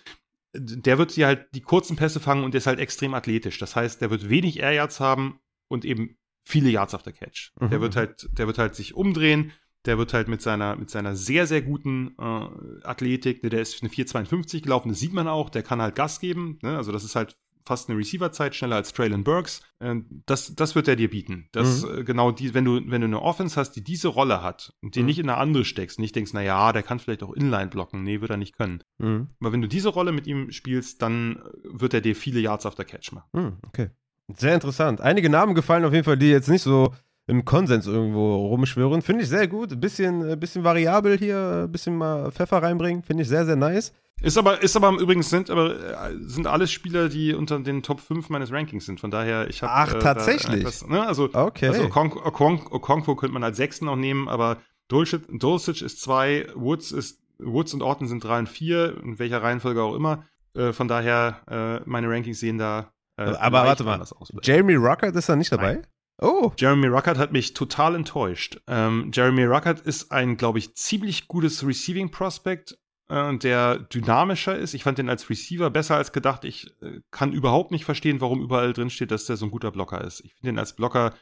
Der 0.54 0.98
wird 0.98 1.12
hier 1.12 1.28
halt 1.28 1.48
die 1.54 1.62
kurzen 1.62 1.96
Pässe 1.96 2.20
fangen 2.20 2.44
und 2.44 2.54
der 2.54 2.60
ist 2.60 2.68
halt 2.68 2.80
extrem 2.80 3.14
athletisch. 3.14 3.60
Das 3.60 3.76
heißt, 3.76 4.02
der 4.02 4.10
wird 4.10 4.30
wenig 4.30 4.60
Air 4.60 4.74
Yards 4.74 5.00
haben 5.00 5.40
und 5.68 5.86
eben 5.86 6.18
viele 6.44 6.70
Yards 6.70 6.96
auf 6.96 7.04
der 7.04 7.14
Catch. 7.14 7.52
Mhm. 7.60 7.70
Der 7.70 7.82
wird 7.82 7.96
halt, 7.96 8.30
der 8.32 8.48
wird 8.48 8.58
halt 8.58 8.76
sich 8.76 8.96
umdrehen, 8.96 9.52
der 9.86 9.98
wird 9.98 10.14
halt 10.14 10.28
mit 10.28 10.42
seiner, 10.42 10.76
mit 10.76 10.90
seiner 10.90 11.16
sehr, 11.16 11.48
sehr 11.48 11.62
guten 11.62 12.16
äh, 12.20 12.84
Athletik, 12.84 13.42
der 13.42 13.62
ist 13.62 13.82
eine 13.82 13.92
4,52 13.92 14.62
gelaufen, 14.62 14.90
das 14.90 15.00
sieht 15.00 15.14
man 15.14 15.28
auch, 15.28 15.50
der 15.50 15.64
kann 15.64 15.82
halt 15.82 15.96
Gas 15.96 16.20
geben. 16.20 16.60
Ne? 16.62 16.76
Also 16.76 16.92
das 16.92 17.04
ist 17.04 17.16
halt 17.16 17.38
fast 17.70 17.90
eine 17.90 17.98
Receiver-Zeit, 17.98 18.54
schneller 18.56 18.76
als 18.76 18.92
Traylon 18.92 19.24
Burks. 19.24 19.62
Äh, 19.80 19.96
das, 20.26 20.54
das 20.56 20.76
wird 20.76 20.88
er 20.90 20.98
dir 20.98 21.10
bieten. 21.10 21.48
Das, 21.54 21.86
äh, 21.86 22.04
genau 22.04 22.32
die, 22.32 22.54
wenn 22.54 22.66
du, 22.66 22.82
wenn 22.88 23.00
du 23.02 23.08
eine 23.08 23.22
Offense 23.22 23.56
hast, 23.58 23.72
die 23.78 23.84
diese 23.84 24.10
Rolle 24.10 24.42
hat 24.44 24.74
und 24.82 24.96
die 24.96 25.00
Mhm. 25.02 25.06
nicht 25.06 25.20
in 25.20 25.30
eine 25.30 25.38
andere 25.38 25.64
steckst, 25.64 26.00
nicht 26.00 26.16
denkst, 26.16 26.32
na 26.34 26.42
ja, 26.42 26.74
der 26.74 26.84
kann 26.84 27.00
vielleicht 27.00 27.24
auch 27.24 27.32
Inline 27.34 27.68
blocken. 27.68 28.04
Nee, 28.04 28.20
wird 28.20 28.32
er 28.32 28.38
nicht 28.38 28.58
können. 28.58 28.84
Mhm. 28.98 29.28
Aber 29.40 29.54
wenn 29.54 29.62
du 29.62 29.68
diese 29.68 29.90
Rolle 29.90 30.12
mit 30.12 30.28
ihm 30.28 30.52
spielst, 30.52 31.02
dann 31.02 31.38
äh, 31.38 31.42
wird 31.64 31.94
er 31.94 32.02
dir 32.02 32.16
viele 32.16 32.40
Yards 32.42 32.66
auf 32.66 32.76
der 32.76 32.86
Catch 32.86 33.14
machen. 33.14 33.30
Hm, 33.34 33.58
okay. 33.68 33.90
Sehr 34.38 34.54
interessant. 34.54 35.00
Einige 35.02 35.30
Namen 35.30 35.56
gefallen 35.56 35.86
auf 35.86 35.94
jeden 35.94 36.04
Fall, 36.06 36.18
die 36.18 36.30
jetzt 36.30 36.50
nicht 36.50 36.62
so 36.64 36.94
im 37.28 37.46
Konsens 37.46 37.86
irgendwo 37.86 38.48
rumschwirren. 38.48 39.04
Finde 39.04 39.22
ich 39.24 39.30
sehr 39.30 39.48
gut. 39.48 39.72
Ein 39.72 39.80
bisschen, 39.80 40.28
äh, 40.28 40.36
bisschen 40.36 40.64
variabel 40.64 41.18
hier, 41.18 41.66
ein 41.68 41.72
bisschen 41.72 41.96
mal 41.96 42.32
Pfeffer 42.32 42.62
reinbringen. 42.64 43.04
Finde 43.04 43.22
ich 43.24 43.30
sehr, 43.30 43.46
sehr 43.46 43.56
nice. 43.56 43.94
Ist 44.22 44.38
aber, 44.38 44.62
ist 44.62 44.76
aber 44.76 44.92
übrigens 45.00 45.30
sind, 45.30 45.50
aber 45.50 46.10
äh, 46.10 46.16
sind 46.22 46.48
alles 46.48 46.72
Spieler, 46.72 47.10
die 47.10 47.34
unter 47.34 47.60
den 47.60 47.84
Top 47.84 48.02
5 48.02 48.30
meines 48.30 48.52
Rankings 48.52 48.86
sind. 48.86 49.00
Von 49.00 49.12
daher, 49.12 49.50
ich 49.50 49.64
habe. 49.64 49.72
Ach, 49.74 49.94
tatsächlich? 50.02 50.86
ne, 50.88 51.06
also, 51.06 51.30
Okay. 51.32 51.68
also 51.68 51.84
Okonkwo, 51.86 52.20
Okonkwo, 52.26 52.76
Okonkwo 52.76 53.16
könnte 53.16 53.34
man 53.34 53.44
als 53.44 53.58
Sechsten 53.58 53.88
auch 53.88 53.96
nehmen, 53.96 54.28
aber 54.28 54.58
Dulcich, 54.90 55.22
Dulcich 55.30 55.82
ist 55.82 56.02
zwei, 56.02 56.48
Woods 56.56 56.92
ist, 56.92 57.22
Woods 57.38 57.74
und 57.74 57.82
Orton 57.82 58.08
sind 58.08 58.24
drei 58.24 58.40
und 58.40 58.50
vier, 58.50 58.98
in 59.04 59.20
welcher 59.20 59.42
Reihenfolge 59.42 59.82
auch 59.82 59.96
immer. 59.96 60.24
Äh, 60.56 60.74
von 60.74 60.88
daher, 60.88 61.42
äh, 61.50 61.88
meine 61.90 62.10
Rankings 62.10 62.40
sehen 62.40 62.58
da. 62.58 62.92
Äh, 63.18 63.24
Aber 63.24 63.64
leicht 63.64 63.84
warte 63.84 63.84
mal. 63.84 64.06
Jeremy 64.42 64.76
Ruckert 64.76 65.16
ist 65.16 65.30
da 65.30 65.36
nicht 65.36 65.52
dabei? 65.52 65.74
Nein. 65.76 65.88
Oh. 66.22 66.52
Jeremy 66.58 66.88
Ruckert 66.88 67.18
hat 67.18 67.32
mich 67.32 67.54
total 67.54 67.96
enttäuscht. 67.96 68.60
Ähm, 68.68 69.12
Jeremy 69.14 69.46
Ruckert 69.46 69.80
ist 69.82 70.12
ein, 70.12 70.36
glaube 70.38 70.60
ich, 70.60 70.76
ziemlich 70.76 71.28
gutes 71.28 71.66
Receiving 71.66 72.12
Prospect, 72.12 72.78
äh, 73.10 73.38
der 73.38 73.80
dynamischer 73.80 74.58
ist. 74.58 74.74
Ich 74.74 74.84
fand 74.84 74.98
den 74.98 75.10
als 75.10 75.30
Receiver 75.30 75.70
besser 75.70 75.98
als 75.98 76.12
gedacht. 76.12 76.46
Ich 76.46 76.68
äh, 76.82 77.02
kann 77.12 77.34
überhaupt 77.34 77.72
nicht 77.72 77.86
verstehen, 77.86 78.22
warum 78.22 78.42
überall 78.42 78.74
drin 78.74 78.90
steht, 78.90 79.12
dass 79.12 79.26
der 79.26 79.38
so 79.38 79.46
ein 79.46 79.52
guter 79.52 79.72
Blocker 79.72 80.02
ist. 80.02 80.22
Ich 80.22 80.34
finde 80.34 80.52
den 80.52 80.60
als 80.60 80.76
Blocker 80.76 81.14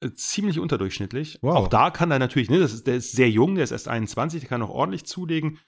äh, 0.00 0.12
ziemlich 0.14 0.58
unterdurchschnittlich. 0.58 1.38
Wow. 1.42 1.56
Auch 1.56 1.68
da 1.68 1.90
kann 1.90 2.10
er 2.10 2.18
natürlich, 2.18 2.50
ne, 2.50 2.60
das 2.60 2.72
ist, 2.72 2.86
der 2.86 2.96
ist 2.96 3.12
sehr 3.12 3.30
jung, 3.30 3.54
der 3.56 3.64
ist 3.64 3.72
erst 3.72 3.88
21, 3.88 4.40
der 4.40 4.48
kann 4.48 4.62
auch 4.62 4.70
ordentlich 4.70 5.04
zulegen. 5.04 5.58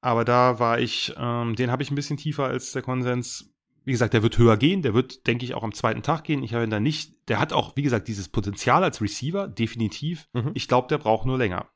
Aber 0.00 0.24
da 0.24 0.58
war 0.58 0.78
ich, 0.78 1.14
ähm, 1.16 1.56
den 1.56 1.70
habe 1.70 1.82
ich 1.82 1.90
ein 1.90 1.96
bisschen 1.96 2.16
tiefer 2.16 2.44
als 2.44 2.72
der 2.72 2.82
Konsens. 2.82 3.52
Wie 3.84 3.92
gesagt, 3.92 4.14
der 4.14 4.22
wird 4.22 4.38
höher 4.38 4.56
gehen, 4.56 4.82
der 4.82 4.94
wird, 4.94 5.26
denke 5.26 5.44
ich, 5.44 5.54
auch 5.54 5.62
am 5.62 5.72
zweiten 5.72 6.02
Tag 6.02 6.24
gehen. 6.24 6.42
Ich 6.42 6.52
habe 6.52 6.64
ihn 6.64 6.70
da 6.70 6.78
nicht, 6.78 7.28
der 7.28 7.40
hat 7.40 7.52
auch, 7.52 7.74
wie 7.74 7.82
gesagt, 7.82 8.06
dieses 8.06 8.28
Potenzial 8.28 8.84
als 8.84 9.00
Receiver, 9.00 9.48
definitiv. 9.48 10.28
Mhm. 10.34 10.50
Ich 10.54 10.68
glaube, 10.68 10.88
der 10.88 10.98
braucht 10.98 11.26
nur 11.26 11.38
länger. 11.38 11.70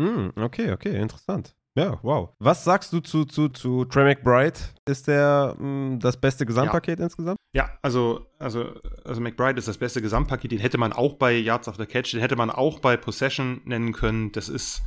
Hm, 0.00 0.32
okay, 0.36 0.72
okay, 0.72 1.00
interessant. 1.00 1.56
Ja, 1.76 1.98
wow. 2.02 2.30
Was 2.38 2.62
sagst 2.62 2.92
du 2.92 3.00
zu, 3.00 3.24
zu, 3.24 3.48
zu 3.48 3.84
Trey 3.84 4.04
McBride? 4.04 4.58
Ist 4.86 5.08
der 5.08 5.56
mh, 5.58 5.98
das 5.98 6.16
beste 6.20 6.46
Gesamtpaket 6.46 7.00
insgesamt? 7.00 7.36
Ja, 7.52 7.70
also, 7.82 8.26
also, 8.38 8.74
also 9.04 9.20
McBride 9.20 9.58
ist 9.58 9.66
das 9.66 9.78
beste 9.78 10.00
Gesamtpaket. 10.00 10.52
Den 10.52 10.60
hätte 10.60 10.78
man 10.78 10.92
auch 10.92 11.14
bei 11.14 11.32
Yards 11.32 11.66
of 11.66 11.76
the 11.76 11.86
Catch, 11.86 12.12
den 12.12 12.20
hätte 12.20 12.36
man 12.36 12.50
auch 12.50 12.78
bei 12.78 12.96
Possession 12.96 13.60
nennen 13.64 13.92
können. 13.92 14.30
Das 14.30 14.48
ist, 14.48 14.82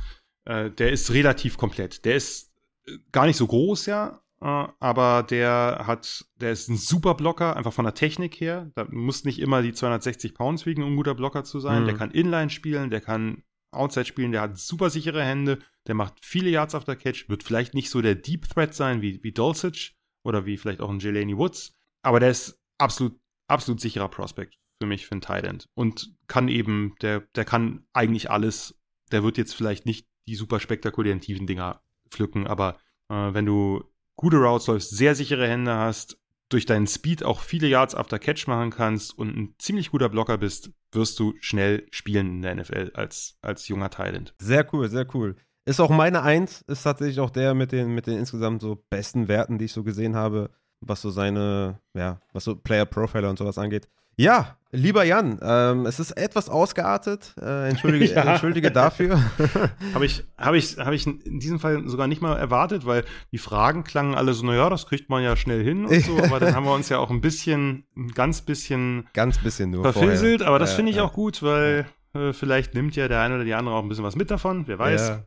äh, 0.46 0.70
der 0.70 0.90
ist 0.90 1.12
relativ 1.12 1.58
komplett. 1.58 2.06
Der 2.06 2.16
ist 2.16 2.54
äh, 2.86 2.96
gar 3.12 3.26
nicht 3.26 3.36
so 3.36 3.46
groß, 3.46 3.84
ja, 3.84 4.22
äh, 4.40 4.66
aber 4.80 5.24
der 5.24 5.82
hat, 5.86 6.24
der 6.36 6.52
ist 6.52 6.68
ein 6.68 6.76
super 6.76 7.14
Blocker, 7.14 7.56
einfach 7.56 7.72
von 7.72 7.84
der 7.84 7.94
Technik 7.94 8.40
her. 8.40 8.70
Da 8.74 8.86
muss 8.90 9.24
nicht 9.24 9.40
immer 9.40 9.60
die 9.60 9.72
260 9.72 10.34
Pounds 10.34 10.64
wiegen, 10.64 10.82
um 10.82 10.92
ein 10.92 10.96
guter 10.96 11.14
Blocker 11.14 11.44
zu 11.44 11.60
sein. 11.60 11.82
Mhm. 11.82 11.86
Der 11.86 11.96
kann 11.96 12.10
Inline 12.12 12.50
spielen, 12.50 12.88
der 12.90 13.02
kann 13.02 13.42
Outside 13.70 14.06
spielen, 14.06 14.32
der 14.32 14.42
hat 14.42 14.58
super 14.58 14.90
sichere 14.90 15.22
Hände, 15.22 15.58
der 15.86 15.94
macht 15.94 16.24
viele 16.24 16.50
Yards 16.50 16.74
auf 16.74 16.84
der 16.84 16.96
Catch, 16.96 17.28
wird 17.28 17.42
vielleicht 17.42 17.74
nicht 17.74 17.90
so 17.90 18.00
der 18.00 18.14
Deep 18.14 18.48
Threat 18.48 18.74
sein 18.74 19.02
wie, 19.02 19.22
wie 19.22 19.32
Dulcich 19.32 19.96
oder 20.22 20.46
wie 20.46 20.56
vielleicht 20.56 20.80
auch 20.80 20.90
ein 20.90 21.00
Jelani 21.00 21.36
Woods, 21.36 21.74
aber 22.02 22.20
der 22.20 22.30
ist 22.30 22.58
absolut, 22.78 23.18
absolut 23.46 23.80
sicherer 23.80 24.08
Prospect 24.08 24.58
für 24.80 24.86
mich 24.86 25.06
für 25.06 25.12
einen 25.12 25.20
Tight 25.20 25.44
End 25.44 25.68
und 25.74 26.14
kann 26.28 26.48
eben, 26.48 26.94
der, 27.02 27.20
der 27.34 27.44
kann 27.44 27.86
eigentlich 27.92 28.30
alles. 28.30 28.74
Der 29.10 29.24
wird 29.24 29.38
jetzt 29.38 29.54
vielleicht 29.54 29.86
nicht 29.86 30.06
die 30.26 30.34
super 30.34 30.60
spektakulären 30.60 31.20
tiefen 31.20 31.46
Dinger 31.46 31.80
pflücken, 32.10 32.46
aber 32.46 32.78
äh, 33.08 33.32
wenn 33.34 33.46
du 33.46 33.84
gute 34.16 34.36
Routes 34.36 34.66
läufst, 34.66 34.90
sehr 34.90 35.14
sichere 35.14 35.48
Hände 35.48 35.74
hast, 35.74 36.18
durch 36.48 36.66
deinen 36.66 36.86
Speed 36.86 37.24
auch 37.24 37.40
viele 37.40 37.68
Yards 37.68 37.94
after 37.94 38.18
Catch 38.18 38.46
machen 38.46 38.70
kannst 38.70 39.16
und 39.16 39.36
ein 39.36 39.54
ziemlich 39.58 39.90
guter 39.90 40.08
Blocker 40.08 40.38
bist, 40.38 40.70
wirst 40.92 41.18
du 41.18 41.34
schnell 41.40 41.86
spielen 41.90 42.36
in 42.36 42.42
der 42.42 42.54
NFL 42.54 42.92
als, 42.94 43.38
als 43.42 43.68
junger 43.68 43.90
Thailand. 43.90 44.34
Sehr 44.38 44.66
cool, 44.72 44.88
sehr 44.88 45.06
cool. 45.14 45.36
Ist 45.66 45.80
auch 45.80 45.90
meine 45.90 46.22
Eins, 46.22 46.62
ist 46.62 46.84
tatsächlich 46.84 47.20
auch 47.20 47.30
der 47.30 47.52
mit 47.52 47.72
den, 47.72 47.94
mit 47.94 48.06
den 48.06 48.18
insgesamt 48.18 48.62
so 48.62 48.82
besten 48.88 49.28
Werten, 49.28 49.58
die 49.58 49.66
ich 49.66 49.72
so 49.72 49.84
gesehen 49.84 50.16
habe, 50.16 50.50
was 50.80 51.02
so 51.02 51.10
seine, 51.10 51.80
ja, 51.94 52.20
was 52.32 52.44
so 52.44 52.56
Player 52.56 52.86
Profiler 52.86 53.28
und 53.28 53.38
sowas 53.38 53.58
angeht. 53.58 53.86
Ja, 54.20 54.56
lieber 54.72 55.04
Jan, 55.04 55.38
ähm, 55.40 55.86
es 55.86 56.00
ist 56.00 56.10
etwas 56.10 56.48
ausgeartet. 56.48 57.34
Äh, 57.40 57.68
entschuldige, 57.68 58.06
Ja. 58.14 58.22
entschuldige 58.32 58.70
dafür. 58.72 59.20
Habe 59.94 60.04
ich, 60.06 60.24
hab 60.36 60.54
ich, 60.54 60.76
hab 60.76 60.92
ich 60.92 61.06
in 61.06 61.38
diesem 61.38 61.60
Fall 61.60 61.88
sogar 61.88 62.08
nicht 62.08 62.20
mal 62.20 62.36
erwartet, 62.36 62.84
weil 62.84 63.04
die 63.32 63.38
Fragen 63.38 63.84
klangen 63.84 64.16
alle 64.16 64.34
so, 64.34 64.44
naja, 64.44 64.68
das 64.70 64.86
kriegt 64.86 65.08
man 65.08 65.22
ja 65.22 65.36
schnell 65.36 65.62
hin 65.62 65.86
und 65.86 66.00
so, 66.02 66.18
aber 66.22 66.40
dann 66.40 66.54
haben 66.56 66.64
wir 66.64 66.74
uns 66.74 66.88
ja 66.88 66.98
auch 66.98 67.10
ein 67.10 67.20
bisschen, 67.20 67.84
ein 67.96 68.08
ganz 68.08 68.42
bisschen 68.42 69.06
Ganz 69.14 69.38
bisschen 69.38 69.70
nur. 69.70 69.84
verfinselt, 69.84 70.38
vorher. 70.40 70.48
aber 70.48 70.58
das 70.58 70.70
Ja, 70.70 70.76
finde 70.76 70.90
ich 70.90 70.96
ja. 70.96 71.04
auch 71.04 71.12
gut, 71.12 71.42
weil 71.44 71.86
äh, 72.14 72.32
vielleicht 72.32 72.74
nimmt 72.74 72.96
ja 72.96 73.06
der 73.06 73.20
eine 73.20 73.36
oder 73.36 73.44
die 73.44 73.54
andere 73.54 73.76
auch 73.76 73.82
ein 73.82 73.88
bisschen 73.88 74.04
was 74.04 74.16
mit 74.16 74.30
davon, 74.32 74.64
wer 74.66 74.78
weiß. 74.80 75.20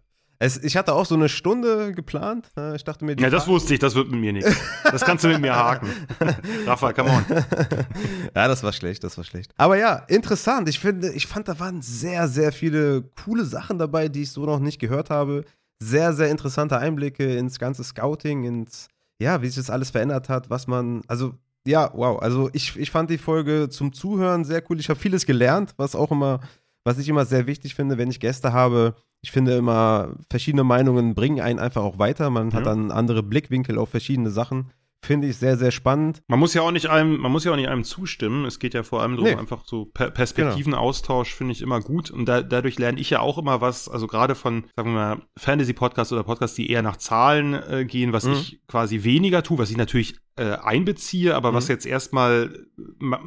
Es, 0.43 0.57
ich 0.63 0.75
hatte 0.75 0.93
auch 0.95 1.05
so 1.05 1.13
eine 1.13 1.29
Stunde 1.29 1.91
geplant. 1.91 2.49
Äh, 2.57 2.75
Ich 2.75 2.83
dachte 2.83 3.05
mir, 3.05 3.15
die 3.15 3.21
Ja, 3.21 3.29
das 3.29 3.47
wusste 3.47 3.75
ich, 3.75 3.79
das 3.79 3.93
wird 3.93 4.09
mit 4.09 4.19
mir 4.19 4.33
nichts. 4.33 4.55
Das 4.83 5.01
kannst 5.05 5.23
du 5.23 5.27
mit 5.27 5.39
mir 5.39 5.55
haken. 5.55 5.87
Rafa, 6.65 6.93
come 6.93 7.11
on. 7.11 7.25
ja, 8.35 8.47
das 8.47 8.63
war 8.63 8.73
schlecht, 8.73 9.03
das 9.03 9.15
war 9.19 9.23
schlecht. 9.23 9.53
Aber 9.57 9.77
ja, 9.77 9.97
interessant. 10.07 10.67
Ich 10.67 10.79
finde, 10.79 11.13
ich 11.13 11.27
fand, 11.27 11.47
da 11.47 11.59
waren 11.59 11.83
sehr, 11.83 12.27
sehr 12.27 12.51
viele 12.51 13.03
coole 13.23 13.45
Sachen 13.45 13.77
dabei, 13.77 14.07
die 14.07 14.23
ich 14.23 14.31
so 14.31 14.43
noch 14.43 14.57
nicht 14.57 14.79
gehört 14.79 15.11
habe. 15.11 15.45
Sehr, 15.79 16.11
sehr 16.13 16.29
interessante 16.31 16.75
Einblicke 16.79 17.35
ins 17.37 17.59
ganze 17.59 17.83
Scouting, 17.83 18.43
ins, 18.43 18.87
ja, 19.19 19.43
wie 19.43 19.47
sich 19.47 19.57
das 19.57 19.69
alles 19.69 19.91
verändert 19.91 20.27
hat, 20.27 20.49
was 20.49 20.65
man, 20.65 21.03
also, 21.07 21.35
ja, 21.67 21.91
wow. 21.93 22.19
Also 22.19 22.49
ich, 22.53 22.75
ich 22.77 22.89
fand 22.89 23.11
die 23.11 23.19
Folge 23.19 23.69
zum 23.69 23.93
Zuhören 23.93 24.43
sehr 24.43 24.63
cool. 24.71 24.79
Ich 24.79 24.89
habe 24.89 24.99
vieles 24.99 25.27
gelernt, 25.27 25.75
was 25.77 25.93
auch 25.93 26.09
immer, 26.09 26.39
was 26.83 26.97
ich 26.97 27.07
immer 27.09 27.25
sehr 27.25 27.47
wichtig 27.47 27.75
finde, 27.75 27.97
wenn 27.97 28.09
ich 28.09 28.19
Gäste 28.19 28.53
habe. 28.53 28.95
Ich 29.21 29.31
finde 29.31 29.55
immer, 29.55 30.15
verschiedene 30.31 30.63
Meinungen 30.63 31.13
bringen 31.13 31.41
einen 31.41 31.59
einfach 31.59 31.83
auch 31.83 31.99
weiter. 31.99 32.29
Man 32.29 32.53
hat 32.53 32.65
Ja. 32.65 32.71
dann 32.73 32.91
andere 32.91 33.21
Blickwinkel 33.23 33.77
auf 33.77 33.89
verschiedene 33.89 34.31
Sachen. 34.31 34.71
Finde 35.03 35.27
ich 35.27 35.37
sehr, 35.37 35.57
sehr 35.57 35.71
spannend. 35.71 36.21
Man 36.27 36.39
muss 36.39 36.53
ja 36.53 36.61
auch 36.61 36.69
nicht 36.69 36.87
einem, 36.87 37.17
man 37.17 37.31
muss 37.31 37.43
ja 37.43 37.51
auch 37.51 37.55
nicht 37.55 37.69
einem 37.69 37.83
zustimmen. 37.83 38.45
Es 38.45 38.59
geht 38.59 38.75
ja 38.75 38.83
vor 38.83 39.01
allem 39.01 39.13
darum, 39.13 39.23
Nee. 39.25 39.29
Genau. 39.31 39.41
einfach 39.41 39.63
so 39.65 39.85
per 39.85 40.11
Perspektivenaustausch 40.11 41.33
finde 41.33 41.53
ich 41.53 41.61
immer 41.63 41.79
gut. 41.81 42.11
Und 42.11 42.25
da, 42.27 42.41
dadurch 42.43 42.77
lerne 42.77 42.99
ich 42.99 43.09
ja 43.09 43.19
auch 43.19 43.37
immer 43.39 43.61
was, 43.61 43.89
also 43.89 44.05
gerade 44.07 44.35
von, 44.35 44.65
sagen 44.75 44.91
wir 44.93 44.99
mal, 45.15 45.21
Fantasy-Podcasts 45.39 46.13
oder 46.13 46.23
Podcasts, 46.23 46.55
die 46.55 46.69
eher 46.69 46.83
nach 46.83 46.97
Zahlen 46.97 47.53
äh, 47.55 47.85
gehen, 47.85 48.13
was 48.13 48.25
Mhm. 48.25 48.33
ich 48.33 48.61
quasi 48.67 49.03
weniger 49.03 49.41
tue, 49.43 49.57
was 49.57 49.71
ich 49.71 49.77
natürlich 49.77 50.15
äh, 50.37 50.51
einbeziehe, 50.53 51.35
aber 51.35 51.53
was 51.53 51.67
Mhm. 51.67 51.71
jetzt 51.73 51.85
erstmal 51.85 52.53
ma- 52.99 53.21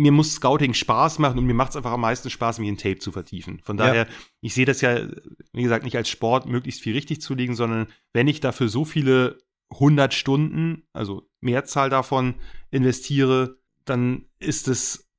mir 0.00 0.12
muss 0.12 0.32
Scouting 0.34 0.72
Spaß 0.74 1.18
machen 1.18 1.38
und 1.38 1.44
mir 1.46 1.54
macht 1.54 1.70
es 1.70 1.76
einfach 1.76 1.92
am 1.92 2.00
meisten 2.00 2.30
Spaß, 2.30 2.58
mich 2.58 2.68
in 2.68 2.78
Tape 2.78 2.98
zu 2.98 3.12
vertiefen. 3.12 3.60
Von 3.62 3.76
Ja. 3.78 3.86
daher, 3.86 4.06
ich 4.40 4.54
sehe 4.54 4.64
das 4.64 4.80
ja, 4.80 4.98
wie 5.52 5.62
gesagt, 5.62 5.84
nicht 5.84 5.96
als 5.96 6.08
Sport 6.08 6.46
möglichst 6.46 6.80
viel 6.80 6.94
richtig 6.94 7.20
zu 7.20 7.34
liegen, 7.34 7.54
sondern 7.54 7.86
wenn 8.12 8.26
ich 8.28 8.40
dafür 8.40 8.68
so 8.68 8.84
viele 8.84 9.38
100 9.70 10.14
Stunden, 10.14 10.84
also 10.92 11.28
Mehrzahl 11.40 11.90
davon 11.90 12.34
investiere, 12.70 13.58
dann 13.84 14.24
ist 14.38 14.68
es, 14.68 15.10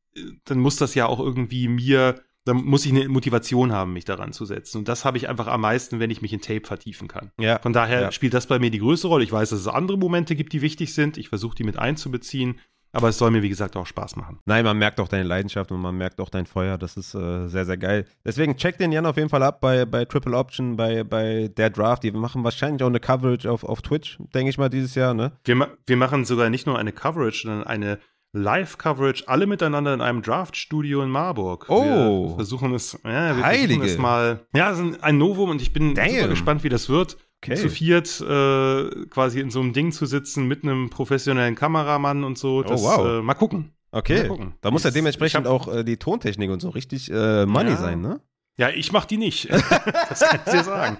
dann 0.46 0.60
muss 0.60 0.78
das 0.78 0.96
ja 0.96 1.06
auch 1.06 1.20
irgendwie 1.20 1.68
mir, 1.68 2.22
dann 2.44 2.58
muss 2.58 2.86
ich 2.86 2.92
eine 2.92 3.08
Motivation 3.08 3.72
haben, 3.72 3.94
mich 3.94 4.06
daran 4.06 4.34
zu 4.34 4.46
setzen. 4.46 4.80
Und 4.80 4.88
das 4.88 5.06
habe 5.06 5.18
ich 5.18 5.30
einfach 5.30 5.48
am 5.48 5.62
meisten, 5.62 6.00
wenn 6.00 6.10
ich 6.10 6.22
mich 6.24 6.34
in 6.34 6.42
Tape 6.42 6.66
vertiefen 6.66 7.08
kann. 7.08 7.32
Ja. 7.40 7.60
Von 7.60 7.72
daher 7.72 8.02
Ja. 8.02 8.12
spielt 8.12 8.34
das 8.34 8.48
bei 8.48 8.58
mir 8.58 8.72
die 8.72 8.80
größte 8.80 9.08
Rolle. 9.08 9.24
Ich 9.24 9.32
weiß, 9.32 9.52
dass 9.52 9.60
es 9.60 9.68
andere 9.68 9.98
Momente 9.98 10.36
gibt, 10.36 10.52
die 10.54 10.62
wichtig 10.62 10.94
sind. 10.94 11.18
Ich 11.18 11.30
versuche 11.30 11.56
die 11.56 11.64
mit 11.64 11.78
einzubeziehen. 11.78 12.60
Aber 12.94 13.10
es 13.10 13.18
soll 13.18 13.32
mir, 13.32 13.42
wie 13.42 13.50
gesagt, 13.50 13.78
auch 13.78 13.86
Spaß 13.86 14.18
machen. 14.18 14.40
Nein, 14.46 14.66
man 14.66 14.78
merkt 14.78 15.00
auch 15.00 15.08
deine 15.08 15.24
Leidenschaft 15.24 15.72
und 15.72 15.82
man 15.82 15.96
merkt 15.96 16.20
auch 16.20 16.30
dein 16.30 16.46
Feuer. 16.46 16.78
Das 16.78 16.98
ist 16.98 17.16
äh, 17.16 17.48
sehr, 17.48 17.66
sehr 17.66 17.78
geil. 17.78 18.06
Deswegen 18.26 18.58
check 18.58 18.78
den 18.78 18.92
Jan 18.92 19.06
auf 19.06 19.16
jeden 19.16 19.30
Fall 19.30 19.44
ab 19.44 19.62
bei, 19.62 19.86
bei 19.86 20.04
Triple 20.06 20.38
Option, 20.38 20.76
bei, 20.76 21.04
bei 21.04 21.50
der 21.56 21.70
Draft. 21.70 22.04
Die 22.04 22.12
machen 22.12 22.44
wahrscheinlich 22.44 22.84
auch 22.84 22.88
eine 22.88 23.00
Coverage 23.00 23.50
auf, 23.50 23.64
auf 23.64 23.82
Twitch, 23.82 24.18
denke 24.34 24.50
ich 24.50 24.58
mal, 24.58 24.70
dieses 24.70 24.96
Jahr, 24.96 25.14
ne? 25.14 25.32
Wir, 25.46 25.56
ma 25.56 25.68
wir 25.86 25.98
machen 25.98 26.26
sogar 26.26 26.50
nicht 26.50 26.68
nur 26.68 26.78
eine 26.78 26.92
Coverage, 26.92 27.44
sondern 27.44 27.66
eine 27.66 28.00
Live-Coverage, 28.34 29.28
alle 29.28 29.46
miteinander 29.46 29.94
in 29.94 30.02
einem 30.02 30.22
Draft-Studio 30.22 31.02
in 31.02 31.10
Marburg. 31.10 31.66
Oh. 31.70 32.30
Wir 32.30 32.36
versuchen 32.36 32.74
es, 32.74 32.98
ja, 33.04 33.36
wir 33.36 33.44
Heilige. 33.44 33.74
versuchen 33.74 33.90
es 33.90 33.98
mal. 33.98 34.46
Ja, 34.54 34.72
es 34.72 34.80
ist 34.80 35.04
ein 35.04 35.18
Novum 35.18 35.50
und 35.50 35.62
ich 35.62 35.74
bin 35.74 35.96
Damn. 35.96 36.10
super 36.10 36.28
gespannt, 36.30 36.64
wie 36.64 36.70
das 36.70 36.88
wird. 36.88 37.18
Okay. 37.44 37.56
Zu 37.56 37.70
viert 37.70 38.22
äh, 38.22 39.06
quasi 39.10 39.40
in 39.40 39.50
so 39.50 39.62
einem 39.62 39.74
Ding 39.74 39.92
zu 39.92 40.06
sitzen 40.06 40.48
mit 40.48 40.64
einem 40.64 40.90
professionellen 40.92 41.56
Kameramann 41.56 42.24
und 42.24 42.38
so. 42.38 42.62
Das, 42.62 42.82
Oh, 42.82 42.86
wow. 42.86 43.06
Äh, 43.20 43.22
mal 43.24 43.34
gucken. 43.34 43.72
Okay. 43.92 44.20
Mal 44.24 44.28
gucken. 44.28 44.54
Da 44.62 44.70
muss 44.70 44.84
ja 44.84 44.92
dementsprechend 44.92 45.48
hab- 45.48 45.52
auch 45.52 45.74
äh, 45.74 45.84
die 45.84 45.98
Tontechnik 45.98 46.52
und 46.52 46.62
so 46.62 46.70
richtig 46.70 47.10
äh, 47.12 47.46
Money 47.48 47.72
Ja. 47.72 47.78
sein, 47.78 48.00
ne? 48.02 48.20
Ja, 48.58 48.70
ich 48.70 48.92
mach 48.92 49.06
die 49.06 49.18
nicht. 49.18 49.50
das 50.10 50.20
kann 50.20 50.40
ich 50.46 50.52
dir 50.52 50.64
sagen. 50.64 50.98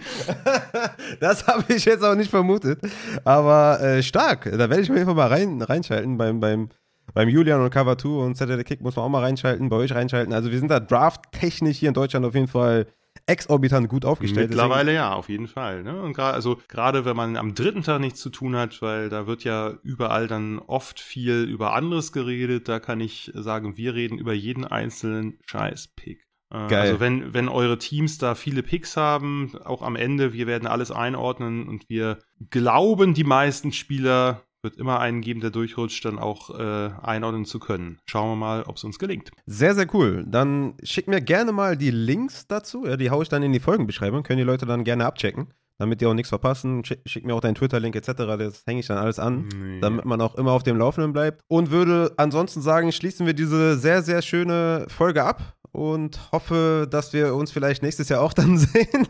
das 1.20 1.46
habe 1.48 1.74
ich 1.74 1.86
jetzt 1.86 2.04
auch 2.04 2.16
nicht 2.16 2.32
vermutet. 2.32 2.80
Aber 3.24 3.80
äh, 3.82 4.02
stark. 4.02 4.46
Da 4.46 4.58
werde 4.70 4.82
ich 4.82 4.90
auf 4.90 4.96
jeden 4.96 5.06
Fall 5.06 5.16
mal 5.16 5.28
rein, 5.28 5.62
reinschalten. 5.62 6.18
Beim, 6.18 6.40
beim, 6.40 6.70
beim 7.14 7.30
Julian 7.30 7.62
und 7.62 7.70
Cover 7.70 7.98
2 7.98 8.10
und 8.10 8.36
Saturday 8.38 8.64
Kick 8.64 8.82
muss 8.82 8.96
man 8.96 9.06
auch 9.06 9.10
mal 9.10 9.20
reinschalten, 9.22 9.70
bei 9.70 9.76
euch 9.76 9.94
reinschalten. 9.94 10.34
Also 10.34 10.50
wir 10.52 10.58
sind 10.60 10.70
da 10.72 10.80
drafttechnisch 10.80 11.78
hier 11.78 11.90
in 11.90 11.94
Deutschland 11.94 12.26
auf 12.26 12.34
jeden 12.34 12.48
Fall 12.48 12.88
exorbitant 13.26 13.90
gut 13.90 14.06
aufgestellt. 14.06 14.50
Mittlerweile 14.50 14.94
ja, 14.94 15.14
auf 15.14 15.30
jeden 15.30 15.48
Fall. 15.48 15.84
Ne? 15.84 16.02
Und 16.02 16.14
gerade, 16.14 16.34
also 16.34 16.62
gerade 16.68 17.06
wenn 17.06 17.16
man 17.16 17.38
am 17.38 17.56
dritten 17.56 17.84
Tag 17.84 18.02
nichts 18.02 18.20
zu 18.20 18.30
tun 18.30 18.56
hat, 18.56 18.82
weil 18.82 19.10
da 19.10 19.28
wird 19.28 19.44
ja 19.44 19.74
überall 19.84 20.28
dann 20.28 20.60
oft 20.60 21.00
viel 21.00 21.44
über 21.44 21.74
anderes 21.74 22.12
geredet, 22.12 22.68
da 22.68 22.80
kann 22.80 23.00
ich 23.00 23.32
sagen, 23.34 23.78
wir 23.78 23.94
reden 23.94 24.18
über 24.18 24.34
jeden 24.34 24.66
einzelnen 24.66 25.40
Scheiß-Pick. 25.46 26.26
Äh, 26.52 26.68
Geil. 26.68 26.80
Also 26.82 27.00
wenn, 27.00 27.34
wenn 27.34 27.48
eure 27.48 27.78
Teams 27.78 28.18
da 28.18 28.36
viele 28.36 28.64
Picks 28.64 28.98
haben, 28.98 29.54
auch 29.64 29.82
am 29.82 29.96
Ende, 29.96 30.34
wir 30.34 30.48
werden 30.48 30.68
alles 30.68 30.92
einordnen 30.92 31.68
und 31.68 31.90
wir 31.90 32.20
glauben, 32.50 33.14
die 33.14 33.24
meisten 33.24 33.72
Spieler 33.72 34.44
wird 34.64 34.78
immer 34.78 35.00
einen 35.00 35.22
geben, 35.22 35.42
der 35.42 35.50
durchrutscht, 35.50 36.06
dann 36.06 36.20
auch 36.20 36.50
äh, 36.58 36.92
einordnen 37.02 37.46
zu 37.46 37.60
können. 37.60 38.00
Schauen 38.06 38.32
wir 38.32 38.36
mal, 38.36 38.64
ob 38.64 38.78
es 38.78 38.84
uns 38.84 39.00
gelingt. 39.00 39.32
Sehr, 39.46 39.76
sehr 39.76 39.88
cool. 39.94 40.24
Dann 40.28 40.76
schick 40.84 41.08
mir 41.08 41.22
gerne 41.22 41.52
mal 41.52 41.78
die 41.78 41.92
Links 41.92 42.48
dazu. 42.48 42.86
Ja, 42.86 42.98
die 42.98 43.10
haue 43.10 43.24
ich 43.24 43.30
dann 43.30 43.44
in 43.44 43.54
die 43.54 43.60
Folgenbeschreibung. 43.60 44.24
Können 44.24 44.38
die 44.38 44.44
Leute 44.44 44.66
dann 44.66 44.84
gerne 44.84 45.06
abchecken, 45.06 45.48
damit 45.78 46.02
die 46.02 46.06
auch 46.06 46.14
nichts 46.14 46.30
verpassen. 46.30 46.86
Schick, 46.86 47.00
schick 47.06 47.26
mir 47.26 47.34
auch 47.34 47.42
deinen 47.42 47.56
Twitter-Link 47.56 47.96
etc. 47.96 48.12
Das 48.38 48.64
hänge 48.66 48.82
ich 48.82 48.88
dann 48.88 48.98
alles 48.98 49.20
an. 49.20 49.48
Nee. 49.48 49.80
damit 49.80 50.06
man 50.06 50.22
auch 50.22 50.36
immer 50.36 50.52
auf 50.52 50.64
dem 50.64 50.78
Laufenden 50.78 51.14
bleibt. 51.14 51.42
Und 51.48 51.72
würde 51.72 52.14
ansonsten 52.18 52.62
sagen, 52.62 52.92
schließen 52.92 53.26
wir 53.26 53.34
diese 53.34 53.78
sehr, 53.78 54.04
sehr 54.04 54.22
schöne 54.22 54.86
Folge 54.90 55.24
ab 55.24 55.56
und 55.72 56.20
hoffe, 56.32 56.88
dass 56.90 57.14
wir 57.14 57.34
uns 57.34 57.52
vielleicht 57.52 57.82
nächstes 57.82 58.10
Jahr 58.10 58.22
auch 58.22 58.34
dann 58.34 58.58
sehen 58.58 59.08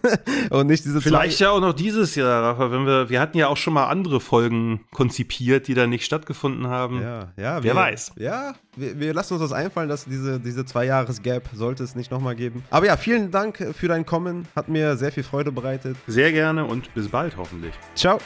und 0.50 0.68
nicht 0.68 0.86
diese 0.86 1.02
Vielleicht 1.02 1.40
ja 1.40 1.52
auch 1.52 1.60
noch 1.60 1.74
dieses 1.74 2.16
Jahr, 2.16 2.44
Rafa, 2.44 2.72
wenn 2.72 2.86
wir, 2.86 3.10
wir 3.10 3.20
hatten 3.20 3.38
ja 3.38 3.48
auch 3.48 3.58
schon 3.58 3.74
mal 3.74 3.88
andere 3.88 4.20
Folgen 4.20 4.82
konzipiert, 4.92 5.68
die 5.68 5.74
dann 5.74 5.90
nicht 5.90 6.06
stattgefunden 6.06 6.68
haben. 6.68 7.02
Ja, 7.02 7.32
ja, 7.38 7.56
Wer 7.56 7.64
wir, 7.64 7.76
weiß. 7.76 8.14
Ja, 8.18 8.54
wir, 8.76 9.00
wir 9.00 9.14
lassen 9.14 9.34
uns 9.34 9.42
das 9.42 9.54
einfallen, 9.54 9.90
dass 9.90 10.06
diese, 10.06 10.40
diese 10.40 10.66
zwei 10.66 10.86
Jahres-Gap 10.86 11.50
sollte 11.54 11.84
es 11.84 11.96
nicht 11.96 12.12
nochmal 12.12 12.36
geben. 12.36 12.64
Aber 12.70 12.86
ja, 12.86 12.98
vielen 12.98 13.32
Dank 13.32 13.74
für 13.74 13.88
dein 13.88 14.06
Kommen. 14.06 14.48
Hat 14.56 14.70
mir 14.70 14.98
sehr 14.98 15.12
viel 15.12 15.24
Freude 15.24 15.52
bereitet. 15.52 15.98
Sehr 16.08 16.32
gerne 16.32 16.66
und 16.66 16.94
bis 16.94 17.10
bald 17.10 17.38
hoffentlich. 17.38 17.74
Ciao. 17.96 18.20